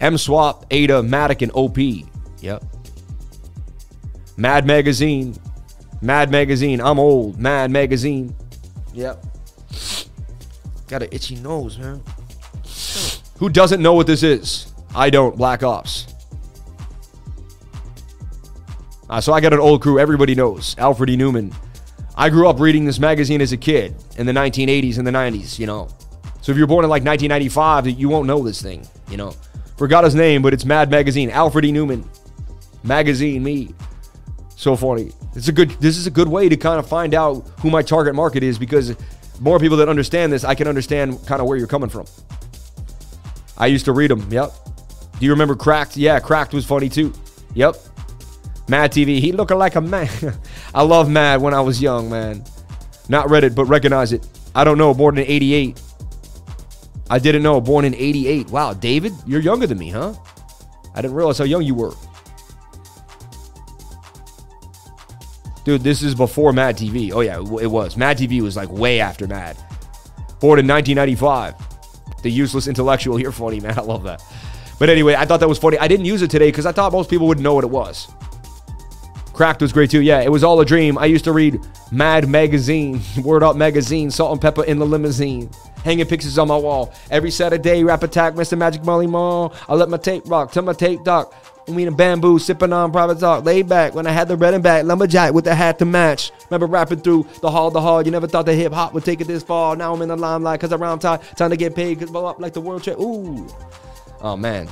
M 0.00 0.18
Swap, 0.18 0.66
Ada, 0.70 1.02
Matic, 1.02 1.42
and 1.42 1.52
OP. 1.52 1.78
Yep. 2.40 2.64
Mad 4.42 4.66
Magazine. 4.66 5.36
Mad 6.00 6.32
Magazine. 6.32 6.80
I'm 6.80 6.98
old. 6.98 7.38
Mad 7.38 7.70
Magazine. 7.70 8.34
Yep. 8.92 9.24
Got 10.88 11.04
an 11.04 11.08
itchy 11.12 11.36
nose, 11.36 11.78
man. 11.78 12.02
Who 13.38 13.48
doesn't 13.48 13.80
know 13.80 13.92
what 13.92 14.08
this 14.08 14.24
is? 14.24 14.72
I 14.96 15.10
don't. 15.10 15.36
Black 15.36 15.62
Ops. 15.62 16.12
Uh, 19.08 19.20
so 19.20 19.32
I 19.32 19.40
got 19.40 19.52
an 19.52 19.60
old 19.60 19.80
crew. 19.80 20.00
Everybody 20.00 20.34
knows. 20.34 20.74
Alfred 20.76 21.10
E. 21.10 21.16
Neuman. 21.16 21.54
I 22.16 22.28
grew 22.28 22.48
up 22.48 22.58
reading 22.58 22.84
this 22.84 22.98
magazine 22.98 23.40
as 23.40 23.52
a 23.52 23.56
kid 23.56 23.94
in 24.18 24.26
the 24.26 24.32
1980s 24.32 24.98
and 24.98 25.06
the 25.06 25.12
90s, 25.12 25.56
you 25.60 25.68
know. 25.68 25.86
So 26.40 26.50
if 26.50 26.58
you're 26.58 26.66
born 26.66 26.84
in 26.84 26.90
like 26.90 27.04
1995, 27.04 27.86
you 27.96 28.08
won't 28.08 28.26
know 28.26 28.42
this 28.42 28.60
thing, 28.60 28.84
you 29.08 29.16
know. 29.16 29.36
Forgot 29.76 30.02
his 30.02 30.16
name, 30.16 30.42
but 30.42 30.52
it's 30.52 30.64
Mad 30.64 30.90
Magazine. 30.90 31.30
Alfred 31.30 31.64
E. 31.64 31.72
Neuman. 31.72 32.04
Magazine, 32.82 33.44
me. 33.44 33.72
So 34.62 34.76
funny. 34.76 35.10
It's 35.34 35.48
a 35.48 35.52
good. 35.52 35.70
This 35.80 35.98
is 35.98 36.06
a 36.06 36.10
good 36.10 36.28
way 36.28 36.48
to 36.48 36.56
kind 36.56 36.78
of 36.78 36.88
find 36.88 37.14
out 37.14 37.40
who 37.58 37.68
my 37.68 37.82
target 37.82 38.14
market 38.14 38.44
is 38.44 38.60
because 38.60 38.94
more 39.40 39.58
people 39.58 39.76
that 39.78 39.88
understand 39.88 40.32
this, 40.32 40.44
I 40.44 40.54
can 40.54 40.68
understand 40.68 41.18
kind 41.26 41.42
of 41.42 41.48
where 41.48 41.58
you're 41.58 41.66
coming 41.66 41.90
from. 41.90 42.06
I 43.58 43.66
used 43.66 43.84
to 43.86 43.92
read 43.92 44.12
them. 44.12 44.24
Yep. 44.30 44.52
Do 45.18 45.26
you 45.26 45.32
remember 45.32 45.56
Cracked? 45.56 45.96
Yeah, 45.96 46.20
Cracked 46.20 46.54
was 46.54 46.64
funny 46.64 46.88
too. 46.88 47.12
Yep. 47.54 47.74
Mad 48.68 48.92
TV. 48.92 49.18
He 49.18 49.32
looking 49.32 49.58
like 49.58 49.74
a 49.74 49.80
man. 49.80 50.08
I 50.76 50.82
love 50.82 51.10
Mad 51.10 51.42
when 51.42 51.54
I 51.54 51.60
was 51.60 51.82
young, 51.82 52.08
man. 52.08 52.44
Not 53.08 53.30
read 53.30 53.42
it, 53.42 53.56
but 53.56 53.64
recognize 53.64 54.12
it. 54.12 54.24
I 54.54 54.62
don't 54.62 54.78
know. 54.78 54.94
Born 54.94 55.18
in 55.18 55.26
88. 55.26 55.82
I 57.10 57.18
didn't 57.18 57.42
know. 57.42 57.60
Born 57.60 57.84
in 57.84 57.96
88. 57.96 58.50
Wow, 58.50 58.74
David, 58.74 59.12
you're 59.26 59.40
younger 59.40 59.66
than 59.66 59.78
me, 59.78 59.90
huh? 59.90 60.14
I 60.94 61.02
didn't 61.02 61.16
realize 61.16 61.38
how 61.38 61.46
young 61.46 61.64
you 61.64 61.74
were. 61.74 61.94
Dude, 65.64 65.82
this 65.82 66.02
is 66.02 66.14
before 66.14 66.52
Mad 66.52 66.76
TV. 66.76 67.12
Oh, 67.12 67.20
yeah, 67.20 67.38
it 67.38 67.70
was. 67.70 67.96
Mad 67.96 68.18
TV 68.18 68.40
was 68.40 68.56
like 68.56 68.70
way 68.70 69.00
after 69.00 69.28
Mad. 69.28 69.56
Born 70.40 70.58
in 70.58 70.66
1995. 70.66 71.54
The 72.22 72.30
useless 72.30 72.66
intellectual. 72.66 73.20
You're 73.20 73.32
funny, 73.44 73.60
man. 73.60 73.78
I 73.78 73.82
love 73.82 74.02
that. 74.04 74.22
But 74.78 74.90
anyway, 74.90 75.14
I 75.14 75.24
thought 75.24 75.38
that 75.40 75.48
was 75.48 75.58
funny. 75.58 75.78
I 75.78 75.86
didn't 75.86 76.06
use 76.06 76.22
it 76.22 76.30
today 76.30 76.48
because 76.48 76.66
I 76.66 76.72
thought 76.72 76.92
most 76.92 77.08
people 77.08 77.28
wouldn't 77.28 77.44
know 77.44 77.54
what 77.54 77.62
it 77.62 77.70
was. 77.70 78.08
Cracked 79.32 79.62
was 79.62 79.72
great 79.72 79.90
too. 79.90 80.02
Yeah, 80.02 80.20
it 80.20 80.30
was 80.30 80.44
all 80.44 80.60
a 80.60 80.64
dream. 80.64 80.98
I 80.98 81.06
used 81.06 81.24
to 81.24 81.32
read 81.32 81.60
Mad 81.90 82.28
Magazine, 82.28 83.00
Word 83.22 83.42
Up 83.42 83.56
Magazine, 83.56 84.10
Salt-n-Pepa 84.10 84.64
in 84.66 84.78
the 84.78 84.84
Limousine, 84.84 85.50
hanging 85.84 86.06
pictures 86.06 86.36
on 86.38 86.48
my 86.48 86.56
wall. 86.56 86.92
Every 87.10 87.30
Saturday, 87.30 87.84
rap 87.84 88.02
attack, 88.02 88.34
Mr. 88.34 88.58
Magic 88.58 88.84
Marley 88.84 89.06
Marl. 89.06 89.54
I 89.68 89.74
let 89.74 89.88
my 89.88 89.96
tape 89.96 90.24
rock, 90.26 90.52
tell 90.52 90.64
my 90.64 90.74
tape 90.74 91.04
doc. 91.66 91.74
We 91.76 91.82
in 91.82 91.88
a 91.88 91.92
bamboo, 91.96 92.38
sipping 92.38 92.72
on 92.72 92.92
private 92.92 93.18
talk, 93.18 93.44
laid 93.44 93.68
back 93.68 93.94
when 93.94 94.06
I 94.06 94.12
had 94.12 94.28
the 94.28 94.36
red 94.36 94.54
and 94.54 94.62
black 94.62 94.84
lumberjack 94.84 95.32
with 95.32 95.44
the 95.44 95.54
hat 95.54 95.78
to 95.78 95.84
match. 95.84 96.32
Remember 96.50 96.66
rapping 96.66 97.00
through 97.00 97.26
the 97.40 97.50
hall, 97.50 97.70
the 97.70 97.80
hall. 97.80 98.02
You 98.02 98.10
never 98.10 98.26
thought 98.26 98.46
that 98.46 98.54
hip 98.54 98.72
hop 98.72 98.94
would 98.94 99.04
take 99.04 99.20
it 99.20 99.26
this 99.26 99.42
far. 99.42 99.76
Now 99.76 99.94
I'm 99.94 100.02
in 100.02 100.08
the 100.08 100.16
limelight 100.16 100.60
because 100.60 100.72
around 100.72 101.00
time, 101.00 101.20
time 101.36 101.50
to 101.50 101.56
get 101.56 101.74
paid, 101.74 101.98
cause 101.98 102.10
blow 102.10 102.26
up 102.26 102.40
like 102.40 102.52
the 102.52 102.60
world 102.60 102.82
trade. 102.82 102.96
Ooh, 102.98 103.48
oh 104.20 104.36
man. 104.36 104.68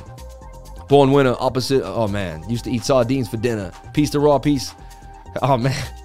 Born 0.89 1.13
winner, 1.13 1.37
opposite. 1.39 1.85
Oh 1.85 2.09
man, 2.09 2.49
used 2.49 2.65
to 2.65 2.71
eat 2.71 2.85
sardines 2.85 3.29
for 3.29 3.37
dinner. 3.37 3.73
Piece 3.95 4.11
to 4.11 4.21
raw 4.21 4.39
piece. 4.39 4.75
Oh 5.43 5.57
man. 5.57 5.73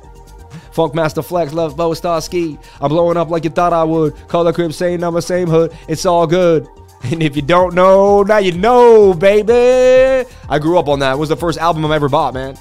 Funkmaster 0.71 1.23
Flex, 1.23 1.53
Lovebug 1.53 1.99
Starski. 1.99 2.61
I'm 2.81 2.89
blowing 2.89 3.15
up 3.15 3.29
like 3.29 3.45
you 3.45 3.49
thought 3.49 3.71
I 3.71 3.83
would. 3.83 4.15
Color 4.27 4.51
crib, 4.51 4.73
same 4.73 4.99
number, 4.99 5.21
same 5.21 5.47
hood. 5.47 5.73
It's 5.87 6.05
all 6.05 6.27
good. 6.27 6.67
And 7.11 7.21
if 7.21 7.35
you 7.35 7.41
don't 7.43 7.75
know, 7.75 8.23
now 8.23 8.39
you 8.39 8.51
know, 8.51 9.13
baby. 9.13 10.27
I 10.49 10.59
grew 10.59 10.79
up 10.79 10.87
on 10.87 10.99
that. 10.99 11.13
It 11.13 11.17
was 11.17 11.29
the 11.29 11.35
first 11.35 11.59
album 11.59 11.85
I 11.85 11.95
ever 11.95 12.09
bought, 12.09 12.33
man. 12.33 12.57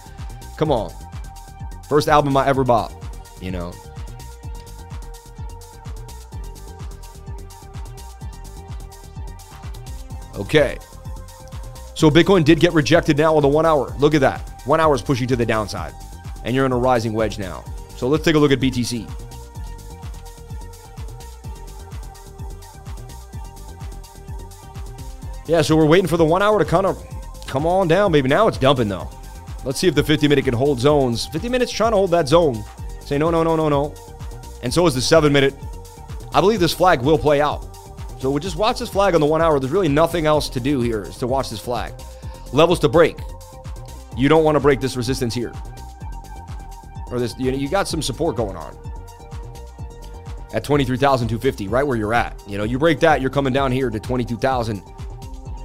Come 0.58 0.70
on. 0.70 0.92
First 1.88 2.08
album 2.08 2.36
I 2.36 2.46
ever 2.46 2.62
bought, 2.62 2.92
you 3.40 3.50
know. 3.50 3.72
Okay. 10.36 10.78
So 11.94 12.10
Bitcoin 12.10 12.44
did 12.44 12.60
get 12.60 12.72
rejected 12.72 13.16
now 13.16 13.36
on 13.36 13.42
the 13.42 13.48
one 13.48 13.64
hour. 13.64 13.94
Look 13.98 14.14
at 14.14 14.20
that. 14.20 14.40
One 14.66 14.78
hour 14.80 14.94
is 14.94 15.02
pushing 15.02 15.26
to 15.28 15.36
the 15.36 15.46
downside. 15.46 15.94
And 16.44 16.54
you're 16.54 16.66
in 16.66 16.72
a 16.72 16.78
rising 16.78 17.14
wedge 17.14 17.38
now. 17.38 17.64
So 17.96 18.08
let's 18.08 18.24
take 18.24 18.34
a 18.34 18.38
look 18.38 18.52
at 18.52 18.60
BTC. 18.60 19.08
Yeah, 25.46 25.62
so 25.62 25.76
we're 25.76 25.86
waiting 25.86 26.06
for 26.06 26.16
the 26.16 26.24
one 26.24 26.42
hour 26.42 26.58
to 26.58 26.64
kind 26.64 26.86
of 26.86 27.02
come 27.46 27.66
on 27.66 27.88
down, 27.88 28.12
baby. 28.12 28.28
Now 28.28 28.48
it's 28.48 28.58
dumping 28.58 28.88
though. 28.88 29.08
Let's 29.64 29.78
see 29.78 29.88
if 29.88 29.94
the 29.94 30.02
50 30.02 30.28
minute 30.28 30.44
can 30.44 30.54
hold 30.54 30.80
zones. 30.80 31.26
50 31.26 31.48
minutes 31.48 31.72
trying 31.72 31.92
to 31.92 31.96
hold 31.96 32.10
that 32.12 32.28
zone. 32.28 32.64
Say 33.00 33.18
no, 33.18 33.30
no, 33.30 33.42
no, 33.42 33.56
no, 33.56 33.68
no. 33.68 33.94
And 34.62 34.72
so 34.72 34.86
is 34.86 34.94
the 34.94 35.00
seven 35.00 35.32
minute. 35.32 35.54
I 36.32 36.40
believe 36.40 36.60
this 36.60 36.74
flag 36.74 37.02
will 37.02 37.18
play 37.18 37.40
out. 37.40 37.66
So 38.18 38.30
we 38.30 38.40
just 38.40 38.56
watch 38.56 38.78
this 38.78 38.88
flag 38.88 39.14
on 39.14 39.20
the 39.20 39.26
one 39.26 39.42
hour. 39.42 39.60
There's 39.60 39.72
really 39.72 39.88
nothing 39.88 40.24
else 40.26 40.48
to 40.50 40.60
do 40.60 40.80
here 40.80 41.02
is 41.02 41.18
to 41.18 41.26
watch 41.26 41.50
this 41.50 41.60
flag. 41.60 41.92
Levels 42.52 42.80
to 42.80 42.88
break. 42.88 43.18
You 44.16 44.28
don't 44.28 44.44
want 44.44 44.56
to 44.56 44.60
break 44.60 44.80
this 44.80 44.96
resistance 44.96 45.34
here. 45.34 45.52
Or 47.10 47.18
this, 47.18 47.34
you, 47.38 47.50
know, 47.50 47.58
you 47.58 47.68
got 47.68 47.86
some 47.86 48.00
support 48.00 48.36
going 48.36 48.56
on 48.56 48.76
at 50.54 50.64
23,250, 50.64 51.68
right 51.68 51.86
where 51.86 51.96
you're 51.96 52.14
at. 52.14 52.40
You 52.48 52.56
know, 52.56 52.64
you 52.64 52.78
break 52.78 53.00
that, 53.00 53.20
you're 53.20 53.30
coming 53.30 53.52
down 53.52 53.72
here 53.72 53.90
to 53.90 54.00
22,000, 54.00 54.82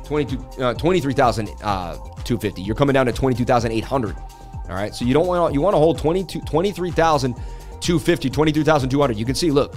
22, 0.10 0.64
uh, 0.64 0.74
23,250. 0.74 2.62
Uh, 2.62 2.66
you're 2.66 2.76
coming 2.76 2.96
down 2.96 3.06
to 3.06 3.14
22,800. 3.14 4.16
All 4.18 4.76
right. 4.76 4.94
So 4.96 5.06
you 5.06 5.14
don't 5.14 5.28
want 5.28 5.54
you 5.54 5.62
want 5.62 5.76
to 5.76 5.78
hold 5.78 6.00
22, 6.00 6.42
23,250, 6.42 8.30
23,200. 8.32 9.18
You 9.18 9.26
can 9.26 9.36
see, 9.36 9.52
look, 9.52 9.76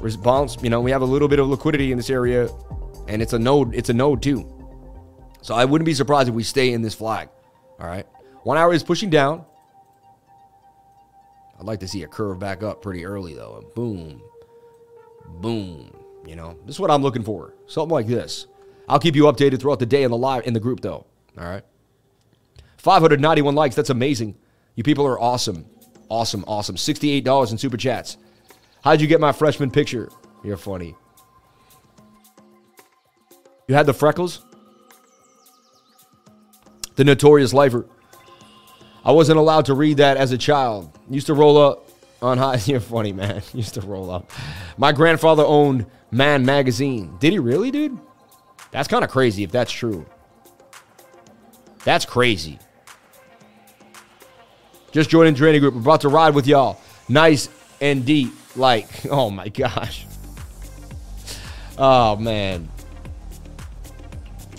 response, 0.00 0.56
you 0.62 0.70
know, 0.70 0.80
we 0.80 0.90
have 0.90 1.02
a 1.02 1.04
little 1.06 1.28
bit 1.28 1.38
of 1.40 1.48
liquidity 1.48 1.92
in 1.92 1.98
this 1.98 2.08
area 2.08 2.48
and 3.06 3.20
it's 3.20 3.34
a 3.34 3.38
node, 3.38 3.74
it's 3.74 3.90
a 3.90 3.92
node 3.92 4.22
too. 4.22 4.50
So 5.42 5.54
I 5.54 5.66
wouldn't 5.66 5.84
be 5.84 5.92
surprised 5.92 6.30
if 6.30 6.34
we 6.34 6.42
stay 6.42 6.72
in 6.72 6.80
this 6.80 6.94
flag. 6.94 7.28
All 7.78 7.86
right. 7.86 8.06
One 8.44 8.56
hour 8.56 8.72
is 8.72 8.82
pushing 8.82 9.10
down. 9.10 9.44
I'd 11.60 11.66
like 11.66 11.80
to 11.80 11.88
see 11.88 12.02
a 12.02 12.08
curve 12.08 12.38
back 12.38 12.62
up 12.62 12.80
pretty 12.80 13.04
early 13.04 13.34
though. 13.34 13.62
Boom, 13.74 14.22
boom. 15.26 15.94
You 16.26 16.34
know, 16.34 16.56
this 16.64 16.76
is 16.76 16.80
what 16.80 16.90
I'm 16.90 17.02
looking 17.02 17.22
for. 17.22 17.54
Something 17.66 17.92
like 17.92 18.06
this. 18.06 18.46
I'll 18.88 18.98
keep 18.98 19.16
you 19.16 19.24
updated 19.24 19.60
throughout 19.60 19.78
the 19.78 19.86
day 19.86 20.02
in 20.02 20.10
the 20.10 20.16
live 20.16 20.46
in 20.46 20.54
the 20.54 20.60
group 20.60 20.80
though. 20.80 21.06
All 21.38 21.44
right. 21.44 21.64
591 22.78 23.54
likes. 23.54 23.74
That's 23.74 23.90
amazing. 23.90 24.36
You 24.74 24.82
people 24.84 25.06
are 25.06 25.18
awesome. 25.20 25.66
Awesome, 26.08 26.44
awesome. 26.46 26.76
$68 26.76 27.50
in 27.50 27.58
super 27.58 27.76
chats. 27.76 28.16
How'd 28.84 29.00
you 29.00 29.08
get 29.08 29.20
my 29.20 29.32
freshman 29.32 29.70
picture? 29.70 30.08
You're 30.44 30.56
funny. 30.56 30.94
You 33.66 33.74
had 33.74 33.86
the 33.86 33.94
freckles? 33.94 34.44
The 36.94 37.04
notorious 37.04 37.52
lifer. 37.52 37.86
I 39.04 39.12
wasn't 39.12 39.38
allowed 39.38 39.66
to 39.66 39.74
read 39.74 39.96
that 39.96 40.16
as 40.16 40.32
a 40.32 40.38
child. 40.38 40.96
Used 41.10 41.26
to 41.26 41.34
roll 41.34 41.58
up 41.58 41.88
on 42.22 42.38
high. 42.38 42.60
You're 42.64 42.80
funny, 42.80 43.12
man. 43.12 43.42
Used 43.52 43.74
to 43.74 43.80
roll 43.80 44.10
up. 44.10 44.30
My 44.78 44.92
grandfather 44.92 45.44
owned 45.44 45.86
Mad 46.10 46.42
Magazine. 46.42 47.16
Did 47.18 47.32
he 47.32 47.38
really, 47.40 47.70
dude? 47.70 47.98
That's 48.70 48.88
kind 48.88 49.04
of 49.04 49.10
crazy 49.10 49.42
if 49.42 49.50
that's 49.50 49.72
true. 49.72 50.06
That's 51.84 52.04
crazy. 52.04 52.58
Just 54.92 55.10
joining 55.10 55.34
training 55.34 55.60
group. 55.60 55.74
We're 55.74 55.80
about 55.80 56.00
to 56.02 56.08
ride 56.08 56.34
with 56.34 56.46
y'all. 56.46 56.80
Nice 57.08 57.48
and 57.80 58.04
deep. 58.04 58.32
Like, 58.56 58.88
oh 59.10 59.30
my 59.30 59.48
gosh. 59.48 60.06
Oh 61.78 62.16
man. 62.16 62.68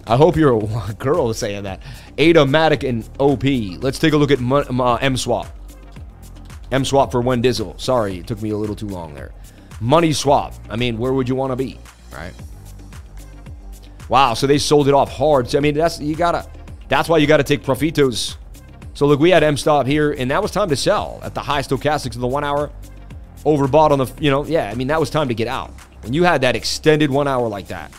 I 0.06 0.16
hope 0.16 0.38
you're 0.38 0.58
a 0.58 0.94
girl 0.98 1.34
saying 1.34 1.64
that. 1.64 1.82
Ada, 2.18 2.46
Matic, 2.46 2.88
and 2.88 3.08
OP. 3.20 3.44
Let's 3.84 4.00
take 4.00 4.14
a 4.14 4.18
look 4.18 4.32
at 4.32 4.40
uh, 4.42 4.96
M 4.96 5.18
Swap. 5.18 5.48
M 6.72 6.86
Swap 6.86 7.12
for 7.12 7.22
one 7.22 7.42
dizzle. 7.42 7.80
Sorry, 7.80 8.20
it 8.20 8.28
took 8.28 8.42
me 8.42 8.52
a 8.52 8.58
little 8.58 8.76
too 8.76 8.88
long 8.88 9.14
there. 9.14 9.34
Money 9.82 10.14
Swap. 10.14 10.54
I 10.70 10.76
mean, 10.76 10.98
where 10.98 11.14
would 11.14 11.28
you 11.28 11.36
want 11.36 11.52
to 11.52 11.56
be? 11.56 11.78
right? 12.14 12.34
Wow, 14.10 14.34
so 14.34 14.48
they 14.48 14.58
sold 14.58 14.88
it 14.88 14.94
off 14.94 15.12
hard. 15.12 15.50
So, 15.50 15.58
I 15.58 15.62
mean, 15.62 15.74
that's 15.74 16.00
you 16.00 16.16
gotta. 16.16 16.48
That's 16.88 17.10
why 17.10 17.18
you 17.18 17.28
got 17.28 17.38
to 17.38 17.44
take 17.44 17.64
profitos. 17.64 18.38
So 18.94 19.06
look, 19.06 19.20
we 19.20 19.30
had 19.30 19.44
M 19.44 19.58
stop 19.58 19.86
here, 19.86 20.14
and 20.14 20.32
that 20.32 20.42
was 20.42 20.52
time 20.52 20.70
to 20.70 20.76
sell 20.76 21.20
at 21.22 21.36
the 21.36 21.42
high 21.42 21.62
stochastics 21.62 22.16
of 22.16 22.22
the 22.22 22.28
one 22.28 22.44
hour. 22.44 22.72
Overbought 23.46 23.92
on 23.92 24.00
the, 24.00 24.12
you 24.20 24.32
know, 24.32 24.46
yeah. 24.46 24.70
I 24.70 24.76
mean, 24.76 24.88
that 24.88 25.00
was 25.00 25.10
time 25.10 25.28
to 25.28 25.34
get 25.34 25.48
out. 25.48 25.70
When 26.02 26.14
you 26.14 26.24
had 26.24 26.42
that 26.42 26.56
extended 26.56 27.12
one 27.12 27.28
hour 27.28 27.48
like 27.48 27.68
that, 27.68 27.92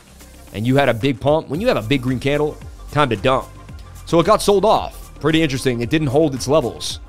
and 0.53 0.67
you 0.67 0.77
had 0.77 0.89
a 0.89 0.95
big 0.95 1.21
pump, 1.21 1.49
when 1.49 1.61
you 1.61 1.69
have 1.69 1.77
a 1.77 1.87
big 1.87 2.03
green 2.03 2.19
candle, 2.19 2.57
time 2.91 3.11
to 3.11 3.17
dump. 3.17 3.47
So 4.07 4.19
it 4.19 4.27
got 4.27 4.43
sold 4.43 4.65
off. 4.65 5.15
Pretty 5.21 5.43
interesting. 5.43 5.81
It 5.81 5.91
didn't 5.91 6.09
hold 6.09 6.35
its 6.35 6.49
levels. 6.49 7.01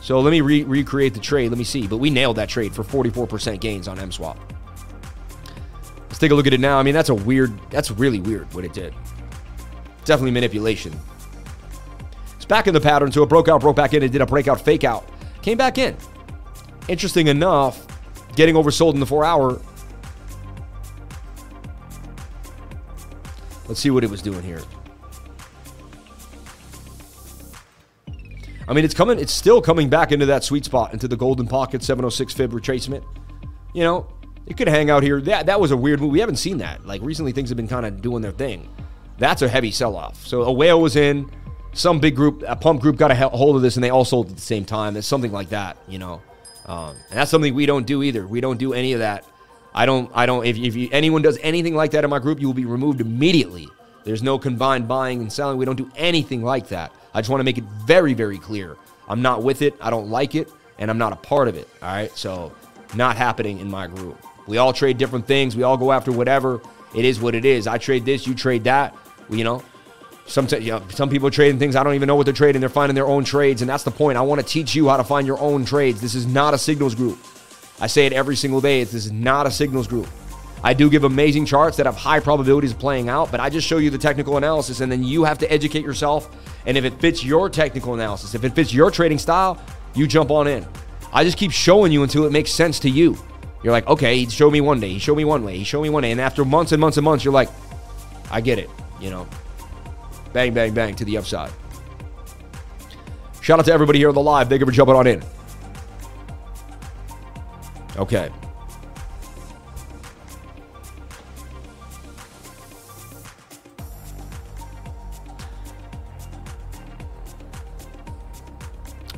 So 0.00 0.18
let 0.20 0.30
me 0.30 0.40
re- 0.40 0.64
recreate 0.64 1.14
the 1.14 1.20
trade. 1.20 1.50
Let 1.50 1.58
me 1.58 1.64
see. 1.64 1.86
But 1.86 1.98
we 1.98 2.10
nailed 2.10 2.36
that 2.36 2.48
trade 2.48 2.74
for 2.74 2.82
44% 2.82 3.60
gains 3.60 3.86
on 3.86 3.98
MSwap. 3.98 4.36
Let's 4.36 4.51
take 6.22 6.30
a 6.30 6.34
look 6.34 6.46
at 6.46 6.54
it 6.54 6.60
now. 6.60 6.78
I 6.78 6.84
mean, 6.84 6.94
that's 6.94 7.08
a 7.08 7.14
weird, 7.14 7.52
that's 7.70 7.90
really 7.90 8.20
weird 8.20 8.52
what 8.54 8.64
it 8.64 8.72
did. 8.72 8.94
Definitely 10.04 10.30
manipulation. 10.30 10.98
It's 12.36 12.44
back 12.44 12.68
in 12.68 12.74
the 12.74 12.80
pattern, 12.80 13.10
so 13.10 13.24
it 13.24 13.28
broke 13.28 13.48
out, 13.48 13.60
broke 13.60 13.76
back 13.76 13.92
in, 13.92 14.02
it 14.02 14.12
did 14.12 14.20
a 14.20 14.26
breakout 14.26 14.60
fake 14.60 14.84
out. 14.84 15.08
Came 15.42 15.58
back 15.58 15.78
in. 15.78 15.96
Interesting 16.86 17.26
enough, 17.26 17.86
getting 18.36 18.54
oversold 18.54 18.94
in 18.94 19.00
the 19.00 19.06
four 19.06 19.24
hour. 19.24 19.60
Let's 23.66 23.80
see 23.80 23.90
what 23.90 24.04
it 24.04 24.10
was 24.10 24.22
doing 24.22 24.42
here. 24.42 24.62
I 28.68 28.74
mean, 28.74 28.84
it's 28.84 28.94
coming, 28.94 29.18
it's 29.18 29.32
still 29.32 29.60
coming 29.60 29.88
back 29.88 30.12
into 30.12 30.26
that 30.26 30.44
sweet 30.44 30.64
spot, 30.64 30.92
into 30.92 31.08
the 31.08 31.16
golden 31.16 31.48
pocket 31.48 31.82
706 31.82 32.32
fib 32.32 32.52
retracement. 32.52 33.04
You 33.74 33.82
know, 33.82 34.06
it 34.46 34.56
could 34.56 34.68
hang 34.68 34.90
out 34.90 35.02
here. 35.02 35.20
That 35.20 35.46
that 35.46 35.60
was 35.60 35.70
a 35.70 35.76
weird 35.76 36.00
move. 36.00 36.10
We 36.10 36.20
haven't 36.20 36.36
seen 36.36 36.58
that. 36.58 36.86
Like 36.86 37.02
recently, 37.02 37.32
things 37.32 37.48
have 37.50 37.56
been 37.56 37.68
kind 37.68 37.86
of 37.86 38.02
doing 38.02 38.22
their 38.22 38.32
thing. 38.32 38.68
That's 39.18 39.42
a 39.42 39.48
heavy 39.48 39.70
sell 39.70 39.96
off. 39.96 40.26
So 40.26 40.42
a 40.42 40.52
whale 40.52 40.80
was 40.80 40.96
in, 40.96 41.30
some 41.72 42.00
big 42.00 42.16
group, 42.16 42.42
a 42.46 42.56
pump 42.56 42.80
group 42.80 42.96
got 42.96 43.10
a 43.10 43.14
hold 43.14 43.56
of 43.56 43.62
this, 43.62 43.76
and 43.76 43.84
they 43.84 43.90
all 43.90 44.04
sold 44.04 44.30
at 44.30 44.36
the 44.36 44.42
same 44.42 44.64
time. 44.64 44.96
It's 44.96 45.06
something 45.06 45.32
like 45.32 45.50
that, 45.50 45.76
you 45.88 45.98
know. 45.98 46.22
Um, 46.66 46.96
and 47.10 47.18
that's 47.18 47.30
something 47.30 47.54
we 47.54 47.66
don't 47.66 47.86
do 47.86 48.02
either. 48.02 48.26
We 48.26 48.40
don't 48.40 48.58
do 48.58 48.72
any 48.72 48.92
of 48.92 49.00
that. 49.00 49.24
I 49.74 49.86
don't. 49.86 50.10
I 50.14 50.26
don't. 50.26 50.44
If, 50.44 50.56
if 50.56 50.76
you, 50.76 50.88
anyone 50.92 51.22
does 51.22 51.38
anything 51.42 51.74
like 51.74 51.92
that 51.92 52.04
in 52.04 52.10
my 52.10 52.18
group, 52.18 52.40
you 52.40 52.46
will 52.46 52.54
be 52.54 52.66
removed 52.66 53.00
immediately. 53.00 53.68
There's 54.04 54.22
no 54.22 54.38
combined 54.38 54.86
buying 54.86 55.20
and 55.20 55.32
selling. 55.32 55.56
We 55.56 55.64
don't 55.64 55.76
do 55.76 55.90
anything 55.96 56.42
like 56.42 56.68
that. 56.68 56.92
I 57.14 57.20
just 57.20 57.30
want 57.30 57.40
to 57.40 57.44
make 57.44 57.58
it 57.58 57.64
very, 57.86 58.14
very 58.14 58.38
clear. 58.38 58.76
I'm 59.08 59.22
not 59.22 59.42
with 59.42 59.62
it. 59.62 59.74
I 59.80 59.90
don't 59.90 60.10
like 60.10 60.34
it, 60.34 60.50
and 60.78 60.90
I'm 60.90 60.98
not 60.98 61.12
a 61.12 61.16
part 61.16 61.48
of 61.48 61.56
it. 61.56 61.68
All 61.80 61.88
right. 61.88 62.16
So, 62.16 62.52
not 62.94 63.16
happening 63.16 63.60
in 63.60 63.70
my 63.70 63.86
group. 63.86 64.18
We 64.46 64.58
all 64.58 64.72
trade 64.72 64.98
different 64.98 65.26
things. 65.26 65.56
We 65.56 65.62
all 65.62 65.76
go 65.76 65.92
after 65.92 66.12
whatever. 66.12 66.60
It 66.94 67.04
is 67.04 67.20
what 67.20 67.34
it 67.34 67.44
is. 67.44 67.66
I 67.66 67.78
trade 67.78 68.04
this. 68.04 68.26
You 68.26 68.34
trade 68.34 68.64
that. 68.64 68.94
You 69.30 69.44
know, 69.44 69.62
some, 70.26 70.46
you 70.60 70.72
know, 70.72 70.82
some 70.90 71.08
people 71.08 71.28
are 71.28 71.30
trading 71.30 71.58
things 71.58 71.76
I 71.76 71.82
don't 71.82 71.94
even 71.94 72.06
know 72.06 72.16
what 72.16 72.26
they're 72.26 72.34
trading. 72.34 72.60
They're 72.60 72.68
finding 72.68 72.94
their 72.94 73.06
own 73.06 73.24
trades, 73.24 73.62
and 73.62 73.68
that's 73.68 73.84
the 73.84 73.90
point. 73.90 74.18
I 74.18 74.22
want 74.22 74.40
to 74.40 74.46
teach 74.46 74.74
you 74.74 74.88
how 74.88 74.96
to 74.96 75.04
find 75.04 75.26
your 75.26 75.38
own 75.38 75.64
trades. 75.64 76.00
This 76.00 76.14
is 76.14 76.26
not 76.26 76.54
a 76.54 76.58
signals 76.58 76.94
group. 76.94 77.18
I 77.80 77.86
say 77.86 78.06
it 78.06 78.12
every 78.12 78.36
single 78.36 78.60
day. 78.60 78.84
This 78.84 78.94
is 78.94 79.12
not 79.12 79.46
a 79.46 79.50
signals 79.50 79.86
group. 79.86 80.06
I 80.64 80.74
do 80.74 80.88
give 80.88 81.02
amazing 81.02 81.46
charts 81.46 81.76
that 81.78 81.86
have 81.86 81.96
high 81.96 82.20
probabilities 82.20 82.70
of 82.70 82.78
playing 82.78 83.08
out, 83.08 83.32
but 83.32 83.40
I 83.40 83.50
just 83.50 83.66
show 83.66 83.78
you 83.78 83.90
the 83.90 83.98
technical 83.98 84.36
analysis, 84.36 84.80
and 84.80 84.92
then 84.92 85.02
you 85.02 85.24
have 85.24 85.38
to 85.38 85.52
educate 85.52 85.84
yourself. 85.84 86.30
And 86.66 86.78
if 86.78 86.84
it 86.84 87.00
fits 87.00 87.24
your 87.24 87.50
technical 87.50 87.94
analysis, 87.94 88.34
if 88.34 88.44
it 88.44 88.54
fits 88.54 88.72
your 88.72 88.90
trading 88.90 89.18
style, 89.18 89.60
you 89.94 90.06
jump 90.06 90.30
on 90.30 90.46
in. 90.46 90.64
I 91.12 91.24
just 91.24 91.36
keep 91.36 91.50
showing 91.50 91.90
you 91.90 92.04
until 92.04 92.24
it 92.24 92.32
makes 92.32 92.52
sense 92.52 92.78
to 92.80 92.90
you. 92.90 93.18
You're 93.62 93.72
like, 93.72 93.86
okay, 93.86 94.18
he 94.18 94.28
showed 94.28 94.52
me 94.52 94.60
one 94.60 94.80
day, 94.80 94.88
he 94.88 94.98
showed 94.98 95.16
me 95.16 95.24
one 95.24 95.44
way, 95.44 95.56
he 95.56 95.64
showed 95.64 95.82
me 95.82 95.90
one 95.90 96.02
day, 96.02 96.10
and 96.10 96.20
after 96.20 96.44
months 96.44 96.72
and 96.72 96.80
months 96.80 96.96
and 96.96 97.04
months, 97.04 97.24
you're 97.24 97.34
like, 97.34 97.48
I 98.30 98.40
get 98.40 98.58
it, 98.58 98.68
you 99.00 99.10
know. 99.10 99.26
Bang, 100.32 100.52
bang, 100.52 100.74
bang 100.74 100.94
to 100.96 101.04
the 101.04 101.16
upside. 101.16 101.52
Shout 103.40 103.58
out 103.58 103.64
to 103.66 103.72
everybody 103.72 103.98
here 103.98 104.08
on 104.08 104.14
the 104.14 104.22
live. 104.22 104.48
Thank 104.48 104.60
you 104.60 104.66
for 104.66 104.72
jumping 104.72 104.96
on 104.96 105.06
in. 105.06 105.22
Okay. 107.96 108.30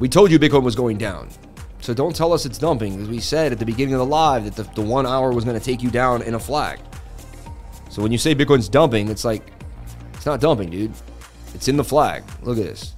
We 0.00 0.08
told 0.08 0.30
you 0.30 0.38
Bitcoin 0.38 0.64
was 0.64 0.74
going 0.74 0.98
down. 0.98 1.28
So 1.85 1.93
don't 1.93 2.16
tell 2.16 2.32
us 2.32 2.47
it's 2.47 2.56
dumping, 2.56 2.98
as 3.02 3.11
we 3.11 3.20
said 3.20 3.52
at 3.52 3.59
the 3.59 3.66
beginning 3.66 3.93
of 3.93 3.98
the 3.98 4.06
live 4.06 4.47
that 4.47 4.56
the, 4.56 4.62
the 4.74 4.81
one 4.81 5.05
hour 5.05 5.32
was 5.32 5.44
going 5.44 5.59
to 5.59 5.62
take 5.62 5.82
you 5.82 5.90
down 5.90 6.23
in 6.23 6.32
a 6.32 6.40
flag. 6.40 6.81
So 7.90 8.01
when 8.01 8.11
you 8.11 8.16
say 8.16 8.35
Bitcoin's 8.35 8.70
dumping, 8.70 9.11
it's 9.11 9.23
like, 9.23 9.52
it's 10.15 10.24
not 10.24 10.40
dumping, 10.40 10.70
dude. 10.70 10.93
It's 11.52 11.69
in 11.69 11.77
the 11.77 11.85
flag. 11.85 12.24
Look 12.40 12.56
at 12.56 12.65
this. 12.65 12.94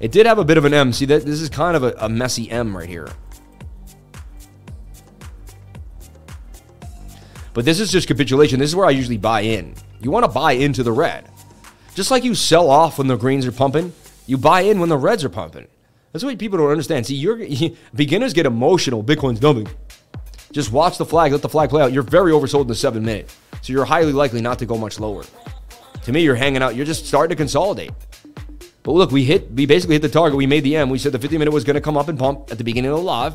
It 0.00 0.10
did 0.10 0.26
have 0.26 0.40
a 0.40 0.44
bit 0.44 0.58
of 0.58 0.64
an 0.64 0.74
M. 0.74 0.92
See, 0.92 1.04
that 1.04 1.24
this 1.24 1.40
is 1.40 1.48
kind 1.48 1.76
of 1.76 1.84
a, 1.84 1.94
a 2.00 2.08
messy 2.08 2.50
M 2.50 2.76
right 2.76 2.88
here. 2.88 3.08
But 7.52 7.64
this 7.64 7.78
is 7.78 7.92
just 7.92 8.08
capitulation. 8.08 8.58
This 8.58 8.70
is 8.70 8.74
where 8.74 8.86
I 8.86 8.90
usually 8.90 9.16
buy 9.16 9.42
in. 9.42 9.76
You 10.00 10.10
want 10.10 10.24
to 10.24 10.30
buy 10.32 10.54
into 10.54 10.82
the 10.82 10.90
red. 10.90 11.30
Just 11.94 12.10
like 12.10 12.24
you 12.24 12.34
sell 12.34 12.68
off 12.68 12.98
when 12.98 13.06
the 13.06 13.16
greens 13.16 13.46
are 13.46 13.52
pumping, 13.52 13.92
you 14.26 14.38
buy 14.38 14.62
in 14.62 14.80
when 14.80 14.88
the 14.88 14.98
reds 14.98 15.22
are 15.22 15.28
pumping. 15.28 15.68
That's 16.14 16.22
what 16.22 16.38
people 16.38 16.58
don't 16.58 16.70
understand. 16.70 17.06
See, 17.06 17.16
you're, 17.16 17.44
beginners 17.94 18.32
get 18.32 18.46
emotional. 18.46 19.02
Bitcoin's 19.02 19.40
dumping. 19.40 19.68
Just 20.52 20.70
watch 20.70 20.96
the 20.96 21.04
flag, 21.04 21.32
let 21.32 21.42
the 21.42 21.48
flag 21.48 21.70
play 21.70 21.82
out. 21.82 21.92
You're 21.92 22.04
very 22.04 22.30
oversold 22.30 22.62
in 22.62 22.66
the 22.68 22.74
seven 22.76 23.04
minute. 23.04 23.34
So 23.62 23.72
you're 23.72 23.84
highly 23.84 24.12
likely 24.12 24.40
not 24.40 24.60
to 24.60 24.66
go 24.66 24.78
much 24.78 25.00
lower. 25.00 25.24
To 26.04 26.12
me, 26.12 26.22
you're 26.22 26.36
hanging 26.36 26.62
out. 26.62 26.76
You're 26.76 26.86
just 26.86 27.06
starting 27.06 27.30
to 27.30 27.36
consolidate. 27.36 27.90
But 28.84 28.92
look, 28.92 29.10
we 29.10 29.24
hit, 29.24 29.50
we 29.50 29.66
basically 29.66 29.96
hit 29.96 30.02
the 30.02 30.08
target. 30.08 30.36
We 30.36 30.46
made 30.46 30.62
the 30.62 30.76
M. 30.76 30.88
We 30.88 30.98
said 30.98 31.10
the 31.10 31.18
50 31.18 31.36
minute 31.36 31.52
was 31.52 31.64
going 31.64 31.74
to 31.74 31.80
come 31.80 31.96
up 31.96 32.06
and 32.06 32.16
pump 32.16 32.52
at 32.52 32.58
the 32.58 32.64
beginning 32.64 32.92
of 32.92 32.98
the 32.98 33.02
live, 33.02 33.34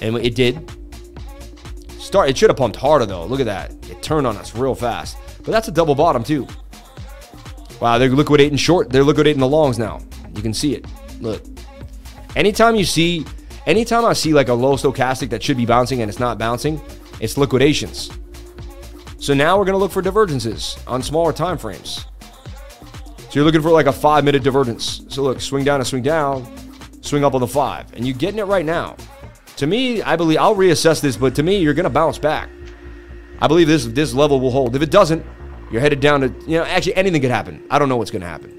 and 0.00 0.16
it 0.16 0.34
did. 0.34 0.70
Start. 1.98 2.30
It 2.30 2.38
should 2.38 2.48
have 2.48 2.56
pumped 2.56 2.76
harder 2.76 3.04
though. 3.04 3.26
Look 3.26 3.40
at 3.40 3.46
that. 3.46 3.72
It 3.90 4.00
turned 4.02 4.26
on 4.26 4.38
us 4.38 4.54
real 4.54 4.74
fast. 4.74 5.18
But 5.44 5.52
that's 5.52 5.68
a 5.68 5.72
double 5.72 5.94
bottom 5.94 6.24
too. 6.24 6.46
Wow, 7.78 7.98
they're 7.98 8.08
liquidating 8.08 8.56
short. 8.56 8.88
They're 8.88 9.04
liquidating 9.04 9.40
the 9.40 9.48
longs 9.48 9.78
now. 9.78 10.00
You 10.34 10.40
can 10.40 10.54
see 10.54 10.74
it. 10.74 10.86
Look. 11.20 11.42
Anytime 12.36 12.76
you 12.76 12.84
see, 12.84 13.24
anytime 13.66 14.04
I 14.04 14.12
see 14.12 14.32
like 14.32 14.48
a 14.48 14.54
low 14.54 14.76
stochastic 14.76 15.30
that 15.30 15.42
should 15.42 15.56
be 15.56 15.66
bouncing 15.66 16.02
and 16.02 16.08
it's 16.08 16.20
not 16.20 16.38
bouncing, 16.38 16.80
it's 17.20 17.36
liquidations. 17.36 18.10
So 19.18 19.34
now 19.34 19.58
we're 19.58 19.64
going 19.64 19.74
to 19.74 19.78
look 19.78 19.90
for 19.90 20.02
divergences 20.02 20.78
on 20.86 21.02
smaller 21.02 21.32
time 21.32 21.58
frames. 21.58 22.06
So 23.18 23.34
you're 23.34 23.44
looking 23.44 23.60
for 23.60 23.70
like 23.70 23.86
a 23.86 23.92
five 23.92 24.24
minute 24.24 24.42
divergence. 24.42 25.04
So 25.08 25.22
look, 25.22 25.40
swing 25.40 25.64
down 25.64 25.80
and 25.80 25.86
swing 25.86 26.02
down, 26.02 26.46
swing 27.02 27.24
up 27.24 27.34
on 27.34 27.40
the 27.40 27.46
five, 27.46 27.92
and 27.94 28.06
you're 28.06 28.16
getting 28.16 28.38
it 28.38 28.44
right 28.44 28.64
now. 28.64 28.96
To 29.56 29.66
me, 29.66 30.02
I 30.02 30.14
believe 30.14 30.38
I'll 30.38 30.54
reassess 30.54 31.00
this, 31.00 31.16
but 31.16 31.34
to 31.34 31.42
me, 31.42 31.58
you're 31.58 31.74
going 31.74 31.84
to 31.84 31.90
bounce 31.90 32.16
back. 32.16 32.48
I 33.40 33.48
believe 33.48 33.66
this 33.66 33.86
this 33.86 34.14
level 34.14 34.40
will 34.40 34.50
hold. 34.50 34.76
If 34.76 34.82
it 34.82 34.90
doesn't, 34.90 35.26
you're 35.70 35.80
headed 35.80 36.00
down 36.00 36.20
to 36.20 36.28
you 36.46 36.58
know 36.58 36.64
actually 36.64 36.94
anything 36.94 37.20
could 37.20 37.30
happen. 37.30 37.64
I 37.70 37.78
don't 37.78 37.88
know 37.88 37.96
what's 37.96 38.10
going 38.10 38.22
to 38.22 38.28
happen. 38.28 38.54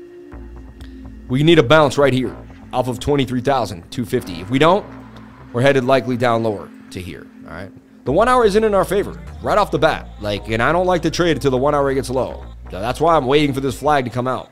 We 1.30 1.44
need 1.44 1.60
a 1.60 1.64
bounce 1.64 1.98
right 1.98 2.14
here 2.14 2.36
off 2.74 2.88
of 2.88 3.00
23,250. 3.00 4.42
If 4.42 4.50
we 4.50 4.60
don't, 4.60 4.86
we're 5.54 5.62
headed 5.62 5.84
likely 5.84 6.18
down 6.18 6.44
lower 6.44 6.70
to 6.92 7.02
here. 7.02 7.26
All 7.46 7.54
right. 7.54 7.72
The 8.06 8.12
one 8.12 8.28
hour 8.28 8.46
isn't 8.46 8.64
in 8.64 8.74
our 8.74 8.86
favor 8.86 9.22
right 9.42 9.58
off 9.58 9.72
the 9.72 9.80
bat. 9.80 10.08
Like, 10.20 10.50
and 10.50 10.62
I 10.62 10.72
don't 10.72 10.88
like 10.88 11.02
to 11.04 11.12
trade 11.12 11.38
until 11.38 11.52
the 11.52 11.58
one 11.58 11.76
hour 11.76 11.94
gets 11.94 12.10
low. 12.10 12.46
So 12.72 12.80
that's 12.80 13.02
why 13.02 13.16
I'm 13.16 13.26
waiting 13.26 13.54
for 13.54 13.62
this 13.62 13.78
flag 13.78 14.06
to 14.06 14.12
come 14.12 14.28
out. 14.28 14.52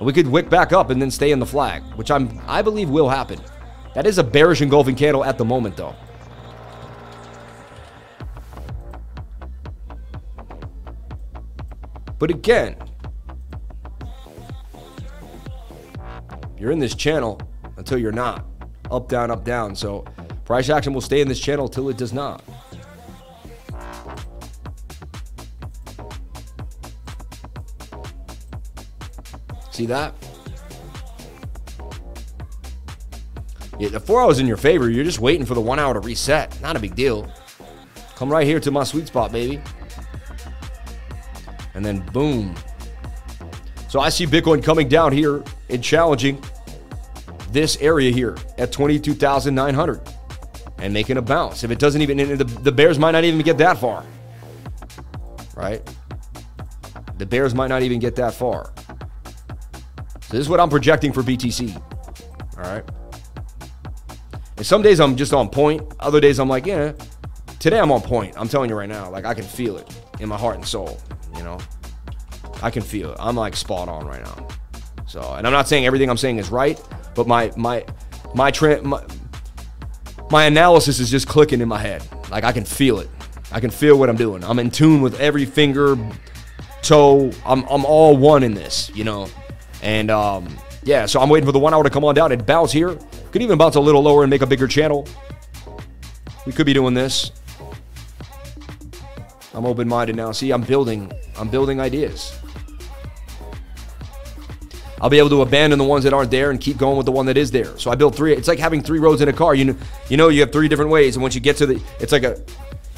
We 0.00 0.12
could 0.12 0.26
wick 0.26 0.50
back 0.50 0.72
up 0.72 0.90
and 0.90 1.00
then 1.00 1.10
stay 1.10 1.30
in 1.30 1.38
the 1.38 1.46
flag, 1.46 1.82
which 1.94 2.10
I'm 2.10 2.40
I 2.48 2.62
believe 2.62 2.90
will 2.90 3.08
happen. 3.08 3.40
That 3.94 4.06
is 4.06 4.18
a 4.18 4.24
bearish 4.24 4.62
engulfing 4.62 4.96
candle 4.96 5.24
at 5.24 5.38
the 5.38 5.44
moment, 5.44 5.76
though. 5.76 5.94
But 12.18 12.30
again, 12.30 12.76
you're 16.62 16.70
in 16.70 16.78
this 16.78 16.94
channel 16.94 17.40
until 17.76 17.98
you're 17.98 18.12
not. 18.12 18.46
Up, 18.88 19.08
down, 19.08 19.32
up, 19.32 19.44
down. 19.44 19.74
So 19.74 20.04
price 20.44 20.68
action 20.70 20.92
will 20.94 21.00
stay 21.00 21.20
in 21.20 21.26
this 21.26 21.40
channel 21.40 21.66
until 21.66 21.88
it 21.88 21.96
does 21.96 22.12
not. 22.12 22.40
See 29.72 29.86
that? 29.86 30.14
Yeah, 33.80 33.88
the 33.88 33.98
four 33.98 34.22
hours 34.22 34.38
in 34.38 34.46
your 34.46 34.56
favor. 34.56 34.88
You're 34.88 35.02
just 35.02 35.18
waiting 35.18 35.44
for 35.44 35.54
the 35.54 35.60
one 35.60 35.80
hour 35.80 35.94
to 35.94 36.00
reset. 36.00 36.60
Not 36.60 36.76
a 36.76 36.78
big 36.78 36.94
deal. 36.94 37.28
Come 38.14 38.30
right 38.30 38.46
here 38.46 38.60
to 38.60 38.70
my 38.70 38.84
sweet 38.84 39.08
spot, 39.08 39.32
baby. 39.32 39.60
And 41.74 41.84
then 41.84 42.06
boom. 42.12 42.54
So 43.88 43.98
I 43.98 44.10
see 44.10 44.26
Bitcoin 44.26 44.62
coming 44.62 44.88
down 44.88 45.12
here 45.12 45.42
and 45.68 45.82
challenging 45.82 46.40
this 47.52 47.76
area 47.80 48.10
here 48.10 48.36
at 48.58 48.72
22,900 48.72 50.00
and 50.78 50.92
making 50.92 51.16
a 51.16 51.22
bounce. 51.22 51.64
If 51.64 51.70
it 51.70 51.78
doesn't 51.78 52.02
even, 52.02 52.16
the, 52.38 52.44
the 52.44 52.72
Bears 52.72 52.98
might 52.98 53.12
not 53.12 53.24
even 53.24 53.40
get 53.42 53.58
that 53.58 53.78
far. 53.78 54.04
right? 55.54 55.82
The 57.18 57.26
Bears 57.26 57.54
might 57.54 57.68
not 57.68 57.82
even 57.82 57.98
get 57.98 58.16
that 58.16 58.34
far. 58.34 58.72
So 60.22 60.30
this 60.30 60.40
is 60.40 60.48
what 60.48 60.60
I'm 60.60 60.70
projecting 60.70 61.12
for 61.12 61.22
BTC. 61.22 61.76
All 62.56 62.62
right. 62.62 62.84
And 64.56 64.66
some 64.66 64.82
days 64.82 65.00
I'm 65.00 65.16
just 65.16 65.32
on 65.32 65.48
point. 65.48 65.82
Other 66.00 66.20
days 66.20 66.38
I'm 66.38 66.48
like, 66.48 66.66
yeah, 66.66 66.92
today 67.58 67.78
I'm 67.78 67.92
on 67.92 68.00
point. 68.00 68.34
I'm 68.36 68.48
telling 68.48 68.70
you 68.70 68.76
right 68.76 68.88
now. 68.88 69.10
Like 69.10 69.24
I 69.24 69.34
can 69.34 69.44
feel 69.44 69.76
it 69.76 69.88
in 70.20 70.28
my 70.28 70.36
heart 70.36 70.56
and 70.56 70.66
soul, 70.66 70.98
you 71.36 71.42
know? 71.42 71.58
I 72.62 72.70
can 72.70 72.82
feel 72.82 73.10
it. 73.12 73.16
I'm 73.20 73.36
like 73.36 73.56
spot 73.56 73.88
on 73.88 74.06
right 74.06 74.22
now. 74.22 74.48
So, 75.06 75.20
and 75.34 75.46
I'm 75.46 75.52
not 75.52 75.68
saying 75.68 75.84
everything 75.84 76.08
I'm 76.08 76.16
saying 76.16 76.38
is 76.38 76.50
right, 76.50 76.80
but 77.14 77.26
my 77.26 77.52
my 77.56 77.84
my 78.34 78.50
trend 78.50 78.82
my, 78.84 79.02
my 80.30 80.44
analysis 80.44 80.98
is 80.98 81.10
just 81.10 81.28
clicking 81.28 81.60
in 81.60 81.68
my 81.68 81.78
head. 81.78 82.02
Like 82.30 82.44
I 82.44 82.52
can 82.52 82.64
feel 82.64 82.98
it. 83.00 83.10
I 83.50 83.60
can 83.60 83.70
feel 83.70 83.98
what 83.98 84.08
I'm 84.08 84.16
doing. 84.16 84.42
I'm 84.44 84.58
in 84.58 84.70
tune 84.70 85.02
with 85.02 85.20
every 85.20 85.44
finger, 85.44 85.96
toe. 86.80 87.30
I'm 87.44 87.64
I'm 87.68 87.84
all 87.84 88.16
one 88.16 88.42
in 88.42 88.54
this, 88.54 88.90
you 88.94 89.04
know. 89.04 89.28
And 89.82 90.10
um, 90.10 90.56
yeah, 90.84 91.06
so 91.06 91.20
I'm 91.20 91.28
waiting 91.28 91.46
for 91.46 91.52
the 91.52 91.58
one 91.58 91.74
hour 91.74 91.84
to 91.84 91.90
come 91.90 92.04
on 92.04 92.14
down 92.14 92.32
and 92.32 92.44
bounce 92.44 92.72
here. 92.72 92.98
Could 93.30 93.42
even 93.42 93.58
bounce 93.58 93.76
a 93.76 93.80
little 93.80 94.02
lower 94.02 94.22
and 94.22 94.30
make 94.30 94.42
a 94.42 94.46
bigger 94.46 94.66
channel. 94.66 95.06
We 96.46 96.52
could 96.52 96.66
be 96.66 96.72
doing 96.72 96.94
this. 96.94 97.32
I'm 99.54 99.66
open-minded 99.66 100.16
now. 100.16 100.32
See, 100.32 100.50
I'm 100.50 100.62
building. 100.62 101.12
I'm 101.36 101.48
building 101.48 101.78
ideas. 101.80 102.38
I'll 105.02 105.10
be 105.10 105.18
able 105.18 105.30
to 105.30 105.42
abandon 105.42 105.80
the 105.80 105.84
ones 105.84 106.04
that 106.04 106.12
aren't 106.12 106.30
there 106.30 106.52
and 106.52 106.60
keep 106.60 106.78
going 106.78 106.96
with 106.96 107.06
the 107.06 107.12
one 107.12 107.26
that 107.26 107.36
is 107.36 107.50
there. 107.50 107.76
So 107.76 107.90
I 107.90 107.96
built 107.96 108.14
three. 108.14 108.34
It's 108.34 108.46
like 108.46 108.60
having 108.60 108.84
three 108.84 109.00
roads 109.00 109.20
in 109.20 109.28
a 109.28 109.32
car. 109.32 109.52
You 109.52 109.64
know, 109.64 109.76
you 110.08 110.16
know, 110.16 110.28
you 110.28 110.40
have 110.42 110.52
three 110.52 110.68
different 110.68 110.92
ways, 110.92 111.16
and 111.16 111.22
once 111.22 111.34
you 111.34 111.40
get 111.40 111.56
to 111.56 111.66
the, 111.66 111.82
it's 111.98 112.12
like 112.12 112.22
a, 112.22 112.40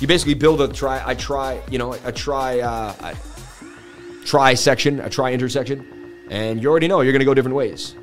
you 0.00 0.06
basically 0.06 0.34
build 0.34 0.60
a 0.60 0.68
try. 0.68 1.02
I 1.04 1.14
try, 1.14 1.62
you 1.70 1.78
know, 1.78 1.94
a 2.04 2.12
try, 2.12 2.60
uh, 2.60 2.94
a 3.00 4.24
try 4.26 4.52
section, 4.52 5.00
a 5.00 5.08
try 5.08 5.32
intersection, 5.32 6.26
and 6.28 6.62
you 6.62 6.68
already 6.68 6.88
know 6.88 7.00
you're 7.00 7.12
gonna 7.14 7.24
go 7.24 7.32
different 7.32 7.56
ways. 7.56 7.94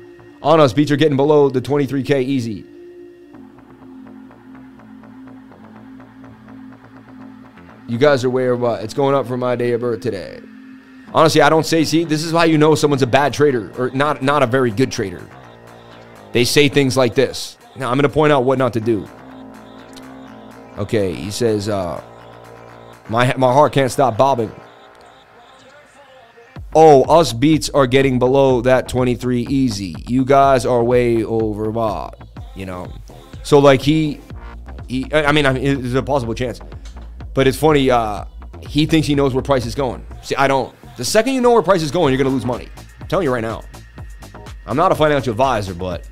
On 0.42 0.58
us, 0.58 0.72
beats 0.72 0.90
are 0.90 0.96
getting 0.96 1.16
below 1.16 1.48
the 1.48 1.60
23k 1.60 2.24
easy. 2.24 2.64
You 7.86 7.98
guys 7.98 8.24
are 8.24 8.28
aware 8.28 8.52
of 8.52 8.60
what? 8.60 8.82
It's 8.82 8.94
going 8.94 9.14
up 9.14 9.28
for 9.28 9.36
my 9.36 9.54
day 9.54 9.72
of 9.72 9.82
birth 9.82 10.00
today. 10.00 10.40
Honestly, 11.14 11.42
I 11.42 11.48
don't 11.48 11.66
say, 11.66 11.84
see, 11.84 12.04
this 12.04 12.24
is 12.24 12.32
why 12.32 12.46
you 12.46 12.56
know 12.56 12.74
someone's 12.74 13.02
a 13.02 13.06
bad 13.06 13.34
trader 13.34 13.72
or 13.76 13.90
not, 13.90 14.22
not 14.22 14.42
a 14.42 14.46
very 14.46 14.70
good 14.70 14.90
trader. 14.90 15.28
They 16.32 16.44
say 16.44 16.68
things 16.68 16.96
like 16.96 17.14
this. 17.14 17.58
Now, 17.76 17.90
I'm 17.90 17.96
going 17.96 18.08
to 18.08 18.14
point 18.14 18.32
out 18.32 18.44
what 18.44 18.58
not 18.58 18.72
to 18.74 18.80
do. 18.80 19.06
Okay, 20.78 21.14
he 21.14 21.30
says, 21.30 21.68
uh, 21.68 22.02
my, 23.08 23.34
my 23.36 23.52
heart 23.52 23.72
can't 23.72 23.92
stop 23.92 24.16
bobbing. 24.16 24.50
Oh, 26.74 27.02
us 27.02 27.34
beats 27.34 27.68
are 27.70 27.86
getting 27.86 28.18
below 28.18 28.62
that 28.62 28.88
23 28.88 29.46
easy. 29.48 29.94
You 30.08 30.24
guys 30.24 30.64
are 30.64 30.82
way 30.82 31.16
overbought, 31.18 32.14
you 32.56 32.64
know. 32.64 32.90
So 33.42 33.58
like 33.58 33.82
he, 33.82 34.20
he 34.88 35.06
I 35.12 35.32
mean, 35.32 35.44
I 35.44 35.52
mean, 35.52 35.82
there's 35.82 35.94
a 35.94 36.02
possible 36.02 36.32
chance, 36.32 36.60
but 37.34 37.46
it's 37.46 37.58
funny. 37.58 37.90
Uh, 37.90 38.24
he 38.66 38.86
thinks 38.86 39.06
he 39.06 39.14
knows 39.14 39.34
where 39.34 39.42
price 39.42 39.66
is 39.66 39.74
going. 39.74 40.06
See, 40.22 40.34
I 40.36 40.48
don't. 40.48 40.74
The 40.96 41.04
second 41.04 41.34
you 41.34 41.40
know 41.40 41.52
where 41.52 41.62
price 41.62 41.82
is 41.82 41.90
going, 41.90 42.12
you're 42.12 42.22
going 42.22 42.30
to 42.30 42.34
lose 42.34 42.44
money. 42.44 42.68
I'm 43.00 43.08
telling 43.08 43.24
you 43.24 43.32
right 43.32 43.40
now. 43.40 43.62
I'm 44.66 44.76
not 44.76 44.92
a 44.92 44.94
financial 44.94 45.30
advisor, 45.32 45.74
but 45.74 46.08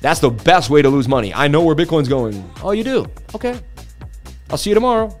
that's 0.00 0.20
the 0.20 0.30
best 0.30 0.70
way 0.70 0.82
to 0.82 0.88
lose 0.88 1.08
money. 1.08 1.32
I 1.32 1.48
know 1.48 1.62
where 1.62 1.74
Bitcoin's 1.74 2.08
going. 2.08 2.48
Oh, 2.62 2.72
you 2.72 2.84
do? 2.84 3.06
Okay. 3.34 3.58
I'll 4.50 4.58
see 4.58 4.70
you 4.70 4.74
tomorrow. 4.74 5.16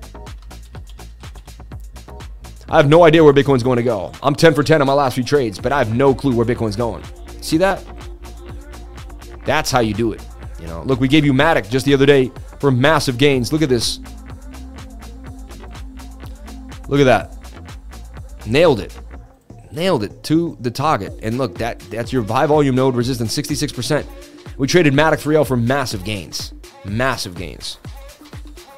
I 2.68 2.76
have 2.76 2.88
no 2.88 3.04
idea 3.04 3.24
where 3.24 3.32
Bitcoin's 3.32 3.62
going 3.62 3.78
to 3.78 3.82
go. 3.82 4.12
I'm 4.22 4.34
10 4.34 4.54
for 4.54 4.62
10 4.62 4.80
on 4.80 4.86
my 4.86 4.92
last 4.92 5.14
few 5.14 5.24
trades, 5.24 5.58
but 5.58 5.72
I 5.72 5.78
have 5.78 5.94
no 5.94 6.14
clue 6.14 6.34
where 6.34 6.44
Bitcoin's 6.44 6.76
going. 6.76 7.02
See 7.40 7.56
that? 7.58 7.82
That's 9.46 9.70
how 9.70 9.80
you 9.80 9.94
do 9.94 10.12
it. 10.12 10.22
You 10.60 10.66
know, 10.66 10.82
look, 10.82 11.00
we 11.00 11.08
gave 11.08 11.24
you 11.24 11.32
Matic 11.32 11.70
just 11.70 11.86
the 11.86 11.94
other 11.94 12.04
day 12.04 12.30
for 12.60 12.70
massive 12.70 13.16
gains. 13.16 13.52
Look 13.52 13.62
at 13.62 13.70
this. 13.70 14.00
Look 16.88 17.00
at 17.00 17.04
that. 17.04 17.37
Nailed 18.46 18.80
it. 18.80 18.98
Nailed 19.70 20.02
it 20.02 20.22
to 20.24 20.56
the 20.60 20.70
target. 20.70 21.12
And 21.22 21.38
look, 21.38 21.58
that 21.58 21.80
that's 21.90 22.12
your 22.12 22.24
high 22.24 22.46
volume 22.46 22.74
node 22.74 22.96
resistance, 22.96 23.36
66%. 23.36 24.06
We 24.56 24.66
traded 24.66 24.92
Matic 24.92 25.22
3L 25.22 25.46
for 25.46 25.56
massive 25.56 26.04
gains. 26.04 26.52
Massive 26.84 27.34
gains. 27.34 27.78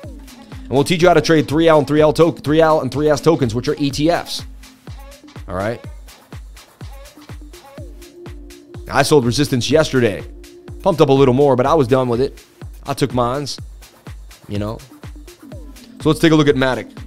And 0.03 0.71
we'll 0.71 0.85
teach 0.85 1.03
you 1.03 1.09
how 1.09 1.15
to 1.15 1.21
trade 1.21 1.47
3L 1.47 1.79
and 1.79 1.87
3L 1.87 2.15
to- 2.17 2.43
3L 2.43 2.83
and 2.83 2.91
3S 2.91 3.23
tokens, 3.23 3.55
which 3.55 3.69
are 3.69 3.75
ETFs. 3.77 4.45
All 5.49 5.55
right. 5.55 5.85
I 8.91 9.03
sold 9.03 9.25
resistance 9.25 9.71
yesterday. 9.71 10.25
Pumped 10.83 11.01
up 11.01 11.09
a 11.09 11.13
little 11.13 11.35
more, 11.35 11.57
but 11.57 11.67
I 11.67 11.75
was 11.75 11.87
done 11.89 12.09
with 12.09 12.21
it. 12.21 12.45
I 12.85 12.95
took 12.95 13.15
mines. 13.15 13.59
You 14.49 14.59
know. 14.59 14.79
So 16.01 16.09
let's 16.09 16.21
take 16.21 16.33
a 16.33 16.37
look 16.37 16.49
at 16.49 16.57
Matic. 16.57 17.00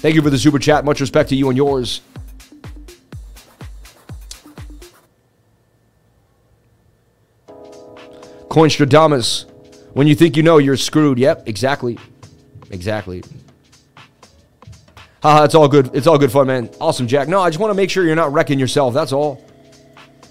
Thank 0.00 0.14
you 0.14 0.22
for 0.22 0.30
the 0.30 0.38
super 0.38 0.58
chat. 0.58 0.84
Much 0.84 1.00
respect 1.00 1.28
to 1.28 1.36
you 1.36 1.48
and 1.48 1.56
yours. 1.58 2.00
Coinstradamus. 8.48 9.44
When 9.92 10.06
you 10.06 10.14
think 10.14 10.36
you 10.38 10.42
know, 10.42 10.56
you're 10.56 10.78
screwed. 10.78 11.18
Yep, 11.18 11.46
exactly. 11.48 11.98
Exactly. 12.70 13.22
Haha, 15.22 15.44
it's 15.44 15.54
all 15.54 15.68
good. 15.68 15.90
It's 15.94 16.06
all 16.06 16.16
good 16.18 16.32
fun, 16.32 16.46
man. 16.46 16.70
Awesome, 16.80 17.06
Jack. 17.06 17.28
No, 17.28 17.40
I 17.40 17.50
just 17.50 17.60
want 17.60 17.70
to 17.70 17.74
make 17.74 17.90
sure 17.90 18.04
you're 18.04 18.16
not 18.16 18.32
wrecking 18.32 18.58
yourself. 18.58 18.94
That's 18.94 19.12
all. 19.12 19.44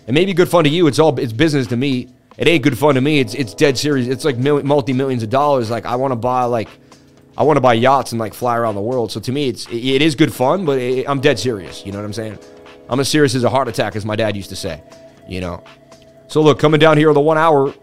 It 0.08 0.14
may 0.14 0.26
be 0.26 0.34
good 0.34 0.50
fun 0.50 0.64
to 0.64 0.70
you. 0.70 0.88
It's 0.88 0.98
all 0.98 1.18
it's 1.20 1.32
business 1.32 1.68
to 1.68 1.78
me. 1.78 2.10
It 2.40 2.48
ain't 2.48 2.64
good 2.64 2.78
fun 2.78 2.96
to 2.96 3.02
me. 3.02 3.20
It's 3.20 3.36
it's 3.36 3.54
dead 3.54 3.78
serious. 3.78 4.08
It's 4.08 4.26
like 4.26 4.38
multi 4.38 4.94
millions 4.94 5.22
of 5.22 5.30
dollars. 5.30 5.70
Like 5.70 5.86
I 5.86 5.96
want 5.96 6.12
to 6.12 6.16
buy 6.16 6.46
like 6.46 6.70
I 7.40 7.44
want 7.44 7.56
to 7.56 7.62
buy 7.62 7.74
yachts 7.74 8.12
and 8.12 8.20
like 8.20 8.34
fly 8.34 8.58
around 8.58 8.76
the 8.76 8.82
world. 8.82 9.14
So 9.14 9.22
to 9.22 9.32
me, 9.32 9.48
it's 9.48 9.66
it 9.72 10.02
is 10.02 10.14
good 10.14 10.34
fun, 10.34 10.66
but 10.66 10.78
it, 10.78 11.08
I'm 11.08 11.22
dead 11.22 11.40
serious. 11.40 11.86
You 11.86 11.94
know 11.94 12.00
what 12.00 12.06
I'm 12.06 12.14
saying? 12.14 12.38
I'm 12.90 13.00
as 13.00 13.08
serious 13.08 13.34
as 13.34 13.46
a 13.46 13.50
heart 13.50 13.70
attack, 13.70 13.96
as 13.96 14.04
my 14.04 14.18
dad 14.18 14.36
used 14.36 14.50
to 14.50 14.58
say. 14.58 14.84
You 15.26 15.40
know. 15.40 15.64
So 16.28 16.42
look, 16.42 16.60
coming 16.60 16.82
down 16.82 16.98
here 16.98 17.14
the 17.14 17.22
one 17.22 17.38
hour, 17.38 17.74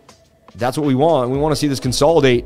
that's 0.56 0.76
what 0.76 0.86
we 0.86 0.94
want. 0.94 1.30
We 1.30 1.38
want 1.38 1.52
to 1.52 1.56
see 1.56 1.68
this 1.68 1.80
consolidate. 1.80 2.44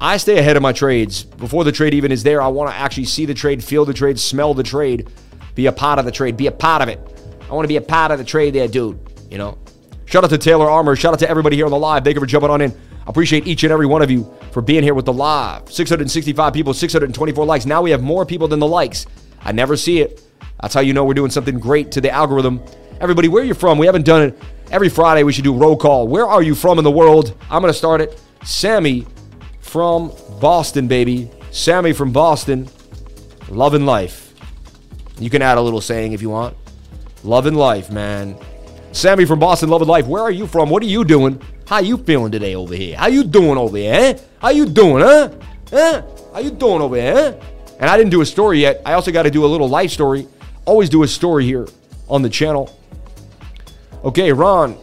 I 0.00 0.16
stay 0.16 0.38
ahead 0.38 0.56
of 0.56 0.62
my 0.62 0.72
trades 0.72 1.24
before 1.24 1.64
the 1.64 1.72
trade 1.72 1.94
even 1.94 2.12
is 2.12 2.22
there. 2.22 2.40
I 2.40 2.48
want 2.48 2.70
to 2.70 2.76
actually 2.76 3.06
see 3.06 3.26
the 3.26 3.34
trade, 3.34 3.62
feel 3.62 3.84
the 3.84 3.94
trade, 3.94 4.18
smell 4.18 4.54
the 4.54 4.62
trade, 4.62 5.08
be 5.56 5.66
a 5.66 5.72
part 5.72 5.98
of 5.98 6.04
the 6.04 6.12
trade, 6.12 6.36
be 6.36 6.46
a 6.46 6.52
part 6.52 6.80
of 6.80 6.88
it. 6.88 7.00
I 7.48 7.54
want 7.54 7.64
to 7.64 7.68
be 7.68 7.76
a 7.76 7.80
part 7.80 8.12
of 8.12 8.18
the 8.18 8.24
trade 8.24 8.54
there, 8.54 8.68
dude. 8.68 8.98
You 9.30 9.38
know. 9.38 9.58
Shout 10.04 10.22
out 10.22 10.30
to 10.30 10.38
Taylor 10.38 10.70
Armor. 10.70 10.94
Shout 10.94 11.12
out 11.12 11.18
to 11.20 11.28
everybody 11.28 11.56
here 11.56 11.64
on 11.64 11.72
the 11.72 11.78
live. 11.78 12.04
Thank 12.04 12.14
you 12.14 12.20
for 12.20 12.26
jumping 12.26 12.50
on 12.50 12.60
in. 12.60 12.72
Appreciate 13.06 13.46
each 13.46 13.64
and 13.64 13.72
every 13.72 13.86
one 13.86 14.02
of 14.02 14.10
you 14.10 14.32
for 14.50 14.62
being 14.62 14.82
here 14.82 14.94
with 14.94 15.04
the 15.04 15.12
live. 15.12 15.70
665 15.70 16.52
people, 16.52 16.72
624 16.72 17.44
likes. 17.44 17.66
Now 17.66 17.82
we 17.82 17.90
have 17.90 18.02
more 18.02 18.24
people 18.24 18.48
than 18.48 18.58
the 18.58 18.66
likes. 18.66 19.06
I 19.42 19.52
never 19.52 19.76
see 19.76 20.00
it. 20.00 20.22
That's 20.60 20.72
how 20.72 20.80
you 20.80 20.94
know 20.94 21.04
we're 21.04 21.14
doing 21.14 21.30
something 21.30 21.58
great 21.58 21.92
to 21.92 22.00
the 22.00 22.10
algorithm. 22.10 22.62
Everybody, 23.00 23.28
where 23.28 23.42
are 23.42 23.46
you 23.46 23.54
from? 23.54 23.76
We 23.76 23.86
haven't 23.86 24.06
done 24.06 24.22
it. 24.22 24.38
Every 24.70 24.88
Friday 24.88 25.22
we 25.22 25.32
should 25.32 25.44
do 25.44 25.54
roll 25.54 25.76
call. 25.76 26.08
Where 26.08 26.26
are 26.26 26.42
you 26.42 26.54
from 26.54 26.78
in 26.78 26.84
the 26.84 26.90
world? 26.90 27.36
I'm 27.50 27.60
going 27.60 27.72
to 27.72 27.78
start 27.78 28.00
it. 28.00 28.20
Sammy 28.44 29.06
from 29.60 30.12
Boston, 30.40 30.88
baby. 30.88 31.30
Sammy 31.50 31.92
from 31.92 32.12
Boston. 32.12 32.68
Love 33.48 33.74
and 33.74 33.84
life. 33.84 34.34
You 35.18 35.28
can 35.28 35.42
add 35.42 35.58
a 35.58 35.60
little 35.60 35.80
saying 35.80 36.12
if 36.12 36.22
you 36.22 36.30
want. 36.30 36.56
Love 37.22 37.46
and 37.46 37.56
life, 37.56 37.90
man. 37.90 38.36
Sammy 38.92 39.24
from 39.24 39.38
Boston, 39.38 39.68
love 39.68 39.82
and 39.82 39.90
life. 39.90 40.06
Where 40.06 40.22
are 40.22 40.30
you 40.30 40.46
from? 40.46 40.70
What 40.70 40.82
are 40.82 40.86
you 40.86 41.04
doing? 41.04 41.40
How 41.66 41.78
you 41.78 41.96
feeling 41.96 42.30
today 42.30 42.54
over 42.54 42.74
here? 42.74 42.96
How 42.96 43.06
you 43.06 43.24
doing 43.24 43.56
over 43.56 43.76
here? 43.76 43.94
Eh? 43.94 44.18
How 44.40 44.50
you 44.50 44.66
doing, 44.66 45.02
huh? 45.02 45.30
Huh? 45.70 46.02
How 46.32 46.40
you 46.40 46.50
doing 46.50 46.82
over 46.82 46.96
here? 46.96 47.40
And 47.80 47.88
I 47.88 47.96
didn't 47.96 48.10
do 48.10 48.20
a 48.20 48.26
story 48.26 48.60
yet. 48.60 48.82
I 48.84 48.92
also 48.92 49.10
got 49.10 49.22
to 49.22 49.30
do 49.30 49.44
a 49.44 49.48
little 49.48 49.68
life 49.68 49.90
story. 49.90 50.28
Always 50.66 50.90
do 50.90 51.02
a 51.02 51.08
story 51.08 51.44
here 51.44 51.66
on 52.08 52.22
the 52.22 52.28
channel. 52.28 52.78
Okay, 54.04 54.30
Ron. 54.32 54.76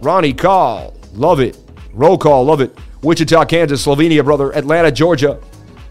Ronnie 0.00 0.32
Call. 0.32 0.94
Love 1.12 1.40
it. 1.40 1.58
Roll 1.92 2.16
call. 2.16 2.44
Love 2.44 2.60
it. 2.60 2.76
Wichita, 3.02 3.44
Kansas. 3.44 3.84
Slovenia, 3.84 4.24
brother. 4.24 4.54
Atlanta, 4.56 4.90
Georgia. 4.90 5.38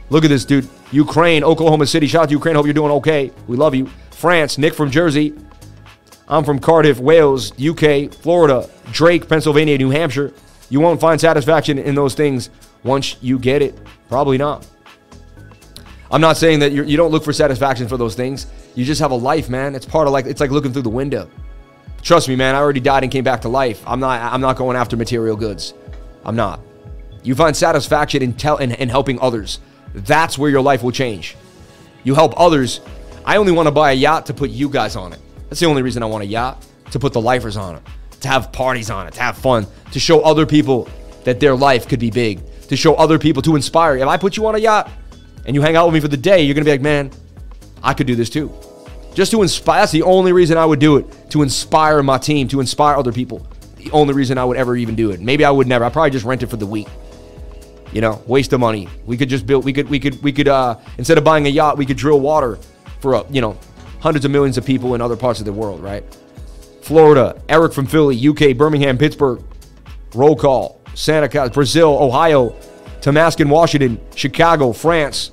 Look 0.10 0.24
at 0.24 0.30
this, 0.30 0.46
dude. 0.46 0.68
Ukraine, 0.92 1.44
Oklahoma 1.44 1.86
City. 1.86 2.08
Shout 2.08 2.24
out 2.24 2.30
to 2.30 2.32
Ukraine. 2.34 2.56
Hope 2.56 2.66
you're 2.66 2.74
doing 2.74 2.92
okay. 2.94 3.32
We 3.48 3.58
love 3.58 3.76
you. 3.76 3.88
France. 4.12 4.58
Nick 4.58 4.74
from 4.74 4.90
Jersey. 4.90 5.36
I'm 6.30 6.44
from 6.44 6.60
Cardiff, 6.60 7.00
Wales, 7.00 7.52
UK, 7.60 8.14
Florida, 8.14 8.70
Drake, 8.92 9.28
Pennsylvania, 9.28 9.78
New 9.78 9.90
Hampshire. 9.90 10.32
You 10.70 10.80
won't 10.80 11.02
find 11.02 11.20
satisfaction 11.20 11.80
in 11.80 11.96
those 11.96 12.14
things 12.14 12.52
once 12.84 13.16
you 13.22 13.40
get 13.40 13.64
it. 13.64 13.76
Probably 14.10 14.38
not. 14.38 14.68
I'm 16.12 16.22
not 16.22 16.38
saying 16.38 16.60
that 16.60 16.72
you're, 16.72 16.86
you 16.86 16.98
do 16.98 17.04
not 17.04 17.12
look 17.12 17.24
for 17.24 17.34
satisfaction 17.34 17.88
for 17.88 17.98
those 17.98 18.16
things. 18.16 18.48
You 18.76 18.86
just 18.86 19.02
have 19.02 19.12
a 19.12 19.16
life, 19.16 19.50
man. 19.50 19.76
It's 19.76 19.86
part 19.86 20.08
of 20.08 20.14
like 20.14 20.26
it's 20.26 20.40
like 20.42 20.52
looking 20.52 20.72
through 20.72 20.84
the 20.84 20.90
window. 20.90 21.30
Trust 22.02 22.30
me, 22.30 22.36
man. 22.36 22.56
I 22.56 22.60
already 22.60 22.80
died 22.80 23.04
and 23.04 23.12
came 23.12 23.24
back 23.24 23.42
to 23.42 23.50
life. 23.50 23.84
I'm 23.86 24.00
not. 24.00 24.22
I'm 24.22 24.42
not 24.42 24.56
going 24.56 24.78
after 24.78 24.98
material 24.98 25.36
goods. 25.36 25.74
I'm 26.24 26.36
not. 26.36 26.60
You 27.24 27.36
find 27.36 27.56
satisfaction 27.56 28.22
in, 28.22 28.34
tell, 28.34 28.58
in, 28.58 28.72
in 28.72 28.90
helping 28.90 29.20
others. 29.20 29.60
That's 29.94 30.38
where 30.38 30.50
your 30.50 30.62
life 30.62 30.84
will 30.84 30.92
change. 30.92 31.36
You 32.04 32.16
help 32.16 32.34
others. 32.38 32.82
I 33.26 33.38
only 33.38 33.52
want 33.52 33.68
to 33.68 33.72
buy 33.72 33.92
a 33.92 33.96
yacht 33.96 34.28
to 34.28 34.34
put 34.34 34.50
you 34.50 34.70
guys 34.70 34.96
on 34.96 35.14
it. 35.14 35.20
That's 35.50 35.60
the 35.60 35.66
only 35.66 35.82
reason 35.82 36.04
I 36.04 36.06
want 36.06 36.24
a 36.24 36.28
yacht 36.28 36.66
to 36.92 37.00
put 37.00 37.14
the 37.14 37.22
lifers 37.22 37.58
on 37.58 37.76
it, 37.76 37.84
to 38.22 38.28
have 38.28 38.52
parties 38.52 38.90
on 38.90 39.08
it, 39.08 39.14
to 39.16 39.22
have 39.22 39.38
fun, 39.38 39.66
to 39.92 40.00
show 40.00 40.22
other 40.22 40.46
people 40.46 40.88
that 41.24 41.40
their 41.40 41.56
life 41.56 41.88
could 41.88 42.00
be 42.00 42.12
big, 42.12 42.40
to 42.68 42.76
show 42.76 42.96
other 42.96 43.18
people, 43.18 43.42
to 43.44 43.56
inspire. 43.56 43.98
If 43.98 44.08
I 44.08 44.18
put 44.18 44.38
you 44.38 44.46
on 44.48 44.56
a 44.56 44.60
yacht 44.60 44.90
and 45.46 45.56
you 45.56 45.62
hang 45.62 45.76
out 45.76 45.86
with 45.86 45.96
me 45.96 46.00
for 46.00 46.08
the 46.08 46.18
day, 46.18 46.44
you're 46.44 46.54
going 46.54 46.64
to 46.64 46.70
be 46.70 46.72
like, 46.72 46.82
man, 46.82 47.12
I 47.82 47.94
could 47.94 48.08
do 48.08 48.16
this 48.16 48.30
too. 48.30 48.54
Just 49.16 49.32
to 49.32 49.42
inspire, 49.42 49.82
that's 49.82 49.92
the 49.92 50.04
only 50.04 50.32
reason 50.32 50.58
I 50.58 50.66
would 50.66 50.80
do 50.80 50.98
it, 50.98 51.32
to 51.32 51.42
inspire 51.42 52.04
my 52.04 52.18
team, 52.18 52.48
to 52.50 52.60
inspire 52.60 52.96
other 52.96 53.12
people. 53.12 53.46
The 53.76 53.90
only 53.92 54.14
reason 54.14 54.38
I 54.38 54.46
would 54.46 54.58
ever 54.58 54.76
even 54.76 54.96
do 54.96 55.12
it. 55.12 55.20
Maybe 55.20 55.46
I 55.46 55.52
would 55.52 55.66
never. 55.66 55.86
I 55.86 55.90
probably 55.90 56.12
just 56.12 56.26
rent 56.26 56.44
it 56.44 56.48
for 56.48 56.58
the 56.58 56.66
week. 56.66 56.88
You 57.92 58.02
know, 58.02 58.22
waste 58.28 58.54
of 58.54 58.60
money. 58.60 58.88
We 59.06 59.18
could 59.18 59.30
just 59.30 59.48
build. 59.48 59.66
We 59.66 59.74
could. 59.74 59.90
We 59.90 60.00
could. 60.00 60.22
We 60.22 60.32
could. 60.32 60.48
Uh, 60.48 60.78
instead 60.98 61.18
of 61.18 61.24
buying 61.24 61.48
a 61.48 61.50
yacht, 61.50 61.78
we 61.78 61.86
could 61.86 61.98
drill 61.98 62.20
water 62.20 62.60
for 63.00 63.14
a. 63.16 63.26
you 63.32 63.42
know 63.42 63.58
hundreds 64.00 64.26
of 64.26 64.32
millions 64.32 64.58
of 64.58 64.66
people 64.66 64.96
in 64.96 65.02
other 65.02 65.18
parts 65.18 65.40
of 65.40 65.46
the 65.46 65.54
world. 65.54 65.82
Right? 65.82 66.04
Florida. 66.82 67.42
Eric 67.50 67.74
from 67.74 67.86
Philly, 67.86 68.28
UK, 68.28 68.58
Birmingham, 68.58 68.98
Pittsburgh. 68.98 69.44
Roll 70.14 70.36
call. 70.36 70.82
Santa 70.96 71.30
Cruz, 71.30 71.52
Brazil, 71.52 71.98
Ohio, 72.02 72.50
Tamaskin, 73.00 73.48
Washington, 73.48 74.00
Chicago, 74.16 74.74
France. 74.74 75.32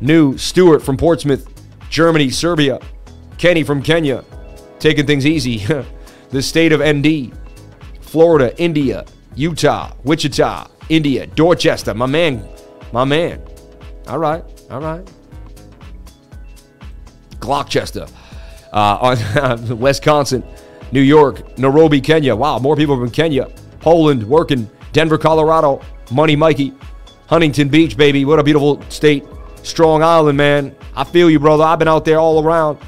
New 0.00 0.36
Stewart 0.36 0.82
from 0.82 0.96
Portsmouth, 0.96 1.48
Germany, 1.88 2.30
Serbia. 2.30 2.80
Kenny 3.38 3.62
from 3.62 3.82
Kenya, 3.82 4.24
taking 4.78 5.06
things 5.06 5.26
easy. 5.26 5.64
the 6.30 6.42
state 6.42 6.72
of 6.72 6.80
ND. 6.80 7.32
Florida, 8.00 8.56
India, 8.62 9.04
Utah, 9.34 9.92
Wichita, 10.04 10.68
India, 10.88 11.26
Dorchester, 11.26 11.94
my 11.94 12.06
man, 12.06 12.46
my 12.92 13.04
man. 13.04 13.42
All 14.06 14.18
right, 14.18 14.44
all 14.70 14.80
right. 14.80 15.06
Gloucester, 17.44 18.06
uh, 18.72 19.14
on 19.70 19.78
Wisconsin, 19.78 20.42
New 20.92 21.00
York, 21.00 21.58
Nairobi, 21.58 22.00
Kenya. 22.00 22.34
Wow, 22.34 22.58
more 22.58 22.76
people 22.76 22.98
from 22.98 23.10
Kenya. 23.10 23.48
Poland, 23.80 24.22
working. 24.22 24.70
Denver, 24.92 25.18
Colorado. 25.18 25.80
Money 26.10 26.36
Mikey. 26.36 26.72
Huntington 27.26 27.68
Beach, 27.68 27.96
baby. 27.96 28.24
What 28.24 28.38
a 28.38 28.42
beautiful 28.42 28.80
state. 28.90 29.24
Strong 29.62 30.02
Island, 30.02 30.36
man. 30.36 30.74
I 30.94 31.04
feel 31.04 31.30
you, 31.30 31.38
brother. 31.38 31.64
I've 31.64 31.78
been 31.78 31.88
out 31.88 32.04
there 32.04 32.18
all 32.18 32.42
around. 32.42 32.78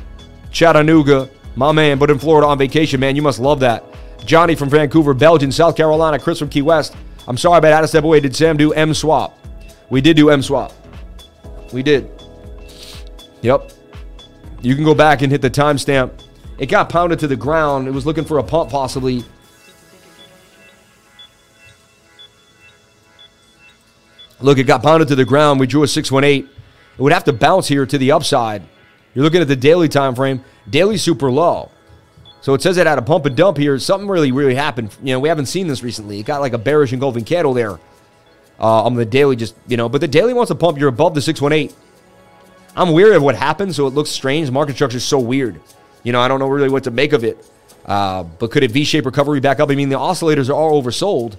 Chattanooga, 0.51 1.28
my 1.55 1.73
man, 1.73 1.99
but 1.99 2.11
in 2.11 2.19
Florida 2.19 2.47
on 2.47 2.59
vacation, 2.59 3.01
man. 3.01 3.16
You 3.16 3.23
must 3.23 3.39
love 3.41 3.61
that. 3.61 3.85
Johnny 4.24 4.55
from 4.55 4.69
Vancouver, 4.70 5.15
Belgium, 5.15 5.53
South 5.53 5.77
Carolina, 5.77 6.19
Chris 6.19 6.39
from 6.39 6.49
Key 6.49 6.62
West. 6.62 6.97
I'm 7.28 7.37
sorry, 7.37 7.61
but 7.61 7.73
I 7.73 7.77
had 7.77 7.83
to 7.83 7.89
step 7.89 8.05
away. 8.05 8.20
Did 8.20 8.37
Sam 8.37 8.57
do 8.57 8.73
M 8.73 8.95
swap? 8.95 9.39
We 9.91 10.01
did 10.01 10.16
do 10.16 10.31
M 10.31 10.43
swap. 10.43 10.73
We 11.73 11.83
did. 11.83 12.11
Yep. 13.43 13.73
You 14.62 14.74
can 14.74 14.85
go 14.85 14.95
back 14.95 15.23
and 15.23 15.31
hit 15.31 15.43
the 15.43 15.51
timestamp. 15.51 16.12
It 16.59 16.66
got 16.66 16.89
pounded 16.89 17.19
to 17.20 17.27
the 17.27 17.37
ground. 17.37 17.87
It 17.87 17.91
was 17.91 18.07
looking 18.07 18.24
for 18.24 18.39
a 18.39 18.43
pump, 18.43 18.70
possibly. 18.70 19.24
Look, 24.41 24.59
it 24.59 24.65
got 24.65 24.83
pounded 24.83 25.09
to 25.09 25.15
the 25.15 25.24
ground. 25.24 25.61
We 25.61 25.66
drew 25.66 25.83
a 25.83 25.89
618. 25.89 26.49
It 26.99 27.03
would 27.03 27.12
have 27.12 27.24
to 27.24 27.33
bounce 27.33 27.69
here 27.69 27.87
to 27.87 27.99
the 27.99 28.12
upside. 28.12 28.62
You're 29.15 29.24
looking 29.24 29.41
at 29.41 29.49
the 29.49 29.57
daily 29.57 29.89
time 29.89 30.15
frame. 30.15 30.45
Daily 30.69 30.97
super 30.97 31.31
low. 31.31 31.70
So 32.41 32.55
it 32.55 32.62
says 32.62 32.77
it 32.77 32.87
had 32.87 32.99
a 32.99 33.03
pump 33.03 33.27
and 33.27 33.37
dump 33.37 33.57
here. 33.57 33.78
Something 33.78 34.09
really, 34.09 34.33
really 34.33 34.55
happened. 34.55 34.97
You 35.03 35.15
know, 35.15 35.20
we 35.20 35.28
haven't 35.28 35.47
seen 35.47 35.66
this 35.66 35.83
recently. 35.83 36.20
It 36.20 36.27
got 36.27 36.41
like 36.41 36.53
a 36.53 36.59
bearish 36.59 36.93
engulfing 36.93 37.24
candle 37.24 37.55
there 37.55 37.73
uh, 38.61 38.85
on 38.85 38.95
the 38.95 39.05
daily, 39.05 39.37
just, 39.37 39.57
you 39.66 39.77
know, 39.77 39.89
but 39.89 40.01
the 40.01 40.09
daily 40.09 40.33
wants 40.33 40.51
to 40.51 40.55
pump. 40.55 40.78
You're 40.78 40.89
above 40.89 41.15
the 41.15 41.23
618. 41.23 41.74
I'm 42.77 42.93
weary 42.93 43.16
of 43.16 43.23
what 43.23 43.35
happened, 43.35 43.74
so 43.74 43.86
it 43.86 43.94
looks 43.94 44.11
strange. 44.11 44.51
Market 44.51 44.74
structure 44.74 44.98
is 44.98 45.05
so 45.05 45.19
weird. 45.19 45.59
You 46.03 46.12
know, 46.12 46.20
I 46.20 46.28
don't 46.28 46.39
know 46.39 46.48
really 46.48 46.69
what 46.69 46.85
to 46.85 46.90
make 46.90 47.15
of 47.15 47.24
it. 47.24 47.51
Uh, 47.86 48.23
but 48.24 48.51
could 48.51 48.62
it 48.62 48.70
V-shape 48.70 49.07
recovery 49.07 49.40
back 49.40 49.61
up? 49.61 49.70
I 49.70 49.74
mean, 49.74 49.89
the 49.89 49.97
oscillators 49.97 50.51
are 50.51 50.53
all 50.53 50.82
oversold. 50.82 51.39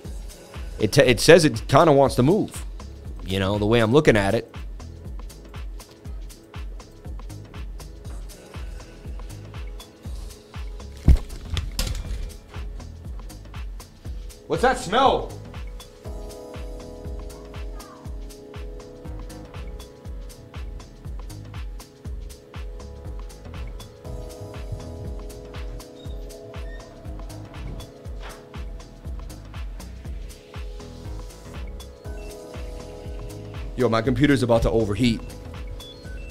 It, 0.80 0.98
it 0.98 1.20
says 1.20 1.46
it 1.46 1.62
kind 1.68 1.90
of 1.90 1.96
wants 1.96 2.16
to 2.16 2.24
move. 2.24 2.66
You 3.24 3.40
know, 3.40 3.60
the 3.60 3.66
way 3.68 3.82
I'm 3.82 3.92
looking 3.92 4.18
at 4.18 4.34
it. 4.34 4.54
What's 14.48 14.62
that 14.62 14.78
smell? 14.80 15.37
Yo, 33.78 33.88
my 33.88 34.02
computer's 34.02 34.42
about 34.42 34.64
to 34.64 34.72
overheat. 34.72 35.22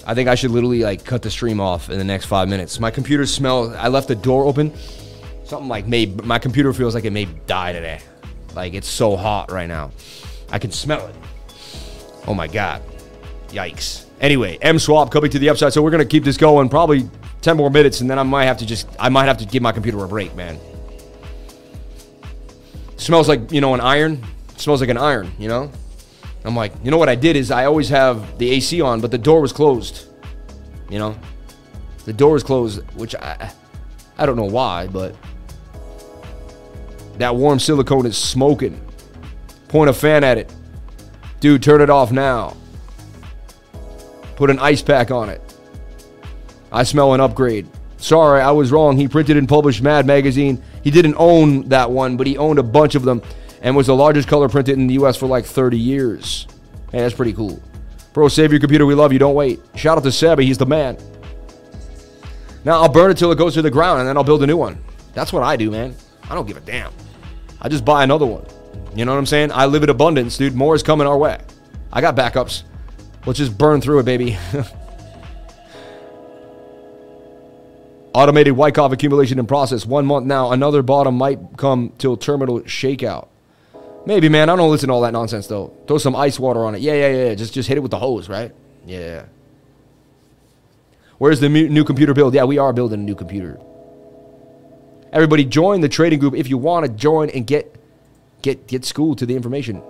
I 0.05 0.15
think 0.15 0.29
I 0.29 0.35
should 0.35 0.51
literally 0.51 0.83
like 0.83 1.05
cut 1.05 1.23
the 1.23 1.31
stream 1.31 1.61
off 1.61 1.91
in 1.91 1.99
the 1.99 2.05
next 2.05 2.27
five 2.27 2.49
minutes. 2.49 2.81
My 2.81 2.91
computer 2.91 3.25
smells. 3.25 3.73
I 3.75 3.87
left 3.87 4.09
the 4.09 4.17
door 4.17 4.45
open. 4.45 4.75
Something 5.45 5.69
like 5.69 5.87
may 5.87 6.07
my 6.07 6.41
computer 6.41 6.73
feels 6.73 6.95
like 6.95 7.05
it 7.05 7.13
may 7.13 7.27
die 7.47 7.73
today. 7.73 8.01
Like 8.55 8.75
it's 8.75 8.89
so 8.89 9.17
hot 9.17 9.53
right 9.53 9.69
now. 9.69 9.93
I 10.51 10.59
can 10.59 10.73
smell 10.73 11.07
it. 11.07 11.15
Oh 12.27 12.35
my 12.35 12.49
god. 12.49 12.83
Yikes. 13.49 14.07
Anyway, 14.21 14.59
M 14.61 14.81
swap 14.81 15.13
coming 15.13 15.31
to 15.31 15.39
the 15.39 15.49
upside. 15.49 15.73
So 15.73 15.83
we're 15.83 15.93
gonna 15.93 16.05
keep 16.05 16.25
this 16.25 16.37
going 16.37 16.69
probably 16.69 17.09
10 17.43 17.57
more 17.57 17.71
minutes, 17.71 18.01
and 18.01 18.11
then 18.11 18.19
I 18.19 18.25
might 18.25 18.47
have 18.47 18.59
to 18.59 18.67
just 18.67 18.89
I 18.99 19.09
might 19.09 19.27
have 19.27 19.39
to 19.39 19.47
give 19.47 19.63
my 19.63 19.71
computer 19.71 20.03
a 20.03 20.09
break, 20.09 20.35
man. 20.35 20.59
Smells 22.97 23.29
like, 23.29 23.53
you 23.53 23.61
know, 23.61 23.75
an 23.75 23.81
iron. 23.81 24.25
smells 24.57 24.81
like 24.81 24.91
an 24.91 24.97
iron, 24.97 25.31
you 25.39 25.49
know? 25.49 25.71
I'm 26.47 26.55
like, 26.55 26.73
you 26.85 26.91
know 26.91 26.99
what 26.99 27.09
I 27.09 27.17
did 27.17 27.35
is 27.35 27.51
I 27.51 27.65
always 27.65 27.89
have 27.89 28.39
the 28.39 28.51
AC 28.51 28.81
on, 28.81 29.01
but 29.01 29.11
the 29.11 29.19
door 29.19 29.41
was 29.41 29.53
closed. 29.53 30.07
You 30.89 30.99
know? 30.99 31.19
The 32.05 32.13
door 32.13 32.35
was 32.35 32.45
closed, 32.45 32.83
which 32.95 33.17
I 33.17 33.53
I 34.19 34.25
don't 34.25 34.37
know 34.37 34.45
why, 34.45 34.87
but 34.87 35.15
that 37.19 37.35
warm 37.35 37.59
silicone 37.59 38.07
is 38.07 38.17
smoking. 38.17 38.81
Point 39.69 39.91
a 39.91 39.93
fan 39.93 40.23
at 40.23 40.39
it. 40.39 40.53
Dude, 41.41 41.63
turn 41.63 41.81
it 41.81 41.91
off 41.91 42.13
now. 42.13 42.57
Put 44.37 44.49
an 44.49 44.59
ice 44.59 44.83
pack 44.83 45.11
on 45.11 45.29
it. 45.29 45.43
I 46.71 46.85
smell 46.85 47.13
an 47.15 47.21
upgrade. 47.21 47.67
Sorry, 47.97 48.41
I 48.41 48.51
was 48.53 48.71
wrong. 48.71 48.97
He 48.97 49.09
printed 49.09 49.37
and 49.37 49.49
published 49.49 49.83
Mad 49.83 50.07
Magazine. 50.07 50.63
He 50.85 50.91
didn't 50.91 51.17
own 51.19 51.69
that 51.71 51.91
one, 51.91 52.17
but 52.17 52.27
he 52.27 52.39
owned 52.39 52.59
a 52.59 52.63
bunch 52.63 52.95
of 52.95 53.03
them 53.03 53.21
and 53.63 53.77
was 53.77 53.87
the 53.87 53.95
largest 53.95 54.29
color 54.29 54.49
printed 54.49 54.79
in 54.79 54.87
the 54.87 54.95
US 54.95 55.17
for 55.17 55.27
like 55.27 55.45
30 55.45 55.79
years. 55.79 56.47
Hey, 56.93 57.01
that's 57.01 57.15
pretty 57.15 57.33
cool. 57.33 57.61
Bro, 58.13 58.29
save 58.29 58.51
your 58.51 58.61
computer. 58.61 58.87
We 58.87 58.95
love 58.95 59.13
you. 59.13 59.19
Don't 59.19 59.35
wait. 59.35 59.61
Shout 59.75 59.99
out 59.99 60.05
to 60.05 60.11
Sebby. 60.11 60.45
He's 60.45 60.59
the 60.59 60.67
man. 60.67 60.97
Now 62.65 62.83
I'll 62.83 62.89
burn 62.89 63.11
it 63.11 63.19
till 63.19 63.31
it 63.31 63.39
goes 63.39 63.55
to 63.55 63.63
the 63.63 63.71
ground 63.71 64.01
and 64.01 64.09
then 64.09 64.17
I'll 64.17 64.25
build 64.25 64.43
a 64.43 64.47
new 64.47 64.57
one. 64.57 64.79
That's 65.15 65.33
what 65.33 65.43
I 65.43 65.57
do, 65.57 65.71
man. 65.71 65.95
I 66.29 66.35
don't 66.35 66.47
give 66.47 66.57
a 66.57 66.61
damn. 66.61 66.93
I 67.61 67.69
just 67.69 67.85
buy 67.85 68.03
another 68.05 68.27
one. 68.27 68.45
You 68.95 69.05
know 69.05 69.13
what 69.13 69.19
I'm 69.19 69.27
saying? 69.27 69.53
I 69.53 69.67
live 69.67 69.83
in 69.83 69.91
abundance, 69.91 70.37
dude. 70.37 70.55
More 70.55 70.75
is 70.75 70.83
coming 70.83 71.07
our 71.07 71.19
way. 71.19 71.39
I 71.93 72.01
got 72.01 72.17
backups. 72.17 72.63
Let's 73.27 73.39
just 73.39 73.57
burn 73.57 73.81
through 73.81 73.99
it, 74.01 74.05
baby. 74.05 74.39
Automated 78.15 78.55
Wyckoff 78.55 78.93
accumulation 78.93 79.39
in 79.39 79.47
process. 79.47 79.85
One 79.85 80.07
month 80.07 80.27
now. 80.27 80.53
Another 80.53 80.83
bottom 80.83 81.17
might 81.17 81.39
come 81.59 81.93
till 81.99 82.17
terminal 82.17 82.61
shakeout. 82.63 83.29
Maybe, 84.07 84.29
man. 84.29 84.49
I 84.49 84.57
don't 84.57 84.71
listen 84.71 84.89
to 84.89 84.95
all 84.95 85.01
that 85.03 85.13
nonsense, 85.13 85.49
though. 85.49 85.75
Throw 85.89 85.99
some 85.99 86.15
ice 86.15 86.39
water 86.39 86.65
on 86.65 86.77
it. 86.77 86.81
Yeah, 86.81 86.95
yeah, 86.95 87.25
yeah. 87.25 87.35
Just, 87.35 87.53
just 87.53 87.69
hit 87.69 87.77
it 87.77 87.81
with 87.81 87.91
the 87.91 87.99
hose, 87.99 88.29
right? 88.29 88.55
Yeah. 88.87 89.25
Where's 91.19 91.41
the 91.41 91.49
new 91.49 91.83
computer 91.83 92.15
build? 92.15 92.33
Yeah, 92.35 92.45
we 92.45 92.59
are 92.59 92.73
building 92.73 93.01
a 93.01 93.03
new 93.03 93.17
computer. 93.17 93.59
Everybody 95.13 95.45
join 95.45 95.81
the 95.81 95.89
trading 95.89 96.19
group 96.19 96.35
if 96.35 96.49
you 96.49 96.59
want 96.59 96.87
to 96.87 96.93
join 96.93 97.31
and 97.31 97.47
get 97.47 97.75
get 98.43 98.67
get 98.67 98.85
schooled 98.85 99.19
to 99.19 99.27
the 99.27 99.35
information. 99.35 99.83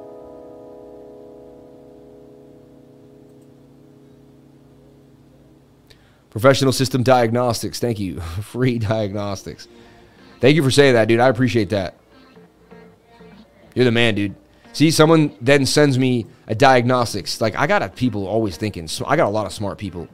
Professional 6.31 6.73
system 6.73 7.03
diagnostics. 7.03 7.81
Thank 7.81 7.99
you. 7.99 8.21
Free 8.43 8.79
diagnostics. 8.79 9.67
Thank 10.41 10.55
you 10.55 10.63
for 10.63 10.71
saying 10.71 10.95
that, 10.95 11.09
dude. 11.09 11.19
I 11.19 11.29
appreciate 11.29 11.71
that. 11.71 11.97
You're 13.77 13.85
the 13.85 13.93
man, 13.93 14.15
dude. 14.15 14.35
See, 14.73 14.91
someone 14.91 15.37
then 15.39 15.67
sends 15.67 15.99
me 15.99 16.27
a 16.47 16.55
diagnostics. 16.55 17.43
Like 17.43 17.55
I 17.57 17.67
got 17.67 17.83
a 17.83 17.91
people 17.91 18.27
always 18.27 18.57
thinking. 18.57 18.89
So 18.89 19.05
I 19.07 19.17
got 19.17 19.27
a 19.27 19.31
lot 19.31 19.45
of 19.45 19.53
smart 19.53 19.77
people. 19.77 20.09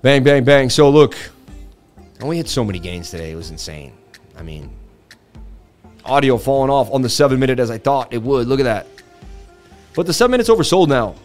Bang, 0.00 0.22
bang, 0.22 0.44
bang. 0.44 0.70
So 0.70 0.88
look, 0.88 1.16
and 2.20 2.28
we 2.28 2.36
had 2.36 2.48
so 2.48 2.62
many 2.62 2.78
gains 2.78 3.10
today. 3.10 3.32
It 3.32 3.34
was 3.34 3.50
insane. 3.50 3.94
I 4.36 4.44
mean, 4.44 4.70
Audio 6.04 6.38
falling 6.38 6.70
off 6.70 6.88
on 6.92 7.02
the 7.02 7.08
seven 7.08 7.40
minute 7.40 7.58
as 7.58 7.72
I 7.72 7.78
thought 7.78 8.12
it 8.12 8.22
would. 8.22 8.46
Look 8.46 8.60
at 8.60 8.64
that. 8.64 8.86
But 9.96 10.06
the 10.06 10.12
seven 10.12 10.30
minutes 10.30 10.48
oversold 10.48 10.86
now. 10.86 11.16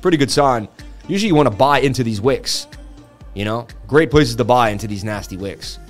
Pretty 0.00 0.16
good 0.16 0.30
sign. 0.30 0.66
Usually 1.10 1.26
you 1.26 1.34
want 1.34 1.50
to 1.50 1.56
buy 1.56 1.80
into 1.80 2.04
these 2.04 2.20
wicks. 2.20 2.68
You 3.34 3.44
know, 3.44 3.66
great 3.88 4.12
places 4.12 4.36
to 4.36 4.44
buy 4.44 4.70
into 4.70 4.86
these 4.86 5.02
nasty 5.02 5.36
wicks. 5.36 5.80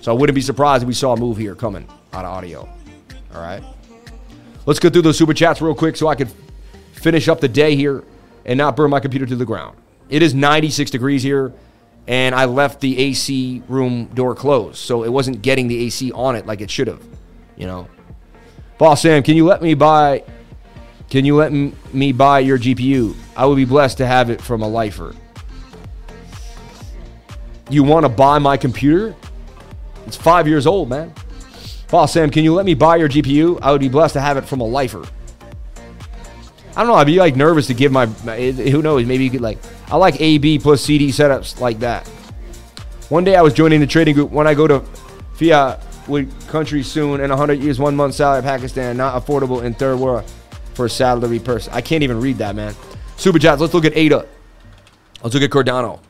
So 0.00 0.12
I 0.12 0.14
wouldn't 0.18 0.34
be 0.34 0.40
surprised 0.40 0.84
if 0.84 0.86
we 0.86 0.94
saw 0.94 1.12
a 1.14 1.16
move 1.16 1.36
here 1.36 1.56
coming 1.56 1.88
out 2.12 2.24
of 2.24 2.30
audio. 2.30 2.68
All 3.34 3.42
right. 3.42 3.62
Let's 4.66 4.78
go 4.78 4.88
through 4.88 5.02
those 5.02 5.18
super 5.18 5.34
chats 5.34 5.60
real 5.60 5.74
quick 5.74 5.96
so 5.96 6.06
I 6.06 6.14
can 6.14 6.28
finish 6.92 7.26
up 7.26 7.40
the 7.40 7.48
day 7.48 7.74
here 7.74 8.04
and 8.44 8.56
not 8.58 8.76
burn 8.76 8.90
my 8.90 9.00
computer 9.00 9.26
to 9.26 9.34
the 9.34 9.44
ground. 9.44 9.76
It 10.08 10.22
is 10.22 10.34
96 10.34 10.92
degrees 10.92 11.22
here, 11.24 11.52
and 12.06 12.32
I 12.32 12.44
left 12.44 12.80
the 12.80 12.96
AC 12.98 13.62
room 13.68 14.06
door 14.14 14.36
closed, 14.36 14.76
so 14.76 15.02
it 15.02 15.08
wasn't 15.08 15.42
getting 15.42 15.66
the 15.66 15.84
AC 15.86 16.12
on 16.12 16.36
it 16.36 16.46
like 16.46 16.60
it 16.60 16.70
should 16.70 16.86
have. 16.86 17.02
You 17.56 17.66
know, 17.66 17.88
Boss 18.78 19.02
Sam, 19.02 19.22
can 19.24 19.36
you 19.36 19.46
let 19.46 19.62
me 19.62 19.74
buy? 19.74 20.22
Can 21.10 21.24
you 21.24 21.34
let 21.34 21.52
me 21.52 22.12
buy 22.12 22.38
your 22.38 22.56
GPU? 22.56 23.16
I 23.36 23.44
would 23.44 23.56
be 23.56 23.64
blessed 23.64 23.98
to 23.98 24.06
have 24.06 24.30
it 24.30 24.40
from 24.40 24.62
a 24.62 24.68
lifer. 24.68 25.12
You 27.68 27.82
want 27.82 28.04
to 28.04 28.08
buy 28.08 28.38
my 28.38 28.56
computer? 28.56 29.16
It's 30.06 30.16
five 30.16 30.46
years 30.46 30.68
old, 30.68 30.88
man. 30.88 31.12
Boss 31.90 32.12
Sam, 32.12 32.30
can 32.30 32.44
you 32.44 32.54
let 32.54 32.64
me 32.64 32.74
buy 32.74 32.94
your 32.94 33.08
GPU? 33.08 33.58
I 33.60 33.72
would 33.72 33.80
be 33.80 33.88
blessed 33.88 34.14
to 34.14 34.20
have 34.20 34.36
it 34.36 34.44
from 34.44 34.60
a 34.60 34.64
lifer. 34.64 35.04
I 36.76 36.82
don't 36.82 36.86
know. 36.86 36.94
I'd 36.94 37.08
be 37.08 37.16
like 37.16 37.34
nervous 37.34 37.66
to 37.66 37.74
give 37.74 37.90
my. 37.90 38.06
Who 38.06 38.80
knows? 38.80 39.04
Maybe 39.04 39.24
you 39.24 39.30
could 39.30 39.40
like. 39.40 39.58
I 39.88 39.96
like 39.96 40.20
AB 40.20 40.60
plus 40.60 40.80
CD 40.80 41.08
setups 41.08 41.60
like 41.60 41.80
that. 41.80 42.06
One 43.08 43.24
day 43.24 43.34
I 43.34 43.42
was 43.42 43.52
joining 43.52 43.80
the 43.80 43.86
trading 43.88 44.14
group. 44.14 44.30
When 44.30 44.46
I 44.46 44.54
go 44.54 44.68
to 44.68 44.80
fiat 45.34 45.84
with 46.06 46.48
country 46.48 46.84
soon 46.84 47.20
and 47.20 47.30
100 47.30 47.54
years, 47.54 47.80
one 47.80 47.96
month 47.96 48.14
salary, 48.14 48.42
Pakistan, 48.42 48.96
not 48.96 49.20
affordable 49.20 49.64
in 49.64 49.74
third 49.74 49.98
world 49.98 50.24
for 50.74 50.86
a 50.86 50.90
salary 50.90 51.38
person. 51.38 51.72
I 51.72 51.80
can't 51.80 52.02
even 52.02 52.20
read 52.20 52.38
that, 52.38 52.54
man. 52.54 52.74
Super 53.16 53.38
chats. 53.38 53.60
Let's 53.60 53.74
look 53.74 53.84
at 53.84 53.96
Ada. 53.96 54.26
Let's 55.22 55.34
look 55.34 55.42
at 55.42 55.50
Cardano. 55.50 56.00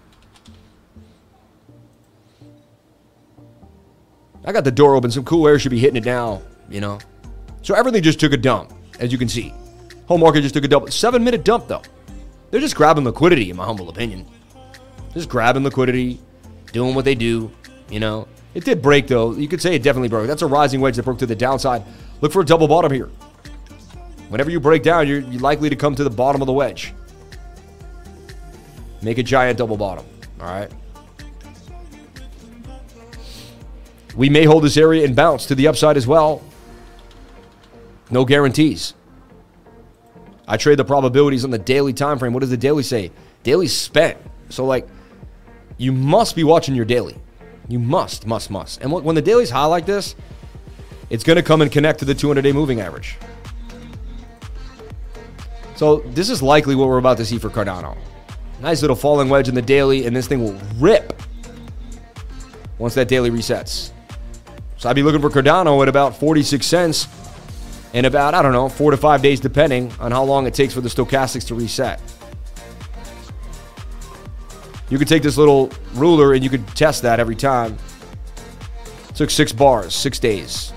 I 4.45 4.53
got 4.53 4.65
the 4.65 4.71
door 4.71 4.95
open. 4.95 5.11
Some 5.11 5.25
cool 5.25 5.47
air 5.47 5.59
should 5.59 5.71
be 5.71 5.79
hitting 5.79 5.97
it 5.97 6.05
now, 6.05 6.43
you 6.69 6.81
know. 6.81 6.99
So 7.63 7.75
everything 7.75 8.03
just 8.03 8.21
took 8.21 8.33
a 8.33 8.37
dump, 8.37 8.73
as 8.99 9.13
you 9.13 9.19
can 9.19 9.29
see. 9.29 9.53
Whole 10.07 10.19
market 10.19 10.43
just 10.43 10.55
took 10.55 10.65
a 10.65 10.69
dump. 10.69 10.91
Seven 10.93 11.23
minute 11.23 11.45
dump, 11.45 11.69
though. 11.69 11.83
They're 12.51 12.61
just 12.61 12.75
grabbing 12.75 13.05
liquidity, 13.05 13.51
in 13.51 13.57
my 13.57 13.65
humble 13.65 13.89
opinion. 13.91 14.27
Just 15.15 15.29
grabbing 15.29 15.63
liquidity, 15.63 16.21
doing 16.73 16.95
what 16.95 17.05
they 17.05 17.15
do, 17.15 17.51
you 17.91 18.01
know. 18.01 18.27
It 18.55 18.65
did 18.65 18.83
break, 18.83 19.07
though. 19.07 19.33
You 19.35 19.47
could 19.47 19.61
say 19.61 19.75
it 19.75 19.83
definitely 19.83 20.09
broke. 20.09 20.27
That's 20.27 20.43
a 20.43 20.47
rising 20.47 20.81
wedge 20.81 20.97
that 20.97 21.05
broke 21.05 21.19
to 21.19 21.27
the 21.27 21.37
downside. 21.37 21.85
Look 22.21 22.33
for 22.33 22.41
a 22.41 22.45
double 22.45 22.67
bottom 22.67 22.93
here. 22.93 23.11
Whenever 24.31 24.51
you 24.51 24.61
break 24.61 24.85
down, 24.85 25.09
you're, 25.09 25.21
you're 25.21 25.41
likely 25.41 25.69
to 25.69 25.77
come 25.77 25.95
to 25.97 26.05
the 26.05 26.11
bottom 26.11 26.41
of 26.41 26.47
the 26.47 26.53
wedge. 26.53 26.95
Make 29.03 29.19
a 29.19 29.23
giant 29.25 29.59
double 29.59 29.77
bottom, 29.77 30.07
all 30.41 30.47
right? 30.47 30.71
We 34.17 34.31
may 34.31 34.45
hold 34.45 34.63
this 34.63 34.77
area 34.77 35.05
and 35.05 35.17
bounce 35.17 35.47
to 35.47 35.55
the 35.57 35.67
upside 35.67 35.97
as 35.97 36.07
well. 36.07 36.43
No 38.11 38.25
guarantees. 38.25 38.95
I 40.47 40.57
trade 40.57 40.79
the 40.79 40.85
probabilities 40.85 41.45
on 41.45 41.51
the 41.51 41.59
daily 41.59 41.93
time 41.93 42.19
frame. 42.19 42.33
What 42.33 42.41
does 42.41 42.51
the 42.51 42.57
daily 42.57 42.83
say? 42.85 43.11
Daily 43.43 43.67
spent. 43.67 44.17
So 44.49 44.65
like 44.65 44.89
you 45.77 45.91
must 45.91 46.37
be 46.37 46.45
watching 46.45 46.77
your 46.77 46.85
daily. 46.85 47.17
You 47.69 47.81
must, 47.81 48.27
must, 48.27 48.51
must. 48.51 48.81
And 48.81 48.93
when 48.93 49.15
the 49.15 49.23
daily's 49.23 49.51
high 49.51 49.67
like 49.67 49.87
this, 49.87 50.15
it's 51.09 51.25
going 51.25 51.37
to 51.37 51.43
come 51.43 51.63
and 51.63 51.71
connect 51.71 52.01
to 52.01 52.05
the 52.05 52.15
200-day 52.15 52.53
moving 52.53 52.81
average. 52.81 53.17
So 55.81 56.01
this 56.01 56.29
is 56.29 56.43
likely 56.43 56.75
what 56.75 56.89
we're 56.89 56.99
about 56.99 57.17
to 57.17 57.25
see 57.25 57.39
for 57.39 57.49
Cardano. 57.49 57.97
Nice 58.61 58.83
little 58.83 58.95
falling 58.95 59.31
wedge 59.31 59.49
in 59.49 59.55
the 59.55 59.63
daily, 59.63 60.05
and 60.05 60.15
this 60.15 60.29
thing 60.29 60.45
will 60.45 60.61
rip 60.77 61.23
once 62.77 62.93
that 62.97 63.09
daily 63.09 63.31
resets. 63.31 63.91
So 64.77 64.91
I'd 64.91 64.95
be 64.95 65.03
looking 65.03 65.23
for 65.23 65.31
Cardano 65.31 65.81
at 65.81 65.89
about 65.89 66.15
46 66.15 66.67
cents 66.67 67.09
in 67.95 68.05
about, 68.05 68.35
I 68.35 68.43
don't 68.43 68.53
know, 68.53 68.69
four 68.69 68.91
to 68.91 68.99
five 68.99 69.23
days, 69.23 69.41
depending 69.41 69.91
on 70.01 70.13
how 70.13 70.23
long 70.23 70.47
it 70.47 70.53
takes 70.53 70.75
for 70.75 70.83
the 70.83 70.91
stochastics 70.91 71.47
to 71.47 71.55
reset. 71.55 71.99
You 74.91 74.99
could 74.99 75.09
take 75.09 75.23
this 75.23 75.39
little 75.39 75.73
ruler 75.95 76.35
and 76.35 76.45
you 76.45 76.51
could 76.51 76.69
test 76.77 77.01
that 77.05 77.19
every 77.21 77.37
time. 77.37 77.79
It 79.09 79.15
took 79.15 79.31
six 79.31 79.51
bars, 79.51 79.95
six 79.95 80.19
days. 80.19 80.75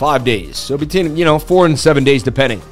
Five 0.00 0.24
days. 0.24 0.56
So 0.56 0.78
between, 0.78 1.14
you 1.14 1.26
know, 1.26 1.38
four 1.38 1.66
and 1.66 1.78
seven 1.78 2.04
days, 2.04 2.22
depending. 2.22 2.62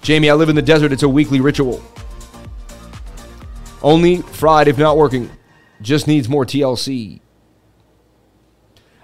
Jamie, 0.00 0.30
I 0.30 0.32
live 0.32 0.48
in 0.48 0.56
the 0.56 0.62
desert. 0.62 0.92
It's 0.92 1.02
a 1.02 1.08
weekly 1.10 1.40
ritual. 1.40 1.84
Only 3.82 4.22
fried 4.22 4.66
if 4.66 4.78
not 4.78 4.96
working. 4.96 5.28
Just 5.82 6.06
needs 6.06 6.26
more 6.26 6.46
TLC. 6.46 7.20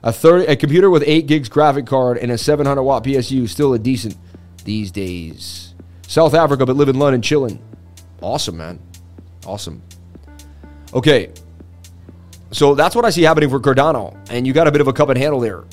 A 0.03 0.11
third, 0.11 0.49
a 0.49 0.57
computer 0.57 0.89
with 0.89 1.03
eight 1.05 1.27
gigs 1.27 1.51
graphic 1.51 1.85
card 1.85 2.17
and 2.17 2.33
a 2.33 2.39
700 2.39 2.83
watt 2.83 3.05
PSU 3.05 3.43
is 3.43 3.53
still 3.53 3.75
a 3.75 3.79
decent 3.79 4.17
these 4.65 4.91
days. 4.91 5.75
South 6.07 6.33
Africa, 6.33 6.65
but 6.65 6.77
live 6.77 6.89
in 6.89 6.99
London, 6.99 7.21
chilling. 7.21 7.63
Awesome, 8.23 8.57
man. 8.57 8.81
Awesome. 9.45 9.83
Okay, 10.95 11.31
so 12.51 12.75
that's 12.75 12.95
what 12.95 13.05
I 13.05 13.11
see 13.11 13.23
happening 13.23 13.51
for 13.51 13.61
Cardano, 13.61 14.17
and 14.31 14.47
you 14.47 14.53
got 14.53 14.67
a 14.67 14.73
bit 14.73 14.81
of 14.81 14.89
a 14.89 14.93
cup 14.93 15.09
and 15.09 15.19
handle 15.19 15.41
there. 15.41 15.65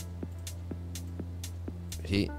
See, 2.08 2.30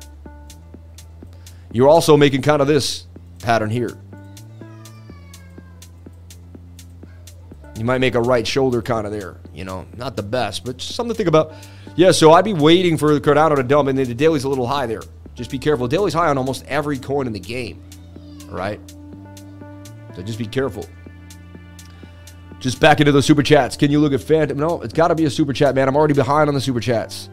you're 1.72 1.88
also 1.88 2.16
making 2.16 2.42
kind 2.42 2.62
of 2.62 2.68
this 2.68 3.06
pattern 3.40 3.70
here. 3.70 3.98
You 7.76 7.84
might 7.84 7.98
make 7.98 8.14
a 8.14 8.20
right 8.20 8.46
shoulder 8.46 8.80
kind 8.82 9.06
of 9.06 9.12
there. 9.12 9.36
You 9.52 9.64
know, 9.64 9.86
not 9.96 10.16
the 10.16 10.22
best, 10.22 10.64
but 10.64 10.80
something 10.80 11.12
to 11.12 11.16
think 11.16 11.28
about. 11.28 11.52
Yeah, 11.96 12.12
so 12.12 12.32
I'd 12.32 12.44
be 12.44 12.54
waiting 12.54 12.96
for 12.96 13.18
Cardano 13.20 13.56
to 13.56 13.62
dump, 13.62 13.88
and 13.88 13.98
then 13.98 14.06
the 14.06 14.14
daily's 14.14 14.44
a 14.44 14.48
little 14.48 14.66
high 14.66 14.86
there. 14.86 15.02
Just 15.34 15.50
be 15.50 15.58
careful. 15.58 15.88
Daily's 15.88 16.14
high 16.14 16.28
on 16.28 16.38
almost 16.38 16.64
every 16.66 16.98
coin 16.98 17.26
in 17.26 17.32
the 17.32 17.40
game. 17.40 17.82
All 18.48 18.56
right? 18.56 18.80
So 20.14 20.22
just 20.22 20.38
be 20.38 20.46
careful. 20.46 20.86
Just 22.64 22.80
back 22.80 22.98
into 22.98 23.12
those 23.12 23.26
super 23.26 23.42
chats. 23.42 23.76
Can 23.76 23.90
you 23.90 24.00
look 24.00 24.14
at 24.14 24.22
Fantom? 24.22 24.58
No, 24.58 24.80
it's 24.80 24.94
got 24.94 25.08
to 25.08 25.14
be 25.14 25.26
a 25.26 25.30
super 25.30 25.52
chat, 25.52 25.74
man. 25.74 25.86
I'm 25.86 25.94
already 25.94 26.14
behind 26.14 26.48
on 26.48 26.54
the 26.54 26.62
super 26.62 26.80
chats. 26.80 27.28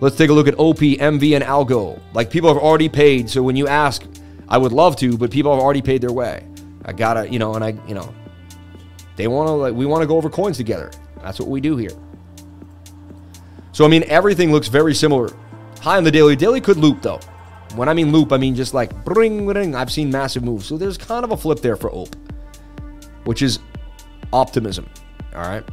Let's 0.00 0.14
take 0.14 0.28
a 0.28 0.32
look 0.34 0.46
at 0.46 0.58
OP, 0.58 0.76
MV, 0.76 1.34
and 1.34 1.42
Algo. 1.42 1.98
Like 2.12 2.28
people 2.28 2.52
have 2.52 2.62
already 2.62 2.90
paid. 2.90 3.30
So 3.30 3.42
when 3.42 3.56
you 3.56 3.66
ask, 3.66 4.04
I 4.46 4.58
would 4.58 4.72
love 4.72 4.96
to, 4.96 5.16
but 5.16 5.30
people 5.30 5.54
have 5.54 5.62
already 5.62 5.80
paid 5.80 6.02
their 6.02 6.12
way. 6.12 6.46
I 6.84 6.92
gotta, 6.92 7.26
you 7.30 7.38
know, 7.38 7.54
and 7.54 7.64
I, 7.64 7.68
you 7.88 7.94
know, 7.94 8.14
they 9.16 9.26
want 9.26 9.48
to 9.48 9.52
like 9.52 9.72
we 9.72 9.86
want 9.86 10.02
to 10.02 10.06
go 10.06 10.18
over 10.18 10.28
coins 10.28 10.58
together. 10.58 10.90
That's 11.22 11.40
what 11.40 11.48
we 11.48 11.62
do 11.62 11.78
here. 11.78 11.96
So 13.72 13.86
I 13.86 13.88
mean, 13.88 14.04
everything 14.08 14.52
looks 14.52 14.68
very 14.68 14.92
similar. 14.92 15.30
High 15.80 15.96
on 15.96 16.04
the 16.04 16.10
daily. 16.10 16.36
Daily 16.36 16.60
could 16.60 16.76
loop 16.76 17.00
though. 17.00 17.20
When 17.74 17.88
I 17.88 17.94
mean 17.94 18.12
loop, 18.12 18.32
I 18.32 18.36
mean 18.36 18.54
just 18.54 18.74
like 18.74 19.02
bring, 19.02 19.46
bring. 19.46 19.74
I've 19.74 19.90
seen 19.90 20.10
massive 20.10 20.44
moves. 20.44 20.66
So 20.66 20.76
there's 20.76 20.98
kind 20.98 21.24
of 21.24 21.30
a 21.30 21.38
flip 21.38 21.60
there 21.60 21.76
for 21.76 21.90
OP, 21.90 22.14
which 23.24 23.40
is 23.40 23.60
optimism. 24.34 24.90
All 25.34 25.42
right. 25.42 25.64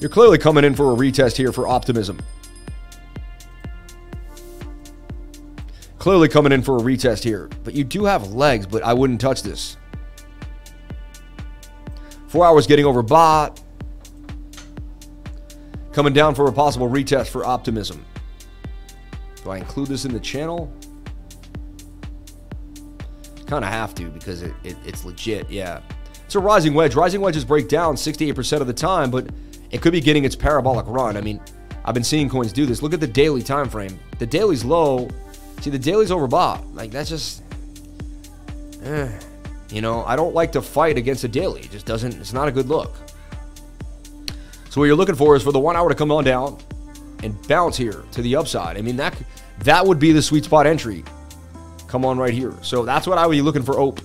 You're 0.00 0.10
clearly 0.10 0.38
coming 0.38 0.64
in 0.64 0.74
for 0.74 0.92
a 0.92 0.96
retest 0.96 1.36
here 1.36 1.52
for 1.52 1.68
optimism. 1.68 2.18
Clearly 5.98 6.28
coming 6.28 6.52
in 6.52 6.62
for 6.62 6.76
a 6.76 6.80
retest 6.80 7.22
here. 7.22 7.50
But 7.64 7.74
you 7.74 7.84
do 7.84 8.04
have 8.04 8.32
legs, 8.32 8.66
but 8.66 8.82
I 8.82 8.92
wouldn't 8.94 9.20
touch 9.20 9.42
this. 9.42 9.76
Four 12.28 12.46
hours 12.46 12.66
getting 12.66 12.84
over 12.84 13.02
bot. 13.02 13.60
Coming 15.92 16.12
down 16.12 16.34
for 16.34 16.46
a 16.48 16.52
possible 16.52 16.88
retest 16.88 17.28
for 17.28 17.44
optimism. 17.44 18.04
Do 19.42 19.50
I 19.50 19.58
include 19.58 19.88
this 19.88 20.04
in 20.04 20.12
the 20.12 20.20
channel? 20.20 20.72
Kind 23.46 23.64
of 23.64 23.70
have 23.70 23.94
to 23.96 24.08
because 24.08 24.42
it, 24.42 24.54
it, 24.64 24.76
it's 24.84 25.04
legit, 25.04 25.48
yeah. 25.50 25.80
It's 26.24 26.34
a 26.34 26.40
rising 26.40 26.74
wedge. 26.74 26.94
Rising 26.94 27.20
wedges 27.20 27.44
break 27.44 27.68
down 27.68 27.94
68% 27.94 28.60
of 28.60 28.66
the 28.66 28.72
time, 28.72 29.10
but 29.10 29.28
it 29.70 29.80
could 29.80 29.92
be 29.92 30.00
getting 30.00 30.24
its 30.24 30.34
parabolic 30.34 30.86
run. 30.88 31.16
I 31.16 31.20
mean, 31.20 31.40
I've 31.84 31.94
been 31.94 32.04
seeing 32.04 32.28
coins 32.28 32.52
do 32.52 32.66
this. 32.66 32.82
Look 32.82 32.92
at 32.92 33.00
the 33.00 33.06
daily 33.06 33.42
time 33.42 33.68
frame. 33.68 33.98
The 34.18 34.26
daily's 34.26 34.64
low. 34.64 35.08
See, 35.60 35.70
the 35.70 35.78
daily's 35.78 36.10
overbought. 36.10 36.74
Like, 36.74 36.90
that's 36.90 37.08
just... 37.08 37.42
Eh. 38.82 39.08
You 39.70 39.80
know, 39.80 40.04
I 40.04 40.16
don't 40.16 40.34
like 40.34 40.52
to 40.52 40.62
fight 40.62 40.98
against 40.98 41.24
a 41.24 41.28
daily. 41.28 41.60
It 41.60 41.70
just 41.70 41.86
doesn't... 41.86 42.14
It's 42.14 42.32
not 42.32 42.48
a 42.48 42.52
good 42.52 42.66
look. 42.68 42.94
So 44.70 44.80
what 44.80 44.86
you're 44.86 44.96
looking 44.96 45.14
for 45.14 45.36
is 45.36 45.42
for 45.42 45.52
the 45.52 45.60
one 45.60 45.76
hour 45.76 45.88
to 45.88 45.94
come 45.94 46.10
on 46.10 46.24
down 46.24 46.58
and 47.22 47.34
bounce 47.48 47.76
here 47.76 48.04
to 48.12 48.22
the 48.22 48.36
upside. 48.36 48.76
I 48.76 48.82
mean, 48.82 48.96
that 48.96 49.16
that 49.60 49.86
would 49.86 49.98
be 49.98 50.12
the 50.12 50.20
sweet 50.20 50.44
spot 50.44 50.66
entry. 50.66 51.04
Come 51.88 52.04
on 52.04 52.18
right 52.18 52.34
here. 52.34 52.54
So 52.62 52.84
that's 52.84 53.06
what 53.06 53.18
I 53.18 53.26
would 53.26 53.32
be 53.32 53.42
looking 53.42 53.62
for. 53.62 53.78
Op, 53.78 54.00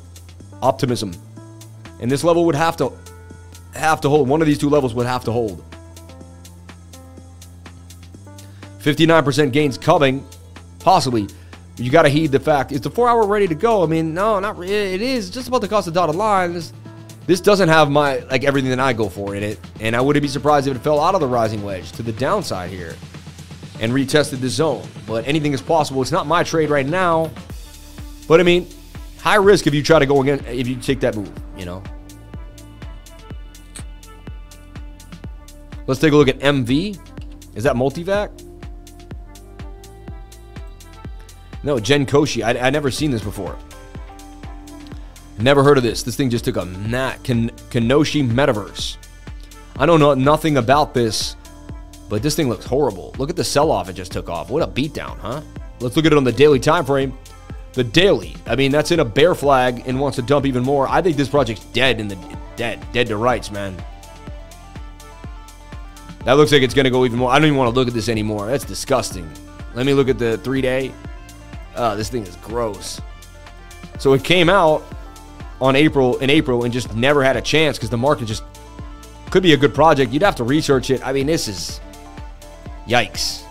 optimism, 0.62 1.14
and 2.00 2.10
this 2.10 2.24
level 2.24 2.46
would 2.46 2.56
have 2.56 2.78
to 2.78 2.92
have 3.74 4.02
to 4.02 4.10
hold. 4.10 4.28
One 4.28 4.42
of 4.42 4.48
these 4.48 4.58
two 4.58 4.70
levels 4.70 4.94
would 4.94 5.08
have 5.08 5.24
to 5.26 5.32
hold. 5.32 5.64
59% 8.80 9.52
gains 9.52 9.78
coming, 9.78 10.26
possibly. 10.80 11.28
You 11.78 11.90
got 11.90 12.04
to 12.04 12.10
heed 12.10 12.32
the 12.32 12.40
fact 12.40 12.72
is 12.72 12.82
the 12.82 12.90
four 12.90 13.08
hour 13.08 13.26
ready 13.26 13.48
to 13.48 13.56
go. 13.56 13.84
I 13.84 13.86
mean, 13.88 14.14
no, 14.14 14.40
not 14.40 14.58
really. 14.58 14.74
It 14.94 15.02
is 15.02 15.30
just 15.30 15.48
about 15.48 15.62
the 15.62 15.68
cost 15.68 15.88
of 15.88 15.94
dotted 15.94 16.16
line. 16.16 16.62
This 17.28 17.40
doesn't 17.40 17.70
have 17.70 17.90
my 17.90 18.18
like 18.30 18.44
everything 18.44 18.72
that 18.72 18.80
I 18.80 18.94
go 18.94 19.08
for 19.08 19.36
in 19.36 19.44
it, 19.44 19.60
and 19.80 19.96
I 19.96 20.02
wouldn't 20.02 20.22
be 20.22 20.28
surprised 20.28 20.68
if 20.68 20.76
it 20.76 20.80
fell 20.80 21.00
out 21.00 21.16
of 21.16 21.22
the 21.22 21.28
rising 21.28 21.64
wedge 21.64 21.92
to 21.94 22.04
the 22.04 22.12
downside 22.12 22.70
here 22.70 22.96
and 23.80 23.92
retested 23.94 24.42
the 24.42 24.50
zone. 24.50 24.88
But 25.08 25.28
anything 25.28 25.54
is 25.54 25.62
possible. 25.62 26.02
It's 26.02 26.12
not 26.12 26.28
my 26.28 26.44
trade 26.44 26.70
right 26.70 26.86
now, 26.86 27.32
but 28.28 28.40
I 28.40 28.44
mean, 28.44 28.68
high 29.20 29.36
risk 29.36 29.68
if 29.68 29.74
you 29.74 29.84
try 29.84 30.00
to 30.00 30.06
go 30.06 30.22
again 30.22 30.44
if 30.48 30.68
you 30.68 30.76
take 30.76 31.00
that 31.02 31.16
move. 31.16 31.32
You 31.58 31.66
know. 31.66 31.84
Let's 35.88 36.00
take 36.00 36.14
a 36.14 36.16
look 36.16 36.28
at 36.28 36.40
MV. 36.40 37.00
Is 37.56 37.64
that 37.64 37.76
multivac? 37.76 38.30
No, 41.64 41.80
Gen 41.80 42.06
Koshi. 42.06 42.44
I, 42.44 42.68
I 42.68 42.70
never 42.70 42.90
seen 42.90 43.12
this 43.12 43.24
before. 43.24 43.58
Never 45.38 45.64
heard 45.64 45.78
of 45.78 45.84
this. 45.84 46.04
This 46.04 46.16
thing 46.16 46.30
just 46.30 46.46
took 46.46 46.58
a 46.58 46.66
nat 46.66 47.18
Ken, 47.24 47.50
Kenoshi 47.70 48.28
Metaverse. 48.28 48.98
I 49.78 49.86
don't 49.86 50.00
know 50.00 50.14
nothing 50.14 50.58
about 50.58 50.94
this, 50.94 51.36
but 52.10 52.22
this 52.22 52.36
thing 52.36 52.50
looks 52.50 52.66
horrible. 52.66 53.16
Look 53.18 53.30
at 53.30 53.36
the 53.36 53.44
sell-off 53.44 53.90
it 53.90 53.94
just 53.94 54.12
took 54.12 54.30
off. 54.30 54.50
What 54.50 54.64
a 54.64 54.68
beatdown, 54.68 55.18
huh? 55.20 55.42
Let's 55.80 55.96
look 55.96 56.06
at 56.06 56.12
it 56.12 56.18
on 56.18 56.24
the 56.24 56.32
daily 56.32 56.60
time 56.60 56.86
frame. 56.86 57.18
The 57.74 57.84
daily. 57.84 58.36
I 58.46 58.56
mean, 58.56 58.72
that's 58.72 58.92
in 58.92 59.00
a 59.00 59.06
bear 59.06 59.34
flag 59.34 59.84
and 59.86 60.00
wants 60.00 60.18
to 60.18 60.22
dump 60.22 60.46
even 60.46 60.64
more. 60.64 60.88
I 60.88 61.02
think 61.02 61.16
this 61.16 61.30
project's 61.30 61.64
dead 61.66 62.00
in 62.00 62.08
the 62.08 62.18
dead, 62.56 62.86
dead 62.92 63.08
to 63.08 63.18
rights, 63.18 63.50
man. 63.50 63.76
That 66.26 66.34
looks 66.34 66.52
like 66.52 66.62
it's 66.62 66.74
going 66.74 66.86
to 66.86 66.92
go 66.92 67.06
even 67.06 67.18
more. 67.18 67.32
I 67.32 67.40
don't 67.40 67.48
even 67.48 67.58
want 67.58 67.74
to 67.74 67.80
look 67.80 67.88
at 67.88 67.94
this 67.94 68.10
anymore. 68.10 68.48
That's 68.48 68.66
disgusting. 68.66 69.30
Let 69.74 69.86
me 69.86 69.94
look 69.94 70.10
at 70.10 70.20
the 70.20 70.38
three 70.40 70.62
day. 70.62 70.92
Uh, 71.76 71.96
this 71.96 72.10
thing 72.10 72.24
is 72.24 72.36
gross. 72.38 73.02
So 74.00 74.14
it 74.14 74.24
came 74.24 74.50
out 74.50 74.84
on 75.62 75.76
April 75.76 76.18
in 76.18 76.30
April 76.30 76.64
and 76.64 76.74
just 76.74 76.94
never 76.96 77.24
had 77.24 77.38
a 77.38 77.42
chance 77.42 77.78
because 77.78 77.90
the 77.90 77.98
market 77.98 78.26
just 78.26 78.44
could 79.30 79.44
be 79.44 79.54
a 79.54 79.58
good 79.58 79.74
project. 79.74 80.12
You'd 80.12 80.24
have 80.24 80.36
to 80.36 80.44
research 80.44 80.90
it. 80.90 81.06
I 81.06 81.14
mean, 81.14 81.28
this 81.28 81.48
is 81.48 81.80
yikes. 82.88 83.44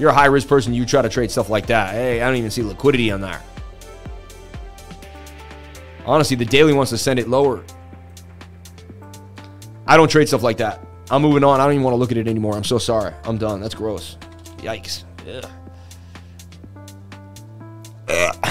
You're 0.00 0.08
a 0.08 0.14
high 0.14 0.26
risk 0.26 0.48
person. 0.48 0.72
You 0.72 0.86
try 0.86 1.02
to 1.02 1.10
trade 1.10 1.30
stuff 1.30 1.50
like 1.50 1.66
that. 1.66 1.92
Hey, 1.92 2.22
I 2.22 2.26
don't 2.26 2.36
even 2.36 2.50
see 2.50 2.62
liquidity 2.62 3.10
on 3.12 3.20
there. 3.20 3.42
Honestly, 6.06 6.36
the 6.36 6.46
daily 6.46 6.72
wants 6.72 6.88
to 6.90 6.96
send 6.96 7.18
it 7.18 7.28
lower. 7.28 7.62
I 9.86 9.98
don't 9.98 10.10
trade 10.10 10.26
stuff 10.26 10.42
like 10.42 10.56
that. 10.56 10.80
I'm 11.10 11.20
moving 11.20 11.44
on. 11.44 11.60
I 11.60 11.64
don't 11.64 11.74
even 11.74 11.84
want 11.84 11.92
to 11.92 11.98
look 11.98 12.12
at 12.12 12.16
it 12.16 12.28
anymore. 12.28 12.56
I'm 12.56 12.64
so 12.64 12.78
sorry. 12.78 13.12
I'm 13.24 13.36
done. 13.36 13.60
That's 13.60 13.74
gross. 13.74 14.16
Yikes. 14.60 15.04
Ugh. 18.08 18.46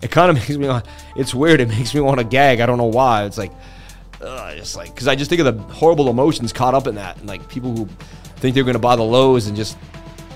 It 0.00 0.10
kind 0.10 0.30
of 0.30 0.36
makes 0.48 0.56
me. 0.56 0.80
It's 1.16 1.34
weird. 1.34 1.60
It 1.60 1.68
makes 1.68 1.94
me 1.94 2.00
want 2.00 2.18
to 2.20 2.24
gag. 2.24 2.60
I 2.60 2.66
don't 2.66 2.78
know 2.78 2.84
why. 2.84 3.26
It's 3.26 3.36
like, 3.36 3.52
ugh, 4.22 4.56
just 4.56 4.74
like 4.74 4.94
because 4.94 5.06
I 5.06 5.16
just 5.16 5.28
think 5.28 5.42
of 5.42 5.54
the 5.54 5.74
horrible 5.74 6.08
emotions 6.08 6.50
caught 6.50 6.74
up 6.74 6.86
in 6.86 6.94
that, 6.94 7.18
and 7.18 7.28
like 7.28 7.46
people 7.50 7.76
who 7.76 7.86
think 8.36 8.54
they're 8.54 8.64
going 8.64 8.72
to 8.72 8.78
buy 8.78 8.96
the 8.96 9.02
lows 9.02 9.48
and 9.48 9.56
just 9.56 9.76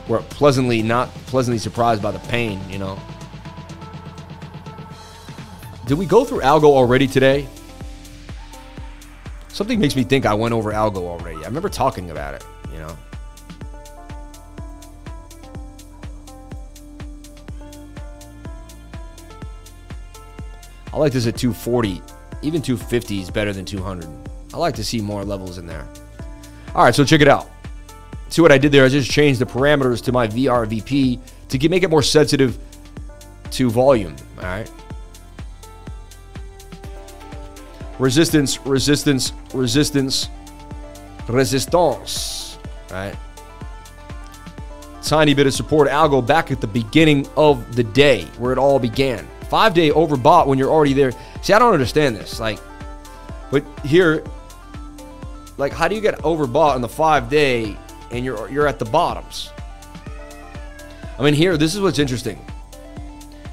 were 0.09 0.21
pleasantly 0.23 0.83
not 0.83 1.09
pleasantly 1.27 1.59
surprised 1.59 2.03
by 2.03 2.11
the 2.11 2.19
pain. 2.31 2.61
You 2.69 2.79
know. 2.79 2.99
Did 5.87 5.99
we 5.99 6.07
go 6.07 6.25
through 6.25 6.41
algo 6.41 6.65
already 6.65 7.07
today? 7.07 7.47
Something 9.49 9.81
makes 9.81 9.97
me 9.97 10.05
think 10.05 10.27
I 10.27 10.35
went 10.35 10.55
over 10.55 10.73
algo 10.73 10.99
already. 10.99 11.39
I 11.39 11.47
remember 11.47 11.69
talking 11.69 12.11
about 12.11 12.35
it. 12.35 12.45
You 12.73 12.79
know. 12.79 12.97
I 20.93 20.97
like 20.97 21.13
this 21.13 21.27
at 21.27 21.37
240. 21.37 22.03
Even 22.43 22.63
250 22.63 23.21
is 23.21 23.31
better 23.31 23.53
than 23.53 23.65
200. 23.65 24.09
I 24.55 24.57
like 24.57 24.75
to 24.77 24.85
see 24.85 25.01
more 25.01 25.25
levels 25.25 25.59
in 25.59 25.67
there. 25.67 25.87
All 26.75 26.85
right, 26.85 26.95
so 26.95 27.05
check 27.05 27.21
it 27.21 27.29
out. 27.29 27.51
See 28.29 28.43
what 28.43 28.53
I 28.53 28.59
did 28.59 28.73
there? 28.73 28.85
I 28.85 28.89
just 28.89 29.11
changed 29.11 29.41
the 29.41 29.47
parameters 29.47 30.03
to 30.05 30.13
my 30.13 30.29
VRVP 30.29 31.21
to 31.49 31.59
get, 31.59 31.71
make 31.71 31.83
it 31.83 31.91
more 31.91 32.03
sensitive 32.03 32.59
to 33.53 33.71
volume. 33.71 34.15
All 34.37 34.45
right. 34.45 34.71
Resistance, 37.99 38.61
resistance, 38.65 39.33
resistance, 39.53 40.29
resistance. 41.27 42.59
Right. 42.91 43.17
Tiny 45.03 45.33
bit 45.35 45.47
of 45.47 45.55
support 45.55 45.89
algo 45.89 46.25
back 46.25 46.51
at 46.51 46.61
the 46.61 46.67
beginning 46.67 47.27
of 47.37 47.75
the 47.75 47.83
day 47.83 48.25
where 48.37 48.53
it 48.53 48.59
all 48.59 48.79
began. 48.79 49.27
Five 49.49 49.73
day 49.73 49.91
overbought 49.91 50.47
when 50.47 50.59
you're 50.59 50.71
already 50.71 50.93
there. 50.93 51.13
See, 51.41 51.55
I 51.55 51.59
don't 51.59 51.73
understand 51.73 52.15
this. 52.15 52.39
Like, 52.39 52.61
but 53.51 53.65
here, 53.85 54.23
like, 55.57 55.73
how 55.73 55.89
do 55.89 55.95
you 55.95 56.03
get 56.03 56.19
overbought 56.19 56.75
on 56.75 56.83
the 56.83 56.89
five 56.89 57.31
day 57.31 57.77
and 58.11 58.25
you're 58.25 58.49
you're 58.51 58.67
at 58.67 58.79
the 58.79 58.85
bottoms? 58.85 59.51
I 61.19 61.23
mean, 61.23 61.35
here, 61.35 61.57
this 61.57 61.75
is 61.75 61.81
what's 61.81 61.99
interesting. 61.99 62.39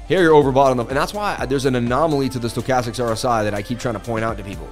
Here 0.06 0.22
you're 0.22 0.34
overbought 0.34 0.70
on 0.70 0.78
and 0.78 0.90
that's 0.90 1.12
why 1.12 1.44
there's 1.46 1.64
an 1.64 1.74
anomaly 1.74 2.28
to 2.28 2.38
the 2.38 2.46
stochastics 2.46 3.04
RSI 3.04 3.42
that 3.42 3.54
I 3.54 3.62
keep 3.62 3.80
trying 3.80 3.94
to 3.94 4.00
point 4.00 4.24
out 4.24 4.36
to 4.38 4.44
people. 4.44 4.68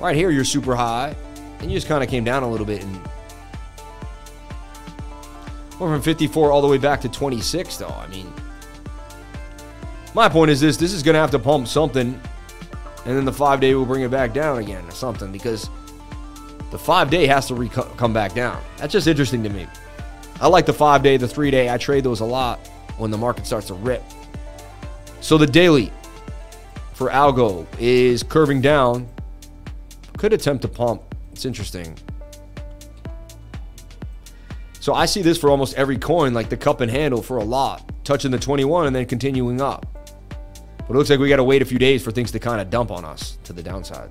Right 0.00 0.14
here, 0.14 0.30
you're 0.30 0.44
super 0.44 0.76
high, 0.76 1.14
and 1.60 1.70
you 1.70 1.76
just 1.76 1.88
kind 1.88 2.02
of 2.02 2.10
came 2.10 2.22
down 2.22 2.44
a 2.44 2.48
little 2.48 2.66
bit 2.66 2.82
and 2.82 2.94
went 5.78 5.92
from 5.94 6.02
54 6.02 6.52
all 6.52 6.62
the 6.62 6.68
way 6.68 6.78
back 6.78 7.00
to 7.00 7.08
26, 7.08 7.76
though. 7.76 7.88
I 7.88 8.06
mean, 8.06 8.32
my 10.14 10.28
point 10.28 10.50
is 10.50 10.60
this 10.60 10.76
this 10.76 10.92
is 10.92 11.02
going 11.02 11.14
to 11.14 11.20
have 11.20 11.30
to 11.32 11.38
pump 11.38 11.66
something, 11.66 12.20
and 13.04 13.16
then 13.16 13.24
the 13.24 13.32
five 13.32 13.60
day 13.60 13.74
will 13.74 13.86
bring 13.86 14.02
it 14.02 14.10
back 14.10 14.32
down 14.32 14.58
again 14.58 14.84
or 14.86 14.92
something 14.92 15.32
because 15.32 15.68
the 16.72 16.78
five 16.78 17.10
day 17.10 17.26
has 17.26 17.46
to 17.48 17.68
come 17.68 18.14
back 18.14 18.34
down. 18.34 18.60
That's 18.78 18.94
just 18.94 19.06
interesting 19.06 19.42
to 19.42 19.50
me. 19.50 19.66
I 20.40 20.48
like 20.48 20.64
the 20.64 20.72
five 20.72 21.02
day, 21.02 21.18
the 21.18 21.28
three 21.28 21.50
day. 21.50 21.68
I 21.68 21.76
trade 21.76 22.02
those 22.02 22.20
a 22.20 22.24
lot 22.24 22.66
when 22.96 23.10
the 23.10 23.18
market 23.18 23.46
starts 23.46 23.66
to 23.66 23.74
rip. 23.74 24.02
So 25.20 25.36
the 25.36 25.46
daily 25.46 25.92
for 26.94 27.10
algo 27.10 27.66
is 27.78 28.22
curving 28.22 28.62
down. 28.62 29.06
Could 30.16 30.32
attempt 30.32 30.62
to 30.62 30.68
pump. 30.68 31.02
It's 31.32 31.44
interesting. 31.44 31.94
So 34.80 34.94
I 34.94 35.04
see 35.04 35.20
this 35.20 35.36
for 35.36 35.50
almost 35.50 35.74
every 35.74 35.98
coin, 35.98 36.32
like 36.32 36.48
the 36.48 36.56
cup 36.56 36.80
and 36.80 36.90
handle 36.90 37.22
for 37.22 37.36
a 37.36 37.44
lot, 37.44 37.92
touching 38.02 38.30
the 38.30 38.38
21 38.38 38.86
and 38.86 38.96
then 38.96 39.04
continuing 39.04 39.60
up. 39.60 39.86
But 40.78 40.94
it 40.94 40.96
looks 40.96 41.10
like 41.10 41.20
we 41.20 41.28
got 41.28 41.36
to 41.36 41.44
wait 41.44 41.60
a 41.60 41.66
few 41.66 41.78
days 41.78 42.02
for 42.02 42.10
things 42.12 42.32
to 42.32 42.38
kind 42.38 42.62
of 42.62 42.70
dump 42.70 42.90
on 42.90 43.04
us 43.04 43.36
to 43.44 43.52
the 43.52 43.62
downside. 43.62 44.10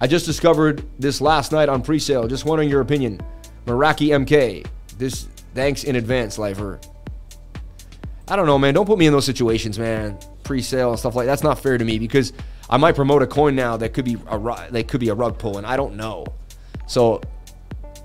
I 0.00 0.06
just 0.06 0.26
discovered 0.26 0.84
this 0.98 1.20
last 1.20 1.52
night 1.52 1.68
on 1.68 1.82
pre-sale. 1.82 2.26
Just 2.28 2.44
wondering 2.44 2.68
your 2.68 2.80
opinion. 2.80 3.20
Meraki 3.66 4.08
MK. 4.08 4.66
This 4.96 5.28
thanks 5.54 5.84
in 5.84 5.96
advance, 5.96 6.38
lifer. 6.38 6.80
I 8.28 8.36
don't 8.36 8.46
know, 8.46 8.58
man. 8.58 8.74
Don't 8.74 8.86
put 8.86 8.98
me 8.98 9.06
in 9.06 9.12
those 9.12 9.24
situations, 9.24 9.78
man. 9.78 10.18
Pre-sale 10.44 10.90
and 10.90 10.98
stuff 10.98 11.14
like 11.14 11.26
that's 11.26 11.42
not 11.42 11.58
fair 11.58 11.78
to 11.78 11.84
me 11.84 11.98
because 11.98 12.32
I 12.70 12.76
might 12.76 12.94
promote 12.94 13.22
a 13.22 13.26
coin 13.26 13.54
now 13.54 13.76
that 13.76 13.92
could 13.92 14.04
be 14.04 14.16
a 14.28 14.38
that 14.70 14.88
could 14.88 15.00
be 15.00 15.08
a 15.08 15.14
rug 15.14 15.38
pull, 15.38 15.58
and 15.58 15.66
I 15.66 15.76
don't 15.76 15.96
know. 15.96 16.26
So 16.86 17.20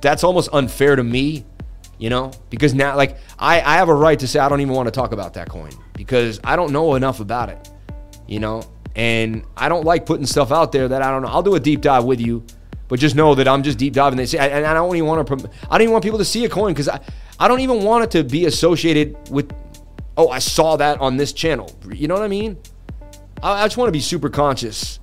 that's 0.01 0.23
almost 0.23 0.49
unfair 0.51 0.95
to 0.95 1.03
me 1.03 1.45
you 1.97 2.09
know 2.09 2.31
because 2.49 2.73
now 2.73 2.95
like 2.97 3.17
I, 3.39 3.61
I 3.61 3.75
have 3.75 3.87
a 3.87 3.93
right 3.93 4.19
to 4.19 4.27
say 4.27 4.39
i 4.39 4.49
don't 4.49 4.59
even 4.59 4.73
want 4.73 4.87
to 4.87 4.91
talk 4.91 5.13
about 5.13 5.35
that 5.35 5.47
coin 5.47 5.71
because 5.93 6.39
i 6.43 6.55
don't 6.57 6.73
know 6.73 6.95
enough 6.95 7.21
about 7.21 7.49
it 7.49 7.69
you 8.27 8.39
know 8.39 8.63
and 8.95 9.43
i 9.57 9.67
don't 9.67 9.85
like 9.85 10.05
putting 10.05 10.25
stuff 10.25 10.51
out 10.51 10.71
there 10.71 10.87
that 10.87 11.01
i 11.01 11.09
don't 11.09 11.21
know. 11.21 11.27
I'll 11.27 11.43
do 11.43 11.55
a 11.55 11.59
deep 11.59 11.81
dive 11.81 12.03
with 12.03 12.21
you 12.21 12.45
but 12.87 12.99
just 12.99 13.15
know 13.15 13.35
that 13.35 13.47
i'm 13.47 13.63
just 13.63 13.77
deep 13.77 13.93
diving. 13.93 14.17
They 14.17 14.25
say 14.25 14.37
and 14.37 14.65
i 14.65 14.73
don't 14.73 14.95
even 14.95 15.07
want 15.07 15.27
to 15.27 15.49
i 15.69 15.77
don't 15.77 15.81
even 15.81 15.91
want 15.93 16.03
people 16.03 16.19
to 16.19 16.25
see 16.25 16.45
a 16.45 16.49
coin 16.49 16.73
because 16.73 16.89
I, 16.89 16.99
I 17.39 17.47
don't 17.47 17.61
even 17.61 17.83
want 17.83 18.03
it 18.03 18.11
to 18.11 18.23
be 18.23 18.45
associated 18.45 19.17
with 19.29 19.51
oh 20.17 20.29
i 20.29 20.39
saw 20.39 20.77
that 20.77 20.99
on 20.99 21.17
this 21.17 21.33
channel. 21.33 21.71
You 21.91 22.07
know 22.07 22.15
what 22.15 22.23
i 22.23 22.27
mean? 22.27 22.57
I, 23.41 23.63
I 23.63 23.65
just 23.65 23.77
want 23.77 23.87
to 23.87 23.93
be 23.93 24.01
super 24.01 24.29
conscious 24.29 24.99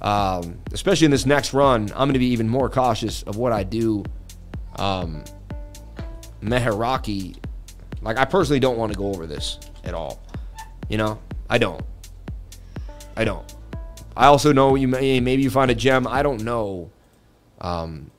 um, 0.00 0.58
especially 0.72 1.04
in 1.04 1.12
this 1.12 1.26
next 1.26 1.54
run 1.54 1.82
i'm 1.90 2.08
going 2.08 2.14
to 2.14 2.18
be 2.18 2.26
even 2.26 2.48
more 2.48 2.68
cautious 2.68 3.22
of 3.22 3.36
what 3.36 3.52
i 3.52 3.62
do 3.62 4.04
um, 4.76 5.22
Meheraki, 6.42 7.36
like 8.02 8.18
I 8.18 8.24
personally 8.24 8.60
don't 8.60 8.76
want 8.76 8.92
to 8.92 8.98
go 8.98 9.06
over 9.06 9.26
this 9.26 9.58
at 9.84 9.94
all. 9.94 10.20
You 10.88 10.98
know, 10.98 11.20
I 11.48 11.58
don't. 11.58 11.82
I 13.16 13.24
don't. 13.24 13.54
I 14.16 14.26
also 14.26 14.52
know 14.52 14.74
you 14.74 14.88
may 14.88 15.20
maybe 15.20 15.42
you 15.42 15.50
find 15.50 15.70
a 15.70 15.74
gem. 15.74 16.06
I 16.06 16.22
don't 16.22 16.42
know. 16.42 16.90
Um, 17.60 18.10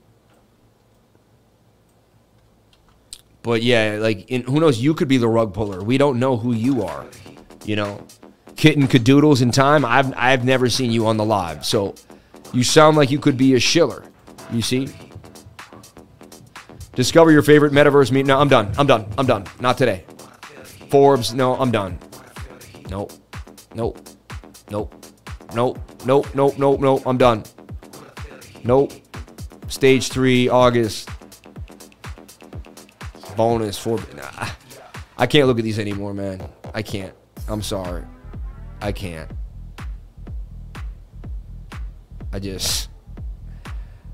But 3.44 3.62
yeah, 3.62 3.98
like 4.00 4.30
in, 4.32 4.44
who 4.44 4.62
knows? 4.62 4.80
You 4.80 4.94
could 4.94 5.10
be 5.10 5.18
the 5.18 5.28
rug 5.28 5.54
puller. 5.54 5.84
We 5.84 5.98
don't 5.98 6.18
know 6.18 6.38
who 6.38 6.54
you 6.54 6.84
are. 6.84 7.06
You 7.66 7.76
know, 7.76 8.08
kitten 8.56 8.88
cadoodles 8.88 9.42
in 9.42 9.52
time. 9.52 9.84
I've 9.86 10.14
I've 10.16 10.46
never 10.46 10.70
seen 10.70 10.92
you 10.92 11.06
on 11.06 11.18
the 11.18 11.26
live, 11.26 11.66
so 11.66 11.94
you 12.54 12.64
sound 12.64 12.96
like 12.96 13.12
you 13.12 13.20
could 13.20 13.38
be 13.38 13.54
a 13.54 13.60
shiller. 13.60 14.06
You 14.52 14.62
see. 14.62 14.88
Discover 16.96 17.32
your 17.32 17.42
favorite 17.42 17.74
metaverse 17.74 18.12
meet. 18.12 18.26
No, 18.26 18.40
I'm 18.40 18.48
done. 18.48 18.72
I'm 18.78 18.88
done. 18.88 19.12
I'm 19.18 19.26
done. 19.26 19.46
Not 19.60 19.78
today. 19.78 20.06
Forbes. 20.90 21.34
No, 21.34 21.56
I'm 21.56 21.72
done. 21.72 21.98
Nope. 22.90 23.12
Nope. 23.76 23.98
Nope. 24.70 24.94
Nope. 25.54 25.80
Nope. 26.06 26.28
Nope. 26.34 26.58
Nope. 26.58 26.80
Nope. 26.80 27.04
I'm 27.06 27.18
done. 27.18 27.44
Nope. 28.64 28.94
Stage 29.68 30.10
three, 30.10 30.50
August. 30.50 31.10
Bonus 33.36 33.78
for. 33.78 33.98
Nah, 34.16 34.48
I 35.18 35.26
can't 35.26 35.48
look 35.48 35.58
at 35.58 35.64
these 35.64 35.80
anymore, 35.80 36.14
man. 36.14 36.48
I 36.74 36.82
can't. 36.82 37.14
I'm 37.48 37.62
sorry. 37.62 38.04
I 38.82 38.92
can't. 38.92 39.32
I 42.32 42.40
just. 42.40 42.90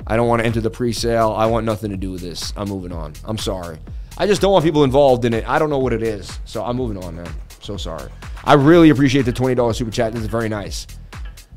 I 0.07 0.15
don't 0.15 0.27
want 0.27 0.41
to 0.41 0.45
enter 0.45 0.61
the 0.61 0.71
pre-sale. 0.71 1.31
I 1.31 1.45
want 1.45 1.65
nothing 1.65 1.91
to 1.91 1.97
do 1.97 2.11
with 2.11 2.21
this. 2.21 2.51
I'm 2.57 2.67
moving 2.67 2.91
on. 2.91 3.13
I'm 3.25 3.37
sorry. 3.37 3.77
I 4.17 4.25
just 4.25 4.41
don't 4.41 4.51
want 4.51 4.65
people 4.65 4.83
involved 4.83 5.23
in 5.25 5.33
it. 5.33 5.47
I 5.47 5.59
don't 5.59 5.69
know 5.69 5.77
what 5.77 5.93
it 5.93 6.01
is. 6.01 6.39
So 6.45 6.63
I'm 6.63 6.75
moving 6.77 7.01
on, 7.03 7.15
man. 7.15 7.29
So 7.61 7.77
sorry. 7.77 8.09
I 8.49 8.53
really 8.53 8.89
appreciate 8.89 9.25
the 9.25 9.31
$20 9.31 9.75
super 9.75 9.91
chat. 9.91 10.11
This 10.11 10.23
is 10.23 10.27
very 10.27 10.49
nice. 10.49 10.87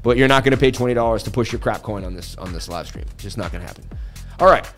But 0.02 0.18
you're 0.18 0.28
not 0.28 0.44
going 0.44 0.50
to 0.50 0.58
pay 0.58 0.70
$20 0.70 1.24
to 1.24 1.30
push 1.30 1.50
your 1.50 1.58
crap 1.58 1.82
coin 1.82 2.04
on 2.04 2.14
this 2.14 2.36
on 2.36 2.52
this 2.52 2.68
live 2.68 2.86
stream. 2.86 3.06
Just 3.16 3.38
not 3.38 3.50
going 3.50 3.62
to 3.62 3.66
happen. 3.66 3.88
All 4.38 4.46
right. 4.46 4.70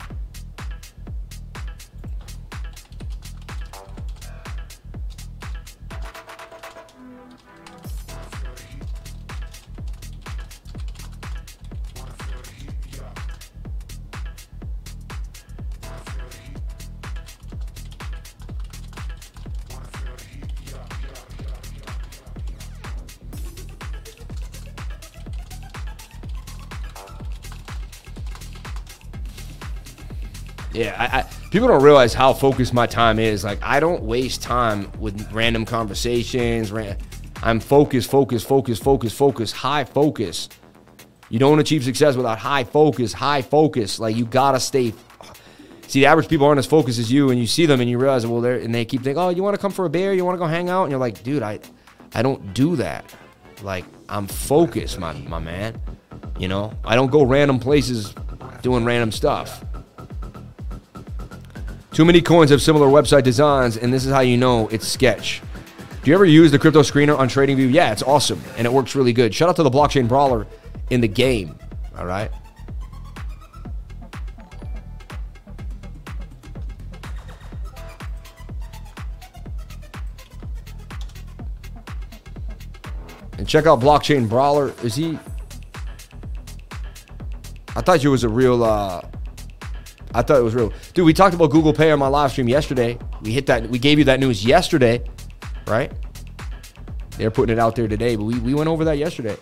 People 31.55 31.69
don't 31.69 31.85
realize 31.85 32.13
how 32.13 32.33
focused 32.33 32.75
my 32.75 32.85
time 32.85 33.21
is. 33.21 33.45
Like, 33.45 33.61
I 33.63 33.79
don't 33.79 34.03
waste 34.03 34.43
time 34.43 34.91
with 34.99 35.31
random 35.31 35.65
conversations. 35.65 36.73
Ran, 36.73 36.97
I'm 37.45 37.61
focused, 37.61 38.11
focused, 38.11 38.49
focused, 38.49 38.83
focused, 38.83 39.15
focused, 39.15 39.55
high 39.55 39.85
focus. 39.85 40.49
You 41.31 41.39
don't 41.39 41.61
achieve 41.61 41.85
success 41.85 42.17
without 42.17 42.41
high 42.41 42.65
focus, 42.65 43.13
high 43.13 43.41
focus. 43.41 44.01
Like, 44.01 44.17
you 44.17 44.25
gotta 44.25 44.59
stay. 44.59 44.93
See, 45.87 46.01
the 46.01 46.07
average 46.07 46.27
people 46.27 46.45
aren't 46.45 46.59
as 46.59 46.67
focused 46.67 46.99
as 46.99 47.13
you, 47.13 47.31
and 47.31 47.39
you 47.39 47.47
see 47.47 47.67
them 47.67 47.81
and 47.81 47.89
you 47.89 47.99
realize, 47.99 48.27
well, 48.27 48.41
they're, 48.41 48.59
and 48.59 48.75
they 48.75 48.85
keep 48.85 49.03
thinking, 49.03 49.23
oh, 49.23 49.29
you 49.29 49.45
wanna 49.45 49.57
come 49.57 49.71
for 49.71 49.85
a 49.85 49.91
beer? 49.91 50.13
You 50.13 50.25
wanna 50.25 50.39
go 50.39 50.47
hang 50.47 50.69
out? 50.69 50.83
And 50.83 50.91
you're 50.91 50.99
like, 50.99 51.23
dude, 51.23 51.45
I, 51.45 51.61
I 52.17 52.23
don't 52.23 52.53
do 52.53 52.75
that. 52.77 53.15
Like, 53.63 53.85
I'm 54.09 54.27
focused, 54.27 54.99
my, 54.99 55.13
my 55.13 55.39
man. 55.39 55.81
You 56.37 56.49
know, 56.49 56.73
I 56.85 56.97
don't 56.97 57.13
go 57.13 57.23
random 57.23 57.61
places 57.61 58.13
doing 58.63 58.85
random 58.85 59.13
stuff. 59.13 59.65
Too 61.95 62.05
many 62.05 62.21
coins 62.21 62.51
have 62.51 62.61
similar 62.61 62.89
website 62.89 63.23
designs, 63.23 63.77
and 63.77 63.95
this 63.95 64.05
is 64.05 64.13
how 64.13 64.19
you 64.19 64.37
know 64.37 64.67
it's 64.67 64.85
sketch. 64.87 65.41
Do 66.03 66.11
you 66.11 66.15
ever 66.17 66.25
use 66.25 66.51
the 66.51 66.59
crypto 66.59 66.81
screener 66.81 67.17
on 67.17 67.29
TradingView? 67.29 67.73
Yeah, 67.73 67.93
it's 67.93 68.03
awesome, 68.03 68.43
and 68.59 68.67
it 68.67 68.73
works 68.73 68.97
really 68.97 69.13
good. 69.13 69.33
Shout 69.33 69.49
out 69.49 69.55
to 69.57 69.63
the 69.63 69.71
blockchain 69.71 70.09
brawler 70.09 70.45
in 70.91 71.01
the 71.01 71.07
game. 71.07 71.57
All 71.97 72.05
right. 72.05 72.33
And 83.39 83.49
check 83.49 83.67
out 83.67 83.79
Blockchain 83.79 84.29
Brawler. 84.29 84.75
Is 84.83 84.97
he? 84.97 85.17
I 87.77 87.81
thought 87.83 88.03
you 88.03 88.11
was 88.11 88.25
a 88.25 88.29
real 88.29 88.65
uh, 88.65 89.03
I 90.15 90.23
thought 90.23 90.39
it 90.39 90.45
was 90.45 90.55
real. 90.55 90.73
Dude, 90.95 91.05
we 91.05 91.13
talked 91.13 91.35
about 91.35 91.51
Google 91.51 91.73
Pay 91.73 91.91
on 91.91 91.99
my 91.99 92.07
live 92.07 92.31
stream 92.31 92.49
yesterday. 92.49 92.99
We 93.23 93.33
hit 93.33 93.47
that. 93.47 93.69
We 93.69 93.81
gave 93.81 93.99
you 93.99 94.05
that 94.05 94.21
news 94.21 94.45
yesterday, 94.45 95.03
right? 95.67 95.93
They're 97.19 97.33
putting 97.33 97.53
it 97.53 97.59
out 97.59 97.75
there 97.75 97.89
today, 97.89 98.17
but 98.17 98.25
we, 98.25 98.39
we 98.39 98.55
went 98.55 98.69
over 98.69 98.85
that 98.85 98.97
yesterday. 98.97 99.37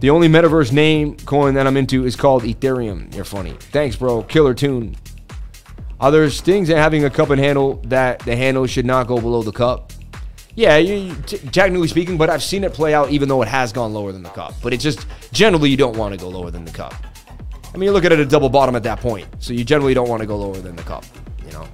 The 0.00 0.08
only 0.08 0.28
metaverse 0.28 0.72
name 0.72 1.16
coin 1.18 1.52
that 1.54 1.66
I'm 1.66 1.76
into 1.76 2.06
is 2.06 2.16
called 2.16 2.42
Ethereum. 2.44 3.14
You're 3.14 3.24
funny. 3.24 3.52
Thanks, 3.60 3.96
bro. 3.96 4.22
Killer 4.22 4.54
tune. 4.54 4.96
Are 6.00 6.10
there 6.10 6.28
things 6.30 6.70
in 6.70 6.78
having 6.78 7.04
a 7.04 7.10
cup 7.10 7.28
and 7.28 7.38
handle 7.38 7.74
that 7.84 8.20
the 8.20 8.34
handle 8.34 8.66
should 8.66 8.86
not 8.86 9.06
go 9.06 9.20
below 9.20 9.42
the 9.42 9.52
cup? 9.52 9.92
Yeah, 10.54 10.78
you, 10.78 11.14
technically 11.52 11.88
speaking, 11.88 12.16
but 12.16 12.30
I've 12.30 12.42
seen 12.42 12.64
it 12.64 12.72
play 12.72 12.94
out 12.94 13.10
even 13.10 13.28
though 13.28 13.42
it 13.42 13.48
has 13.48 13.72
gone 13.72 13.92
lower 13.92 14.10
than 14.10 14.22
the 14.22 14.30
cup. 14.30 14.54
But 14.62 14.72
it 14.72 14.78
just 14.80 15.06
generally 15.32 15.68
you 15.68 15.76
don't 15.76 15.96
want 15.96 16.14
to 16.14 16.18
go 16.18 16.28
lower 16.28 16.50
than 16.50 16.64
the 16.64 16.72
cup. 16.72 16.94
I 17.72 17.76
mean, 17.76 17.86
you 17.86 17.92
look 17.92 18.04
at 18.04 18.12
a 18.12 18.24
double 18.26 18.48
bottom 18.48 18.74
at 18.74 18.82
that 18.82 19.00
point, 19.00 19.28
so 19.38 19.52
you 19.52 19.64
generally 19.64 19.94
don't 19.94 20.08
want 20.08 20.20
to 20.20 20.26
go 20.26 20.36
lower 20.36 20.56
than 20.56 20.74
the 20.74 20.82
cup, 20.82 21.04
you 21.44 21.52
know. 21.52 21.66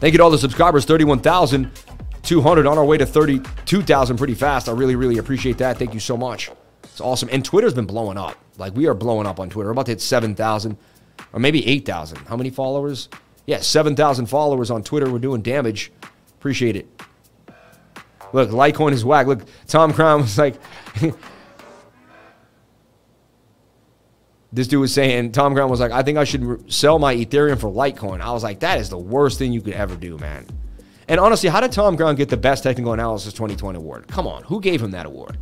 Thank 0.00 0.12
you 0.12 0.18
to 0.18 0.24
all 0.24 0.30
the 0.30 0.38
subscribers, 0.38 0.84
31,200 0.84 2.66
on 2.66 2.78
our 2.78 2.84
way 2.84 2.98
to 2.98 3.06
32,000 3.06 4.16
pretty 4.16 4.34
fast. 4.34 4.68
I 4.68 4.72
really, 4.72 4.96
really 4.96 5.18
appreciate 5.18 5.58
that. 5.58 5.78
Thank 5.78 5.94
you 5.94 6.00
so 6.00 6.16
much. 6.16 6.50
It's 6.84 7.00
awesome. 7.00 7.28
And 7.32 7.44
Twitter's 7.44 7.74
been 7.74 7.86
blowing 7.86 8.16
up. 8.16 8.38
Like, 8.58 8.74
we 8.74 8.86
are 8.86 8.94
blowing 8.94 9.26
up 9.26 9.38
on 9.38 9.50
Twitter. 9.50 9.68
We're 9.68 9.72
about 9.72 9.86
to 9.86 9.92
hit 9.92 10.00
7,000 10.00 10.76
or 11.32 11.40
maybe 11.40 11.66
8,000. 11.66 12.18
How 12.26 12.36
many 12.36 12.50
followers? 12.50 13.08
Yeah, 13.46 13.60
7,000 13.60 14.26
followers 14.26 14.70
on 14.70 14.82
Twitter. 14.82 15.10
We're 15.10 15.18
doing 15.18 15.42
damage. 15.42 15.92
Appreciate 16.38 16.76
it. 16.76 16.86
Look, 18.32 18.50
Litecoin 18.50 18.92
is 18.92 19.04
whack. 19.04 19.26
Look, 19.26 19.42
Tom 19.66 19.92
Crown 19.92 20.22
was 20.22 20.38
like, 20.38 20.56
this 24.56 24.66
dude 24.66 24.80
was 24.80 24.92
saying, 24.92 25.32
Tom 25.32 25.52
Brown 25.52 25.68
was 25.68 25.80
like, 25.80 25.92
I 25.92 26.02
think 26.02 26.16
I 26.16 26.24
should 26.24 26.72
sell 26.72 26.98
my 26.98 27.14
Ethereum 27.14 27.60
for 27.60 27.70
Litecoin. 27.70 28.22
I 28.22 28.32
was 28.32 28.42
like, 28.42 28.60
that 28.60 28.80
is 28.80 28.88
the 28.88 28.96
worst 28.96 29.38
thing 29.38 29.52
you 29.52 29.60
could 29.60 29.74
ever 29.74 29.94
do, 29.96 30.16
man. 30.16 30.46
And 31.08 31.20
honestly, 31.20 31.50
how 31.50 31.60
did 31.60 31.72
Tom 31.72 31.94
Brown 31.94 32.14
get 32.14 32.30
the 32.30 32.38
best 32.38 32.62
technical 32.62 32.94
analysis 32.94 33.34
2020 33.34 33.76
award? 33.76 34.08
Come 34.08 34.26
on, 34.26 34.42
who 34.44 34.58
gave 34.62 34.80
him 34.80 34.92
that 34.92 35.04
award? 35.04 35.36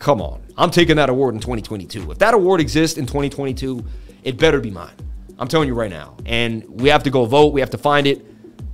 Come 0.00 0.20
on, 0.20 0.42
I'm 0.58 0.72
taking 0.72 0.96
that 0.96 1.08
award 1.08 1.34
in 1.34 1.40
2022. 1.40 2.10
If 2.10 2.18
that 2.18 2.34
award 2.34 2.60
exists 2.60 2.98
in 2.98 3.06
2022, 3.06 3.84
it 4.24 4.38
better 4.38 4.60
be 4.60 4.72
mine. 4.72 4.92
I'm 5.38 5.46
telling 5.46 5.68
you 5.68 5.74
right 5.74 5.90
now. 5.90 6.16
And 6.26 6.64
we 6.68 6.88
have 6.88 7.04
to 7.04 7.10
go 7.10 7.26
vote. 7.26 7.52
We 7.52 7.60
have 7.60 7.70
to 7.70 7.78
find 7.78 8.08
it. 8.08 8.26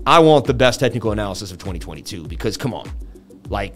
I 0.07 0.19
want 0.21 0.47
the 0.47 0.55
best 0.55 0.81
technical 0.81 1.13
analysis 1.13 1.53
of 1.53 1.59
2022 1.59 2.27
because 2.27 2.57
come 2.57 2.73
on, 2.73 2.91
like 3.51 3.75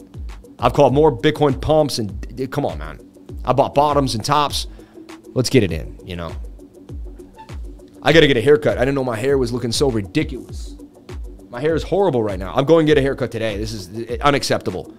I've 0.58 0.72
called 0.72 0.94
more 0.94 1.14
Bitcoin 1.14 1.60
pumps 1.60 1.98
and 1.98 2.50
come 2.50 2.64
on, 2.64 2.78
man. 2.78 2.98
I 3.44 3.52
bought 3.52 3.74
bottoms 3.74 4.14
and 4.14 4.24
tops 4.24 4.68
let's 5.36 5.50
get 5.50 5.62
it 5.62 5.70
in, 5.70 6.00
you 6.02 6.16
know. 6.16 6.34
I 8.02 8.12
got 8.12 8.20
to 8.20 8.26
get 8.26 8.38
a 8.38 8.40
haircut. 8.40 8.78
I 8.78 8.80
didn't 8.80 8.94
know 8.94 9.04
my 9.04 9.16
hair 9.16 9.36
was 9.36 9.52
looking 9.52 9.70
so 9.70 9.90
ridiculous. 9.90 10.76
My 11.50 11.60
hair 11.60 11.74
is 11.74 11.82
horrible 11.82 12.22
right 12.22 12.38
now. 12.38 12.54
I'm 12.54 12.64
going 12.64 12.86
to 12.86 12.90
get 12.90 12.98
a 12.98 13.02
haircut 13.02 13.30
today. 13.30 13.58
This 13.58 13.72
is 13.72 14.18
unacceptable. 14.20 14.94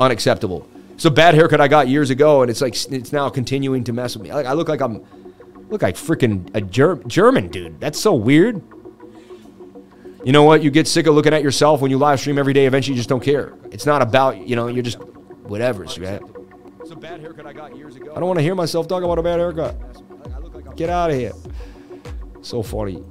Unacceptable. 0.00 0.66
It's 0.94 1.04
a 1.04 1.10
bad 1.10 1.34
haircut 1.34 1.60
I 1.60 1.68
got 1.68 1.88
years 1.88 2.08
ago, 2.08 2.40
and 2.42 2.50
it's 2.50 2.60
like 2.60 2.74
it's 2.90 3.12
now 3.12 3.28
continuing 3.28 3.84
to 3.84 3.92
mess 3.92 4.16
with 4.16 4.22
me. 4.22 4.32
Like 4.32 4.46
I 4.46 4.52
look 4.54 4.68
like 4.68 4.80
I'm 4.80 5.04
look 5.68 5.82
like 5.82 5.96
freaking 5.96 6.50
a 6.54 6.60
Ger- 6.60 7.02
German 7.06 7.48
dude. 7.48 7.80
That's 7.80 7.98
so 7.98 8.14
weird. 8.14 8.62
You 10.24 10.32
know 10.32 10.44
what? 10.44 10.62
You 10.62 10.70
get 10.70 10.86
sick 10.86 11.06
of 11.06 11.14
looking 11.14 11.34
at 11.34 11.42
yourself 11.42 11.80
when 11.80 11.90
you 11.90 11.98
live 11.98 12.20
stream 12.20 12.38
every 12.38 12.52
day. 12.52 12.66
Eventually, 12.66 12.94
you 12.94 13.00
just 13.00 13.08
don't 13.08 13.22
care. 13.22 13.52
It's 13.70 13.86
not 13.86 14.00
about 14.00 14.46
you 14.46 14.54
know. 14.54 14.68
You're 14.68 14.84
just 14.84 14.98
whatever. 15.42 15.86
So 15.86 16.00
a 16.92 16.96
bad 16.96 17.20
haircut 17.20 17.46
I 17.46 17.52
got 17.52 17.76
years 17.76 17.96
ago. 17.96 18.12
I 18.12 18.16
don't 18.16 18.26
want 18.26 18.38
to 18.38 18.42
hear 18.42 18.54
myself 18.54 18.86
talk 18.86 19.02
about 19.02 19.18
a 19.18 19.22
bad 19.22 19.38
haircut. 19.38 20.76
Get 20.76 20.90
out 20.90 21.10
of 21.10 21.16
here. 21.16 21.32
So 22.42 22.62
funny. 22.62 23.02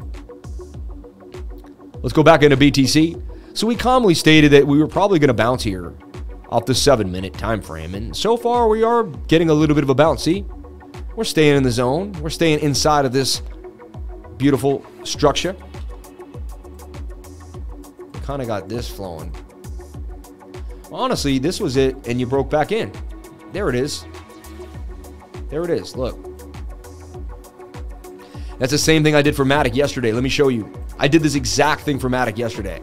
Let's 2.01 2.13
go 2.13 2.23
back 2.23 2.43
into 2.43 2.57
BTC. 2.57 3.21
So 3.57 3.67
we 3.67 3.75
calmly 3.75 4.13
stated 4.13 4.51
that 4.51 4.65
we 4.65 4.77
were 4.77 4.87
probably 4.87 5.19
going 5.19 5.29
to 5.29 5.33
bounce 5.33 5.63
here 5.63 5.93
off 6.49 6.65
the 6.65 6.75
seven 6.75 7.11
minute 7.11 7.33
time 7.33 7.61
frame. 7.61 7.95
And 7.95 8.15
so 8.15 8.37
far, 8.37 8.67
we 8.67 8.83
are 8.83 9.03
getting 9.03 9.49
a 9.49 9.53
little 9.53 9.75
bit 9.75 9.83
of 9.83 9.89
a 9.89 9.95
bounce. 9.95 10.23
See, 10.23 10.45
we're 11.15 11.23
staying 11.23 11.57
in 11.57 11.63
the 11.63 11.71
zone. 11.71 12.11
We're 12.21 12.29
staying 12.29 12.59
inside 12.59 13.05
of 13.05 13.13
this 13.13 13.41
beautiful 14.37 14.85
structure. 15.03 15.55
Kind 18.23 18.41
of 18.41 18.47
got 18.47 18.69
this 18.69 18.89
flowing. 18.89 19.35
Honestly, 20.91 21.39
this 21.39 21.59
was 21.59 21.77
it, 21.77 21.95
and 22.07 22.19
you 22.19 22.25
broke 22.25 22.49
back 22.49 22.71
in. 22.71 22.91
There 23.51 23.69
it 23.69 23.75
is. 23.75 24.05
There 25.49 25.63
it 25.63 25.69
is. 25.69 25.95
Look. 25.95 26.17
That's 28.59 28.71
the 28.71 28.77
same 28.77 29.03
thing 29.03 29.15
I 29.15 29.21
did 29.21 29.35
for 29.35 29.43
Matic 29.43 29.75
yesterday. 29.75 30.11
Let 30.11 30.23
me 30.23 30.29
show 30.29 30.49
you. 30.49 30.71
I 30.99 31.07
did 31.07 31.23
this 31.23 31.35
exact 31.35 31.81
thing 31.81 31.97
for 31.97 32.09
Matic 32.09 32.37
yesterday. 32.37 32.81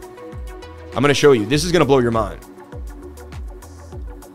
I'm 0.93 1.01
going 1.01 1.07
to 1.07 1.13
show 1.13 1.31
you. 1.31 1.45
This 1.45 1.63
is 1.63 1.71
going 1.71 1.79
to 1.79 1.85
blow 1.85 1.99
your 1.99 2.11
mind. 2.11 2.45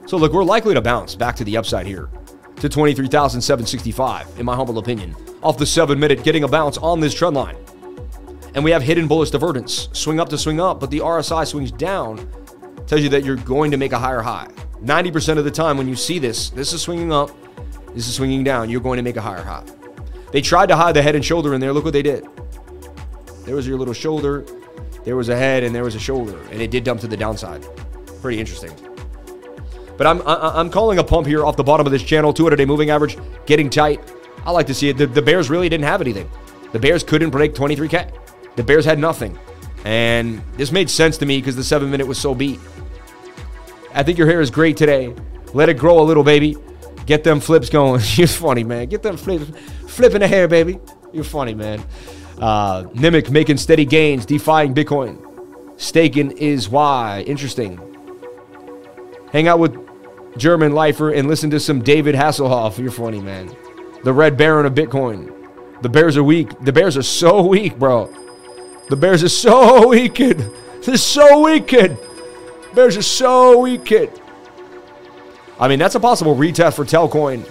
So 0.07 0.17
look, 0.17 0.33
we're 0.33 0.45
likely 0.45 0.75
to 0.75 0.81
bounce 0.81 1.15
back 1.15 1.37
to 1.37 1.45
the 1.45 1.57
upside 1.57 1.87
here 1.87 2.09
to 2.57 2.69
23,765, 2.69 4.41
in 4.41 4.47
my 4.47 4.57
humble 4.57 4.79
opinion, 4.79 5.15
off 5.43 5.59
the 5.59 5.67
seven 5.67 6.01
minute, 6.01 6.25
getting 6.25 6.45
a 6.45 6.49
bounce 6.49 6.79
on 6.79 6.99
this 6.99 7.13
trend 7.13 7.37
line. 7.37 7.57
And 8.55 8.65
we 8.65 8.71
have 8.71 8.83
hidden 8.83 9.07
bullish 9.07 9.31
divergence, 9.31 9.89
swing 9.93 10.21
up 10.21 10.29
to 10.31 10.39
swing 10.39 10.61
up, 10.61 10.81
but 10.81 10.91
the 10.91 11.01
RSI 11.01 11.47
swings 11.47 11.71
down, 11.73 12.27
tells 12.87 13.03
you 13.03 13.09
that 13.11 13.25
you're 13.25 13.37
going 13.37 13.71
to 13.71 13.77
make 13.77 13.93
a 13.93 13.99
higher 13.99 14.23
high. 14.23 14.49
90% 14.83 15.39
of 15.39 15.45
the 15.45 15.51
time 15.51 15.79
when 15.79 15.89
you 15.89 15.97
see 15.97 16.19
this, 16.19 16.51
this 16.51 16.73
is 16.73 16.83
swinging 16.83 17.13
up, 17.13 17.31
this 17.95 18.09
is 18.09 18.15
swinging 18.15 18.45
down, 18.45 18.69
you're 18.69 18.81
going 18.81 18.97
to 18.97 19.03
make 19.03 19.17
a 19.17 19.21
higher 19.21 19.43
high. 19.43 19.65
They 20.33 20.41
tried 20.41 20.67
to 20.67 20.77
hide 20.77 20.97
the 20.97 21.03
head 21.03 21.15
and 21.15 21.25
shoulder 21.25 21.55
in 21.55 21.61
there. 21.61 21.73
Look 21.73 21.85
what 21.85 21.93
they 21.93 22.03
did. 22.03 22.27
There 23.45 23.55
was 23.55 23.69
your 23.69 23.79
little 23.79 23.95
shoulder, 23.95 24.45
there 25.05 25.17
was 25.17 25.29
a 25.29 25.37
head, 25.37 25.63
and 25.63 25.75
there 25.75 25.85
was 25.85 25.95
a 25.95 26.01
shoulder, 26.01 26.39
and 26.51 26.61
it 26.61 26.71
did 26.71 26.83
dump 26.83 27.01
to 27.03 27.07
the 27.07 27.17
downside. 27.17 27.65
Pretty 28.21 28.41
interesting. 28.41 28.73
But 29.97 30.07
I'm 30.07 30.23
I'm 30.27 30.71
calling 30.71 30.99
a 30.99 31.05
pump 31.05 31.27
here 31.27 31.45
off 31.45 31.57
the 31.57 31.63
bottom 31.63 31.87
of 31.87 31.93
this 31.93 32.03
channel. 32.03 32.33
200 32.33 32.57
day 32.57 32.65
moving 32.65 32.91
average 32.91 33.17
getting 33.47 33.71
tight. 33.71 34.01
I 34.45 34.51
like 34.51 34.67
to 34.67 34.75
see 34.75 34.89
it. 34.89 34.97
The, 34.97 35.07
the 35.07 35.23
Bears 35.23 35.51
really 35.51 35.69
didn't 35.69 35.85
have 35.85 36.01
anything. 36.01 36.29
The 36.73 36.79
Bears 36.79 37.05
couldn't 37.05 37.31
break 37.31 37.55
23k. 37.55 38.11
The 38.57 38.63
Bears 38.63 38.85
had 38.85 38.99
nothing, 38.99 39.39
and 39.85 40.43
this 40.57 40.73
made 40.73 40.91
sense 40.91 41.17
to 41.19 41.27
me 41.27 41.39
because 41.39 41.55
the 41.55 41.65
seven 41.65 41.91
minute 41.91 42.07
was 42.07 42.19
so 42.19 42.35
beat. 42.35 42.59
I 43.95 44.03
think 44.03 44.19
your 44.19 44.27
hair 44.27 44.41
is 44.41 44.51
great 44.51 44.77
today. 44.77 45.15
Let 45.53 45.69
it 45.69 45.79
grow 45.79 46.01
a 46.01 46.03
little, 46.03 46.25
baby. 46.25 46.57
Get 47.07 47.23
them 47.23 47.39
flips 47.39 47.71
going. 47.71 48.01
You're 48.15 48.27
funny, 48.27 48.65
man. 48.65 48.89
Get 48.89 49.03
them 49.03 49.17
flips, 49.17 49.47
flipping 49.87 50.21
the 50.21 50.29
hair, 50.29 50.49
baby. 50.49 50.81
You're 51.13 51.25
funny, 51.25 51.55
man. 51.55 51.83
Uh, 52.39 52.83
Nimic 52.95 53.31
making 53.31 53.59
steady 53.59 53.85
gains, 53.85 54.27
defying 54.27 54.75
Bitcoin. 54.75 55.21
Staking 55.81 56.33
is 56.33 56.69
why. 56.69 57.23
Interesting. 57.27 57.81
Hang 59.33 59.47
out 59.47 59.61
with 59.61 59.77
German 60.37 60.73
lifer 60.73 61.11
and 61.11 61.29
listen 61.29 61.51
to 61.51 61.61
some 61.61 61.81
David 61.81 62.15
Hasselhoff. 62.15 62.79
You're 62.79 62.91
funny, 62.91 63.21
man. 63.21 63.55
The 64.03 64.13
Red 64.13 64.37
Baron 64.37 64.67
of 64.67 64.75
Bitcoin. 64.75 65.31
The 65.83 65.89
Bears 65.89 66.17
are 66.17 66.25
weak. 66.25 66.49
The 66.61 66.73
Bears 66.73 66.97
are 66.97 67.03
so 67.03 67.47
weak, 67.47 67.79
bro. 67.79 68.13
The 68.89 68.97
Bears 68.97 69.23
are 69.23 69.29
so 69.29 69.89
weak. 69.91 70.17
They're 70.17 70.97
so 70.97 71.45
weak, 71.45 71.69
kid. 71.69 71.97
Bears 72.75 72.97
are 72.97 73.03
so 73.03 73.59
weak, 73.59 73.85
kid. 73.85 74.11
I 75.59 75.69
mean, 75.69 75.79
that's 75.79 75.95
a 75.95 76.01
possible 76.01 76.35
retest 76.35 76.75
for 76.75 76.85
Telcoin. 76.85 77.45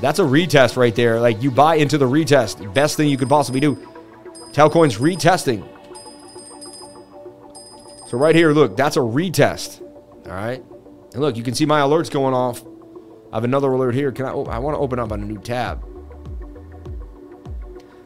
That's 0.00 0.18
a 0.18 0.22
retest 0.22 0.76
right 0.76 0.94
there. 0.94 1.20
Like, 1.20 1.42
you 1.42 1.50
buy 1.50 1.76
into 1.76 1.96
the 1.96 2.08
retest. 2.08 2.74
Best 2.74 2.96
thing 2.96 3.08
you 3.08 3.16
could 3.16 3.28
possibly 3.28 3.60
do. 3.60 3.76
Telcoin's 4.52 4.98
retesting. 4.98 5.66
So 8.08 8.18
right 8.18 8.34
here, 8.34 8.52
look, 8.52 8.76
that's 8.76 8.96
a 8.96 9.00
retest. 9.00 9.80
All 10.26 10.32
right. 10.32 10.62
And 11.12 11.20
look, 11.20 11.36
you 11.36 11.42
can 11.42 11.54
see 11.54 11.66
my 11.66 11.80
alerts 11.80 12.10
going 12.10 12.34
off. 12.34 12.64
I 13.32 13.36
have 13.36 13.44
another 13.44 13.72
alert 13.72 13.94
here. 13.94 14.12
Can 14.12 14.26
I? 14.26 14.32
Oh, 14.32 14.44
I 14.44 14.58
want 14.58 14.74
to 14.74 14.78
open 14.80 14.98
up 14.98 15.12
on 15.12 15.22
a 15.22 15.24
new 15.24 15.38
tab. 15.38 15.82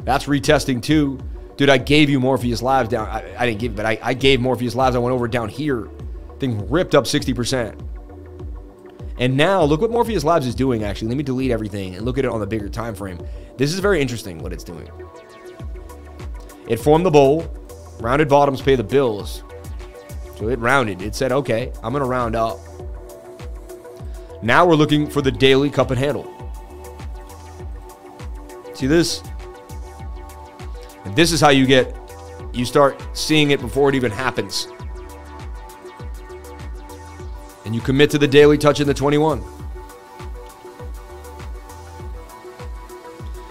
That's 0.05 0.27
retesting 0.27 0.83
too. 0.83 1.19
Dude, 1.57 1.71
I 1.71 1.79
gave 1.79 2.11
you 2.11 2.21
Morpheus 2.21 2.61
Labs 2.61 2.91
down. 2.91 3.09
I, 3.09 3.35
I 3.39 3.47
didn't 3.47 3.61
give, 3.61 3.75
but 3.75 3.87
I, 3.87 3.99
I 4.03 4.15
gave 4.15 4.41
Morpheus 4.41 4.75
Labs. 4.75 4.95
I 4.95 4.99
went 4.99 5.15
over 5.15 5.27
down 5.27 5.49
here. 5.49 5.89
Thing 6.39 6.69
ripped 6.69 6.95
up 6.95 7.05
60%. 7.05 7.81
And 9.19 9.37
now 9.37 9.63
look 9.63 9.81
what 9.81 9.91
Morpheus 9.91 10.25
Labs 10.25 10.47
is 10.47 10.55
doing 10.55 10.85
actually. 10.85 11.09
Let 11.09 11.17
me 11.17 11.23
delete 11.23 11.51
everything 11.51 11.95
and 11.95 12.05
look 12.05 12.19
at 12.19 12.27
it 12.27 12.31
on 12.31 12.41
the 12.41 12.47
bigger 12.47 12.69
time 12.69 12.95
frame. 12.95 13.19
This 13.57 13.73
is 13.73 13.81
very 13.81 14.03
interesting 14.03 14.39
what 14.39 14.53
it's 14.53 14.65
doing. 14.65 14.89
It 16.69 16.77
formed 16.77 17.07
the 17.07 17.11
bowl. 17.11 17.47
Rounded 18.01 18.29
bottoms 18.29 18.61
pay 18.61 18.75
the 18.75 18.85
bills. 18.85 19.43
So 20.37 20.49
it 20.49 20.59
rounded. 20.59 21.01
It 21.01 21.15
said, 21.15 21.33
okay, 21.33 21.73
I'm 21.83 21.93
going 21.93 22.03
to 22.03 22.09
round 22.09 22.37
up. 22.37 22.59
Now 24.43 24.67
we're 24.67 24.75
looking 24.75 25.09
for 25.09 25.23
the 25.23 25.33
daily 25.33 25.71
cup 25.71 25.91
and 25.91 25.99
handle. 25.99 26.31
See 28.75 28.87
this? 28.87 29.23
This 31.15 31.33
is 31.33 31.41
how 31.41 31.51
you 31.51 31.67
get, 31.67 31.95
you 32.53 32.65
start 32.65 33.03
seeing 33.13 33.51
it 33.51 33.61
before 33.61 33.89
it 33.89 33.95
even 33.95 34.11
happens. 34.11 34.69
And 37.65 37.75
you 37.75 37.81
commit 37.81 38.11
to 38.11 38.19
the 38.19 38.29
daily 38.29 38.59
touch 38.59 38.81
in 38.81 38.87
the 38.87 38.95
21. 38.95 39.43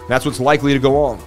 That's 0.08 0.24
what's 0.24 0.40
likely 0.40 0.72
to 0.72 0.78
go 0.78 0.96
on. 0.96 1.20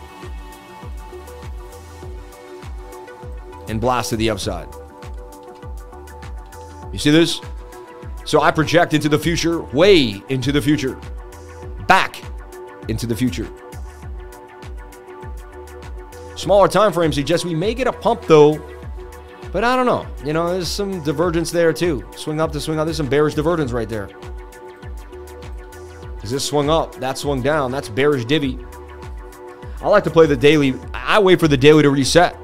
And 3.67 3.79
blast 3.79 4.09
to 4.09 4.15
the 4.15 4.29
upside. 4.29 4.67
You 6.91 6.97
see 6.97 7.11
this? 7.11 7.41
So 8.25 8.41
I 8.41 8.51
project 8.51 8.93
into 8.93 9.09
the 9.09 9.19
future, 9.19 9.61
way 9.61 10.23
into 10.29 10.51
the 10.51 10.61
future, 10.61 10.99
back 11.87 12.23
into 12.87 13.05
the 13.05 13.15
future. 13.15 13.47
Smaller 16.39 16.69
time 16.69 16.93
frame 16.93 17.11
suggests 17.11 17.45
we 17.45 17.53
may 17.53 17.73
get 17.73 17.85
a 17.85 17.91
pump 17.91 18.21
though, 18.21 18.65
but 19.51 19.65
I 19.65 19.75
don't 19.75 19.85
know. 19.85 20.07
You 20.23 20.31
know, 20.31 20.53
there's 20.53 20.69
some 20.69 21.03
divergence 21.03 21.51
there 21.51 21.73
too. 21.73 22.07
Swing 22.15 22.39
up 22.39 22.53
to 22.53 22.61
swing 22.61 22.79
out. 22.79 22.85
There's 22.85 22.95
some 22.95 23.09
bearish 23.09 23.33
divergence 23.33 23.73
right 23.73 23.89
there. 23.89 24.09
Is 26.23 26.31
this 26.31 26.45
swung 26.45 26.69
up, 26.69 26.95
that 26.95 27.17
swung 27.17 27.41
down. 27.41 27.71
That's 27.71 27.89
bearish 27.89 28.23
divvy. 28.23 28.57
I 29.81 29.89
like 29.89 30.05
to 30.05 30.09
play 30.09 30.27
the 30.27 30.37
daily. 30.37 30.75
I 30.93 31.19
wait 31.19 31.41
for 31.41 31.49
the 31.49 31.57
daily 31.57 31.83
to 31.83 31.89
reset. 31.89 32.37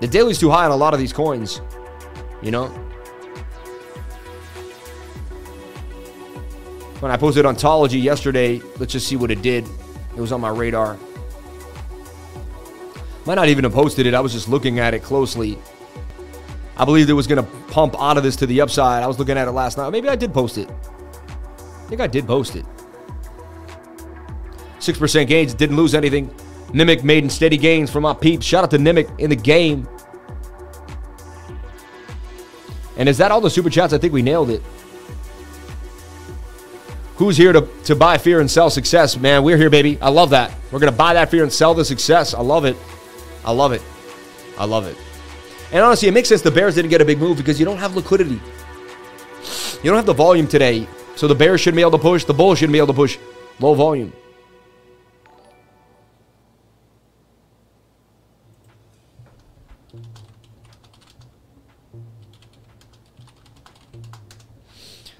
The 0.00 0.08
daily's 0.08 0.38
too 0.38 0.48
high 0.48 0.64
on 0.64 0.70
a 0.70 0.76
lot 0.76 0.94
of 0.94 0.98
these 0.98 1.12
coins. 1.12 1.60
You 2.40 2.52
know, 2.52 2.68
When 7.00 7.10
I 7.10 7.18
posted 7.18 7.44
Ontology 7.44 7.98
yesterday, 7.98 8.62
let's 8.78 8.92
just 8.92 9.08
see 9.08 9.16
what 9.16 9.30
it 9.30 9.42
did. 9.42 9.68
It 10.16 10.20
was 10.20 10.32
on 10.32 10.40
my 10.40 10.50
radar. 10.50 10.96
Might 13.24 13.36
not 13.36 13.48
even 13.48 13.64
have 13.64 13.72
posted 13.72 14.06
it. 14.06 14.14
I 14.14 14.20
was 14.20 14.32
just 14.32 14.48
looking 14.48 14.78
at 14.78 14.94
it 14.94 15.02
closely. 15.02 15.58
I 16.76 16.84
believed 16.84 17.08
it 17.10 17.14
was 17.14 17.26
going 17.26 17.44
to 17.44 17.50
pump 17.72 17.94
out 18.00 18.16
of 18.16 18.22
this 18.22 18.34
to 18.36 18.46
the 18.46 18.60
upside. 18.60 19.02
I 19.02 19.06
was 19.06 19.18
looking 19.18 19.36
at 19.36 19.46
it 19.46 19.52
last 19.52 19.76
night. 19.76 19.90
Maybe 19.90 20.08
I 20.08 20.16
did 20.16 20.32
post 20.32 20.58
it. 20.58 20.68
I 20.68 21.88
think 21.88 22.00
I 22.00 22.06
did 22.06 22.26
post 22.26 22.56
it. 22.56 22.64
6% 24.78 25.26
gains. 25.26 25.54
Didn't 25.54 25.76
lose 25.76 25.94
anything. 25.94 26.28
Nimic 26.72 27.04
made 27.04 27.30
steady 27.30 27.56
gains 27.56 27.90
from 27.90 28.02
my 28.02 28.14
peeps. 28.14 28.44
Shout 28.44 28.64
out 28.64 28.70
to 28.70 28.78
Nimic 28.78 29.20
in 29.20 29.30
the 29.30 29.36
game. 29.36 29.86
And 32.96 33.08
is 33.08 33.18
that 33.18 33.30
all 33.30 33.40
the 33.40 33.50
super 33.50 33.70
chats? 33.70 33.92
I 33.92 33.98
think 33.98 34.12
we 34.12 34.22
nailed 34.22 34.50
it. 34.50 34.62
Who's 37.16 37.36
here 37.36 37.52
to, 37.52 37.68
to 37.84 37.94
buy 37.94 38.18
fear 38.18 38.40
and 38.40 38.50
sell 38.50 38.70
success? 38.70 39.16
Man, 39.16 39.44
we're 39.44 39.56
here, 39.56 39.70
baby. 39.70 39.98
I 40.00 40.08
love 40.08 40.30
that. 40.30 40.52
We're 40.72 40.80
going 40.80 40.92
to 40.92 40.96
buy 40.96 41.14
that 41.14 41.30
fear 41.30 41.42
and 41.42 41.52
sell 41.52 41.74
the 41.74 41.84
success. 41.84 42.34
I 42.34 42.40
love 42.40 42.64
it. 42.64 42.76
I 43.44 43.52
love 43.52 43.72
it. 43.72 43.82
I 44.58 44.64
love 44.64 44.86
it. 44.86 44.96
And 45.72 45.82
honestly, 45.82 46.08
it 46.08 46.12
makes 46.12 46.28
sense 46.28 46.42
the 46.42 46.50
Bears 46.50 46.74
didn't 46.74 46.90
get 46.90 47.00
a 47.00 47.04
big 47.04 47.18
move 47.18 47.36
because 47.36 47.58
you 47.58 47.64
don't 47.64 47.78
have 47.78 47.96
liquidity. 47.96 48.40
You 49.82 49.90
don't 49.90 49.96
have 49.96 50.06
the 50.06 50.12
volume 50.12 50.46
today. 50.46 50.86
So 51.16 51.26
the 51.26 51.34
Bears 51.34 51.60
shouldn't 51.60 51.76
be 51.76 51.82
able 51.82 51.92
to 51.92 51.98
push. 51.98 52.24
The 52.24 52.34
Bulls 52.34 52.58
shouldn't 52.58 52.72
be 52.72 52.78
able 52.78 52.88
to 52.88 52.92
push 52.92 53.18
low 53.58 53.74
volume. 53.74 54.12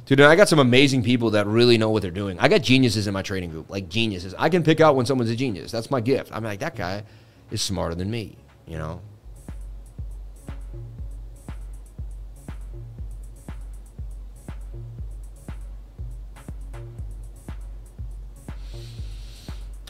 Dude, 0.07 0.21
I 0.21 0.37
got 0.37 0.49
some 0.49 0.59
amazing 0.59 1.03
people 1.03 1.31
that 1.31 1.47
really 1.47 1.79
know 1.79 1.89
what 1.89 2.03
they're 2.03 2.11
doing. 2.11 2.39
I 2.39 2.49
got 2.49 2.61
geniuses 2.61 3.07
in 3.07 3.15
my 3.15 3.23
trading 3.23 3.49
group, 3.49 3.71
like 3.71 3.89
geniuses. 3.89 4.35
I 4.39 4.51
can 4.51 4.63
pick 4.63 4.81
out 4.81 4.95
when 4.95 5.07
someone's 5.07 5.31
a 5.31 5.37
genius. 5.37 5.73
That's 5.73 5.91
my 5.91 6.03
gift. 6.03 6.31
I'm 6.35 6.45
like, 6.45 6.61
that 6.61 6.77
guy 6.77 7.05
is 7.53 7.63
smarter 7.63 7.95
than 7.95 8.11
me, 8.11 8.37
you 8.67 8.79
know? 8.79 9.01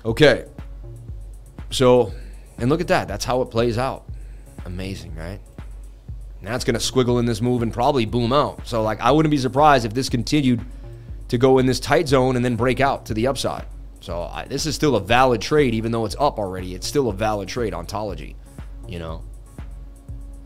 Okay. 0.05 0.47
So, 1.71 2.13
and 2.59 2.69
look 2.69 2.81
at 2.81 2.89
that. 2.89 3.07
That's 3.07 3.25
how 3.25 3.41
it 3.43 3.47
plays 3.47 3.79
out. 3.79 4.05
Amazing, 4.67 5.15
right? 5.15 5.41
Now 6.41 6.57
it's 6.57 6.65
going 6.65 6.79
to 6.79 6.81
squiggle 6.81 7.21
in 7.21 7.25
this 7.25 7.41
move 7.41 7.63
and 7.63 7.73
probably 7.73 8.05
boom 8.05 8.33
out. 8.33 8.67
So, 8.67 8.83
like, 8.83 9.01
I 9.01 9.13
wouldn't 9.13 9.31
be 9.31 9.39
surprised 9.39 9.85
if 9.85 9.95
this 9.95 10.09
continued 10.09 10.61
to 11.29 11.39
go 11.39 11.59
in 11.59 11.67
this 11.67 11.79
tight 11.79 12.09
zone 12.09 12.35
and 12.35 12.45
then 12.45 12.57
break 12.57 12.81
out 12.81 13.07
to 13.07 13.15
the 13.15 13.29
upside. 13.29 13.65
So, 14.03 14.23
I, 14.23 14.47
this 14.47 14.67
is 14.67 14.75
still 14.75 14.97
a 14.97 15.01
valid 15.01 15.41
trade, 15.41 15.75
even 15.75 15.93
though 15.93 16.05
it's 16.05 16.17
up 16.19 16.41
already. 16.41 16.75
It's 16.75 16.89
still 16.89 17.09
a 17.09 17.13
valid 17.13 17.49
trade, 17.49 17.73
ontology, 17.73 18.35
you 18.89 18.99
know? 18.99 19.23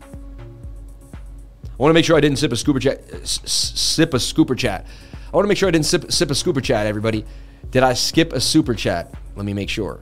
I 0.03 1.75
want 1.77 1.89
to 1.89 1.95
make 1.95 2.05
sure 2.05 2.15
I 2.15 2.21
didn't 2.21 2.37
sip 2.37 2.51
a 2.51 2.55
scooper 2.55 2.79
chat. 2.79 3.27
Sip 3.27 4.13
a 4.13 4.17
scooper 4.17 4.55
chat. 4.55 4.85
I 5.11 5.35
want 5.35 5.45
to 5.45 5.47
make 5.47 5.57
sure 5.57 5.67
I 5.67 5.71
didn't 5.71 5.87
sip, 5.87 6.11
sip 6.11 6.29
a 6.29 6.35
scooper 6.35 6.63
chat, 6.63 6.85
everybody. 6.85 7.25
Did 7.71 7.81
I 7.81 7.93
skip 7.93 8.31
a 8.31 8.39
super 8.39 8.75
chat? 8.75 9.11
Let 9.35 9.45
me 9.45 9.53
make 9.53 9.69
sure. 9.69 10.01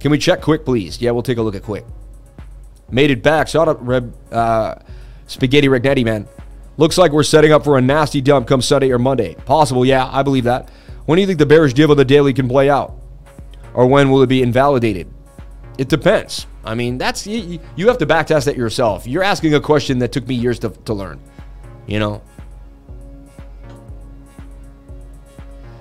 Can 0.00 0.10
we 0.10 0.18
check 0.18 0.42
quick, 0.42 0.64
please? 0.64 1.00
Yeah, 1.00 1.12
we'll 1.12 1.22
take 1.22 1.38
a 1.38 1.42
look 1.42 1.54
at 1.54 1.62
quick. 1.62 1.84
Made 2.90 3.12
it 3.12 3.22
back. 3.22 3.46
Shout 3.46 3.68
out, 3.68 3.86
Reb, 3.86 4.12
uh, 4.32 4.74
Spaghetti 5.28 5.68
Regnetti, 5.68 6.04
man. 6.04 6.26
Looks 6.78 6.98
like 6.98 7.12
we're 7.12 7.22
setting 7.22 7.52
up 7.52 7.62
for 7.62 7.78
a 7.78 7.80
nasty 7.80 8.20
dump 8.20 8.48
come 8.48 8.60
Sunday 8.60 8.90
or 8.90 8.98
Monday. 8.98 9.34
Possible, 9.34 9.86
yeah, 9.86 10.08
I 10.12 10.24
believe 10.24 10.44
that. 10.44 10.68
When 11.06 11.16
do 11.16 11.20
you 11.20 11.26
think 11.26 11.38
the 11.38 11.46
bearish 11.46 11.74
deal 11.74 11.90
on 11.90 11.96
the 11.96 12.04
daily 12.04 12.32
can 12.32 12.48
play 12.48 12.70
out? 12.70 12.94
Or 13.74 13.86
when 13.86 14.10
will 14.10 14.22
it 14.22 14.28
be 14.28 14.42
invalidated? 14.42 15.08
It 15.78 15.88
depends. 15.88 16.46
I 16.64 16.74
mean, 16.74 16.98
that's 16.98 17.26
you, 17.26 17.58
you 17.74 17.88
have 17.88 17.98
to 17.98 18.06
backtest 18.06 18.44
that 18.44 18.56
yourself. 18.56 19.06
You're 19.06 19.24
asking 19.24 19.54
a 19.54 19.60
question 19.60 19.98
that 19.98 20.12
took 20.12 20.26
me 20.28 20.34
years 20.34 20.58
to, 20.60 20.70
to 20.70 20.94
learn. 20.94 21.20
You 21.86 21.98
know? 21.98 22.22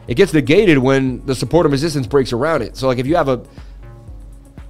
It 0.08 0.16
gets 0.16 0.34
negated 0.34 0.78
when 0.78 1.26
the 1.26 1.36
support 1.36 1.66
and 1.66 1.72
resistance 1.72 2.08
breaks 2.08 2.34
around 2.34 2.64
it. 2.64 2.76
So, 2.76 2.88
like, 2.88 2.98
if 2.98 3.06
you 3.06 3.16
have 3.16 3.30
a. 3.30 3.44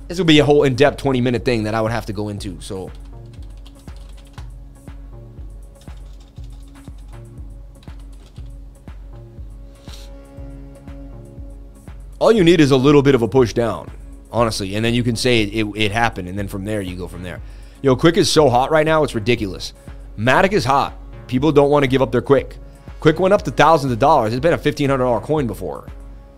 This 0.07 0.17
would 0.17 0.27
be 0.27 0.39
a 0.39 0.45
whole 0.45 0.63
in 0.63 0.75
depth 0.75 0.97
20 0.97 1.21
minute 1.21 1.45
thing 1.45 1.63
that 1.63 1.73
I 1.73 1.81
would 1.81 1.91
have 1.91 2.05
to 2.07 2.13
go 2.13 2.29
into. 2.29 2.59
So. 2.59 2.91
All 12.21 12.31
you 12.31 12.43
need 12.43 12.61
is 12.61 12.69
a 12.69 12.77
little 12.77 13.01
bit 13.01 13.15
of 13.15 13.23
a 13.23 13.27
push 13.27 13.51
down 13.51 13.89
honestly. 14.31 14.75
And 14.75 14.83
then 14.83 14.93
you 14.93 15.03
can 15.03 15.15
say 15.15 15.43
it, 15.43 15.53
it, 15.53 15.71
it, 15.75 15.91
happened, 15.91 16.27
and 16.29 16.37
then 16.37 16.47
from 16.47 16.65
there 16.65 16.81
you 16.81 16.95
go 16.95 17.07
from 17.07 17.23
there. 17.23 17.41
Yo, 17.81 17.95
Quick 17.95 18.17
is 18.17 18.31
so 18.31 18.49
hot 18.49 18.71
right 18.71 18.85
now, 18.85 19.03
it's 19.03 19.15
ridiculous. 19.15 19.73
Matic 20.17 20.53
is 20.53 20.65
hot. 20.65 20.93
People 21.27 21.51
don't 21.51 21.69
want 21.69 21.83
to 21.83 21.87
give 21.87 22.01
up 22.01 22.11
their 22.11 22.21
Quick. 22.21 22.57
Quick 22.99 23.19
went 23.19 23.33
up 23.33 23.41
to 23.43 23.51
thousands 23.51 23.91
of 23.91 23.99
dollars. 23.99 24.33
It's 24.33 24.41
been 24.41 24.53
a 24.53 24.57
$1,500 24.57 25.23
coin 25.23 25.47
before. 25.47 25.87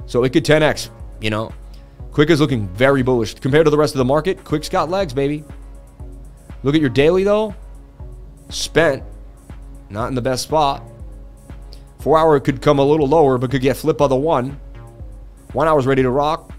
So 0.05 0.23
it 0.23 0.31
could 0.31 0.45
10x, 0.45 0.89
you 1.21 1.29
know. 1.29 1.51
Quick 2.11 2.29
is 2.29 2.39
looking 2.39 2.67
very 2.69 3.03
bullish. 3.03 3.33
Compared 3.35 3.65
to 3.65 3.71
the 3.71 3.77
rest 3.77 3.93
of 3.93 3.97
the 3.97 4.05
market, 4.05 4.43
Quick's 4.43 4.69
got 4.69 4.89
legs, 4.89 5.13
baby. 5.13 5.43
Look 6.61 6.75
at 6.75 6.81
your 6.81 6.89
daily, 6.89 7.23
though. 7.23 7.55
Spent. 8.49 9.03
Not 9.89 10.07
in 10.07 10.15
the 10.15 10.21
best 10.21 10.43
spot. 10.43 10.83
Four 11.99 12.17
hour 12.17 12.39
could 12.39 12.61
come 12.61 12.79
a 12.79 12.85
little 12.85 13.07
lower, 13.07 13.37
but 13.37 13.51
could 13.51 13.61
get 13.61 13.75
flip 13.75 13.97
by 13.97 14.07
the 14.07 14.15
one. 14.15 14.59
One 15.53 15.67
hour's 15.67 15.85
ready 15.85 16.01
to 16.01 16.09
rock. 16.09 16.51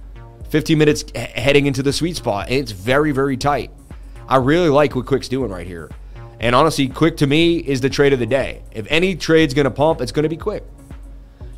15 0.51 0.79
minutes 0.79 1.05
heading 1.17 1.67
into 1.67 1.83
the 1.83 1.93
sweet 1.93 2.15
spot. 2.15 2.49
It's 2.49 2.71
very, 2.71 3.11
very 3.11 3.37
tight. 3.37 3.73
I 4.29 4.37
really 4.37 4.69
like 4.69 4.95
what 4.95 5.05
Quick's 5.05 5.27
doing 5.27 5.51
right 5.51 5.67
here. 5.67 5.91
And 6.39 6.55
honestly, 6.55 6.89
Quick 6.89 7.17
to 7.17 7.27
me 7.27 7.59
is 7.59 7.81
the 7.81 7.91
trade 7.91 8.13
of 8.13 8.21
the 8.21 8.27
day. 8.27 8.63
If 8.71 8.87
any 8.89 9.17
trade's 9.17 9.53
going 9.53 9.65
to 9.65 9.71
pump, 9.71 10.01
it's 10.01 10.13
going 10.13 10.23
to 10.23 10.29
be 10.29 10.37
Quick. 10.37 10.65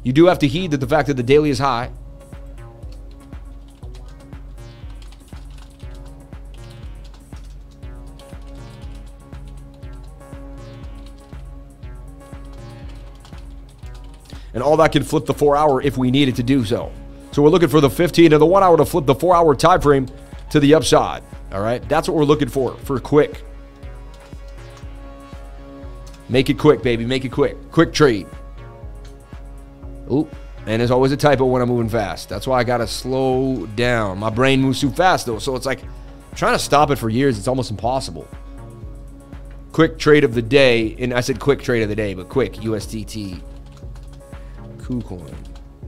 You 0.02 0.14
do 0.14 0.24
have 0.26 0.38
to 0.38 0.48
heed 0.48 0.70
that 0.70 0.78
the 0.78 0.86
fact 0.86 1.08
that 1.08 1.18
the 1.18 1.22
daily 1.22 1.50
is 1.50 1.58
high. 1.58 1.90
And 14.54 14.62
all 14.62 14.78
that 14.78 14.92
can 14.92 15.02
flip 15.02 15.26
the 15.26 15.34
four 15.34 15.54
hour 15.54 15.82
if 15.82 15.98
we 15.98 16.10
needed 16.10 16.36
to 16.36 16.42
do 16.42 16.64
so. 16.64 16.90
So 17.36 17.42
we're 17.42 17.50
looking 17.50 17.68
for 17.68 17.82
the 17.82 17.90
15 17.90 18.32
and 18.32 18.40
the 18.40 18.46
one 18.46 18.62
hour 18.62 18.78
to 18.78 18.86
flip 18.86 19.04
the 19.04 19.14
four 19.14 19.36
hour 19.36 19.54
time 19.54 19.82
frame 19.82 20.08
to 20.48 20.58
the 20.58 20.72
upside. 20.72 21.22
All 21.52 21.60
right, 21.60 21.86
that's 21.86 22.08
what 22.08 22.16
we're 22.16 22.24
looking 22.24 22.48
for 22.48 22.74
for 22.78 22.98
quick. 22.98 23.42
Make 26.30 26.48
it 26.48 26.54
quick, 26.54 26.82
baby. 26.82 27.04
Make 27.04 27.26
it 27.26 27.28
quick. 27.28 27.70
Quick 27.70 27.92
trade. 27.92 28.26
Oop. 30.10 30.34
And 30.64 30.80
there's 30.80 30.90
always 30.90 31.12
a 31.12 31.16
typo 31.18 31.44
when 31.44 31.60
I'm 31.60 31.68
moving 31.68 31.90
fast. 31.90 32.30
That's 32.30 32.46
why 32.46 32.58
I 32.58 32.64
gotta 32.64 32.86
slow 32.86 33.66
down. 33.66 34.16
My 34.16 34.30
brain 34.30 34.62
moves 34.62 34.80
too 34.80 34.90
fast 34.90 35.26
though, 35.26 35.38
so 35.38 35.56
it's 35.56 35.66
like 35.66 35.82
trying 36.34 36.54
to 36.54 36.58
stop 36.58 36.90
it 36.90 36.96
for 36.96 37.10
years. 37.10 37.36
It's 37.36 37.48
almost 37.48 37.70
impossible. 37.70 38.26
Quick 39.72 39.98
trade 39.98 40.24
of 40.24 40.32
the 40.32 40.40
day, 40.40 40.96
and 40.98 41.12
I 41.12 41.20
said 41.20 41.38
quick 41.38 41.60
trade 41.60 41.82
of 41.82 41.90
the 41.90 41.96
day, 41.96 42.14
but 42.14 42.30
quick 42.30 42.54
USDT 42.54 43.42
KuCoin 44.78 45.34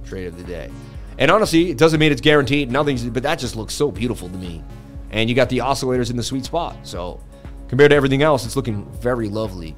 trade 0.05 0.27
of 0.27 0.37
the 0.37 0.45
day. 0.45 0.71
And 1.19 1.31
honestly, 1.31 1.71
it 1.71 1.79
doesn't 1.79 1.99
mean 1.99 2.13
it's 2.13 2.21
guaranteed. 2.21 2.71
Nothing, 2.71 3.11
but 3.11 3.25
that 3.25 3.39
just 3.39 3.57
looks 3.57 3.75
so 3.75 3.91
beautiful 3.91 4.29
to 4.29 4.37
me. 4.37 4.63
And 5.11 5.29
you 5.29 5.35
got 5.35 5.49
the 5.49 5.59
oscillators 5.59 6.11
in 6.11 6.17
the 6.17 6.23
sweet 6.23 6.45
spot. 6.45 6.77
So 6.85 7.21
compared 7.69 7.91
to 7.91 7.97
everything 7.97 8.23
else, 8.23 8.47
it's 8.47 8.57
looking 8.57 8.89
very 8.93 9.29
lovely. 9.29 9.75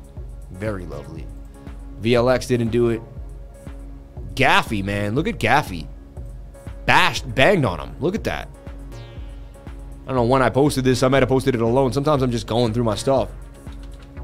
Very 0.51 0.85
lovely. 0.85 1.27
VLX 2.03 2.47
didn't 2.47 2.69
do 2.69 2.91
it. 2.91 3.01
Gaffy, 4.35 4.85
man. 4.85 5.15
Look 5.15 5.27
at 5.27 5.39
Gaffy. 5.39 5.87
Bashed, 6.85 7.35
banged 7.35 7.65
on 7.65 7.81
him. 7.81 7.97
Look 8.01 8.15
at 8.15 8.25
that. 8.25 8.49
I 10.05 10.07
don't 10.07 10.17
know 10.17 10.25
when 10.25 10.43
I 10.43 10.51
posted 10.51 10.85
this. 10.85 11.03
I 11.03 11.09
might 11.09 11.23
have 11.23 11.29
posted 11.29 11.55
it 11.55 11.61
alone. 11.61 11.93
Sometimes 11.93 12.23
I'm 12.23 12.31
just 12.31 12.47
going 12.47 12.75
through 12.75 12.85
my 12.85 12.97
stuff. 12.97 13.31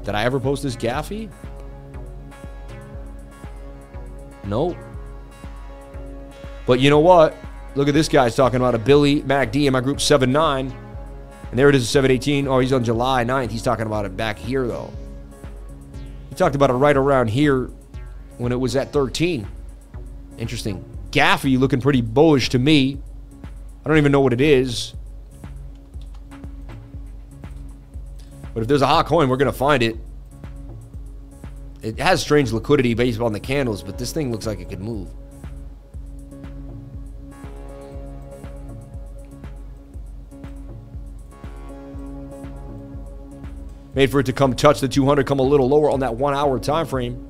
Did 0.03 0.15
I 0.15 0.23
ever 0.23 0.39
post 0.39 0.63
this 0.63 0.75
Gaffy? 0.75 1.31
Nope. 4.43 4.77
But 6.67 6.81
you 6.81 6.91
know 6.91 6.99
what? 6.99 7.35
Look 7.73 7.87
at 7.87 7.93
this 7.93 8.09
guy's 8.09 8.35
talking 8.35 8.57
about 8.57 8.75
a 8.75 8.79
Billy 8.79 9.21
MacD 9.23 9.65
in 9.65 9.73
my 9.73 9.81
group 9.81 9.99
7 9.99 10.31
9. 10.31 10.77
And 11.49 11.57
there 11.57 11.69
it 11.69 11.75
is, 11.75 11.89
718. 11.89 12.47
Oh, 12.47 12.59
he's 12.59 12.73
on 12.73 12.83
July 12.83 13.23
9th. 13.23 13.49
He's 13.49 13.63
talking 13.63 13.85
about 13.85 14.05
it 14.05 14.17
back 14.17 14.37
here, 14.37 14.67
though. 14.67 14.91
He 16.29 16.35
talked 16.35 16.55
about 16.55 16.69
it 16.69 16.73
right 16.73 16.97
around 16.97 17.29
here 17.29 17.71
when 18.37 18.51
it 18.51 18.59
was 18.59 18.75
at 18.75 18.91
13. 18.91 19.47
Interesting. 20.37 20.83
Gaffy 21.11 21.57
looking 21.57 21.79
pretty 21.79 22.01
bullish 22.01 22.49
to 22.49 22.59
me. 22.59 23.01
I 23.43 23.87
don't 23.87 23.97
even 23.97 24.11
know 24.11 24.19
what 24.19 24.33
it 24.33 24.41
is. 24.41 24.93
But 28.53 28.61
if 28.61 28.67
there's 28.67 28.81
a 28.81 28.87
hot 28.87 29.05
coin, 29.05 29.29
we're 29.29 29.37
going 29.37 29.51
to 29.51 29.57
find 29.57 29.81
it. 29.81 29.95
It 31.81 31.99
has 31.99 32.21
strange 32.21 32.51
liquidity 32.51 32.93
based 32.93 33.21
on 33.21 33.31
the 33.31 33.39
candles, 33.39 33.83
but 33.83 33.97
this 33.97 34.11
thing 34.11 34.31
looks 34.31 34.45
like 34.45 34.59
it 34.59 34.67
could 34.67 34.81
move. 34.81 35.09
Made 43.97 44.11
for 44.11 44.19
it 44.19 44.27
to 44.27 44.31
come 44.31 44.53
touch 44.53 44.79
the 44.79 44.87
200, 44.87 45.25
come 45.25 45.39
a 45.39 45.41
little 45.41 45.67
lower 45.67 45.89
on 45.89 46.01
that 46.01 46.15
one 46.15 46.35
hour 46.35 46.59
time 46.59 46.85
frame. 46.85 47.27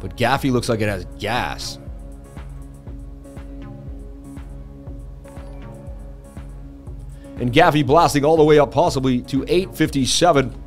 But 0.00 0.16
Gaffy 0.16 0.50
looks 0.50 0.68
like 0.68 0.80
it 0.80 0.88
has 0.88 1.04
gas. 1.16 1.78
And 7.36 7.52
Gaffy 7.52 7.86
blasting 7.86 8.24
all 8.24 8.36
the 8.36 8.42
way 8.42 8.58
up 8.58 8.72
possibly 8.72 9.22
to 9.22 9.44
857 9.44 10.60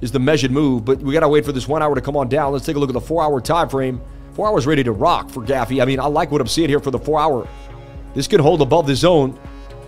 is 0.00 0.10
the 0.10 0.18
measured 0.18 0.50
move. 0.50 0.84
But 0.84 0.98
we 0.98 1.12
got 1.12 1.20
to 1.20 1.28
wait 1.28 1.44
for 1.44 1.52
this 1.52 1.68
one 1.68 1.84
hour 1.84 1.94
to 1.94 2.00
come 2.00 2.16
on 2.16 2.28
down. 2.28 2.52
Let's 2.52 2.66
take 2.66 2.74
a 2.74 2.80
look 2.80 2.90
at 2.90 2.94
the 2.94 3.00
four 3.00 3.22
hour 3.22 3.40
time 3.40 3.68
frame. 3.68 4.00
Four 4.32 4.48
hours 4.48 4.66
ready 4.66 4.82
to 4.82 4.90
rock 4.90 5.30
for 5.30 5.44
Gaffy. 5.44 5.80
I 5.80 5.84
mean, 5.84 6.00
I 6.00 6.06
like 6.06 6.32
what 6.32 6.40
I'm 6.40 6.48
seeing 6.48 6.68
here 6.68 6.80
for 6.80 6.90
the 6.90 6.98
four 6.98 7.20
hour. 7.20 7.46
This 8.14 8.26
could 8.26 8.40
hold 8.40 8.60
above 8.60 8.88
the 8.88 8.96
zone. 8.96 9.38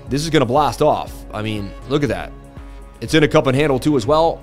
This 0.08 0.22
is 0.22 0.30
going 0.30 0.42
to 0.42 0.46
blast 0.46 0.80
off. 0.80 1.12
I 1.34 1.42
mean, 1.42 1.72
look 1.88 2.04
at 2.04 2.08
that. 2.10 2.32
It's 3.00 3.14
in 3.14 3.22
a 3.22 3.28
cup 3.28 3.46
and 3.46 3.56
handle 3.56 3.78
too 3.78 3.96
as 3.96 4.06
well. 4.06 4.42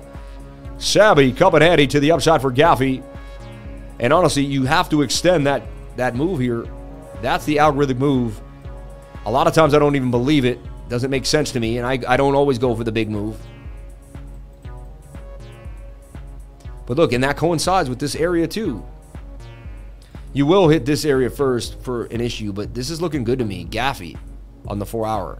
Savvy, 0.78 1.32
cup 1.32 1.54
and 1.54 1.62
handy 1.62 1.86
to 1.88 2.00
the 2.00 2.12
upside 2.12 2.40
for 2.40 2.52
Gaffy. 2.52 3.02
And 4.00 4.12
honestly, 4.12 4.44
you 4.44 4.64
have 4.64 4.88
to 4.90 5.02
extend 5.02 5.46
that 5.46 5.62
that 5.96 6.14
move 6.14 6.38
here. 6.38 6.66
That's 7.20 7.44
the 7.44 7.56
algorithmic 7.56 7.98
move. 7.98 8.40
A 9.26 9.30
lot 9.30 9.46
of 9.46 9.52
times 9.52 9.74
I 9.74 9.78
don't 9.78 9.96
even 9.96 10.10
believe 10.10 10.44
it. 10.44 10.60
Doesn't 10.88 11.10
make 11.10 11.26
sense 11.26 11.52
to 11.52 11.60
me, 11.60 11.78
and 11.78 11.86
I, 11.86 11.98
I 12.06 12.16
don't 12.16 12.34
always 12.34 12.58
go 12.58 12.74
for 12.74 12.84
the 12.84 12.92
big 12.92 13.10
move. 13.10 13.36
But 16.86 16.96
look, 16.96 17.12
and 17.12 17.22
that 17.24 17.36
coincides 17.36 17.90
with 17.90 17.98
this 17.98 18.14
area 18.14 18.46
too. 18.46 18.82
You 20.32 20.46
will 20.46 20.68
hit 20.68 20.86
this 20.86 21.04
area 21.04 21.28
first 21.28 21.80
for 21.80 22.04
an 22.06 22.20
issue, 22.20 22.52
but 22.52 22.72
this 22.72 22.88
is 22.88 23.02
looking 23.02 23.24
good 23.24 23.38
to 23.40 23.44
me. 23.44 23.66
Gaffy 23.66 24.16
on 24.66 24.78
the 24.78 24.86
four 24.86 25.06
hour. 25.06 25.38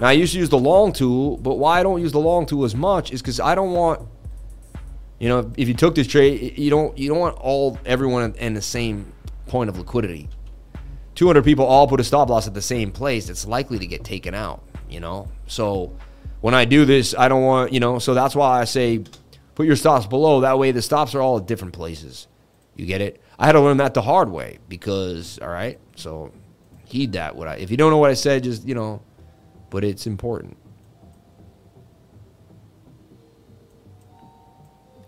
Now 0.00 0.08
I 0.08 0.12
used 0.12 0.32
to 0.32 0.38
use 0.38 0.48
the 0.48 0.58
long 0.58 0.92
tool, 0.92 1.36
but 1.38 1.54
why 1.54 1.80
I 1.80 1.82
don't 1.82 2.00
use 2.00 2.12
the 2.12 2.20
long 2.20 2.46
tool 2.46 2.64
as 2.64 2.74
much 2.74 3.12
is 3.12 3.20
because 3.20 3.40
I 3.40 3.54
don't 3.54 3.72
want, 3.72 4.08
you 5.18 5.28
know, 5.28 5.50
if 5.56 5.66
you 5.66 5.74
took 5.74 5.94
this 5.94 6.06
trade, 6.06 6.58
you 6.58 6.70
don't 6.70 6.96
you 6.96 7.08
don't 7.08 7.18
want 7.18 7.36
all 7.38 7.78
everyone 7.84 8.34
in 8.34 8.54
the 8.54 8.62
same 8.62 9.12
point 9.46 9.68
of 9.68 9.78
liquidity. 9.78 10.28
200 11.16 11.42
people 11.42 11.64
all 11.64 11.88
put 11.88 11.98
a 11.98 12.04
stop 12.04 12.30
loss 12.30 12.46
at 12.46 12.54
the 12.54 12.62
same 12.62 12.92
place. 12.92 13.28
It's 13.28 13.44
likely 13.44 13.80
to 13.80 13.86
get 13.88 14.04
taken 14.04 14.34
out, 14.34 14.62
you 14.88 15.00
know. 15.00 15.28
So 15.48 15.92
when 16.42 16.54
I 16.54 16.64
do 16.64 16.84
this, 16.84 17.12
I 17.18 17.26
don't 17.26 17.42
want, 17.42 17.72
you 17.72 17.80
know. 17.80 17.98
So 17.98 18.14
that's 18.14 18.36
why 18.36 18.60
I 18.60 18.64
say 18.64 19.02
put 19.56 19.66
your 19.66 19.74
stops 19.74 20.06
below. 20.06 20.42
That 20.42 20.60
way 20.60 20.70
the 20.70 20.82
stops 20.82 21.16
are 21.16 21.20
all 21.20 21.38
at 21.38 21.46
different 21.46 21.74
places. 21.74 22.28
You 22.76 22.86
get 22.86 23.00
it? 23.00 23.20
I 23.36 23.46
had 23.46 23.52
to 23.52 23.60
learn 23.60 23.78
that 23.78 23.94
the 23.94 24.02
hard 24.02 24.30
way 24.30 24.60
because, 24.68 25.40
all 25.42 25.48
right. 25.48 25.80
So 25.96 26.32
heed 26.84 27.12
that. 27.14 27.34
What 27.34 27.48
I 27.48 27.56
if 27.56 27.72
you 27.72 27.76
don't 27.76 27.90
know 27.90 27.98
what 27.98 28.10
I 28.10 28.14
said, 28.14 28.44
just 28.44 28.64
you 28.64 28.76
know 28.76 29.02
but 29.70 29.84
it's 29.84 30.06
important. 30.06 30.56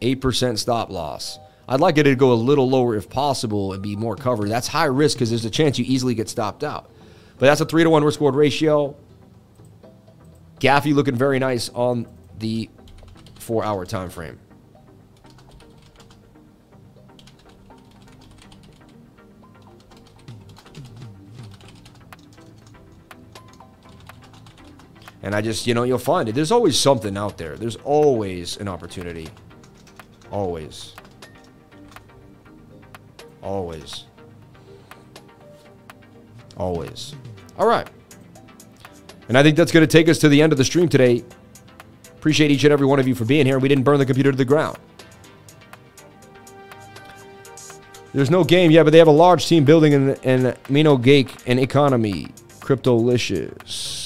8% 0.00 0.58
stop 0.58 0.90
loss. 0.90 1.38
I'd 1.68 1.80
like 1.80 1.98
it 1.98 2.04
to 2.04 2.14
go 2.16 2.32
a 2.32 2.34
little 2.34 2.68
lower 2.68 2.96
if 2.96 3.08
possible 3.08 3.72
and 3.72 3.82
be 3.82 3.94
more 3.94 4.16
covered. 4.16 4.48
That's 4.48 4.66
high 4.66 4.86
risk 4.86 5.16
because 5.16 5.30
there's 5.30 5.44
a 5.44 5.50
chance 5.50 5.78
you 5.78 5.84
easily 5.86 6.14
get 6.14 6.28
stopped 6.28 6.64
out. 6.64 6.90
But 7.38 7.46
that's 7.46 7.60
a 7.60 7.64
three 7.64 7.84
to 7.84 7.90
one 7.90 8.02
risk 8.02 8.18
reward 8.20 8.34
ratio. 8.34 8.96
Gaffy 10.58 10.94
looking 10.94 11.14
very 11.14 11.38
nice 11.38 11.68
on 11.70 12.06
the 12.38 12.68
four 13.38 13.64
hour 13.64 13.86
time 13.86 14.10
frame. 14.10 14.38
And 25.22 25.34
I 25.34 25.40
just, 25.42 25.66
you 25.66 25.74
know, 25.74 25.82
you'll 25.82 25.98
find 25.98 26.28
it. 26.28 26.34
There's 26.34 26.52
always 26.52 26.78
something 26.78 27.16
out 27.16 27.36
there. 27.36 27.56
There's 27.56 27.76
always 27.76 28.56
an 28.56 28.68
opportunity. 28.68 29.28
Always. 30.30 30.94
Always. 33.42 34.05
Always. 36.56 37.14
All 37.59 37.66
right. 37.66 37.88
And 39.28 39.36
I 39.36 39.42
think 39.42 39.56
that's 39.56 39.72
going 39.72 39.86
to 39.86 39.90
take 39.90 40.09
us 40.09 40.18
to 40.18 40.28
the 40.28 40.40
end 40.40 40.52
of 40.52 40.59
the 40.59 40.64
stream 40.64 40.88
today. 40.88 41.22
Appreciate 42.16 42.51
each 42.51 42.64
and 42.64 42.72
every 42.72 42.86
one 42.86 42.98
of 42.98 43.06
you 43.06 43.14
for 43.14 43.24
being 43.24 43.47
here. 43.47 43.59
We 43.59 43.68
didn't 43.68 43.84
burn 43.84 43.98
the 43.98 44.06
computer 44.06 44.30
to 44.30 44.36
the 44.36 44.44
ground. 44.44 44.78
There's 48.12 48.30
no 48.30 48.42
game 48.42 48.70
yet, 48.70 48.82
but 48.82 48.90
they 48.90 48.98
have 48.98 49.06
a 49.06 49.12
large 49.12 49.47
team 49.47 49.64
building 49.64 49.92
in, 49.92 50.14
in 50.22 50.56
Mino 50.68 50.97
Gake 50.97 51.34
and 51.47 51.60
economy. 51.60 52.28
Cryptolicious. 52.60 53.99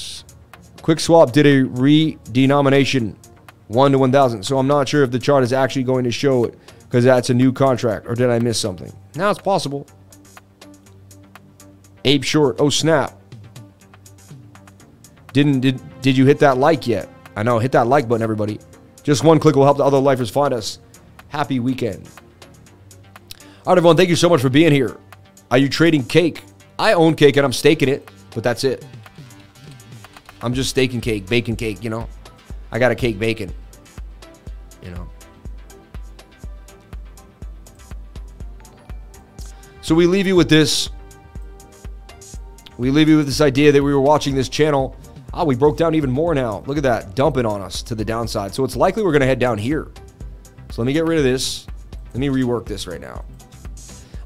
Quick 0.85 0.99
Swap 0.99 1.31
did 1.31 1.47
a 1.47 1.63
re-denomination 1.63 3.17
1 3.69 3.91
to 3.91 3.97
1,000. 3.97 4.43
So 4.43 4.59
I'm 4.59 4.67
not 4.67 4.87
sure 4.87 5.01
if 5.01 5.09
the 5.09 5.17
chart 5.17 5.43
is 5.43 5.51
actually 5.51 5.81
going 5.81 6.03
to 6.03 6.11
show 6.11 6.43
it 6.43 6.59
because 6.81 7.03
that's 7.03 7.31
a 7.31 7.33
new 7.33 7.51
contract. 7.51 8.05
Or 8.07 8.13
did 8.13 8.29
I 8.29 8.37
miss 8.37 8.59
something? 8.59 8.93
Now 9.15 9.31
it's 9.31 9.41
possible. 9.41 9.87
Ape 12.03 12.23
Short. 12.23 12.57
Oh, 12.59 12.69
snap. 12.69 13.19
Didn't 15.33 15.61
did 15.61 15.81
did 16.01 16.15
you 16.15 16.27
hit 16.27 16.37
that 16.37 16.59
like 16.59 16.85
yet? 16.85 17.09
I 17.35 17.41
know, 17.41 17.57
hit 17.57 17.71
that 17.71 17.87
like 17.87 18.07
button, 18.07 18.21
everybody. 18.21 18.59
Just 19.01 19.23
one 19.23 19.39
click 19.39 19.55
will 19.55 19.65
help 19.65 19.77
the 19.77 19.83
other 19.83 19.97
lifers 19.97 20.29
find 20.29 20.53
us. 20.53 20.77
Happy 21.29 21.59
weekend. 21.59 22.07
All 23.65 23.73
right, 23.73 23.77
everyone, 23.79 23.97
thank 23.97 24.09
you 24.09 24.15
so 24.15 24.29
much 24.29 24.39
for 24.39 24.49
being 24.49 24.71
here. 24.71 24.95
Are 25.49 25.57
you 25.57 25.67
trading 25.67 26.03
cake? 26.03 26.43
I 26.77 26.93
own 26.93 27.15
cake 27.15 27.37
and 27.37 27.43
I'm 27.43 27.53
staking 27.53 27.89
it, 27.89 28.07
but 28.35 28.43
that's 28.43 28.63
it. 28.63 28.85
I'm 30.45 30.53
just 30.53 30.69
steak 30.69 30.93
and 30.93 31.01
cake, 31.01 31.27
bacon 31.27 31.55
cake, 31.55 31.83
you 31.83 31.89
know. 31.89 32.07
I 32.71 32.77
got 32.77 32.91
a 32.91 32.95
cake 32.95 33.17
bacon, 33.17 33.51
you 34.83 34.91
know. 34.91 35.09
So 39.81 39.95
we 39.95 40.05
leave 40.05 40.27
you 40.27 40.35
with 40.35 40.47
this. 40.47 40.91
We 42.77 42.91
leave 42.91 43.09
you 43.09 43.17
with 43.17 43.25
this 43.25 43.41
idea 43.41 43.71
that 43.71 43.81
we 43.81 43.91
were 43.91 43.99
watching 43.99 44.35
this 44.35 44.47
channel. 44.47 44.95
Ah, 45.33 45.43
we 45.43 45.55
broke 45.55 45.77
down 45.77 45.95
even 45.95 46.11
more 46.11 46.35
now. 46.35 46.63
Look 46.67 46.77
at 46.77 46.83
that, 46.83 47.15
dumping 47.15 47.47
on 47.47 47.63
us 47.63 47.81
to 47.81 47.95
the 47.95 48.05
downside. 48.05 48.53
So 48.53 48.63
it's 48.63 48.75
likely 48.75 49.01
we're 49.01 49.13
going 49.13 49.21
to 49.21 49.27
head 49.27 49.39
down 49.39 49.57
here. 49.57 49.87
So 50.69 50.83
let 50.83 50.85
me 50.85 50.93
get 50.93 51.05
rid 51.05 51.17
of 51.17 51.23
this. 51.23 51.65
Let 52.13 52.17
me 52.19 52.27
rework 52.27 52.67
this 52.67 52.85
right 52.85 53.01
now. 53.01 53.25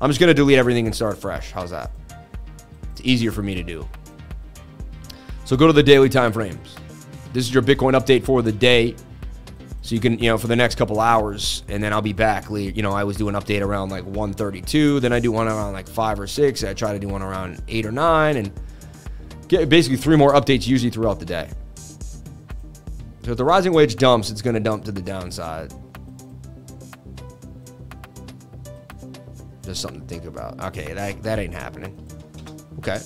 I'm 0.02 0.10
just 0.10 0.20
going 0.20 0.28
to 0.28 0.34
delete 0.34 0.58
everything 0.58 0.86
and 0.86 0.94
start 0.94 1.18
fresh. 1.18 1.54
How's 1.54 1.70
that? 1.70 1.92
It's 2.92 3.02
easier 3.06 3.32
for 3.32 3.42
me 3.42 3.56
to 3.56 3.64
do. 3.64 3.88
So 5.50 5.58
go 5.58 5.66
to 5.66 5.74
the 5.74 5.82
daily 5.82 6.10
time 6.10 6.32
frames. 6.32 6.76
This 7.34 7.48
is 7.48 7.52
your 7.52 7.64
Bitcoin 7.64 8.00
update 8.00 8.24
for 8.24 8.44
the 8.44 8.52
day. 8.52 8.96
So 9.82 9.96
you 9.96 10.00
can, 10.00 10.20
you 10.20 10.30
know, 10.30 10.38
for 10.38 10.46
the 10.46 10.56
next 10.56 10.76
couple 10.76 11.00
hours, 11.00 11.64
and 11.68 11.84
then 11.84 11.92
I'll 11.92 12.04
be 12.04 12.14
back. 12.14 12.52
You 12.52 12.84
know, 12.84 12.92
I 12.92 13.02
always 13.02 13.18
do 13.18 13.30
an 13.30 13.34
update 13.34 13.62
around 13.64 13.90
like 13.90 14.04
132. 14.04 15.00
Then 15.00 15.12
I 15.12 15.20
do 15.20 15.32
one 15.32 15.48
around 15.48 15.74
like 15.74 15.88
five 15.88 16.20
or 16.20 16.28
six. 16.28 16.64
I 16.64 16.76
try 16.76 16.94
to 16.94 17.00
do 17.00 17.08
one 17.08 17.24
around 17.24 17.64
eight 17.68 17.88
or 17.88 17.92
nine, 17.92 18.38
and 18.38 18.52
get 19.48 19.68
basically 19.70 19.98
three 19.98 20.16
more 20.16 20.34
updates 20.36 20.68
usually 20.68 20.92
throughout 20.92 21.20
the 21.20 21.26
day. 21.26 21.50
So 23.24 23.32
if 23.32 23.38
the 23.38 23.44
rising 23.44 23.74
wedge 23.74 23.96
dumps, 23.96 24.30
it's 24.30 24.44
going 24.44 24.54
to 24.54 24.60
dump 24.60 24.86
to 24.86 24.92
the 24.92 25.02
downside. 25.02 25.74
Just 29.64 29.82
something 29.82 30.02
to 30.02 30.06
think 30.08 30.26
about. 30.26 30.64
Okay, 30.66 30.94
that, 30.94 31.24
that 31.24 31.40
ain't 31.40 31.56
happening. 31.56 32.08
Okay. 32.78 33.00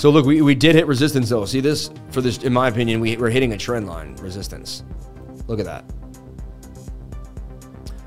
So 0.00 0.08
look, 0.08 0.24
we, 0.24 0.40
we 0.40 0.54
did 0.54 0.76
hit 0.76 0.86
resistance 0.86 1.28
though. 1.28 1.44
See 1.44 1.60
this 1.60 1.90
for 2.10 2.22
this, 2.22 2.38
in 2.38 2.54
my 2.54 2.68
opinion, 2.68 3.00
we, 3.00 3.18
we're 3.18 3.28
hitting 3.28 3.52
a 3.52 3.58
trend 3.58 3.86
line 3.86 4.16
resistance. 4.16 4.82
Look 5.46 5.60
at 5.60 5.66
that. 5.66 5.84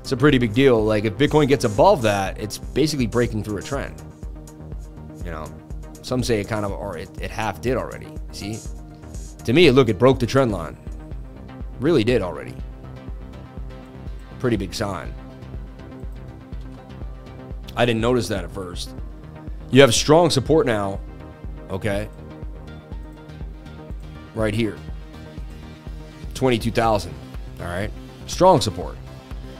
It's 0.00 0.10
a 0.10 0.16
pretty 0.16 0.38
big 0.38 0.54
deal. 0.54 0.84
Like 0.84 1.04
if 1.04 1.14
Bitcoin 1.14 1.46
gets 1.46 1.62
above 1.62 2.02
that, 2.02 2.36
it's 2.40 2.58
basically 2.58 3.06
breaking 3.06 3.44
through 3.44 3.58
a 3.58 3.62
trend. 3.62 4.02
You 5.24 5.30
know, 5.30 5.46
some 6.02 6.24
say 6.24 6.40
it 6.40 6.48
kind 6.48 6.64
of, 6.64 6.72
or 6.72 6.98
it, 6.98 7.08
it 7.22 7.30
half 7.30 7.60
did 7.60 7.76
already. 7.76 8.08
See, 8.32 8.58
to 9.44 9.52
me, 9.52 9.70
look, 9.70 9.88
it 9.88 9.96
broke 9.96 10.18
the 10.18 10.26
trend 10.26 10.50
line. 10.50 10.76
Really 11.78 12.02
did 12.02 12.22
already. 12.22 12.56
Pretty 14.40 14.56
big 14.56 14.74
sign. 14.74 15.14
I 17.76 17.86
didn't 17.86 18.00
notice 18.00 18.26
that 18.26 18.42
at 18.42 18.50
first. 18.50 18.96
You 19.70 19.80
have 19.80 19.94
strong 19.94 20.28
support 20.28 20.66
now 20.66 20.98
okay? 21.70 22.08
Right 24.34 24.54
here. 24.54 24.76
22,000, 26.34 27.14
all 27.60 27.66
right? 27.66 27.90
Strong 28.26 28.60
support. 28.60 28.96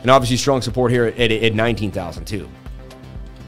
And 0.03 0.11
obviously 0.11 0.37
strong 0.37 0.61
support 0.61 0.91
here 0.91 1.07
at, 1.07 1.33
at 1.33 1.55
19,000 1.55 2.25
too. 2.25 2.49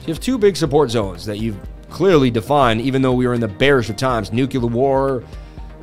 You 0.07 0.13
have 0.13 0.21
two 0.21 0.39
big 0.39 0.57
support 0.57 0.91
zones 0.91 1.27
that 1.27 1.39
you've 1.39 1.59
clearly 1.91 2.31
defined, 2.31 2.81
even 2.81 3.03
though 3.03 3.13
we 3.13 3.27
were 3.27 3.35
in 3.35 3.41
the 3.41 3.49
bearish 3.49 3.91
of 3.91 3.97
times, 3.97 4.33
nuclear 4.33 4.67
war, 4.67 5.25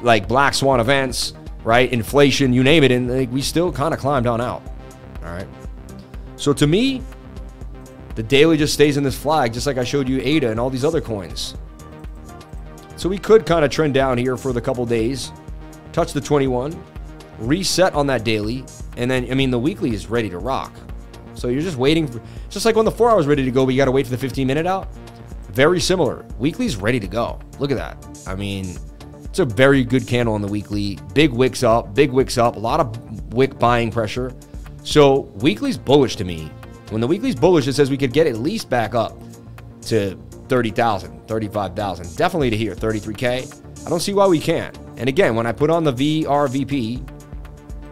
like 0.02 0.28
black 0.28 0.54
swan 0.54 0.80
events, 0.80 1.34
right? 1.64 1.92
Inflation, 1.92 2.54
you 2.54 2.64
name 2.64 2.84
it, 2.84 2.92
and 2.92 3.10
like, 3.10 3.32
we 3.32 3.42
still 3.42 3.72
kind 3.72 3.94
of 3.94 4.00
climbed 4.00 4.28
on 4.28 4.42
out. 4.42 4.62
All 5.24 5.32
right. 5.32 5.48
So 6.36 6.54
to 6.54 6.68
me, 6.68 7.02
the 8.16 8.24
daily 8.24 8.58
just 8.58 8.74
stays 8.74 8.98
in 8.98 9.04
this 9.04 9.18
flag, 9.18 9.54
just 9.54 9.66
like 9.66 9.78
I 9.78 9.84
showed 9.84 10.08
you 10.08 10.20
ADA 10.22 10.52
and 10.52 10.60
all 10.60 10.70
these 10.70 10.86
other 10.86 11.02
coins. 11.02 11.56
So 13.04 13.10
we 13.10 13.18
could 13.18 13.46
kind 13.46 13.66
of 13.66 13.70
trend 13.70 13.94
down 13.94 14.18
here 14.18 14.38
for 14.38 14.54
the 14.54 14.62
couple 14.62 14.86
days, 14.86 15.34
touch 15.92 16.14
the 16.14 16.22
21, 16.22 16.82
reset 17.38 17.94
on 17.96 18.08
that 18.08 18.24
daily, 18.24 18.64
and 18.96 19.12
then, 19.12 19.30
I 19.30 19.34
mean, 19.34 19.52
the 19.52 19.60
weekly 19.60 19.94
is 19.94 20.08
ready 20.08 20.30
to 20.30 20.38
rock. 20.38 20.72
So 21.34 21.50
you're 21.50 21.62
just 21.62 21.76
waiting 21.76 22.08
for, 22.08 22.22
just 22.50 22.66
like 22.66 22.78
when 22.78 22.86
the 22.86 22.92
four 22.92 23.10
hours 23.10 23.28
ready 23.28 23.44
to 23.44 23.52
go, 23.52 23.66
but 23.66 23.74
you 23.74 23.78
got 23.78 23.86
to 23.88 23.92
wait 23.92 24.06
for 24.06 24.12
the 24.12 24.18
15 24.18 24.48
minute 24.48 24.66
out. 24.66 24.88
Very 25.50 25.82
similar. 25.82 26.26
Weekly's 26.40 26.78
ready 26.78 26.98
to 27.02 27.08
go. 27.10 27.42
Look 27.60 27.72
at 27.72 27.76
that. 27.76 28.24
I 28.26 28.36
mean, 28.36 28.78
it's 29.26 29.40
a 29.40 29.46
very 29.46 29.84
good 29.84 30.08
candle 30.08 30.34
on 30.34 30.42
the 30.42 30.48
weekly. 30.48 30.98
Big 31.14 31.34
wicks 31.34 31.62
up, 31.62 31.94
big 31.94 32.10
wicks 32.10 32.38
up, 32.38 32.56
a 32.56 32.60
lot 32.60 32.80
of 32.80 33.34
wick 33.34 33.60
buying 33.60 33.92
pressure. 33.92 34.34
So 34.86 35.30
weekly's 35.42 35.78
bullish 35.78 36.16
to 36.16 36.24
me. 36.24 36.50
When 36.90 37.02
the 37.02 37.08
weekly's 37.08 37.36
bullish, 37.36 37.68
it 37.68 37.74
says 37.74 37.90
we 37.90 37.98
could 37.98 38.14
get 38.14 38.28
at 38.28 38.38
least 38.38 38.70
back 38.70 38.96
up 38.96 39.22
to 39.88 40.18
30,000, 40.50 41.28
35,000. 41.28 42.16
Definitely 42.16 42.50
to 42.52 42.58
here, 42.58 42.76
33K. 42.76 43.86
I 43.86 43.90
don't 43.90 44.00
see 44.00 44.14
why 44.14 44.28
we 44.28 44.40
can't. 44.40 44.78
And 44.98 45.10
again, 45.10 45.36
when 45.36 45.46
I 45.46 45.52
put 45.52 45.70
on 45.70 45.84
the 45.84 45.94
VRVP, 45.94 47.10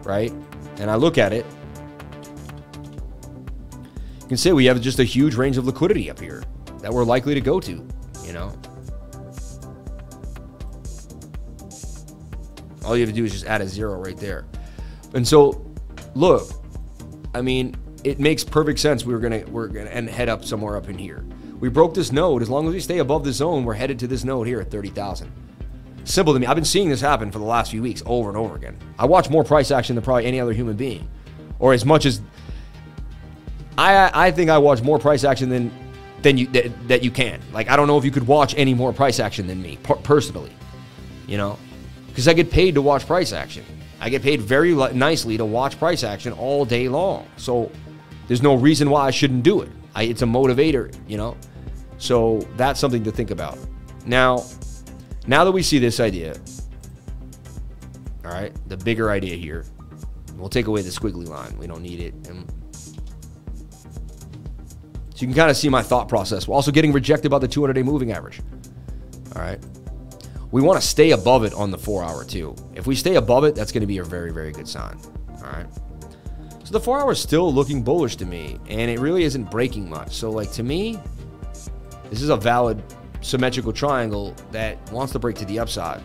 right, 0.04 0.32
and 0.78 0.90
I 0.90 0.94
look 0.96 1.18
at 1.18 1.32
it, 1.32 1.44
you 4.20 4.28
can 4.28 4.36
see 4.36 4.52
we 4.52 4.64
have 4.66 4.80
just 4.80 4.98
a 4.98 5.04
huge 5.04 5.34
range 5.34 5.58
of 5.58 5.66
liquidity 5.66 6.10
up 6.10 6.18
here 6.18 6.42
that 6.80 6.92
we're 6.92 7.04
likely 7.04 7.34
to 7.34 7.40
go 7.40 7.60
to, 7.60 7.86
you 8.24 8.32
know. 8.32 8.56
All 12.84 12.96
you 12.96 13.02
have 13.06 13.10
to 13.10 13.14
do 13.14 13.24
is 13.24 13.32
just 13.32 13.46
add 13.46 13.60
a 13.60 13.68
zero 13.68 13.98
right 13.98 14.16
there. 14.16 14.46
And 15.14 15.26
so, 15.26 15.72
look, 16.14 16.48
I 17.34 17.40
mean, 17.40 17.76
it 18.04 18.18
makes 18.18 18.42
perfect 18.44 18.78
sense. 18.80 19.04
We 19.04 19.14
are 19.14 19.18
gonna 19.18 19.44
we're 19.48 19.68
gonna 19.68 19.90
and 19.90 20.08
head 20.08 20.28
up 20.28 20.44
somewhere 20.44 20.76
up 20.76 20.88
in 20.88 20.98
here. 20.98 21.24
We 21.62 21.68
broke 21.68 21.94
this 21.94 22.10
node. 22.10 22.42
As 22.42 22.50
long 22.50 22.66
as 22.66 22.74
we 22.74 22.80
stay 22.80 22.98
above 22.98 23.22
the 23.22 23.32
zone, 23.32 23.64
we're 23.64 23.74
headed 23.74 24.00
to 24.00 24.08
this 24.08 24.24
node 24.24 24.48
here 24.48 24.60
at 24.60 24.68
30,000. 24.68 25.30
Simple 26.02 26.34
to 26.34 26.40
me. 26.40 26.46
I've 26.48 26.56
been 26.56 26.64
seeing 26.64 26.88
this 26.88 27.00
happen 27.00 27.30
for 27.30 27.38
the 27.38 27.44
last 27.44 27.70
few 27.70 27.80
weeks 27.80 28.02
over 28.04 28.28
and 28.28 28.36
over 28.36 28.56
again. 28.56 28.76
I 28.98 29.06
watch 29.06 29.30
more 29.30 29.44
price 29.44 29.70
action 29.70 29.94
than 29.94 30.02
probably 30.02 30.26
any 30.26 30.40
other 30.40 30.52
human 30.52 30.74
being. 30.74 31.08
Or 31.60 31.72
as 31.72 31.84
much 31.84 32.04
as 32.04 32.20
I 33.78 34.10
I 34.12 34.32
think 34.32 34.50
I 34.50 34.58
watch 34.58 34.82
more 34.82 34.98
price 34.98 35.22
action 35.22 35.50
than 35.50 35.70
than 36.22 36.36
you 36.36 36.48
that, 36.48 36.88
that 36.88 37.04
you 37.04 37.12
can. 37.12 37.40
Like 37.52 37.70
I 37.70 37.76
don't 37.76 37.86
know 37.86 37.96
if 37.96 38.04
you 38.04 38.10
could 38.10 38.26
watch 38.26 38.56
any 38.56 38.74
more 38.74 38.92
price 38.92 39.20
action 39.20 39.46
than 39.46 39.62
me 39.62 39.78
personally. 40.02 40.50
You 41.28 41.36
know? 41.36 41.60
Cuz 42.16 42.26
I 42.26 42.32
get 42.32 42.50
paid 42.50 42.74
to 42.74 42.82
watch 42.82 43.06
price 43.06 43.32
action. 43.32 43.64
I 44.00 44.08
get 44.08 44.20
paid 44.22 44.40
very 44.40 44.74
nicely 44.74 45.36
to 45.36 45.44
watch 45.44 45.78
price 45.78 46.02
action 46.02 46.32
all 46.32 46.64
day 46.64 46.88
long. 46.88 47.28
So 47.36 47.70
there's 48.26 48.42
no 48.42 48.56
reason 48.56 48.90
why 48.90 49.06
I 49.06 49.12
shouldn't 49.12 49.44
do 49.44 49.60
it. 49.60 49.68
I, 49.94 50.04
it's 50.04 50.22
a 50.22 50.26
motivator, 50.26 50.92
you 51.06 51.16
know? 51.16 51.36
So 52.02 52.38
that's 52.56 52.80
something 52.80 53.04
to 53.04 53.12
think 53.12 53.30
about. 53.30 53.58
Now, 54.06 54.44
now 55.26 55.44
that 55.44 55.52
we 55.52 55.62
see 55.62 55.78
this 55.78 56.00
idea, 56.00 56.34
all 58.24 58.32
right, 58.32 58.52
the 58.68 58.76
bigger 58.76 59.10
idea 59.10 59.36
here, 59.36 59.64
We'll 60.42 60.48
take 60.48 60.66
away 60.66 60.82
the 60.82 60.90
squiggly 60.90 61.28
line. 61.28 61.56
We 61.56 61.68
don't 61.68 61.82
need 61.82 62.00
it. 62.00 62.14
And 62.28 62.44
so 65.14 65.20
you 65.20 65.28
can 65.28 65.34
kind 65.34 65.50
of 65.52 65.56
see 65.56 65.68
my 65.68 65.84
thought 65.84 66.08
process. 66.08 66.48
We're 66.48 66.56
also 66.56 66.72
getting 66.72 66.92
rejected 66.92 67.30
by 67.30 67.38
the 67.38 67.46
200 67.46 67.74
day 67.74 67.84
moving 67.84 68.10
average. 68.10 68.40
All 69.36 69.42
right. 69.42 69.60
We 70.50 70.60
want 70.60 70.80
to 70.80 70.86
stay 70.86 71.12
above 71.12 71.44
it 71.44 71.54
on 71.54 71.70
the 71.70 71.78
four 71.78 72.02
hour 72.02 72.24
too. 72.24 72.56
If 72.74 72.88
we 72.88 72.96
stay 72.96 73.14
above 73.14 73.44
it, 73.44 73.54
that's 73.54 73.70
going 73.70 73.82
to 73.82 73.86
be 73.86 73.98
a 73.98 74.04
very, 74.04 74.32
very 74.32 74.50
good 74.50 74.66
sign. 74.66 74.98
All 75.28 75.52
right. 75.52 75.66
So 76.64 76.72
the 76.72 76.80
four 76.80 77.00
hour 77.00 77.12
is 77.12 77.20
still 77.20 77.54
looking 77.54 77.84
bullish 77.84 78.16
to 78.16 78.26
me, 78.26 78.58
and 78.68 78.90
it 78.90 78.98
really 78.98 79.22
isn't 79.22 79.48
breaking 79.48 79.88
much. 79.88 80.12
So, 80.16 80.30
like, 80.30 80.50
to 80.52 80.64
me, 80.64 80.98
this 82.12 82.20
is 82.20 82.28
a 82.28 82.36
valid 82.36 82.82
symmetrical 83.22 83.72
triangle 83.72 84.34
that 84.50 84.76
wants 84.92 85.14
to 85.14 85.18
break 85.18 85.34
to 85.36 85.46
the 85.46 85.58
upside. 85.58 86.02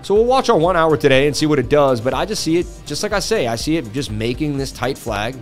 So 0.00 0.14
we'll 0.14 0.24
watch 0.24 0.48
our 0.48 0.56
one 0.56 0.78
hour 0.78 0.96
today 0.96 1.26
and 1.26 1.36
see 1.36 1.44
what 1.44 1.58
it 1.58 1.68
does. 1.68 2.00
But 2.00 2.14
I 2.14 2.24
just 2.24 2.42
see 2.42 2.56
it, 2.56 2.66
just 2.86 3.02
like 3.02 3.12
I 3.12 3.18
say, 3.18 3.46
I 3.46 3.56
see 3.56 3.76
it 3.76 3.92
just 3.92 4.10
making 4.10 4.56
this 4.56 4.72
tight 4.72 4.96
flag, 4.96 5.36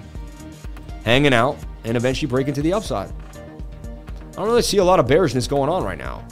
hanging 1.05 1.32
out, 1.32 1.56
and 1.84 1.96
eventually 1.96 2.28
breaking 2.28 2.55
to 2.55 2.62
the 2.62 2.72
upside. 2.72 3.09
I 3.09 4.32
don't 4.32 4.48
really 4.48 4.62
see 4.62 4.78
a 4.78 4.84
lot 4.84 4.98
of 4.98 5.06
bearishness 5.06 5.46
going 5.46 5.70
on 5.70 5.84
right 5.84 5.96
now. 5.96 6.26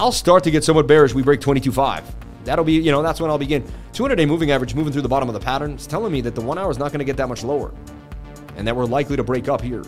I'll 0.00 0.10
start 0.10 0.42
to 0.42 0.50
get 0.50 0.64
somewhat 0.64 0.88
bearish. 0.88 1.14
We 1.14 1.22
break 1.22 1.40
22.5. 1.40 2.02
That'll 2.42 2.64
be, 2.64 2.72
you 2.72 2.90
know, 2.90 3.00
that's 3.00 3.20
when 3.20 3.30
I'll 3.30 3.38
begin. 3.38 3.62
200 3.92 4.16
day 4.16 4.26
moving 4.26 4.50
average 4.50 4.74
moving 4.74 4.92
through 4.92 5.02
the 5.02 5.08
bottom 5.08 5.28
of 5.28 5.34
the 5.34 5.40
pattern. 5.40 5.74
It's 5.74 5.86
telling 5.86 6.10
me 6.10 6.20
that 6.22 6.34
the 6.34 6.40
one 6.40 6.58
hour 6.58 6.72
is 6.72 6.78
not 6.78 6.90
going 6.90 6.98
to 6.98 7.04
get 7.04 7.16
that 7.16 7.28
much 7.28 7.44
lower 7.44 7.72
and 8.56 8.66
that 8.66 8.74
we're 8.74 8.86
likely 8.86 9.14
to 9.14 9.22
break 9.22 9.48
up 9.48 9.60
here 9.60 9.84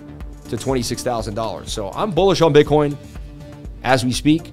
to 0.52 0.58
$26,000. 0.58 1.66
So 1.66 1.90
I'm 1.92 2.10
bullish 2.10 2.42
on 2.42 2.52
Bitcoin 2.52 2.94
as 3.84 4.04
we 4.04 4.12
speak. 4.12 4.52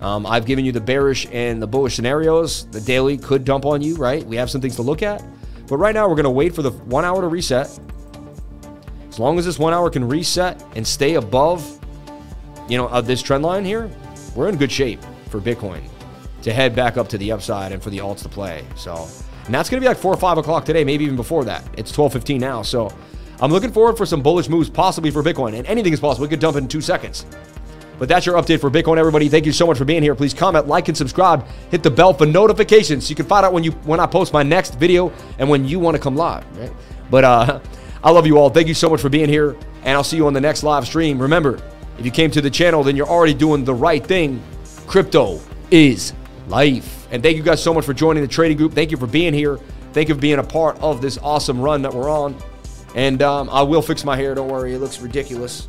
Um, 0.00 0.24
I've 0.24 0.46
given 0.46 0.64
you 0.64 0.70
the 0.70 0.80
bearish 0.80 1.26
and 1.32 1.60
the 1.60 1.66
bullish 1.66 1.96
scenarios. 1.96 2.66
The 2.66 2.80
daily 2.80 3.18
could 3.18 3.44
dump 3.44 3.66
on 3.66 3.82
you, 3.82 3.96
right? 3.96 4.24
We 4.24 4.36
have 4.36 4.50
some 4.50 4.60
things 4.60 4.76
to 4.76 4.82
look 4.82 5.02
at. 5.02 5.22
But 5.66 5.78
right 5.78 5.94
now, 5.94 6.08
we're 6.08 6.14
going 6.14 6.24
to 6.24 6.30
wait 6.30 6.54
for 6.54 6.62
the 6.62 6.70
one 6.70 7.04
hour 7.04 7.20
to 7.20 7.26
reset. 7.26 7.66
As 9.08 9.18
long 9.18 9.36
as 9.36 9.44
this 9.44 9.58
one 9.58 9.74
hour 9.74 9.90
can 9.90 10.06
reset 10.06 10.64
and 10.76 10.86
stay 10.86 11.14
above, 11.14 11.78
you 12.68 12.78
know, 12.78 12.86
uh, 12.86 13.00
this 13.00 13.20
trend 13.20 13.42
line 13.42 13.64
here, 13.64 13.90
we're 14.36 14.48
in 14.48 14.56
good 14.56 14.72
shape 14.72 15.00
for 15.28 15.40
Bitcoin 15.40 15.82
to 16.42 16.52
head 16.52 16.74
back 16.74 16.96
up 16.96 17.08
to 17.08 17.18
the 17.18 17.32
upside 17.32 17.72
and 17.72 17.82
for 17.82 17.90
the 17.90 17.98
alts 17.98 18.22
to 18.22 18.28
play. 18.28 18.64
So, 18.76 19.08
and 19.46 19.54
that's 19.54 19.68
going 19.68 19.80
to 19.80 19.84
be 19.84 19.88
like 19.88 19.98
four 19.98 20.12
or 20.14 20.16
five 20.16 20.38
o'clock 20.38 20.64
today, 20.64 20.84
maybe 20.84 21.04
even 21.04 21.16
before 21.16 21.44
that. 21.44 21.64
It's 21.76 21.90
12:15 21.90 22.38
now, 22.38 22.62
so 22.62 22.92
I'm 23.40 23.50
looking 23.50 23.72
forward 23.72 23.96
for 23.96 24.06
some 24.06 24.22
bullish 24.22 24.48
moves, 24.48 24.70
possibly 24.70 25.10
for 25.10 25.22
Bitcoin. 25.22 25.54
And 25.54 25.66
anything 25.66 25.92
is 25.92 26.00
possible. 26.00 26.24
We 26.24 26.28
could 26.28 26.40
dump 26.40 26.56
in 26.56 26.68
two 26.68 26.80
seconds. 26.80 27.26
But 27.98 28.08
that's 28.08 28.26
your 28.26 28.36
update 28.36 28.60
for 28.60 28.70
Bitcoin, 28.70 28.98
everybody. 28.98 29.28
Thank 29.28 29.46
you 29.46 29.52
so 29.52 29.66
much 29.66 29.78
for 29.78 29.84
being 29.84 30.02
here. 30.02 30.14
Please 30.14 30.34
comment, 30.34 30.66
like, 30.66 30.88
and 30.88 30.96
subscribe. 30.96 31.46
Hit 31.70 31.82
the 31.82 31.90
bell 31.90 32.12
for 32.12 32.26
notifications 32.26 33.06
so 33.06 33.10
you 33.10 33.16
can 33.16 33.26
find 33.26 33.46
out 33.46 33.52
when 33.52 33.62
you 33.62 33.72
when 33.84 34.00
I 34.00 34.06
post 34.06 34.32
my 34.32 34.42
next 34.42 34.74
video 34.74 35.12
and 35.38 35.48
when 35.48 35.66
you 35.66 35.78
want 35.78 35.96
to 35.96 36.02
come 36.02 36.16
live. 36.16 36.44
Right? 36.58 36.72
But 37.10 37.24
uh, 37.24 37.60
I 38.04 38.10
love 38.10 38.26
you 38.26 38.38
all. 38.38 38.50
Thank 38.50 38.66
you 38.66 38.74
so 38.74 38.90
much 38.90 39.00
for 39.00 39.08
being 39.08 39.28
here, 39.28 39.56
and 39.84 39.90
I'll 39.90 40.02
see 40.02 40.16
you 40.16 40.26
on 40.26 40.32
the 40.32 40.40
next 40.40 40.64
live 40.64 40.86
stream. 40.86 41.20
Remember, 41.20 41.62
if 41.98 42.04
you 42.04 42.10
came 42.10 42.30
to 42.32 42.40
the 42.40 42.50
channel, 42.50 42.82
then 42.82 42.96
you're 42.96 43.08
already 43.08 43.34
doing 43.34 43.64
the 43.64 43.74
right 43.74 44.04
thing. 44.04 44.42
Crypto 44.88 45.40
is 45.70 46.12
life. 46.48 47.06
And 47.12 47.22
thank 47.22 47.36
you 47.36 47.42
guys 47.42 47.62
so 47.62 47.72
much 47.72 47.84
for 47.84 47.94
joining 47.94 48.22
the 48.22 48.28
trading 48.28 48.56
group. 48.56 48.72
Thank 48.72 48.90
you 48.90 48.96
for 48.96 49.06
being 49.06 49.32
here. 49.32 49.58
Thank 49.92 50.08
you 50.08 50.14
for 50.14 50.20
being 50.20 50.38
a 50.38 50.44
part 50.44 50.76
of 50.80 51.00
this 51.00 51.18
awesome 51.18 51.60
run 51.60 51.82
that 51.82 51.94
we're 51.94 52.10
on. 52.10 52.34
And 52.94 53.22
um, 53.22 53.48
I 53.50 53.62
will 53.62 53.82
fix 53.82 54.04
my 54.04 54.16
hair. 54.16 54.34
Don't 54.34 54.48
worry, 54.48 54.74
it 54.74 54.78
looks 54.78 55.00
ridiculous. 55.00 55.68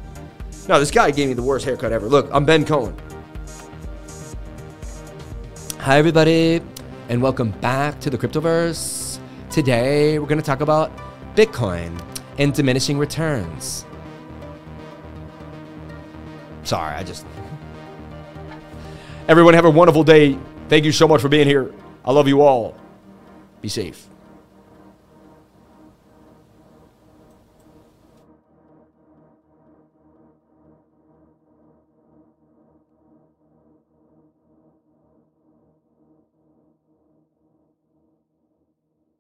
No, 0.67 0.79
this 0.79 0.91
guy 0.91 1.11
gave 1.11 1.27
me 1.27 1.33
the 1.33 1.43
worst 1.43 1.65
haircut 1.65 1.91
ever. 1.91 2.07
Look, 2.07 2.29
I'm 2.31 2.45
Ben 2.45 2.65
Cowen. 2.65 2.95
Hi, 5.79 5.97
everybody, 5.97 6.61
and 7.09 7.21
welcome 7.21 7.51
back 7.59 7.99
to 8.01 8.09
the 8.09 8.17
Cryptoverse. 8.17 9.19
Today, 9.49 10.19
we're 10.19 10.27
going 10.27 10.39
to 10.39 10.45
talk 10.45 10.61
about 10.61 10.91
Bitcoin 11.35 12.01
and 12.37 12.53
diminishing 12.53 12.97
returns. 12.97 13.85
Sorry, 16.63 16.95
I 16.95 17.03
just. 17.03 17.25
Everyone, 19.27 19.53
have 19.53 19.65
a 19.65 19.69
wonderful 19.69 20.03
day. 20.03 20.37
Thank 20.69 20.85
you 20.85 20.91
so 20.91 21.07
much 21.07 21.21
for 21.21 21.29
being 21.29 21.47
here. 21.47 21.73
I 22.05 22.11
love 22.11 22.27
you 22.27 22.41
all. 22.41 22.77
Be 23.61 23.69
safe. 23.69 24.09